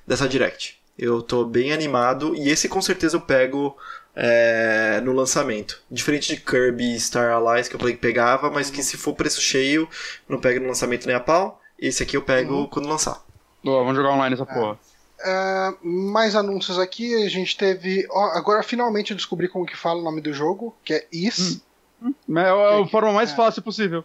dessa 0.07 0.27
direct 0.27 0.79
eu 0.99 1.21
tô 1.21 1.45
bem 1.45 1.73
animado 1.73 2.35
e 2.35 2.49
esse 2.49 2.69
com 2.69 2.81
certeza 2.81 3.17
eu 3.17 3.21
pego 3.21 3.77
é, 4.21 5.01
no 5.05 5.13
lançamento. 5.13 5.81
Diferente 5.89 6.35
de 6.35 6.41
Kirby 6.41 6.99
Star 6.99 7.31
Allies, 7.31 7.69
que 7.69 7.77
eu 7.77 7.79
falei 7.79 7.95
que 7.95 8.01
pegava, 8.01 8.51
mas 8.51 8.69
que 8.69 8.83
se 8.83 8.97
for 8.97 9.15
preço 9.15 9.41
cheio, 9.41 9.89
não 10.29 10.41
pego 10.41 10.61
no 10.61 10.67
lançamento 10.67 11.07
nem 11.07 11.15
a 11.15 11.21
pau. 11.21 11.63
Esse 11.79 12.03
aqui 12.03 12.17
eu 12.17 12.23
pego 12.23 12.55
uhum. 12.55 12.67
quando 12.67 12.89
lançar. 12.89 13.23
Boa, 13.63 13.79
vamos 13.85 13.97
jogar 13.97 14.11
online 14.11 14.35
essa 14.35 14.43
é. 14.43 14.47
porra. 14.53 14.79
É, 15.21 15.75
mais 15.83 16.37
anúncios 16.37 16.79
aqui, 16.79 17.15
a 17.25 17.29
gente 17.29 17.57
teve. 17.57 18.07
Ó, 18.11 18.25
agora 18.37 18.63
finalmente 18.63 19.11
eu 19.11 19.17
descobri 19.17 19.49
como 19.49 19.67
que 19.67 19.77
fala 19.77 20.01
o 20.01 20.05
nome 20.05 20.21
do 20.21 20.33
jogo, 20.33 20.75
que 20.85 20.95
é 20.95 21.07
Is. 21.13 21.61
Hum. 22.01 22.15
Hum. 22.29 22.39
É 22.39 22.49
a, 22.49 22.83
a 22.83 22.87
forma 22.87 23.13
mais 23.13 23.33
é. 23.33 23.37
fácil 23.37 23.63
possível. 23.63 24.05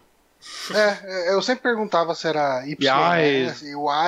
É, 0.74 1.32
eu 1.32 1.40
sempre 1.40 1.62
perguntava 1.62 2.14
se 2.14 2.28
era 2.28 2.66
Y, 2.66 2.76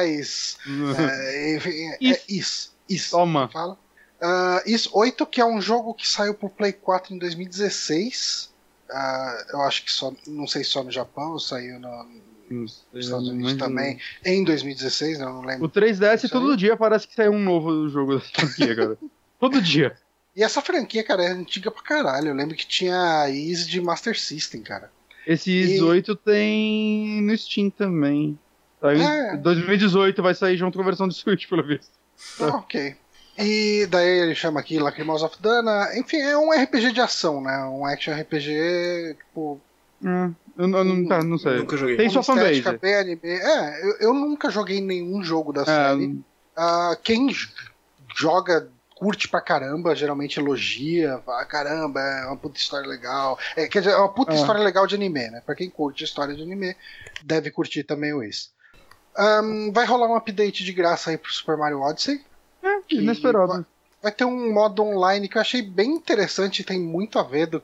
Ys, 0.05 0.59
uhum. 0.67 0.95
é, 0.95 1.57
enfim, 1.57 1.89
é 2.03 2.21
Is. 2.29 2.73
Is. 2.89 3.11
Toma. 3.11 3.49
Fala. 3.49 3.79
Uh, 4.21 4.69
Is 4.69 4.89
8, 4.93 5.27
que 5.27 5.41
é 5.41 5.45
um 5.45 5.61
jogo 5.61 5.95
que 5.95 6.09
saiu 6.09 6.35
pro 6.35 6.49
Play 6.49 6.73
4 6.73 7.15
em 7.15 7.19
2016. 7.19 8.51
Uh, 8.89 9.53
eu 9.53 9.63
acho 9.63 9.85
que 9.85 9.93
só. 9.93 10.13
Não 10.27 10.47
sei 10.47 10.65
se 10.65 10.71
só 10.71 10.83
no 10.83 10.91
Japão 10.91 11.33
ou 11.33 11.41
saiu 11.41 11.79
no, 11.79 12.05
nos 12.51 12.87
Estados 12.95 13.29
Unidos 13.29 13.55
também, 13.55 13.99
em 14.25 14.45
2016, 14.45 15.19
não, 15.19 15.35
não 15.35 15.41
lembro. 15.43 15.67
O 15.67 15.69
3DS 15.69 16.29
todo 16.31 16.57
dia 16.57 16.77
parece 16.77 17.07
que 17.09 17.15
sai 17.15 17.29
um 17.29 17.39
novo 17.39 17.89
jogo 17.89 18.17
dessa 18.17 18.31
franquia, 18.33 18.77
cara. 18.77 18.99
todo 19.39 19.61
dia. 19.61 19.97
E 20.35 20.43
essa 20.43 20.61
franquia, 20.61 21.03
cara, 21.03 21.25
é 21.25 21.29
antiga 21.29 21.71
pra 21.71 21.83
caralho. 21.83 22.29
Eu 22.29 22.35
lembro 22.35 22.55
que 22.55 22.67
tinha 22.67 23.29
Is 23.31 23.67
de 23.67 23.81
Master 23.81 24.19
System, 24.19 24.63
cara. 24.63 24.91
Esse 25.27 25.51
Is 25.51 25.79
e... 25.79 25.83
8 25.83 26.15
tem 26.17 27.23
no 27.23 27.37
Steam 27.37 27.71
também. 27.71 28.39
Em 28.83 29.03
é... 29.03 29.37
2018 29.39 30.23
vai 30.23 30.35
sair 30.35 30.57
junto 30.57 30.77
com 30.77 30.83
a 30.83 30.87
versão 30.87 31.09
de 31.09 31.15
Switch, 31.15 31.49
pelo 31.49 31.67
visto. 31.67 31.91
Ah, 32.41 32.57
ok. 32.57 32.95
E 33.39 33.87
daí 33.91 34.21
ele 34.21 34.35
chama 34.35 34.61
aqui 34.61 34.79
Lacrimosa 34.79 35.27
of 35.27 35.37
Dana. 35.41 35.91
Enfim, 35.97 36.19
é 36.19 36.37
um 36.37 36.51
RPG 36.51 36.93
de 36.93 37.01
ação, 37.01 37.41
né? 37.41 37.65
Um 37.65 37.85
action 37.85 38.15
RPG, 38.15 39.17
tipo. 39.19 39.61
Hum. 40.03 40.35
Eu, 40.57 40.69
eu 40.69 40.85
não, 40.85 41.07
tá, 41.07 41.23
não 41.23 41.39
sei. 41.39 41.59
Nunca 41.59 41.77
joguei. 41.77 41.97
Tem 41.97 42.09
sua 42.09 42.23
fanbase. 42.23 42.63
Bem 42.81 42.95
anime. 42.95 43.21
É, 43.25 43.87
eu, 43.87 43.97
eu, 44.01 44.15
nunca 44.15 44.51
joguei 44.51 44.81
nenhum 44.81 45.23
jogo 45.23 45.53
da 45.53 45.63
é, 45.63 45.65
série. 45.65 46.07
Uh, 46.07 46.97
quem 47.03 47.29
joga 48.17 48.69
curte 48.97 49.29
pra 49.29 49.43
caramba, 49.43 49.95
geralmente 49.95 50.41
elogia, 50.41 51.21
fala, 51.25 51.45
caramba, 51.45 52.01
é 52.01 52.27
uma 52.27 52.37
puta 52.37 52.59
história 52.59 52.89
legal. 52.89 53.39
É, 53.55 53.69
quer 53.69 53.81
dizer, 53.81 53.93
é 53.93 53.97
uma 53.99 54.09
puta 54.09 54.33
é. 54.33 54.37
história 54.37 54.63
legal 54.63 54.87
de 54.87 54.95
anime, 54.95 55.29
né? 55.29 55.43
Pra 55.45 55.55
quem 55.55 55.69
curte 55.69 56.03
história 56.03 56.35
de 56.35 56.43
anime, 56.43 56.75
deve 57.23 57.51
curtir 57.51 57.85
também 57.85 58.15
o 58.15 58.23
Ace. 58.23 58.49
Um, 59.19 59.71
vai 59.73 59.85
rolar 59.85 60.09
um 60.09 60.17
update 60.17 60.65
de 60.65 60.73
graça 60.73 61.11
aí 61.11 61.19
pro 61.19 61.33
Super 61.33 61.59
Mario 61.59 61.83
Odyssey. 61.83 62.25
É, 62.63 62.95
inesperado. 62.95 63.49
Vai, 63.49 63.65
vai, 64.03 64.13
ter 64.13 64.25
um 64.25 64.53
modo 64.53 64.83
online 64.83 65.29
que 65.29 65.37
eu 65.37 65.43
achei 65.43 65.61
bem 65.61 65.91
interessante, 65.91 66.65
tem 66.65 66.81
muito 66.81 67.19
a 67.19 67.23
ver 67.23 67.47
do, 67.47 67.63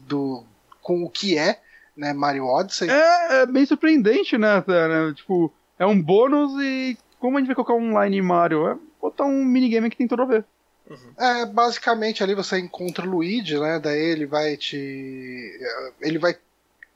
do, 0.00 0.44
com 0.82 1.02
o 1.02 1.08
que 1.08 1.38
é 1.38 1.60
né, 1.98 2.12
Mario 2.12 2.46
Odyssey. 2.46 2.88
É, 2.88 3.42
é 3.42 3.46
bem 3.46 3.66
surpreendente, 3.66 4.38
né, 4.38 4.64
né? 4.66 5.12
Tipo, 5.14 5.52
é 5.78 5.84
um 5.84 6.00
bônus 6.00 6.52
e 6.62 6.96
como 7.18 7.36
a 7.36 7.40
gente 7.40 7.48
vai 7.48 7.56
colocar 7.56 7.74
um 7.74 7.90
online 7.90 8.18
em 8.18 8.22
Mario? 8.22 8.68
É 8.68 8.76
botar 9.02 9.24
um 9.24 9.44
minigame 9.44 9.90
que 9.90 9.96
tem 9.96 10.06
tudo 10.06 10.22
a 10.22 10.26
ver. 10.26 10.44
Uhum. 10.88 11.12
É, 11.18 11.44
basicamente 11.44 12.22
ali 12.22 12.34
você 12.34 12.58
encontra 12.58 13.06
o 13.06 13.10
Luigi, 13.10 13.58
né? 13.58 13.78
Daí 13.78 14.00
ele 14.00 14.26
vai 14.26 14.56
te. 14.56 15.52
Ele 16.00 16.18
vai 16.18 16.36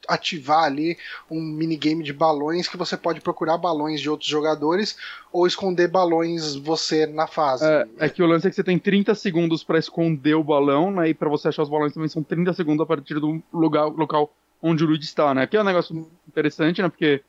ativar 0.09 0.65
ali 0.65 0.99
um 1.31 1.41
minigame 1.41 2.03
de 2.03 2.13
balões 2.13 2.67
que 2.67 2.77
você 2.77 2.97
pode 2.97 3.21
procurar 3.21 3.57
balões 3.57 4.01
de 4.01 4.11
outros 4.11 4.29
jogadores 4.29 4.97
ou 5.33 5.47
esconder 5.47 5.87
balões 5.89 6.57
você 6.57 7.07
na 7.07 7.29
fase. 7.29 7.65
É, 7.65 7.87
é 7.99 8.09
que 8.09 8.21
o 8.21 8.27
lance 8.27 8.47
é 8.47 8.51
que 8.51 8.57
você 8.57 8.65
tem 8.65 8.79
30 8.79 9.15
segundos 9.15 9.63
para 9.63 9.79
esconder 9.79 10.35
o 10.35 10.43
balão, 10.43 10.91
né? 10.91 11.11
E 11.11 11.15
para 11.15 11.29
você 11.29 11.49
achar 11.49 11.63
os 11.63 11.69
balões 11.69 11.93
também 11.93 12.09
são 12.09 12.23
30 12.23 12.53
segundos 12.55 12.83
a 12.83 12.87
partir 12.87 13.15
do 13.15 13.41
lugar, 13.53 13.85
local 13.87 14.33
onde 14.63 14.85
o 14.85 14.87
Luigi 14.87 15.05
está, 15.05 15.35
né? 15.35 15.47
Que 15.47 15.57
é 15.57 15.61
um 15.61 15.65
negócio 15.65 16.09
interessante, 16.29 16.81
né? 16.81 16.89
Porque 16.89 17.23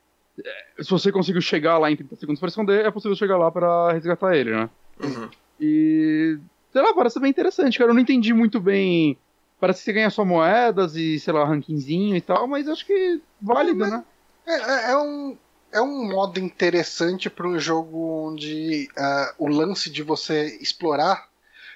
é, 0.45 0.83
se 0.83 0.89
você 0.89 1.11
conseguiu 1.11 1.41
chegar 1.41 1.77
lá 1.79 1.91
em 1.91 1.95
30 1.95 2.15
segundos 2.15 2.39
para 2.39 2.49
esconder, 2.49 2.85
é 2.85 2.91
possível 2.91 3.15
chegar 3.15 3.37
lá 3.37 3.51
para 3.51 3.91
resgatar 3.91 4.35
ele, 4.35 4.51
né? 4.51 4.69
Uhum. 5.03 5.29
E. 5.59 6.37
Sei 6.71 6.81
lá, 6.81 6.93
parece 6.93 7.19
bem 7.19 7.29
interessante, 7.29 7.77
cara. 7.77 7.91
Eu 7.91 7.93
não 7.93 8.01
entendi 8.01 8.33
muito 8.33 8.59
bem. 8.59 9.17
Parece 9.59 9.79
que 9.79 9.85
você 9.85 9.93
ganha 9.93 10.09
só 10.09 10.25
moedas 10.25 10.95
e, 10.95 11.19
sei 11.19 11.33
lá, 11.33 11.45
rankingzinho 11.45 12.15
e 12.15 12.21
tal, 12.21 12.47
mas 12.47 12.67
acho 12.67 12.85
que 12.85 13.21
válido, 13.41 13.85
né? 13.85 14.03
É, 14.45 14.55
é, 14.55 14.91
é, 14.91 14.97
um, 14.97 15.37
é 15.71 15.81
um 15.81 16.09
modo 16.09 16.39
interessante 16.39 17.29
para 17.29 17.47
um 17.47 17.57
jogo 17.57 18.27
onde 18.27 18.89
uh, 18.97 19.33
o 19.37 19.47
lance 19.47 19.89
de 19.89 20.03
você 20.03 20.57
explorar 20.59 21.29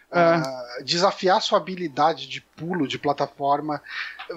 Uh, 0.09 0.83
desafiar 0.85 1.41
sua 1.41 1.57
habilidade 1.57 2.27
de 2.27 2.39
pulo 2.55 2.87
de 2.87 2.97
plataforma 2.97 3.81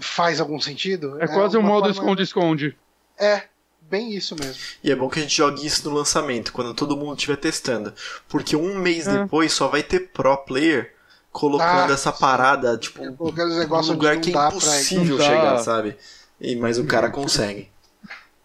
faz 0.01 0.41
algum 0.41 0.61
sentido? 0.61 1.21
É, 1.21 1.25
é 1.25 1.29
quase 1.29 1.57
um 1.57 1.63
modo 1.63 1.89
esconde-esconde. 1.89 2.77
É, 3.17 3.45
bem 3.83 4.13
isso 4.15 4.35
mesmo. 4.35 4.61
E 4.83 4.91
é 4.91 4.97
bom 4.97 5.09
que 5.09 5.21
a 5.21 5.23
gente 5.23 5.37
jogue 5.37 5.65
isso 5.65 5.89
no 5.89 5.95
lançamento, 5.95 6.53
quando 6.53 6.75
todo 6.75 6.97
mundo 6.97 7.17
estiver 7.17 7.37
testando. 7.37 7.93
Porque 8.29 8.57
um 8.57 8.79
mês 8.79 9.07
é. 9.07 9.23
depois 9.23 9.53
só 9.53 9.69
vai 9.69 9.83
ter 9.83 10.11
pro 10.11 10.37
player 10.39 10.95
colocando 11.31 11.91
ah, 11.91 11.95
essa 11.95 12.13
parada, 12.13 12.77
tipo, 12.77 13.05
num 13.05 13.17
lugar 13.17 14.21
que 14.21 14.37
é 14.37 14.49
impossível 14.49 15.19
chegar, 15.19 15.59
sabe? 15.59 15.97
E, 16.41 16.57
mas 16.57 16.79
o 16.79 16.85
cara 16.85 17.11
consegue. 17.11 17.71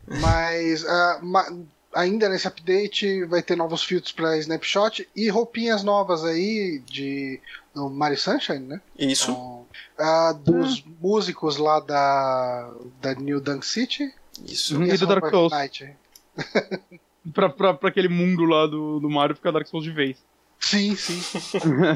Mas 0.08 0.84
uh, 0.84 1.66
ainda 1.96 2.28
nesse 2.28 2.48
update 2.48 3.24
vai 3.26 3.42
ter 3.42 3.56
novos 3.56 3.84
filtros 3.84 4.12
para 4.12 4.38
snapshot 4.38 5.08
e 5.16 5.30
roupinhas 5.30 5.82
novas 5.82 6.26
aí 6.26 6.82
de 6.86 7.40
do 7.74 7.90
Mario 7.90 8.18
Sunshine, 8.18 8.60
né? 8.60 8.82
Isso. 8.98 9.32
Então, 9.32 9.66
uh, 10.00 10.34
dos 10.34 10.80
hum. 10.80 10.96
músicos 11.02 11.58
lá 11.58 11.80
da, 11.80 12.72
da 13.02 13.14
New 13.16 13.40
Dunk 13.42 13.66
City. 13.66 14.14
Isso. 14.46 14.82
E, 14.82 14.92
e 14.92 14.98
do 14.98 15.08
Dark 15.08 15.30
Souls. 15.30 15.52
pra, 17.34 17.50
pra, 17.50 17.74
pra 17.74 17.90
aquele 17.90 18.08
mundo 18.08 18.44
lá 18.46 18.68
do, 18.68 19.00
do 19.00 19.10
Mario 19.10 19.36
ficar 19.36 19.52
Dark 19.52 19.68
Souls 19.68 19.84
de 19.84 19.92
vez. 19.92 20.18
Sim, 20.60 20.96
sim. 20.96 21.20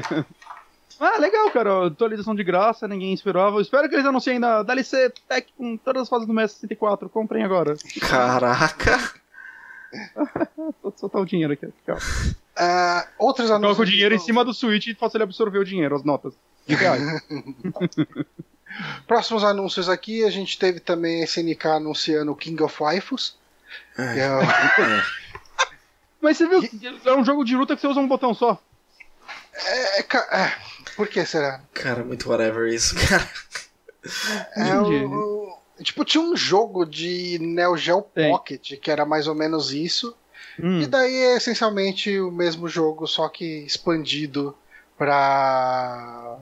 ah, 1.00 1.18
legal, 1.18 1.50
cara. 1.50 1.86
Atualização 1.86 2.34
de 2.34 2.44
graça, 2.44 2.86
ninguém 2.86 3.14
esperava. 3.14 3.60
espero 3.60 3.88
que 3.88 3.94
eles 3.94 4.06
anunciem 4.06 4.34
ainda 4.34 4.62
DLC 4.62 5.10
Tech 5.28 5.46
com 5.56 5.76
todas 5.78 6.02
as 6.02 6.08
fases 6.08 6.26
do 6.26 6.34
MES 6.34 6.52
64. 6.52 7.08
Comprem 7.08 7.42
agora. 7.42 7.74
Caraca! 8.00 9.20
Vou 10.82 10.92
soltar 10.96 11.20
o 11.20 11.26
dinheiro 11.26 11.52
aqui. 11.52 11.68
Tchau. 11.84 11.96
Uh, 11.96 13.06
outros 13.18 13.50
anúncios. 13.50 13.76
Coloca 13.76 13.82
o 13.82 13.92
dinheiro 13.92 14.14
em 14.14 14.18
cima 14.18 14.42
do 14.44 14.54
Switch 14.54 14.86
e 14.88 14.94
faço 14.94 15.16
ele 15.16 15.24
absorver 15.24 15.58
o 15.58 15.64
dinheiro, 15.64 15.96
as 15.96 16.04
notas. 16.04 16.34
Próximos 19.06 19.42
anúncios 19.42 19.88
aqui, 19.88 20.22
a 20.24 20.30
gente 20.30 20.58
teve 20.58 20.78
também 20.78 21.22
a 21.22 21.24
SNK 21.24 21.66
anunciando 21.66 22.30
o 22.30 22.36
King 22.36 22.62
of 22.62 22.76
Waifus. 22.78 23.36
É. 23.98 24.18
É... 24.18 24.28
Mas 26.20 26.36
você 26.36 26.46
viu? 26.46 26.62
É 27.04 27.14
um 27.14 27.24
jogo 27.24 27.44
de 27.44 27.56
luta 27.56 27.74
que 27.74 27.80
você 27.80 27.88
usa 27.88 27.98
um 27.98 28.06
botão 28.06 28.32
só. 28.34 28.62
É, 29.54 30.00
é, 30.00 30.04
por 30.96 31.08
que 31.08 31.24
será? 31.24 31.62
Cara, 31.72 32.04
muito 32.04 32.28
whatever 32.28 32.70
isso, 32.72 32.94
cara. 33.08 33.26
É 34.56 34.78
o, 34.78 35.58
Tipo, 35.82 36.04
tinha 36.04 36.22
um 36.22 36.36
jogo 36.36 36.84
de 36.84 37.38
Neo 37.40 37.76
Geo 37.76 38.02
Pocket 38.02 38.78
que 38.80 38.90
era 38.90 39.04
mais 39.04 39.26
ou 39.26 39.34
menos 39.34 39.72
isso. 39.72 40.16
Hum. 40.58 40.80
E 40.80 40.86
daí 40.86 41.14
é 41.14 41.36
essencialmente 41.36 42.18
o 42.20 42.30
mesmo 42.30 42.68
jogo, 42.68 43.06
só 43.06 43.28
que 43.28 43.44
expandido 43.44 44.54
para 44.98 46.36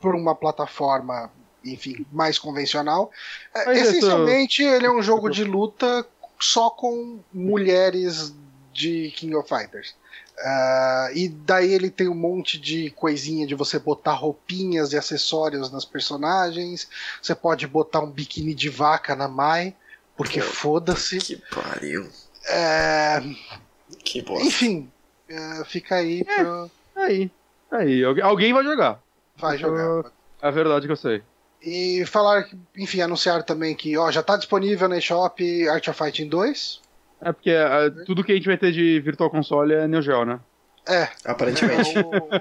por 0.00 0.14
uma 0.14 0.34
plataforma, 0.34 1.30
enfim, 1.64 2.06
mais 2.10 2.38
convencional. 2.38 3.10
É, 3.54 3.72
essencialmente, 3.78 4.62
ele 4.62 4.86
é 4.86 4.90
um 4.90 5.02
jogo 5.02 5.28
de 5.28 5.44
luta 5.44 6.06
só 6.40 6.70
com 6.70 7.20
mulheres 7.32 8.34
de 8.72 9.10
King 9.16 9.34
of 9.34 9.48
Fighters. 9.48 9.94
Uh, 10.38 11.12
e 11.14 11.28
daí 11.28 11.72
ele 11.72 11.90
tem 11.90 12.08
um 12.08 12.14
monte 12.14 12.58
de 12.58 12.90
coisinha 12.92 13.46
de 13.46 13.54
você 13.54 13.78
botar 13.78 14.14
roupinhas 14.14 14.92
e 14.92 14.96
acessórios 14.96 15.70
nas 15.70 15.84
personagens. 15.84 16.88
Você 17.20 17.34
pode 17.34 17.66
botar 17.66 18.00
um 18.00 18.10
biquíni 18.10 18.54
de 18.54 18.70
vaca 18.70 19.14
na 19.14 19.28
Mai, 19.28 19.74
porque 20.16 20.40
foda-se. 20.40 21.18
Que 21.18 21.36
pariu. 21.36 22.08
É... 22.48 23.22
Que 24.02 24.22
bosta. 24.22 24.46
Enfim, 24.46 24.90
uh, 25.30 25.64
fica 25.66 25.96
aí. 25.96 26.22
É, 26.26 26.36
pro... 26.36 26.70
Aí, 26.96 27.30
aí. 27.70 28.02
Alguém 28.22 28.52
vai 28.52 28.64
jogar. 28.64 29.02
Vai 29.36 29.58
jogar. 29.58 30.10
É 30.40 30.50
verdade 30.50 30.86
que 30.86 30.92
eu 30.92 30.96
sei. 30.96 31.22
E 31.62 32.04
falaram 32.06 32.48
que, 32.48 32.56
enfim, 32.76 33.02
anunciaram 33.02 33.42
também 33.42 33.74
que 33.74 33.96
ó, 33.98 34.10
já 34.10 34.22
tá 34.22 34.36
disponível 34.36 34.88
na 34.88 34.96
eShop 34.96 35.68
Art 35.68 35.86
of 35.88 35.98
Fighting 35.98 36.28
2. 36.28 36.80
É 37.20 37.32
porque 37.32 37.50
é, 37.50 37.90
tudo 38.06 38.24
que 38.24 38.32
a 38.32 38.34
gente 38.34 38.46
vai 38.46 38.56
ter 38.56 38.72
de 38.72 38.98
Virtual 39.00 39.28
Console 39.30 39.74
é 39.74 39.86
Neo 39.88 40.00
Geo, 40.02 40.24
né? 40.24 40.40
É. 40.88 41.08
Aparentemente. 41.24 41.98
É 41.98 42.00
o, 42.00 42.40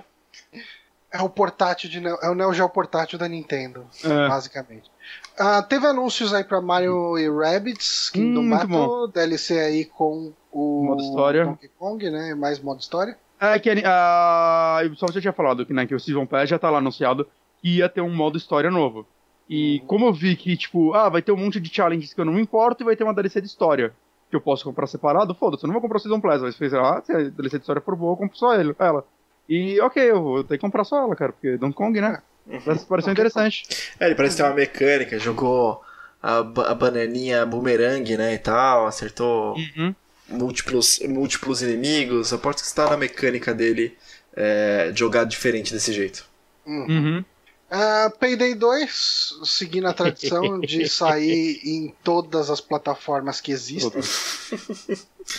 é 1.12 1.22
o 1.22 1.30
portátil 1.30 1.90
de 1.90 2.00
Neo- 2.00 2.18
é 2.22 2.30
o 2.30 2.36
Neo 2.36 2.54
Geo 2.54 2.70
portátil 2.70 3.18
da 3.20 3.28
Nintendo, 3.28 3.86
É. 4.04 4.28
basicamente. 4.28 4.90
Ah, 5.38 5.62
teve 5.64 5.86
anúncios 5.88 6.34
aí 6.34 6.44
pra 6.44 6.62
Mario 6.62 7.18
e 7.18 7.28
Rabbids 7.30 8.10
Kingdom 8.10 8.42
Hum, 8.42 8.50
Battle, 8.50 9.08
DLC 9.08 9.60
aí 9.60 9.86
com 9.86 10.32
o 10.52 10.84
Modo 10.86 11.02
história. 11.02 11.46
Donkey 11.46 11.70
Kong, 11.78 12.10
né? 12.10 12.36
Mais 12.36 12.60
modo 12.60 12.80
história. 12.80 13.18
É 13.40 13.58
que 13.58 13.70
a, 13.86 14.80
a 14.80 14.86
Ubisoft 14.86 15.14
já 15.16 15.22
tinha 15.22 15.34
falado 15.34 15.66
que, 15.66 15.72
né, 15.74 15.86
que 15.88 15.96
o 15.96 16.00
Season 16.00 16.26
Pass 16.26 16.50
já 16.50 16.60
tá 16.60 16.70
lá 16.70 16.80
anunciado 16.80 17.26
que 17.62 17.78
ia 17.78 17.88
ter 17.90 18.02
um 18.02 18.14
modo 18.14 18.38
história 18.38 18.70
novo. 18.70 19.06
E 19.50 19.82
como 19.88 20.06
eu 20.08 20.14
vi 20.14 20.36
que, 20.36 20.56
tipo, 20.58 20.94
ah, 20.94 21.08
vai 21.10 21.22
ter 21.22 21.32
um 21.32 21.38
monte 21.38 21.60
de 21.60 21.74
challenges 21.74 22.14
que 22.14 22.20
eu 22.22 22.26
não 22.26 22.34
me 22.34 22.42
importo 22.42 22.84
e 22.84 22.86
vai 22.86 22.96
ter 22.96 23.04
uma 23.04 23.14
DLC 23.14 23.40
de 23.42 23.48
história 23.48 23.94
que 24.30 24.36
eu 24.36 24.42
posso 24.42 24.64
comprar 24.64 24.88
separado, 24.88 25.34
foda-se, 25.34 25.64
eu 25.64 25.68
não 25.68 25.74
vou 25.74 25.82
comprar 25.82 25.98
o 25.98 26.00
Season 26.00 26.20
Pass, 26.22 26.42
mas 26.42 26.56
fez, 26.56 26.74
ah, 26.74 27.02
se 27.04 27.12
a 27.12 27.18
DLC 27.18 27.58
de 27.58 27.64
história 27.64 27.82
for 27.82 27.96
boa, 27.96 28.14
eu 28.14 28.18
compro 28.18 28.38
só 28.38 28.54
ele, 28.54 28.76
ela. 28.78 29.04
E 29.48 29.80
ok, 29.82 30.04
eu 30.12 30.22
vou 30.22 30.44
ter 30.44 30.58
que 30.58 30.62
comprar 30.62 30.84
só 30.84 30.98
ela, 31.04 31.16
cara, 31.16 31.32
porque 31.34 31.58
Donkey 31.58 31.76
Kong, 31.76 32.00
né? 32.00 32.22
Parece, 32.66 32.86
pareceu 32.86 33.12
interessante. 33.12 33.64
É, 34.00 34.06
ele 34.06 34.16
parece 34.16 34.38
ter 34.38 34.44
uma 34.44 34.54
mecânica, 34.54 35.18
jogou 35.20 35.82
a, 36.22 36.38
a 36.40 36.76
bananinha 36.76 37.46
boomerang, 37.46 38.18
né, 38.18 38.34
e 38.36 38.40
tal, 38.40 38.86
acertou 38.88 39.56
Uhum. 39.56 39.96
múltiplos, 40.28 41.00
múltiplos 41.08 41.62
inimigos. 41.64 42.32
Aposto 42.32 42.60
que 42.60 42.68
está 42.68 42.90
na 42.90 42.98
mecânica 42.98 43.54
dele 43.54 43.98
é, 44.36 44.92
jogar 44.96 45.24
diferente 45.26 45.74
desse 45.74 45.92
jeito. 45.94 46.26
Uhum. 46.66 47.24
Ah, 47.72 48.12
Payday 48.20 48.56
2, 48.56 49.40
seguindo 49.44 49.88
a 49.88 49.94
tradição 49.94 50.60
de 50.60 50.88
sair 50.90 51.60
em 51.64 51.94
todas 52.04 52.50
as 52.50 52.60
plataformas 52.60 53.40
que 53.40 53.52
existem. 53.52 54.02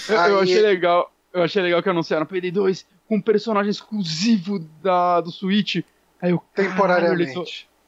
Eu, 0.09 0.15
eu 0.15 0.21
Aí- 0.39 0.43
achei 0.43 0.61
legal. 0.61 1.13
Eu 1.33 1.43
achei 1.45 1.63
legal 1.63 1.81
que 1.83 1.89
anunciaram 1.89 2.27
PD 2.27 2.51
2 2.51 2.85
com 3.09 3.17
um 3.17 3.21
personagem 3.21 3.71
exclusivo 3.71 4.59
da, 4.83 5.21
do 5.21 5.31
Switch. 5.31 5.77
Aí 6.21 6.31
eu, 6.33 6.41
caralho, 6.55 6.71
Temporariamente. 6.73 7.33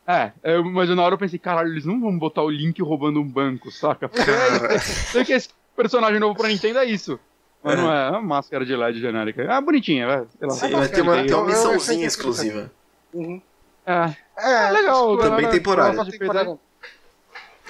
só- 0.06 0.12
É, 0.12 0.32
eu, 0.44 0.64
mas 0.64 0.88
na 0.90 1.02
hora 1.02 1.14
eu 1.14 1.18
pensei, 1.18 1.38
caralho, 1.40 1.68
eles 1.70 1.84
não 1.84 2.00
vão 2.00 2.16
botar 2.18 2.42
o 2.42 2.50
Link 2.50 2.80
roubando 2.82 3.20
um 3.20 3.28
banco, 3.28 3.70
saca? 3.72 4.08
Sei 5.12 5.24
que 5.24 5.32
esse 5.32 5.48
personagem 5.76 6.18
novo 6.20 6.36
pra 6.36 6.48
Nintendo 6.48 6.78
é 6.78 6.84
isso. 6.84 7.18
Mas 7.64 7.76
não 7.78 7.92
é, 7.92 8.06
é 8.08 8.10
uma 8.10 8.22
máscara 8.22 8.64
de 8.64 8.74
LED 8.74 9.00
genérica. 9.00 9.46
Ah, 9.48 9.60
bonitinha, 9.60 10.06
velho. 10.06 10.28
Sei 10.38 10.48
lá. 10.48 10.54
Sim, 10.54 10.66
É 10.66 10.70
mas 10.70 10.90
tem 10.90 11.02
uma, 11.02 11.14
tem 11.14 11.24
uma 11.24 11.32
eu- 11.32 11.38
eu- 11.40 11.46
missãozinha 11.46 12.06
exclusiva. 12.06 12.70
Uhum. 13.12 13.40
É, 13.86 14.14
É, 14.36 14.68
é 14.68 14.70
legal. 14.70 15.10
tipo, 15.10 15.16
Também 15.22 15.30
galera, 15.42 15.50
temporário. 15.52 15.90
Quem 15.90 15.96
gosta 15.96 16.12
de 16.12 16.18
temporário. 16.18 16.60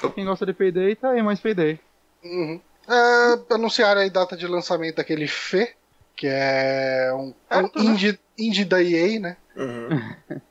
Payday, 0.01 0.13
quem 0.15 0.25
gosta 0.25 0.47
de 0.47 0.53
Payday, 0.53 0.95
tá 0.97 1.11
aí 1.11 1.23
mais 1.23 1.41
Payday. 1.41 1.81
Uhum. 2.25 2.61
É, 2.89 3.55
anunciaram 3.55 4.01
aí 4.01 4.11
data 4.11 4.37
de 4.37 4.47
lançamento 4.47 4.97
daquele 4.97 5.27
Fê, 5.29 5.75
que 6.17 6.27
é 6.29 7.11
um, 7.15 7.33
É, 7.49 7.59
um 7.59 7.63
vendo. 7.63 7.81
indie, 7.81 8.19
indie 8.39 8.65
da 8.65 8.83
EA, 8.83 9.21
né? 9.21 9.37
Uhum. 9.57 9.89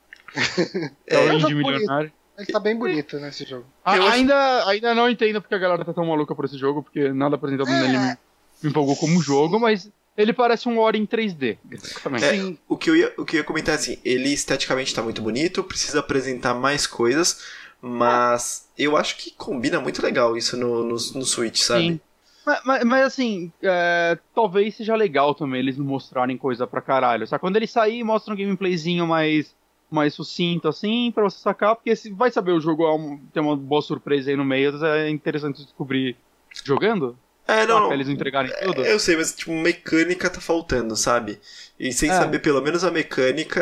É, 1.06 1.18
o 1.18 1.22
eu 1.24 1.40
já 1.40 1.48
Indie 1.50 1.62
fui- 1.62 1.72
Milionário. 1.72 2.12
Ele 2.38 2.46
tá 2.46 2.58
bem 2.58 2.74
bonito 2.74 3.18
nesse 3.20 3.44
jogo. 3.44 3.66
A- 3.84 3.96
Eu 3.98 4.04
acho- 4.04 4.12
ainda, 4.12 4.66
ainda 4.66 4.94
não 4.94 5.08
entendo 5.10 5.42
porque 5.42 5.54
a 5.54 5.58
galera 5.58 5.84
tá 5.84 5.92
tão 5.92 6.06
maluca 6.06 6.34
por 6.34 6.46
esse 6.46 6.56
jogo, 6.56 6.82
porque 6.82 7.12
nada 7.12 7.36
apresentado 7.36 7.68
É. 7.68 7.80
nele 7.82 7.98
me, 7.98 8.16
me 8.62 8.70
empolgou 8.70 8.96
como 8.96 9.20
jogo, 9.20 9.60
mas 9.60 9.90
ele 10.16 10.32
parece 10.32 10.68
um 10.68 10.78
Ori 10.78 10.98
em 10.98 11.06
3D. 11.06 11.58
Exatamente. 11.70 12.24
É, 12.24 12.30
Sim. 12.30 12.58
o, 12.68 12.76
que 12.76 12.90
eu 12.90 12.96
ia, 12.96 13.12
o 13.16 13.24
que 13.24 13.36
eu 13.36 13.40
ia 13.40 13.44
comentar 13.44 13.74
é 13.74 13.78
assim, 13.78 13.98
ele 14.04 14.32
esteticamente 14.32 14.94
tá 14.94 15.02
muito 15.02 15.22
bonito, 15.22 15.64
precisa 15.64 16.00
apresentar 16.00 16.54
mais 16.54 16.86
coisas, 16.86 17.42
mas 17.80 18.68
eu 18.78 18.96
acho 18.96 19.16
que 19.16 19.30
combina 19.32 19.80
muito 19.80 20.02
legal 20.02 20.36
isso 20.36 20.56
no, 20.56 20.82
no, 20.82 20.90
no 20.90 21.24
Switch, 21.24 21.58
sabe? 21.58 21.82
Sim. 21.82 22.00
Mas, 22.44 22.60
mas- 22.64 22.84
mas, 22.84 23.06
assim, 23.06 23.52
é, 23.62 24.18
talvez 24.34 24.74
seja 24.76 24.96
legal 24.96 25.34
também 25.34 25.60
eles 25.60 25.78
não 25.78 25.84
mostrarem 25.84 26.36
coisa 26.36 26.66
pra 26.66 26.80
caralho. 26.80 27.26
Sabe? 27.26 27.40
Quando 27.40 27.56
ele 27.56 27.66
sair, 27.66 28.02
mostra 28.02 28.34
um 28.34 28.36
gameplayzinho 28.36 29.06
mais, 29.06 29.54
mais 29.90 30.12
sucinto, 30.14 30.66
assim, 30.68 31.12
pra 31.14 31.22
você 31.22 31.38
sacar, 31.38 31.76
porque 31.76 31.94
se 31.94 32.10
vai 32.10 32.30
saber 32.32 32.52
o 32.52 32.60
jogo 32.60 32.84
é 32.84 33.18
tem 33.32 33.42
uma 33.42 33.56
boa 33.56 33.80
surpresa 33.82 34.30
aí 34.30 34.36
no 34.36 34.44
meio, 34.44 34.84
é 34.84 35.08
interessante 35.08 35.62
descobrir 35.62 36.16
jogando. 36.64 37.16
É, 37.46 37.66
não. 37.66 37.92
Eles 37.92 38.08
entregarem 38.08 38.52
tudo. 38.62 38.84
Eu 38.84 38.98
sei, 38.98 39.16
mas 39.16 39.34
tipo, 39.34 39.52
mecânica 39.52 40.30
tá 40.30 40.40
faltando, 40.40 40.96
sabe? 40.96 41.40
E 41.78 41.92
sem 41.92 42.08
É. 42.10 42.14
saber 42.14 42.38
pelo 42.38 42.62
menos 42.62 42.84
a 42.84 42.90
mecânica, 42.90 43.60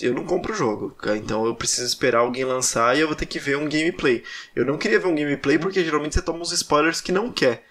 eu 0.00 0.12
não 0.12 0.24
compro 0.24 0.52
o 0.52 0.56
jogo. 0.56 0.96
Então 1.16 1.46
eu 1.46 1.54
preciso 1.54 1.86
esperar 1.86 2.18
alguém 2.18 2.44
lançar 2.44 2.96
e 2.96 3.00
eu 3.00 3.06
vou 3.06 3.16
ter 3.16 3.26
que 3.26 3.38
ver 3.38 3.56
um 3.56 3.68
gameplay. 3.68 4.24
Eu 4.54 4.64
não 4.64 4.76
queria 4.76 4.98
ver 4.98 5.06
um 5.06 5.14
gameplay 5.14 5.58
porque 5.58 5.84
geralmente 5.84 6.14
você 6.14 6.22
toma 6.22 6.40
uns 6.40 6.52
spoilers 6.52 7.00
que 7.00 7.12
não 7.12 7.30
quer. 7.30 7.64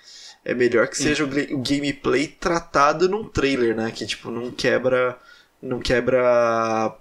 É 0.45 0.53
melhor 0.53 0.87
que 0.87 0.97
seja 0.97 1.23
o, 1.23 1.27
gameplay 1.27 2.27
tratado 2.27 3.07
num 3.07 3.23
trailer, 3.23 3.75
né? 3.75 3.91
Que 3.91 4.05
tipo, 4.05 4.29
não 4.29 4.51
quebra. 4.51 5.17
Não 5.61 5.79
quebra 5.79 6.93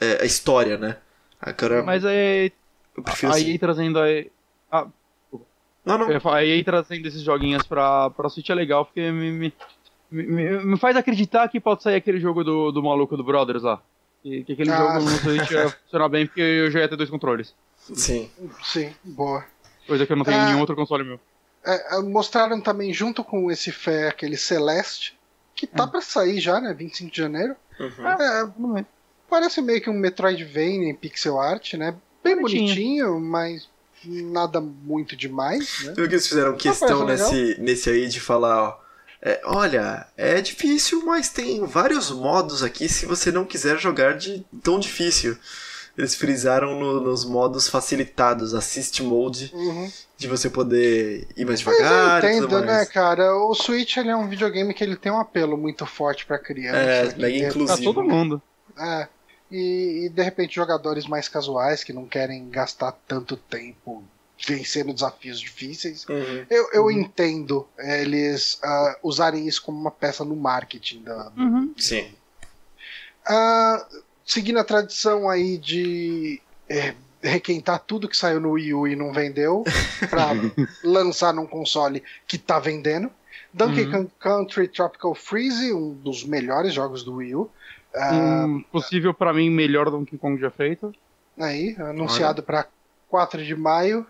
é, 0.00 0.22
a 0.22 0.24
história, 0.24 0.76
né? 0.76 0.96
Agora 1.40 1.82
Mas 1.82 2.04
aí, 2.04 2.52
eu 2.96 3.02
prefiro 3.02 3.32
a 3.32 3.36
assim. 3.36 3.58
Trazendo 3.58 4.00
aí. 4.00 4.30
Não, 5.84 5.96
não. 5.98 6.06
Eu 6.06 6.12
ia 6.12 6.20
falar, 6.20 6.38
a 6.38 6.44
EA 6.46 6.62
trazendo 6.64 7.06
esses 7.06 7.22
joguinhos 7.22 7.66
pra, 7.66 8.10
pra 8.10 8.28
Switch 8.28 8.48
é 8.50 8.54
legal, 8.54 8.84
porque 8.84 9.10
me, 9.10 9.30
me, 9.32 9.52
me, 10.10 10.64
me 10.64 10.78
faz 10.78 10.96
acreditar 10.96 11.48
que 11.48 11.58
pode 11.60 11.82
sair 11.82 11.96
aquele 11.96 12.20
jogo 12.20 12.44
do, 12.44 12.70
do 12.70 12.82
maluco 12.82 13.16
do 13.16 13.24
Brothers 13.24 13.62
lá. 13.62 13.80
Que, 14.22 14.44
que 14.44 14.52
aquele 14.52 14.70
Ah. 14.70 14.76
jogo 14.76 14.92
no 15.00 15.08
Switch 15.10 15.50
ia 15.50 15.68
funcionar 15.84 16.08
bem, 16.10 16.26
porque 16.26 16.40
eu 16.40 16.70
já 16.70 16.80
ia 16.80 16.88
ter 16.88 16.96
dois 16.96 17.08
controles. 17.10 17.54
Sim. 17.76 18.30
Sim, 18.62 18.92
boa. 19.02 19.44
Coisa 19.86 20.04
que 20.06 20.12
eu 20.12 20.16
não 20.16 20.24
tenho 20.24 20.36
em 20.36 20.40
Ah. 20.40 20.46
nenhum 20.46 20.60
outro 20.60 20.76
console 20.76 21.04
meu. 21.04 21.18
É, 21.64 21.96
é, 21.96 22.02
mostraram 22.02 22.60
também, 22.60 22.92
junto 22.92 23.24
com 23.24 23.50
esse 23.50 23.72
Fé, 23.72 24.08
aquele 24.08 24.36
Celeste, 24.36 25.18
que 25.54 25.66
tá 25.66 25.86
pra 25.86 26.00
sair 26.00 26.40
já, 26.40 26.60
né? 26.60 26.72
25 26.74 27.10
de 27.10 27.16
janeiro. 27.18 27.54
Uhum. 27.78 28.06
É, 28.76 28.80
é. 28.80 28.84
parece 29.28 29.60
meio 29.62 29.80
que 29.80 29.88
um 29.90 29.94
Metroidvania 29.94 30.90
em 30.90 30.94
pixel 30.94 31.38
art, 31.40 31.74
né? 31.74 31.94
Bem 32.22 32.36
Bonitinho. 32.36 32.62
bonitinho, 32.66 33.20
mas 33.20 33.68
nada 34.04 34.60
muito 34.60 35.16
demais, 35.16 35.84
né? 35.84 35.92
Viu 35.96 36.08
que 36.08 36.14
eles 36.14 36.26
fizeram 36.26 36.56
questão 36.56 37.04
nesse, 37.04 37.56
nesse 37.60 37.90
aí 37.90 38.08
de 38.08 38.20
falar, 38.20 38.62
ó. 38.62 38.80
é, 39.22 39.40
olha, 39.44 40.06
é 40.16 40.40
difícil, 40.40 41.04
mas 41.04 41.28
tem 41.28 41.64
vários 41.66 42.10
modos 42.10 42.62
aqui 42.62 42.88
se 42.88 43.04
você 43.06 43.30
não 43.30 43.44
quiser 43.44 43.78
jogar 43.78 44.16
de 44.16 44.44
tão 44.62 44.78
difícil. 44.78 45.36
Eles 45.98 46.14
frisaram 46.14 46.78
no- 46.80 47.00
nos 47.00 47.24
modos 47.26 47.68
facilitados, 47.68 48.54
assist 48.54 49.02
mode, 49.02 49.50
Uhum. 49.52 49.90
de 50.16 50.28
você 50.28 50.48
poder 50.48 51.26
ir 51.36 51.44
mais 51.44 51.62
Mas 51.62 51.76
eu 51.76 51.82
devagar 51.82 52.24
e 52.24 52.36
entendo, 52.36 52.60
né, 52.60 52.86
cara? 52.86 53.34
O 53.36 53.54
Switch 53.54 53.96
ele 53.98 54.08
é 54.08 54.16
um 54.16 54.28
videogame 54.28 54.72
que 54.72 54.82
ele 54.82 54.96
tem 54.96 55.12
um 55.12 55.18
apelo 55.20 55.58
muito 55.58 55.84
forte 55.84 56.24
pra 56.24 56.38
criança. 56.38 56.78
É, 56.78 57.14
mega 57.16 57.40
Tá 57.40 57.48
inclusive. 57.48 57.82
todo 57.84 58.02
mundo. 58.04 58.40
É. 58.78 59.08
E, 59.50 60.06
e, 60.06 60.08
de 60.08 60.22
repente 60.22 60.54
jogadores 60.54 61.06
mais 61.06 61.28
casuais 61.28 61.82
que 61.82 61.92
não 61.92 62.06
querem 62.06 62.48
gastar 62.48 62.92
tanto 63.06 63.36
tempo 63.36 64.04
vencendo 64.46 64.92
desafios 64.94 65.40
difíceis. 65.40 66.06
Uhum. 66.08 66.46
Eu, 66.48 66.70
eu 66.72 66.90
entendo 66.90 67.66
eles 67.78 68.58
ah, 68.62 68.98
usarem 69.02 69.46
isso 69.46 69.62
como 69.62 69.78
uma 69.78 69.90
peça 69.90 70.24
no 70.24 70.36
marketing 70.36 71.02
da, 71.02 71.32
Uhum. 71.36 71.74
Sim. 71.76 72.12
Ah, 73.26 73.86
seguindo 74.24 74.58
a 74.58 74.64
tradição 74.64 75.28
aí 75.28 75.58
de 75.58 76.40
é, 76.68 76.94
requentar 77.22 77.80
tudo 77.80 78.08
que 78.08 78.16
saiu 78.16 78.40
no 78.40 78.52
Wii 78.52 78.74
U 78.74 78.88
e 78.88 78.96
não 78.96 79.12
vendeu 79.12 79.64
pra 80.08 80.30
lançar 80.82 81.34
num 81.34 81.46
console 81.46 82.02
que 82.26 82.38
tá 82.38 82.58
vendendo. 82.58 83.10
Donkey 83.52 83.84
Uhum. 83.84 83.90
Kong 83.90 84.10
Country 84.18 84.68
Tropical 84.68 85.14
Freeze, 85.14 85.72
um 85.72 85.92
dos 85.92 86.24
melhores 86.24 86.72
jogos 86.72 87.02
do 87.02 87.16
Wii 87.16 87.34
U. 87.34 87.50
Ah, 87.94 88.44
Um 88.46 88.62
possível 88.70 89.12
pra 89.12 89.32
mim 89.32 89.50
melhor 89.50 89.90
Donkey 89.90 90.16
Kong 90.18 90.40
já 90.40 90.50
feito. 90.50 90.94
aí, 91.38 91.74
anunciado 91.78 92.42
pra 92.42 92.66
4 93.08 93.44
de 93.44 93.54
maio. 93.56 94.06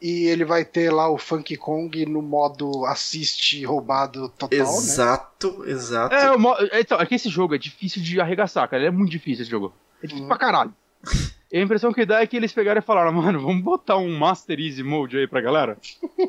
E 0.00 0.26
ele 0.26 0.44
vai 0.44 0.64
ter 0.64 0.92
lá 0.92 1.10
o 1.10 1.18
Funky 1.18 1.56
Kong 1.56 2.06
no 2.06 2.22
modo 2.22 2.84
assist 2.86 3.64
roubado 3.64 4.28
total, 4.28 4.56
né? 4.58 4.64
Exato, 4.64 5.64
exato. 5.66 6.14
É, 6.14 6.30
o 6.30 6.38
mo- 6.38 6.54
é, 6.70 6.80
então, 6.80 7.00
é 7.00 7.04
que 7.06 7.16
esse 7.16 7.28
jogo 7.28 7.56
é 7.56 7.58
difícil 7.58 8.00
de 8.00 8.20
arregaçar, 8.20 8.68
cara. 8.68 8.80
Ele 8.82 8.88
é 8.88 8.92
muito 8.92 9.10
difícil 9.10 9.42
esse 9.42 9.50
jogo. 9.50 9.72
É 10.00 10.06
difícil 10.06 10.22
Uhum. 10.22 10.28
pra 10.28 10.38
caralho. 10.38 10.72
E 11.50 11.56
a 11.56 11.62
impressão 11.62 11.94
que 11.94 12.04
dá 12.04 12.20
é 12.20 12.26
que 12.26 12.36
eles 12.36 12.52
pegaram 12.52 12.78
e 12.78 12.82
falaram, 12.84 13.10
mano, 13.10 13.40
vamos 13.40 13.62
botar 13.64 13.96
um 13.96 14.14
Master 14.18 14.60
Easy 14.60 14.82
Mode 14.82 15.16
aí 15.16 15.26
pra 15.26 15.40
galera. 15.40 15.78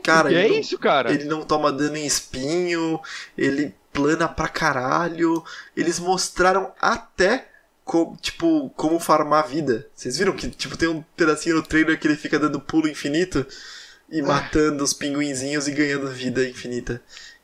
Cara, 0.02 0.32
e 0.32 0.36
é 0.36 0.48
não- 0.48 0.56
isso, 0.56 0.80
cara. 0.80 1.12
Ele 1.12 1.26
não 1.26 1.42
toma 1.44 1.74
dano 1.74 1.98
em 1.98 2.06
espinho, 2.06 3.02
ele 3.38 3.76
plana 4.00 4.28
pra 4.28 4.48
caralho. 4.48 5.44
Eles 5.76 6.00
mostraram 6.00 6.72
até 6.82 7.50
co- 7.84 8.16
tipo, 8.22 8.70
como 8.76 9.00
farmar 9.00 9.44
a 9.44 9.48
vida. 9.48 9.88
Vocês 9.94 10.18
viram 10.18 10.34
que 10.34 10.50
tipo, 10.50 10.78
tem 10.78 10.88
um 10.90 11.04
pedacinho 11.18 11.56
no 11.58 11.64
trailer 11.64 12.00
que 12.00 12.08
ele 12.08 12.16
fica 12.16 12.40
dando 12.40 12.60
pulo 12.60 12.88
infinito 12.88 13.46
e 14.10 14.22
matando 14.22 14.84
os 14.84 14.94
pinguinzinhos 14.94 15.68
e 15.68 15.72
ganhando 15.72 16.08
vida 16.08 16.48
infinita. 16.48 17.02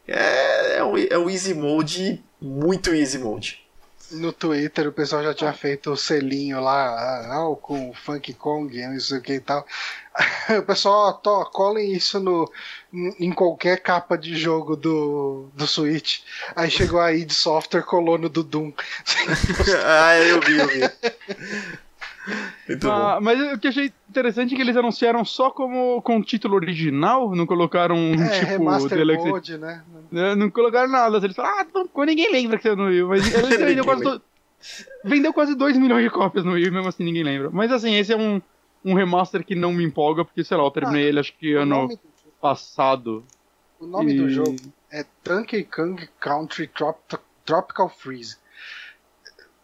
É, 0.08 0.78
é, 0.78 0.84
um, 0.84 0.98
é 0.98 1.18
um 1.18 1.30
easy 1.30 1.54
mode, 1.54 2.24
muito 2.42 2.94
easy 2.94 3.18
mode. 3.18 3.65
No 4.12 4.32
Twitter 4.32 4.88
o 4.88 4.92
pessoal 4.92 5.24
já 5.24 5.34
tinha 5.34 5.54
feito 5.54 5.92
o 5.92 5.98
selinho 5.98 6.62
lá, 6.62 7.24
ah, 7.24 7.56
com 7.62 7.94
Funk 7.94 8.34
Kong, 8.34 8.80
não 8.88 9.00
sei 9.00 9.18
o 9.18 9.22
que 9.22 9.34
e 9.34 9.40
tal. 9.40 9.66
O 10.60 10.64
pessoal, 10.64 11.14
to, 11.16 11.50
colhem 11.52 11.92
isso 11.92 12.20
no, 12.20 12.50
em 13.20 13.34
qualquer 13.34 13.82
capa 13.82 14.18
de 14.18 14.38
jogo 14.38 14.76
do, 14.76 15.50
do 15.54 15.68
Switch. 15.68 16.22
Aí 16.56 16.70
chegou 16.70 17.02
a 17.02 17.12
id 17.12 17.32
Software, 17.32 17.82
colou 17.82 18.18
no 18.18 18.30
do 18.30 18.44
Doom. 18.44 18.72
ah, 19.84 20.18
eu 20.20 20.40
vi, 20.40 20.58
eu 20.58 20.68
vi. 20.68 20.82
Muito 22.68 22.90
ah, 22.90 23.16
bom. 23.16 23.22
Mas 23.22 23.54
o 23.54 23.60
que 23.60 23.68
achei 23.68 23.94
interessante 24.10 24.54
é 24.54 24.56
que 24.56 24.62
eles 24.62 24.76
anunciaram 24.76 25.24
só 25.24 25.50
como 25.52 26.02
com 26.02 26.18
o 26.18 26.24
título 26.24 26.56
original, 26.56 27.36
não 27.36 27.46
colocaram 27.46 27.96
é, 27.96 28.30
tipo 28.40 28.52
remaster 28.52 28.98
Deluxe. 28.98 29.28
Mode, 29.28 29.58
né? 29.58 29.84
É, 30.14 30.36
não 30.36 30.50
colocaram 30.50 30.90
nada. 30.90 31.18
Eles 31.18 31.36
falaram, 31.36 31.60
ah, 31.60 31.68
não, 31.74 32.06
ninguém 32.06 32.32
lembra 32.32 32.58
que 32.58 32.64
saiu 32.64 32.76
no 32.76 32.86
Wii, 32.86 33.04
mas 33.04 33.34
ele 33.34 33.58
vendeu 33.58 33.86
quase, 33.86 34.04
do... 34.04 34.22
vendeu 35.04 35.34
quase 35.34 35.56
2 35.56 35.78
milhões 35.78 36.04
de 36.04 36.10
cópias 36.10 36.44
no 36.44 36.54
Wii, 36.54 36.72
mesmo 36.72 36.88
assim 36.88 37.04
ninguém 37.04 37.24
lembra. 37.24 37.50
Mas 37.52 37.72
assim, 37.72 37.96
esse 37.96 38.14
é 38.14 38.18
um, 38.18 38.42
um 38.84 38.94
remaster 38.94 39.44
que 39.46 39.56
não 39.56 39.72
me 39.72 39.84
empolga, 39.84 40.26
porque 40.26 40.44
sei 40.44 40.58
lá, 40.58 40.64
eu 40.64 40.72
terminei 40.72 41.06
ah, 41.06 41.10
ele 41.10 41.20
acho 41.20 41.34
que 41.38 41.54
ano 41.54 41.88
do... 41.88 42.00
passado. 42.42 43.24
O 43.80 43.86
nome 43.86 44.14
e... 44.14 44.18
do 44.18 44.30
jogo 44.30 44.56
é 44.92 45.06
Donkey 45.24 45.66
Kong 45.66 46.08
Country 46.20 46.68
Trop 46.68 46.98
Tropical 47.46 47.90
Freeze. 47.90 48.38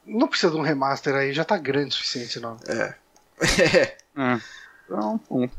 Não 0.06 0.28
precisa 0.28 0.52
de 0.52 0.58
um 0.58 0.62
remaster 0.62 1.16
aí, 1.16 1.34
já 1.34 1.44
tá 1.44 1.58
grande 1.58 1.90
o 1.90 1.94
suficiente 1.94 2.40
não. 2.40 2.58
É. 2.68 2.96
é. 4.18 4.40
Então, 4.86 5.20
bom. 5.30 5.50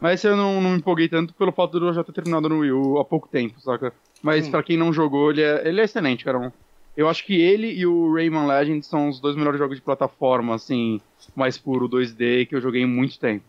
Mas 0.00 0.22
eu 0.24 0.36
não, 0.36 0.60
não 0.60 0.70
me 0.72 0.78
empolguei 0.78 1.08
tanto 1.08 1.32
pelo 1.34 1.52
fato 1.52 1.78
de 1.78 1.86
eu 1.86 1.94
já 1.94 2.04
ter 2.04 2.12
terminado 2.12 2.48
no 2.48 2.58
Wii 2.58 2.72
U 2.72 2.98
há 2.98 3.04
pouco 3.04 3.28
tempo, 3.28 3.60
saca? 3.60 3.92
Mas 4.22 4.46
hum. 4.46 4.50
pra 4.50 4.62
quem 4.62 4.76
não 4.76 4.92
jogou, 4.92 5.30
ele 5.30 5.42
é, 5.42 5.66
ele 5.66 5.80
é 5.80 5.84
excelente, 5.84 6.24
cara. 6.24 6.52
Eu 6.96 7.08
acho 7.08 7.24
que 7.24 7.40
ele 7.40 7.72
e 7.72 7.86
o 7.86 8.12
Rayman 8.12 8.46
Legends 8.46 8.86
são 8.86 9.08
os 9.08 9.18
dois 9.18 9.36
melhores 9.36 9.58
jogos 9.58 9.76
de 9.76 9.82
plataforma, 9.82 10.54
assim, 10.54 11.00
mais 11.34 11.58
puro 11.58 11.88
2D 11.88 12.46
que 12.46 12.54
eu 12.54 12.60
joguei 12.60 12.82
em 12.82 12.86
muito 12.86 13.18
tempo. 13.18 13.44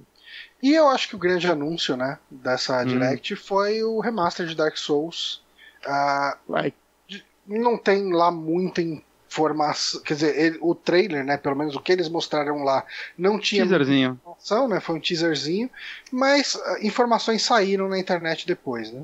E 0.61 0.73
eu 0.73 0.87
acho 0.87 1.09
que 1.09 1.15
o 1.15 1.19
grande 1.19 1.47
anúncio, 1.47 1.95
né, 1.95 2.17
dessa 2.29 2.81
hum. 2.81 2.85
Direct 2.85 3.35
foi 3.35 3.83
o 3.83 3.99
remaster 3.99 4.47
de 4.47 4.55
Dark 4.55 4.77
Souls. 4.77 5.43
Uh, 5.85 6.37
like. 6.47 6.77
Não 7.45 7.77
tem 7.77 8.11
lá 8.11 8.31
muita 8.31 8.81
informação, 9.35 10.01
quer 10.01 10.13
dizer, 10.13 10.39
ele, 10.39 10.57
o 10.61 10.73
trailer, 10.73 11.25
né, 11.25 11.35
pelo 11.35 11.55
menos 11.55 11.75
o 11.75 11.81
que 11.81 11.91
eles 11.91 12.07
mostraram 12.07 12.63
lá, 12.63 12.85
não 13.17 13.37
tinha 13.37 13.67
teaserzinho. 13.67 14.13
informação, 14.13 14.67
né, 14.69 14.79
foi 14.79 14.95
um 14.95 14.99
teaserzinho, 14.99 15.69
mas 16.11 16.55
uh, 16.55 16.59
informações 16.81 17.43
saíram 17.43 17.89
na 17.89 17.99
internet 17.99 18.47
depois, 18.47 18.91
né? 18.91 19.03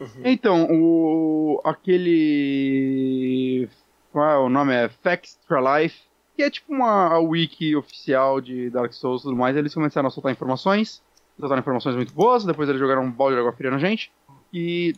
Uhum. 0.00 0.22
Então, 0.24 0.66
o 0.68 1.60
aquele 1.64 3.68
qual 4.10 4.28
é 4.28 4.38
o 4.38 4.48
nome 4.48 4.74
é 4.74 4.88
Facts 4.88 5.38
for 5.46 5.60
Life, 5.60 6.00
que 6.36 6.42
é 6.42 6.50
tipo 6.50 6.72
uma 6.72 7.20
wiki 7.20 7.76
oficial 7.76 8.40
de 8.40 8.68
Dark 8.68 8.92
Souls 8.92 9.22
e 9.22 9.24
tudo 9.24 9.36
mais, 9.36 9.56
eles 9.56 9.72
começaram 9.72 10.08
a 10.08 10.10
soltar 10.10 10.32
informações, 10.32 11.00
soltaram 11.38 11.60
informações 11.60 11.94
muito 11.94 12.12
boas, 12.12 12.44
depois 12.44 12.68
eles 12.68 12.80
jogaram 12.80 13.04
um 13.04 13.12
balde 13.12 13.36
de 13.36 13.40
água 13.40 13.52
fria 13.52 13.70
na 13.70 13.78
gente, 13.78 14.10
e 14.52 14.92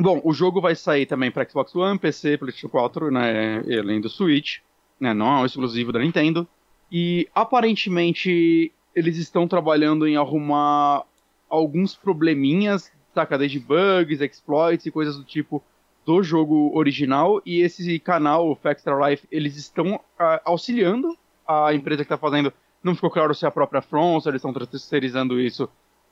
Bom, 0.00 0.20
o 0.22 0.32
jogo 0.32 0.60
vai 0.60 0.76
sair 0.76 1.06
também 1.06 1.28
para 1.28 1.48
Xbox 1.48 1.74
One, 1.74 1.98
PC, 1.98 2.38
PlayStation 2.38 2.68
4, 2.68 3.10
né, 3.10 3.62
além 3.80 4.00
do 4.00 4.08
Switch, 4.08 4.58
né, 5.00 5.12
não 5.12 5.26
é 5.26 5.40
um 5.40 5.46
exclusivo 5.46 5.90
da 5.90 5.98
Nintendo. 5.98 6.46
E 6.90 7.28
aparentemente 7.34 8.72
eles 8.94 9.16
estão 9.16 9.48
trabalhando 9.48 10.06
em 10.06 10.16
arrumar 10.16 11.04
alguns 11.48 11.96
probleminhas, 11.96 12.92
saca, 13.12 13.36
desde 13.36 13.58
bugs, 13.58 14.20
exploits 14.20 14.86
e 14.86 14.90
coisas 14.90 15.16
do 15.16 15.24
tipo 15.24 15.62
do 16.06 16.22
jogo 16.22 16.70
original. 16.74 17.42
E 17.44 17.60
esse 17.60 17.98
canal, 17.98 18.48
o 18.48 18.54
Factor 18.54 19.04
Life, 19.04 19.26
eles 19.32 19.56
estão 19.56 20.00
auxiliando 20.44 21.16
a 21.46 21.74
empresa 21.74 22.04
que 22.04 22.12
está 22.12 22.16
fazendo. 22.16 22.52
Não 22.82 22.94
ficou 22.94 23.10
claro 23.10 23.34
se 23.34 23.44
é 23.44 23.48
a 23.48 23.50
própria 23.50 23.82
From, 23.82 24.20
se 24.20 24.28
eles 24.28 24.38
estão 24.38 24.52
terceirizando 24.52 25.40
isso 25.40 25.68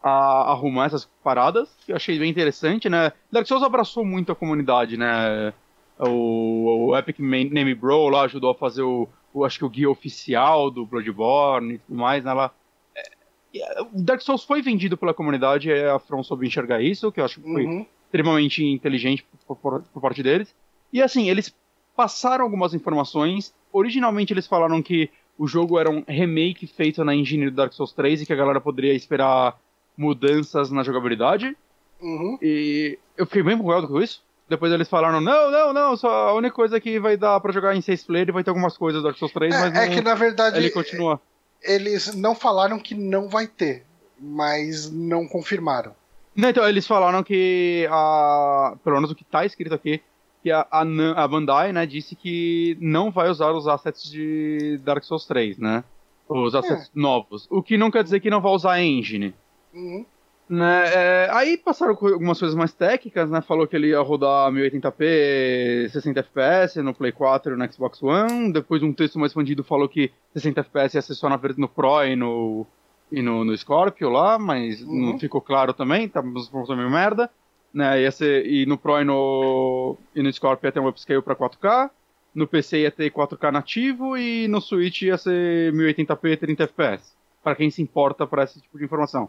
a 0.06 0.52
arrumar 0.52 0.86
essas 0.86 1.04
paradas, 1.24 1.68
que 1.84 1.90
eu 1.90 1.96
achei 1.96 2.16
bem 2.16 2.30
interessante, 2.30 2.88
né? 2.88 3.12
Dark 3.30 3.44
Souls 3.44 3.64
abraçou 3.64 4.04
muito 4.04 4.30
a 4.30 4.36
comunidade, 4.36 4.96
né? 4.96 5.52
O, 5.98 6.90
o 6.90 6.96
Epic 6.96 7.18
Name 7.18 7.74
Bro 7.74 8.10
lá 8.10 8.22
ajudou 8.22 8.50
a 8.50 8.54
fazer 8.54 8.82
o, 8.82 9.08
o, 9.34 9.44
acho 9.44 9.58
que 9.58 9.64
o 9.64 9.68
guia 9.68 9.90
oficial 9.90 10.70
do 10.70 10.86
Bloodborne 10.86 11.74
e 11.74 11.78
tudo 11.78 11.98
mais, 11.98 12.22
né? 12.22 12.30
Ela, 12.30 12.54
é, 12.94 13.82
o 13.82 14.00
Dark 14.00 14.20
Souls 14.20 14.44
foi 14.44 14.62
vendido 14.62 14.96
pela 14.96 15.12
comunidade, 15.12 15.72
a 15.72 15.98
From 15.98 16.22
soube 16.22 16.46
enxergar 16.46 16.80
isso, 16.80 17.10
que 17.10 17.18
eu 17.18 17.24
acho 17.24 17.40
que 17.40 17.52
foi 17.52 17.64
uhum. 17.64 17.84
extremamente 18.04 18.64
inteligente 18.64 19.26
por, 19.44 19.56
por, 19.56 19.82
por 19.82 20.00
parte 20.00 20.22
deles. 20.22 20.54
E 20.92 21.02
assim, 21.02 21.28
eles 21.28 21.52
passaram 21.96 22.44
algumas 22.44 22.74
informações. 22.74 23.52
Originalmente 23.72 24.32
eles 24.32 24.46
falaram 24.46 24.80
que 24.80 25.10
o 25.36 25.48
jogo 25.48 25.80
era 25.80 25.90
um 25.90 26.04
remake 26.06 26.64
feito 26.68 27.04
na 27.04 27.14
engine 27.14 27.46
do 27.46 27.56
Dark 27.56 27.72
Souls 27.72 27.92
3 27.92 28.22
e 28.22 28.26
que 28.26 28.32
a 28.32 28.36
galera 28.36 28.60
poderia 28.60 28.94
esperar 28.94 29.58
mudanças 29.96 30.70
na 30.70 30.82
jogabilidade. 30.82 31.56
Uhum. 32.00 32.38
E 32.42 32.98
eu 33.16 33.26
fiquei 33.26 33.42
bem 33.42 33.54
empolgado 33.54 33.88
com 33.88 34.00
isso. 34.00 34.22
Depois 34.48 34.72
eles 34.72 34.88
falaram, 34.88 35.20
não, 35.20 35.50
não, 35.50 35.72
não, 35.72 35.96
só 35.96 36.28
a 36.28 36.34
única 36.34 36.54
coisa 36.54 36.80
que 36.80 37.00
vai 37.00 37.16
dar 37.16 37.40
para 37.40 37.52
jogar 37.52 37.74
em 37.74 37.80
6 37.80 38.04
player 38.04 38.32
vai 38.32 38.44
ter 38.44 38.50
algumas 38.50 38.76
coisas 38.76 39.02
do 39.02 39.04
Dark 39.04 39.18
Souls 39.18 39.32
3, 39.32 39.52
é, 39.52 39.58
mas 39.58 39.74
é 39.74 39.86
não, 39.86 39.94
que 39.94 40.00
na 40.00 40.14
verdade 40.14 40.58
ele 40.58 40.70
continua. 40.70 41.20
Eles 41.60 42.14
não 42.14 42.34
falaram 42.34 42.78
que 42.78 42.94
não 42.94 43.28
vai 43.28 43.48
ter, 43.48 43.84
mas 44.20 44.90
não 44.90 45.26
confirmaram. 45.26 45.92
Não, 46.36 46.50
então, 46.50 46.68
eles 46.68 46.86
falaram 46.86 47.22
que 47.22 47.88
a. 47.90 48.76
Pelo 48.84 48.96
menos 48.96 49.10
o 49.10 49.14
que 49.14 49.24
tá 49.24 49.46
escrito 49.46 49.74
aqui, 49.74 50.02
que 50.42 50.50
a, 50.50 50.66
a, 50.70 50.82
a 50.82 51.28
Bandai, 51.28 51.72
né, 51.72 51.86
disse 51.86 52.14
que 52.14 52.76
não 52.78 53.10
vai 53.10 53.30
usar 53.30 53.50
os 53.52 53.66
assets 53.66 54.08
de 54.08 54.78
Dark 54.84 55.02
Souls 55.02 55.26
3, 55.26 55.58
né? 55.58 55.82
Os 56.28 56.54
assets 56.54 56.86
é. 56.86 56.90
novos. 56.94 57.48
O 57.50 57.62
que 57.62 57.78
não 57.78 57.90
quer 57.90 58.04
dizer 58.04 58.20
que 58.20 58.28
não 58.28 58.40
vai 58.40 58.52
usar 58.52 58.72
a 58.72 58.82
engine. 58.82 59.34
Uhum. 59.76 60.06
Né, 60.48 60.84
é, 60.94 61.28
aí 61.32 61.56
passaram 61.56 61.90
algumas 61.90 62.38
coisas 62.38 62.56
mais 62.56 62.72
técnicas, 62.72 63.28
né? 63.28 63.40
Falou 63.40 63.66
que 63.66 63.74
ele 63.74 63.88
ia 63.88 64.00
rodar 64.00 64.50
1080p, 64.52 65.88
60 65.88 66.20
FPS 66.20 66.80
no 66.82 66.94
Play 66.94 67.10
4 67.10 67.52
e 67.52 67.56
no 67.56 67.72
Xbox 67.72 68.00
One. 68.00 68.52
Depois 68.52 68.80
um 68.80 68.92
texto 68.92 69.18
mais 69.18 69.32
expandido 69.32 69.64
falou 69.64 69.88
que 69.88 70.12
60 70.34 70.60
FPS 70.60 70.96
ia 70.96 71.02
ser 71.02 71.14
só 71.14 71.28
na, 71.28 71.40
no 71.56 71.68
Pro 71.68 72.04
e 72.04 72.14
no, 72.14 72.64
e 73.10 73.20
no, 73.20 73.44
no 73.44 73.56
Scorpio 73.56 74.08
lá, 74.08 74.38
mas 74.38 74.80
uhum. 74.82 75.10
não 75.10 75.18
ficou 75.18 75.40
claro 75.40 75.72
também, 75.72 76.08
tá 76.08 76.22
meio 76.22 76.90
merda. 76.90 77.28
Né, 77.74 78.02
ia 78.02 78.10
ser, 78.12 78.46
e 78.46 78.64
no 78.66 78.78
Pro 78.78 79.00
e 79.00 79.04
no, 79.04 79.98
e 80.14 80.22
no 80.22 80.32
Scorpio 80.32 80.68
ia 80.68 80.72
ter 80.72 80.80
um 80.80 80.88
upscale 80.88 81.22
para 81.22 81.34
4K. 81.34 81.90
No 82.32 82.46
PC 82.46 82.82
ia 82.82 82.90
ter 82.92 83.10
4K 83.10 83.50
nativo 83.50 84.16
e 84.16 84.46
no 84.46 84.60
Switch 84.60 85.02
ia 85.02 85.18
ser 85.18 85.72
1080p 85.72 86.38
30 86.38 86.64
FPS. 86.64 87.16
Para 87.42 87.56
quem 87.56 87.68
se 87.68 87.82
importa 87.82 88.26
para 88.26 88.44
esse 88.44 88.60
tipo 88.60 88.78
de 88.78 88.84
informação. 88.84 89.28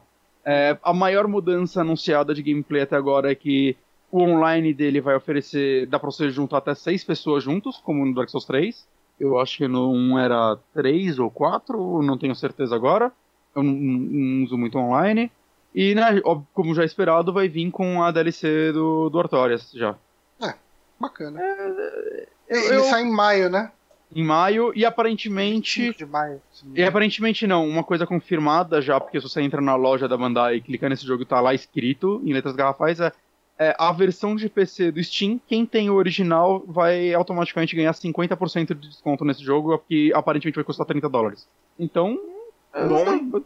É, 0.50 0.78
a 0.82 0.94
maior 0.94 1.28
mudança 1.28 1.82
anunciada 1.82 2.34
de 2.34 2.42
gameplay 2.42 2.84
até 2.84 2.96
agora 2.96 3.30
é 3.30 3.36
que 3.36 3.76
o 4.10 4.22
online 4.22 4.74
dele 4.74 5.02
vai 5.02 5.14
oferecer. 5.14 5.86
dá 5.88 6.00
pra 6.00 6.10
você 6.10 6.30
juntar 6.30 6.60
até 6.60 6.74
seis 6.74 7.04
pessoas 7.04 7.44
juntos, 7.44 7.82
como 7.84 8.06
no 8.06 8.16
Dark 8.16 8.30
Souls 8.30 8.46
3. 8.46 8.88
Eu 9.20 9.38
acho 9.42 9.58
que 9.58 9.68
no 9.68 9.92
1 9.92 10.20
era 10.20 10.58
três 10.74 11.20
ou 11.20 11.30
quatro, 11.30 12.02
não 12.02 12.18
tenho 12.18 12.34
certeza 12.34 12.74
agora. 12.74 13.12
Eu 13.54 13.62
não, 13.62 13.74
não 13.74 14.46
uso 14.46 14.58
muito 14.58 14.78
online. 14.78 15.30
E, 15.76 15.94
né, 15.94 16.22
como 16.54 16.74
já 16.74 16.86
esperado, 16.86 17.34
vai 17.34 17.50
vir 17.50 17.70
com 17.70 18.02
a 18.02 18.10
DLC 18.10 18.72
do, 18.72 19.10
do 19.10 19.20
Artorias 19.20 19.70
já. 19.74 19.98
É, 20.42 20.54
bacana. 20.98 21.42
É, 21.44 22.28
eu, 22.48 22.62
Ele 22.62 22.76
eu... 22.78 22.84
sai 22.86 23.04
em 23.04 23.12
maio, 23.12 23.50
né? 23.50 23.70
Em 24.14 24.24
maio 24.24 24.72
e 24.76 24.86
aparentemente. 24.86 25.94
de 25.94 26.06
maio. 26.06 26.42
E 26.74 26.84
aparentemente 26.84 27.46
não, 27.46 27.68
uma 27.68 27.84
coisa 27.84 28.06
confirmada 28.06 28.82
já, 28.82 29.00
porque 29.00 29.20
se 29.20 29.28
você 29.28 29.42
entra 29.42 29.62
na 29.62 29.76
loja 29.76 30.08
da 30.08 30.18
Bandai 30.18 30.56
e 30.56 30.62
clica 30.62 30.88
nesse 30.88 31.06
jogo, 31.06 31.26
tá 31.26 31.40
lá 31.40 31.54
escrito 31.54 32.22
em 32.24 32.34
letras 32.34 32.56
garrafais, 32.56 33.00
é, 33.00 33.12
é 33.60 33.76
a 33.78 33.92
versão 33.92 34.36
de 34.36 34.50
PC 34.50 34.92
do 34.92 35.04
Steam, 35.04 35.40
quem 35.46 35.66
tem 35.66 35.90
o 35.90 35.96
original 35.96 36.64
vai 36.66 37.14
automaticamente 37.14 37.76
ganhar 37.76 37.92
50% 37.92 38.74
de 38.74 38.88
desconto 38.88 39.26
nesse 39.26 39.44
jogo, 39.44 39.78
que 39.88 40.14
aparentemente 40.14 40.56
vai 40.56 40.64
custar 40.64 40.86
30 40.86 41.10
dólares. 41.10 41.48
Então. 41.78 42.20
Bom, 42.74 43.42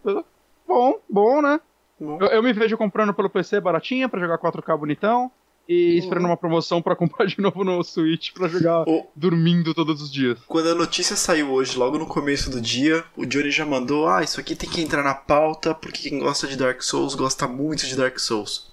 bom, 0.67 0.99
bom 1.09 1.41
né? 1.41 1.59
Bom. 1.99 2.17
Eu, 2.19 2.27
eu, 2.27 2.43
me 2.43 2.51
vejo 2.51 2.77
comprando 2.77 3.13
pelo 3.13 3.29
PC 3.29 3.59
baratinha 3.61 4.09
para 4.09 4.19
jogar 4.19 4.39
4K 4.39 4.77
bonitão 4.77 5.31
e 5.67 5.97
esperando 5.97 6.25
uma 6.25 6.37
promoção 6.37 6.81
para 6.81 6.95
comprar 6.97 7.25
de 7.25 7.39
novo 7.39 7.63
no 7.63 7.83
Switch 7.83 8.31
para 8.33 8.47
jogar 8.47 8.83
o... 8.87 9.07
dormindo 9.15 9.73
todos 9.73 10.01
os 10.01 10.11
dias. 10.11 10.37
Quando 10.47 10.69
a 10.69 10.75
notícia 10.75 11.15
saiu 11.15 11.51
hoje, 11.51 11.77
logo 11.77 11.97
no 11.97 12.05
começo 12.05 12.49
do 12.49 12.59
dia, 12.59 13.03
o 13.15 13.25
Johnny 13.25 13.51
já 13.51 13.65
mandou: 13.65 14.07
Ah, 14.07 14.23
isso 14.23 14.39
aqui 14.39 14.55
tem 14.55 14.69
que 14.69 14.81
entrar 14.81 15.03
na 15.03 15.13
pauta, 15.13 15.73
porque 15.73 16.09
quem 16.09 16.19
gosta 16.19 16.47
de 16.47 16.55
Dark 16.55 16.81
Souls 16.81 17.15
gosta 17.15 17.47
muito 17.47 17.85
de 17.85 17.95
Dark 17.95 18.17
Souls. 18.19 18.71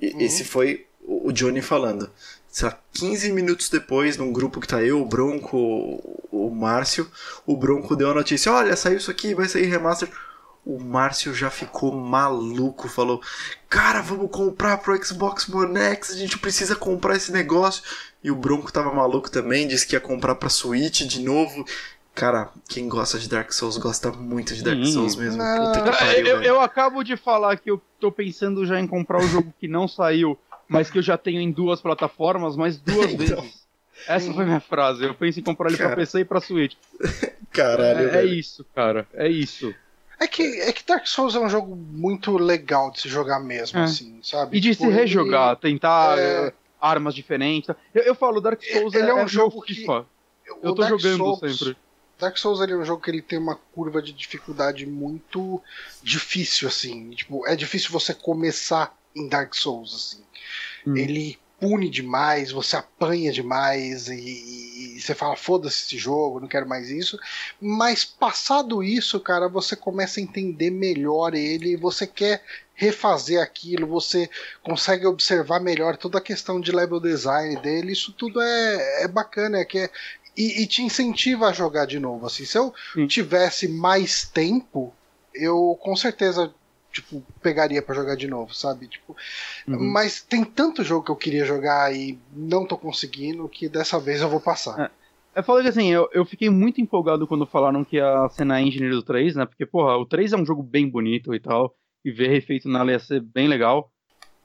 E, 0.00 0.12
uhum. 0.12 0.20
Esse 0.20 0.44
foi 0.44 0.86
o 1.02 1.32
Johnny 1.32 1.62
falando. 1.62 2.10
Sei 2.50 2.66
lá, 2.66 2.78
15 2.94 3.32
minutos 3.32 3.68
depois, 3.68 4.16
num 4.16 4.32
grupo 4.32 4.60
que 4.60 4.66
tá 4.66 4.82
eu, 4.82 5.00
o 5.00 5.06
Bronco, 5.06 6.18
o 6.30 6.50
Márcio, 6.50 7.08
o 7.46 7.56
Bronco 7.56 7.94
deu 7.94 8.10
a 8.10 8.14
notícia: 8.14 8.52
Olha, 8.52 8.74
saiu 8.76 8.98
isso 8.98 9.10
aqui, 9.10 9.34
vai 9.34 9.48
sair 9.48 9.66
remaster. 9.66 10.08
O 10.68 10.78
Márcio 10.78 11.32
já 11.34 11.48
ficou 11.50 11.92
maluco, 11.96 12.88
falou: 12.88 13.22
Cara, 13.70 14.02
vamos 14.02 14.30
comprar 14.30 14.76
pro 14.78 15.02
Xbox 15.02 15.48
One 15.48 15.78
X, 15.78 16.10
a 16.10 16.16
gente 16.16 16.38
precisa 16.38 16.76
comprar 16.76 17.16
esse 17.16 17.32
negócio. 17.32 17.82
E 18.22 18.30
o 18.30 18.36
Bronco 18.36 18.70
tava 18.70 18.92
maluco 18.92 19.30
também, 19.30 19.66
disse 19.66 19.86
que 19.86 19.96
ia 19.96 20.00
comprar 20.00 20.34
pra 20.34 20.48
Switch 20.50 21.02
de 21.02 21.22
novo. 21.22 21.64
Cara, 22.14 22.50
quem 22.68 22.88
gosta 22.88 23.18
de 23.18 23.28
Dark 23.28 23.50
Souls 23.52 23.78
gosta 23.78 24.10
muito 24.10 24.54
de 24.54 24.62
Dark 24.62 24.76
Sim. 24.84 24.92
Souls 24.92 25.16
mesmo. 25.16 25.38
Não. 25.38 25.72
Puta 25.72 25.90
que 25.90 25.96
pariu, 25.98 26.26
eu, 26.26 26.42
eu 26.42 26.60
acabo 26.60 27.02
de 27.02 27.16
falar 27.16 27.56
que 27.56 27.70
eu 27.70 27.80
tô 28.00 28.10
pensando 28.12 28.66
já 28.66 28.78
em 28.78 28.86
comprar 28.88 29.18
o 29.22 29.28
jogo 29.28 29.54
que 29.58 29.68
não 29.68 29.86
saiu, 29.88 30.36
mas 30.68 30.90
que 30.90 30.98
eu 30.98 31.02
já 31.02 31.16
tenho 31.16 31.40
em 31.40 31.50
duas 31.52 31.80
plataformas, 31.80 32.56
mas 32.56 32.76
duas 32.76 33.12
Então. 33.14 33.40
vezes. 33.42 33.66
Essa 34.06 34.32
foi 34.32 34.44
minha 34.44 34.60
frase. 34.60 35.04
Eu 35.04 35.14
penso 35.14 35.40
em 35.40 35.42
comprar 35.44 35.68
ele 35.68 35.78
Cara. 35.78 35.90
pra 35.90 35.96
PC 35.98 36.20
e 36.20 36.24
pra 36.24 36.40
Switch. 36.40 36.74
Caralho, 37.52 38.10
É, 38.10 38.18
é 38.18 38.24
isso, 38.24 38.64
cara. 38.74 39.06
É 39.14 39.28
isso. 39.28 39.72
É 40.20 40.26
que, 40.26 40.42
é 40.42 40.72
que 40.72 40.84
Dark 40.84 41.06
Souls 41.06 41.34
é 41.34 41.38
um 41.38 41.48
jogo 41.48 41.76
muito 41.76 42.36
legal 42.36 42.90
de 42.90 43.00
se 43.00 43.08
jogar 43.08 43.38
mesmo, 43.40 43.78
É. 43.78 43.84
assim, 43.84 44.18
sabe? 44.22 44.56
E 44.56 44.60
de 44.60 44.70
Tipo, 44.72 44.82
se 44.84 44.88
ele- 44.90 44.96
rejogar, 44.98 45.56
tentar 45.56 46.18
é- 46.18 46.48
eh, 46.48 46.52
armas 46.80 47.14
diferentes. 47.14 47.70
Eu, 47.94 48.02
eu 48.02 48.14
falo, 48.14 48.40
Dark 48.40 48.60
Souls 48.62 48.94
Ele 48.94 49.08
é 49.10 49.14
um 49.14 49.18
meu 49.18 49.28
jogo 49.28 49.62
que- 49.62 49.74
FIFA. 49.74 50.06
Eu 50.46 50.74
tô 50.74 50.82
Dark 50.82 50.90
jogando 50.98 51.18
Souls- 51.18 51.58
sempre. 51.58 51.76
Dark 52.18 52.36
Souls 52.36 52.60
ele 52.60 52.72
é 52.72 52.76
um 52.76 52.84
jogo 52.84 53.00
que 53.00 53.10
ele 53.12 53.22
tem 53.22 53.38
uma 53.38 53.54
curva 53.72 54.02
de 54.02 54.12
dificuldade 54.12 54.84
muito 54.86 55.62
difícil, 56.02 56.66
assim. 56.66 57.10
Tipo, 57.10 57.46
é 57.46 57.54
difícil 57.54 57.90
você 57.92 58.12
começar 58.12 58.92
em 59.14 59.28
Dark 59.28 59.54
Souls, 59.54 59.94
assim. 59.94 60.24
Hum. 60.84 60.96
Ele 60.96 61.38
pune 61.60 61.88
demais, 61.88 62.50
você 62.50 62.76
apanha 62.76 63.30
demais 63.32 64.08
e, 64.08 64.14
e 64.98 65.00
você 65.00 65.14
fala, 65.14 65.36
foda-se 65.36 65.84
esse 65.84 65.96
jogo, 65.96 66.40
não 66.40 66.48
quero 66.48 66.68
mais 66.68 66.90
isso. 66.90 67.16
Mas 67.60 68.04
passado 68.04 68.82
isso, 68.82 69.20
cara, 69.20 69.48
você 69.48 69.76
começa 69.76 70.18
a 70.18 70.22
entender 70.22 70.70
melhor 70.70 71.34
ele, 71.34 71.76
você 71.76 72.04
quer 72.04 72.42
refazer 72.74 73.40
aquilo, 73.40 73.86
você 73.86 74.28
consegue 74.60 75.06
observar 75.06 75.60
melhor 75.60 75.96
toda 75.96 76.18
a 76.18 76.20
questão 76.20 76.60
de 76.60 76.72
level 76.72 76.98
design 76.98 77.56
dele, 77.60 77.92
isso 77.92 78.12
tudo 78.12 78.40
é, 78.40 79.04
é 79.04 79.08
bacana, 79.08 79.58
é 79.58 79.64
que 79.64 79.78
é, 79.78 79.90
e, 80.36 80.62
e 80.62 80.66
te 80.66 80.82
incentiva 80.82 81.46
a 81.46 81.52
jogar 81.52 81.86
de 81.86 82.00
novo. 82.00 82.26
Assim, 82.26 82.44
se 82.44 82.58
eu 82.58 82.74
tivesse 83.06 83.68
mais 83.68 84.24
tempo, 84.24 84.92
eu 85.32 85.78
com 85.80 85.94
certeza 85.94 86.52
tipo 87.02 87.22
pegaria 87.42 87.80
pra 87.82 87.94
jogar 87.94 88.16
de 88.16 88.26
novo, 88.28 88.54
sabe? 88.54 88.88
Tipo, 88.88 89.16
Uhum. 89.66 89.92
mas 89.92 90.22
tem 90.22 90.44
tanto 90.44 90.84
jogo 90.84 91.04
que 91.04 91.10
eu 91.10 91.16
queria 91.16 91.44
jogar 91.44 91.94
e 91.94 92.18
não 92.32 92.66
tô 92.66 92.76
conseguindo 92.76 93.48
que 93.48 93.68
dessa 93.68 93.98
vez 93.98 94.20
eu 94.20 94.28
vou 94.28 94.40
passar. 94.40 94.90
Eu 95.34 95.42
falo 95.42 95.62
que 95.62 95.68
assim, 95.68 95.88
eu, 95.88 96.08
eu 96.12 96.24
fiquei 96.24 96.50
muito 96.50 96.80
empolgado 96.80 97.26
quando 97.26 97.46
falaram 97.46 97.84
que 97.84 97.96
ia 97.96 98.28
ser 98.30 98.44
na 98.44 98.60
engine 98.60 98.90
do 98.90 99.02
3, 99.02 99.36
né? 99.36 99.46
Porque, 99.46 99.64
porra, 99.64 99.96
o 99.96 100.04
3 100.04 100.32
é 100.32 100.36
um 100.36 100.44
jogo 100.44 100.62
bem 100.62 100.88
bonito 100.88 101.34
e 101.34 101.38
tal, 101.38 101.74
e 102.04 102.10
ver 102.10 102.28
refeito 102.28 102.68
nela 102.68 102.90
ia 102.90 102.98
ser 102.98 103.20
bem 103.20 103.46
legal. 103.46 103.92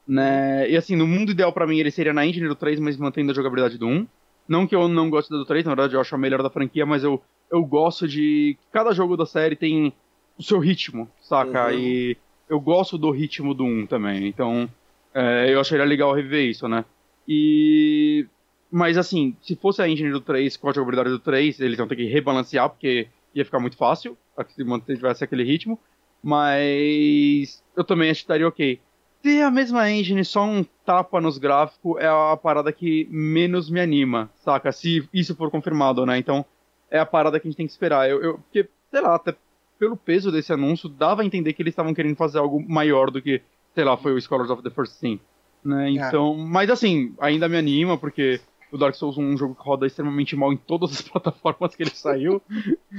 Né? 0.06 0.70
E 0.70 0.76
assim, 0.76 0.94
no 0.94 1.06
mundo 1.06 1.32
ideal 1.32 1.52
pra 1.52 1.66
mim 1.66 1.78
ele 1.78 1.90
seria 1.90 2.12
na 2.12 2.26
engine 2.26 2.46
do 2.46 2.54
3, 2.54 2.78
mas 2.78 2.96
mantendo 2.96 3.32
a 3.32 3.34
jogabilidade 3.34 3.78
do 3.78 3.88
1. 3.88 4.06
Não 4.46 4.66
que 4.66 4.74
eu 4.76 4.86
não 4.86 5.08
goste 5.08 5.30
do 5.30 5.44
3, 5.44 5.64
na 5.64 5.70
verdade 5.70 5.94
eu 5.94 6.00
acho 6.00 6.14
a 6.14 6.18
melhor 6.18 6.42
da 6.42 6.50
franquia, 6.50 6.84
mas 6.84 7.02
eu, 7.02 7.20
eu 7.50 7.64
gosto 7.64 8.06
de. 8.06 8.58
Cada 8.70 8.92
jogo 8.92 9.16
da 9.16 9.24
série 9.24 9.56
tem 9.56 9.92
o 10.38 10.42
seu 10.42 10.58
ritmo, 10.58 11.08
saca? 11.22 11.66
Uhum. 11.66 11.72
E 11.72 12.16
eu 12.48 12.60
gosto 12.60 12.96
do 12.98 13.10
ritmo 13.10 13.54
do 13.54 13.64
1 13.64 13.86
também. 13.86 14.26
Então, 14.26 14.68
é, 15.14 15.52
eu 15.52 15.60
acharia 15.60 15.84
legal 15.84 16.12
reviver 16.14 16.48
isso, 16.48 16.68
né? 16.68 16.84
E. 17.26 18.26
Mas 18.70 18.98
assim, 18.98 19.36
se 19.40 19.54
fosse 19.54 19.80
a 19.80 19.88
engine 19.88 20.10
do 20.10 20.20
3 20.20 20.56
com 20.56 20.68
a 20.68 20.72
jogabilidade 20.72 21.10
do 21.10 21.18
3, 21.20 21.60
eles 21.60 21.78
iam 21.78 21.86
ter 21.86 21.94
que 21.96 22.06
rebalancear, 22.06 22.68
porque 22.68 23.06
ia 23.34 23.44
ficar 23.44 23.60
muito 23.60 23.76
fácil 23.76 24.16
se 24.48 24.64
mantivesse 24.64 25.22
aquele 25.22 25.44
ritmo. 25.44 25.78
Mas 26.22 27.62
eu 27.76 27.84
também 27.84 28.10
estaria 28.10 28.48
ok. 28.48 28.80
Ter 29.22 29.42
a 29.42 29.50
mesma 29.50 29.90
engine, 29.90 30.24
só 30.24 30.44
um 30.44 30.64
tapa 30.84 31.20
nos 31.20 31.38
gráficos, 31.38 31.98
é 32.00 32.06
a 32.06 32.36
parada 32.36 32.72
que 32.72 33.06
menos 33.10 33.70
me 33.70 33.80
anima, 33.80 34.30
saca? 34.36 34.72
Se 34.72 35.08
isso 35.14 35.34
for 35.36 35.50
confirmado, 35.50 36.04
né? 36.04 36.18
Então, 36.18 36.44
é 36.90 36.98
a 36.98 37.06
parada 37.06 37.38
que 37.38 37.46
a 37.46 37.50
gente 37.50 37.56
tem 37.56 37.66
que 37.66 37.72
esperar. 37.72 38.08
Eu, 38.10 38.22
eu- 38.22 38.38
porque, 38.38 38.68
sei 38.90 39.00
lá, 39.00 39.14
até 39.14 39.34
pelo 39.78 39.96
peso 39.96 40.30
desse 40.30 40.52
anúncio, 40.52 40.88
dava 40.88 41.22
a 41.22 41.24
entender 41.24 41.52
que 41.52 41.62
eles 41.62 41.72
estavam 41.72 41.94
querendo 41.94 42.16
fazer 42.16 42.38
algo 42.38 42.62
maior 42.66 43.10
do 43.10 43.20
que, 43.20 43.42
sei 43.74 43.84
lá, 43.84 43.96
foi 43.96 44.12
o 44.12 44.20
Scholars 44.20 44.50
of 44.50 44.62
the 44.62 44.70
First 44.70 44.94
Sin. 44.94 45.20
Né? 45.64 45.90
Então, 45.90 46.34
mas 46.34 46.70
assim, 46.70 47.14
ainda 47.18 47.48
me 47.48 47.56
anima, 47.56 47.96
porque 47.96 48.40
o 48.70 48.76
Dark 48.76 48.94
Souls 48.94 49.16
é 49.16 49.20
um 49.20 49.36
jogo 49.36 49.54
que 49.54 49.62
roda 49.62 49.86
extremamente 49.86 50.36
mal 50.36 50.52
em 50.52 50.56
todas 50.56 50.92
as 50.92 51.02
plataformas 51.08 51.74
que 51.74 51.82
ele 51.82 51.94
saiu. 51.94 52.42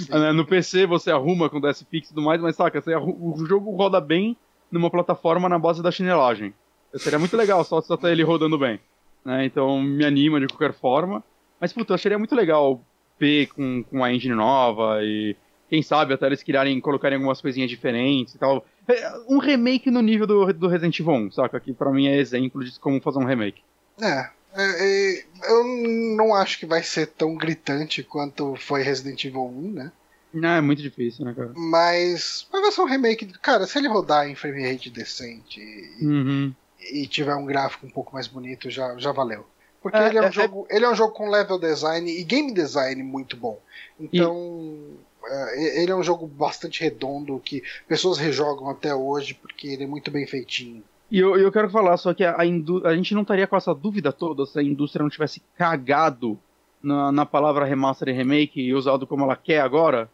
Né, 0.10 0.32
No 0.32 0.46
PC 0.46 0.86
você 0.86 1.12
arruma 1.12 1.50
com 1.50 1.60
DS 1.60 1.86
Fix 1.90 2.08
e 2.08 2.14
tudo 2.14 2.24
mais, 2.24 2.42
mas 2.42 2.56
saca, 2.56 2.82
o 3.00 3.46
jogo 3.46 3.76
roda 3.76 4.00
bem 4.02 4.36
numa 4.72 4.90
plataforma 4.90 5.48
na 5.48 5.60
base 5.60 5.84
da 5.84 5.92
chinelagem. 5.92 6.54
Seria 6.96 7.20
muito 7.20 7.36
legal 7.36 7.64
só, 7.64 7.82
só 7.82 7.98
ter 7.98 8.12
ele 8.12 8.24
rodando 8.24 8.58
bem. 8.58 8.80
Né? 9.24 9.46
Então 9.46 9.82
me 9.82 10.06
anima 10.06 10.40
de 10.40 10.48
qualquer 10.48 10.74
forma. 10.74 11.24
Mas, 11.60 11.74
puta, 11.74 11.92
eu 11.92 11.96
acharia 11.96 12.18
muito 12.18 12.36
legal 12.36 12.82
ver 13.20 13.48
com, 13.48 13.84
com 13.84 14.04
a 14.04 14.14
engine 14.14 14.36
nova 14.36 15.00
e 15.04 15.36
quem 15.70 15.82
sabe 15.82 16.14
até 16.14 16.26
eles 16.28 16.44
criarem, 16.44 16.80
colocarem 16.80 17.16
algumas 17.18 17.42
coisinhas 17.42 17.70
diferentes 17.70 18.36
e 18.36 18.38
tal. 18.38 18.66
É, 18.88 19.12
Um 19.28 19.40
remake 19.40 19.90
no 19.90 20.02
nível 20.02 20.28
do, 20.28 20.54
do 20.54 20.68
Resident 20.68 21.00
Evil 21.00 21.14
1, 21.14 21.32
saca? 21.32 21.60
Que 21.60 21.74
pra 21.74 21.92
mim 21.92 22.08
é 22.08 22.18
exemplo 22.18 22.64
de 22.64 22.80
como 22.80 23.02
fazer 23.02 23.20
um 23.20 23.26
remake. 23.26 23.62
É, 24.02 24.30
é, 24.56 25.16
é, 25.18 25.26
eu 25.50 25.64
não 26.16 26.34
acho 26.36 26.60
que 26.60 26.66
vai 26.66 26.84
ser 26.84 27.08
tão 27.08 27.36
gritante 27.36 28.04
quanto 28.04 28.56
foi 28.56 28.84
Resident 28.84 29.24
Evil 29.26 29.46
1, 29.48 29.72
né? 29.72 29.92
Não, 30.34 30.50
é 30.50 30.62
muito 30.62 30.82
difícil, 30.82 31.24
né, 31.26 31.34
cara? 31.34 31.52
Mas, 31.56 32.46
mas 32.52 32.62
vai 32.62 32.72
ser 32.72 32.82
um 32.82 32.86
remake. 32.86 33.26
Cara, 33.40 33.66
se 33.66 33.78
ele 33.78 33.88
rodar 33.88 34.28
em 34.28 34.36
frame 34.36 34.70
rate 34.70 34.90
decente 34.90 35.62
e, 35.62 36.06
Uhum. 36.06 36.54
e 36.92 37.08
tiver 37.08 37.34
um 37.36 37.46
gráfico 37.46 37.88
um 37.88 37.90
pouco 37.90 38.14
mais 38.14 38.28
bonito, 38.28 38.70
já, 38.70 38.98
já 38.98 39.12
valeu. 39.14 39.46
Porque 39.82 39.98
É, 39.98 40.08
ele, 40.10 40.18
é 40.18 40.22
um 40.22 40.26
é- 40.26 40.32
jogo, 40.32 40.68
ele 40.70 40.84
é 40.84 40.90
um 40.90 40.96
jogo 40.96 41.14
com 41.14 41.30
level 41.30 41.58
design 41.58 42.12
e 42.12 42.24
game 42.24 42.54
design 42.54 43.02
muito 43.02 43.38
bom. 43.38 43.58
Então, 43.98 44.98
ele 45.56 45.92
é 45.92 45.96
um 45.96 46.04
jogo 46.04 46.28
bastante 46.28 46.82
redondo 46.82 47.40
que 47.44 47.64
pessoas 47.88 48.18
rejogam 48.18 48.70
até 48.70 48.94
hoje 48.94 49.34
porque 49.34 49.68
ele 49.68 49.84
é 49.84 49.88
muito 49.88 50.12
bem 50.12 50.26
feitinho. 50.28 50.84
E 51.12 51.20
eu, 51.20 51.38
eu 51.38 51.52
quero 51.52 51.70
falar 51.70 51.98
só 51.98 52.14
que 52.14 52.24
a, 52.24 52.40
a, 52.40 52.46
indú- 52.46 52.86
a 52.86 52.96
gente 52.96 53.14
não 53.14 53.22
estaria 53.22 53.46
com 53.48 53.56
essa 53.56 53.74
dúvida 53.76 54.12
toda 54.12 54.46
se 54.46 54.58
a 54.60 54.64
indústria 54.64 55.04
não 55.04 55.10
tivesse 55.10 55.42
cagado 55.58 56.38
na, 56.82 57.12
na 57.12 57.26
palavra 57.26 57.66
remaster 57.66 58.10
e 58.10 58.12
remake 58.12 58.60
e 58.62 58.74
usado 58.74 59.06
como 59.08 59.24
ela 59.24 59.36
quer 59.36 59.62
agora. 59.62 60.10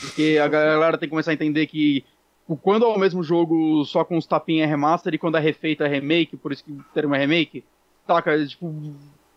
Porque 0.00 0.38
a 0.42 0.48
galera 0.48 0.96
tem 0.98 1.08
que 1.08 1.10
começar 1.10 1.30
a 1.30 1.34
entender 1.34 1.66
que 1.66 2.04
quando 2.62 2.84
é 2.84 2.88
o 2.88 2.98
mesmo 2.98 3.22
jogo 3.22 3.84
só 3.84 4.04
com 4.04 4.16
os 4.16 4.26
tapinhas 4.26 4.66
é 4.66 4.70
remaster 4.70 5.12
e 5.14 5.18
quando 5.18 5.36
é 5.36 5.40
refeito 5.40 5.82
é 5.82 5.88
remake, 5.88 6.36
por 6.36 6.50
isso 6.52 6.64
que 6.64 6.72
o 6.72 6.84
termo 6.94 7.14
é 7.14 7.18
remake, 7.18 7.62
saca? 8.06 8.44
Tipo, 8.46 8.74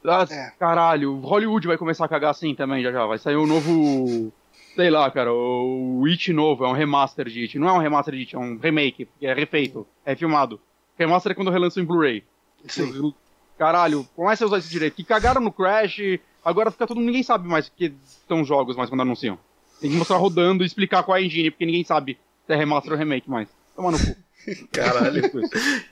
ah, 0.06 0.26
É. 0.30 0.52
caralho, 0.58 1.18
Hollywood 1.20 1.68
vai 1.68 1.78
começar 1.78 2.06
a 2.06 2.08
cagar 2.08 2.32
assim 2.32 2.56
também 2.56 2.82
já 2.82 2.92
já. 2.92 3.06
Vai 3.06 3.18
sair 3.18 3.36
um 3.38 3.46
novo. 3.46 4.32
Sei 4.76 4.90
lá, 4.90 5.10
cara, 5.12 5.34
o 5.34 6.04
It 6.08 6.32
novo, 6.32 6.64
é 6.66 6.68
um 6.68 6.74
remaster 6.74 7.28
de 7.28 7.42
It. 7.42 7.60
Não 7.60 7.68
é 7.68 7.74
um 7.74 7.80
remaster 7.80 8.14
de 8.14 8.22
It, 8.22 8.36
é 8.36 8.40
um 8.40 8.58
remake, 8.58 9.06
porque 9.06 9.28
é 9.28 9.34
refeito, 9.34 9.86
é 10.06 10.16
filmado. 10.16 10.60
Remaster 10.98 11.32
é 11.34 11.36
quando 11.36 11.52
relança 11.52 11.80
em 11.82 11.86
Blu-ray. 11.86 12.24
Sim. 12.68 13.14
Caralho, 13.58 14.08
começa 14.16 14.44
a 14.44 14.48
usar 14.48 14.58
isso 14.60 14.70
direito. 14.70 14.96
Que 14.96 15.04
cagaram 15.04 15.42
no 15.42 15.52
Crash, 15.52 16.00
agora 16.44 16.72
fica 16.72 16.88
todo 16.88 17.00
ninguém 17.02 17.22
sabe 17.24 17.48
mais 17.48 17.68
o 17.68 17.72
que 17.76 17.94
são 18.28 18.44
jogos 18.46 18.76
mais 18.76 18.90
quando 18.90 19.02
anunciam. 19.02 19.38
Tem 19.80 19.90
que 19.90 19.96
mostrar 19.98 20.18
rodando 20.18 20.64
e 20.64 20.66
explicar 20.66 21.04
qual 21.04 21.18
é 21.18 21.22
a 21.22 21.24
engine, 21.24 21.52
porque 21.52 21.66
ninguém 21.66 21.84
sabe 21.84 22.18
se 22.48 22.54
é 22.54 22.56
remaster 22.56 22.94
ou 22.94 22.98
remake 22.98 23.30
mais. 23.30 23.50
Toma 23.76 23.92
no 23.92 24.00
cu. 24.00 24.16
Caralho, 24.72 25.22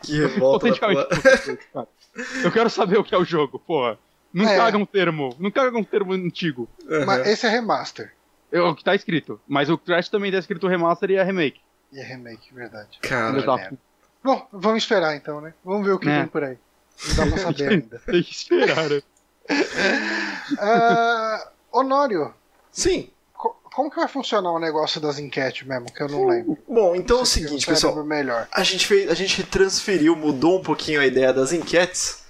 que 0.03 0.11
revolta 0.17 0.71
cara. 0.79 1.07
Eu 2.43 2.51
quero 2.51 2.69
saber 2.69 2.97
o 2.97 3.03
que 3.03 3.13
é 3.13 3.17
o 3.17 3.25
jogo, 3.25 3.59
porra. 3.59 3.97
Não 4.33 4.47
É. 4.47 4.57
caga 4.57 4.77
um 4.77 4.85
termo. 4.85 5.35
Não 5.39 5.51
caga 5.51 5.77
um 5.77 5.83
termo 5.83 6.13
antigo. 6.13 6.67
Mas 7.05 7.27
esse 7.27 7.45
é 7.45 7.49
remaster. 7.49 8.13
É 8.51 8.59
o 8.61 8.75
que 8.75 8.83
tá 8.83 8.95
escrito. 8.95 9.39
Mas 9.47 9.69
o 9.69 9.77
Crash 9.77 10.09
também 10.09 10.31
tá 10.31 10.37
escrito 10.39 10.67
remaster 10.67 11.11
e 11.11 11.15
é 11.15 11.23
remake. 11.23 11.59
E 11.91 11.99
é 11.99 12.03
remake, 12.03 12.53
verdade. 12.53 12.99
Caralho. 13.01 13.39
Exato. 13.39 13.77
Bom, 14.23 14.47
vamos 14.51 14.83
esperar 14.83 15.15
então, 15.15 15.39
né? 15.41 15.53
Vamos 15.63 15.85
ver 15.87 15.93
o 15.93 15.99
que 15.99 16.09
É. 16.09 16.19
vem 16.19 16.27
por 16.27 16.43
aí. 16.43 16.57
Não 17.07 17.15
dá 17.15 17.27
pra 17.27 17.37
saber 17.53 17.69
ainda. 17.69 17.99
Tem 18.05 18.23
que 18.23 18.31
esperar, 18.31 18.89
né? 18.89 19.01
Ah, 20.59 21.51
Honório, 21.71 22.33
Sim. 22.71 23.09
co- 23.33 23.55
como 23.73 23.89
que 23.89 23.95
vai 23.97 24.07
funcionar 24.07 24.51
o 24.51 24.59
negócio 24.59 24.99
das 24.99 25.19
enquetes 25.19 25.65
mesmo? 25.67 25.85
Que 25.91 26.01
eu 26.03 26.09
não 26.09 26.27
lembro. 26.27 26.57
Bom, 26.67 26.95
então 26.95 27.19
é 27.19 27.21
o 27.21 27.25
seguinte, 27.25 27.65
pessoal. 27.65 28.03
melhor. 28.03 28.47
A 28.51 28.63
gente, 28.63 28.85
fez, 28.87 29.09
a 29.09 29.13
gente 29.13 29.43
transferiu, 29.43 30.15
mudou 30.15 30.59
um 30.59 30.63
pouquinho 30.63 30.99
a 31.01 31.05
ideia 31.05 31.31
das 31.33 31.53
enquetes 31.53 32.23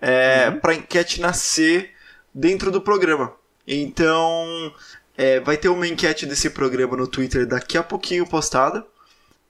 é, 0.00 0.50
Uhum. 0.50 0.60
para 0.60 0.74
enquete 0.74 1.20
nascer 1.20 1.92
dentro 2.34 2.70
do 2.70 2.80
programa. 2.80 3.32
Então, 3.66 4.72
é, 5.16 5.40
vai 5.40 5.56
ter 5.56 5.68
uma 5.68 5.86
enquete 5.86 6.26
desse 6.26 6.50
programa 6.50 6.96
no 6.96 7.06
Twitter 7.06 7.46
daqui 7.46 7.78
a 7.78 7.82
pouquinho 7.82 8.26
postada. 8.26 8.84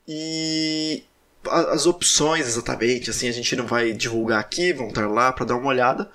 E 0.07 1.03
as 1.49 1.87
opções 1.87 2.47
exatamente, 2.47 3.11
assim, 3.11 3.29
a 3.29 3.33
gente 3.33 3.55
não 3.57 3.67
vai 3.67 3.93
divulgar 3.93 4.41
aqui, 4.41 4.73
vão 4.73 4.89
estar 4.89 5.09
lá 5.09 5.33
para 5.33 5.47
dar 5.47 5.57
uma 5.57 5.69
olhada. 5.69 6.11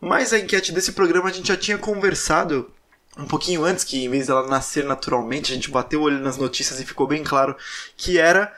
Mas 0.00 0.32
a 0.32 0.38
enquete 0.38 0.72
desse 0.72 0.92
programa 0.92 1.28
a 1.28 1.32
gente 1.32 1.48
já 1.48 1.56
tinha 1.56 1.78
conversado 1.78 2.70
um 3.18 3.26
pouquinho 3.26 3.64
antes, 3.64 3.84
que 3.84 4.04
em 4.04 4.10
vez 4.10 4.26
dela 4.26 4.46
nascer 4.46 4.84
naturalmente, 4.84 5.50
a 5.50 5.54
gente 5.54 5.70
bateu 5.70 6.00
o 6.00 6.02
olho 6.04 6.18
nas 6.18 6.36
notícias 6.36 6.80
e 6.80 6.84
ficou 6.84 7.06
bem 7.06 7.24
claro 7.24 7.56
que 7.96 8.18
era 8.18 8.52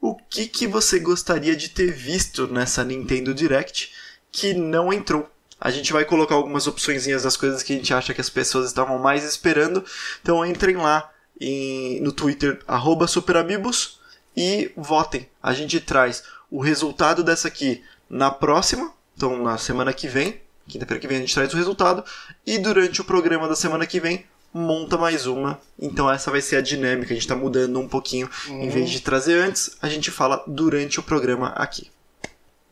o 0.00 0.14
que, 0.14 0.46
que 0.46 0.66
você 0.66 1.00
gostaria 1.00 1.56
de 1.56 1.70
ter 1.70 1.90
visto 1.90 2.46
nessa 2.46 2.84
Nintendo 2.84 3.34
Direct 3.34 3.92
que 4.30 4.54
não 4.54 4.92
entrou. 4.92 5.28
A 5.64 5.70
gente 5.70 5.94
vai 5.94 6.04
colocar 6.04 6.34
algumas 6.34 6.66
opções 6.66 7.06
das 7.06 7.38
coisas 7.38 7.62
que 7.62 7.72
a 7.72 7.76
gente 7.76 7.94
acha 7.94 8.12
que 8.12 8.20
as 8.20 8.28
pessoas 8.28 8.66
estavam 8.66 8.98
mais 8.98 9.24
esperando. 9.24 9.82
Então 10.20 10.44
entrem 10.44 10.76
lá 10.76 11.10
em, 11.40 12.02
no 12.02 12.12
Twitter, 12.12 12.60
SuperAmigos, 13.08 13.98
e 14.36 14.72
votem. 14.76 15.26
A 15.42 15.54
gente 15.54 15.80
traz 15.80 16.22
o 16.50 16.60
resultado 16.60 17.24
dessa 17.24 17.48
aqui 17.48 17.82
na 18.10 18.30
próxima, 18.30 18.92
então 19.16 19.42
na 19.42 19.56
semana 19.56 19.92
que 19.92 20.06
vem. 20.06 20.38
Quinta-feira 20.68 21.00
que 21.00 21.08
vem 21.08 21.16
a 21.16 21.20
gente 21.20 21.34
traz 21.34 21.52
o 21.54 21.56
resultado. 21.56 22.04
E 22.46 22.58
durante 22.58 23.00
o 23.00 23.04
programa 23.04 23.48
da 23.48 23.56
semana 23.56 23.86
que 23.86 24.00
vem, 24.00 24.26
monta 24.52 24.98
mais 24.98 25.26
uma. 25.26 25.58
Então 25.78 26.10
essa 26.10 26.30
vai 26.30 26.42
ser 26.42 26.56
a 26.56 26.60
dinâmica. 26.60 27.12
A 27.12 27.14
gente 27.14 27.22
está 27.22 27.36
mudando 27.36 27.80
um 27.80 27.88
pouquinho. 27.88 28.28
Uhum. 28.48 28.62
Em 28.62 28.68
vez 28.68 28.90
de 28.90 29.00
trazer 29.00 29.38
antes, 29.38 29.76
a 29.80 29.88
gente 29.88 30.10
fala 30.10 30.44
durante 30.46 31.00
o 31.00 31.02
programa 31.02 31.48
aqui. 31.50 31.90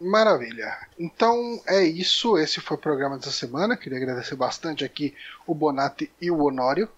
Maravilha. 0.02 0.76
Então 0.98 1.60
é 1.66 1.84
isso. 1.84 2.36
Esse 2.36 2.60
foi 2.60 2.76
o 2.76 2.80
programa 2.80 3.16
dessa 3.16 3.30
semana. 3.30 3.76
Queria 3.76 3.98
agradecer 3.98 4.34
bastante 4.34 4.84
aqui 4.84 5.14
o 5.46 5.54
Bonatti 5.54 6.10
e 6.20 6.30
o 6.30 6.42
Honório. 6.42 6.88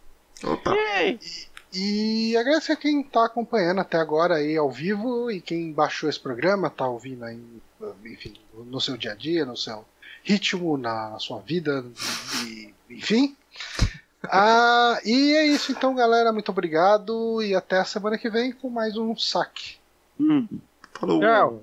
Opa! 0.43 0.75
E, 0.75 2.31
e 2.33 2.37
agradecer 2.37 2.73
a 2.73 2.77
quem 2.77 3.03
está 3.03 3.27
acompanhando 3.27 3.81
até 3.81 3.99
agora 3.99 4.37
aí 4.37 4.57
ao 4.57 4.71
vivo 4.71 5.31
e 5.31 5.41
quem 5.41 5.73
baixou 5.73 6.09
esse 6.09 6.19
programa, 6.19 6.69
está 6.69 6.87
ouvindo 6.87 7.25
aí, 7.25 7.41
enfim, 8.05 8.35
no 8.55 8.81
seu 8.81 8.97
dia 8.97 9.13
a 9.13 9.15
dia, 9.15 9.45
no 9.45 9.57
seu 9.57 9.85
ritmo, 10.23 10.77
na 10.79 11.19
sua 11.19 11.41
vida, 11.41 11.85
e, 12.47 12.75
enfim. 12.89 13.37
Ah, 14.25 14.99
e 15.05 15.35
é 15.35 15.47
isso 15.47 15.73
então, 15.73 15.95
galera. 15.95 16.33
Muito 16.33 16.51
obrigado 16.51 17.43
e 17.43 17.55
até 17.55 17.79
a 17.79 17.85
semana 17.85 18.17
que 18.17 18.31
vem 18.31 18.53
com 18.53 18.71
mais 18.71 18.97
um 18.97 19.15
saque. 19.17 19.77
Hum. 20.19 20.49
Falou. 20.95 21.21
Tchau. 21.21 21.63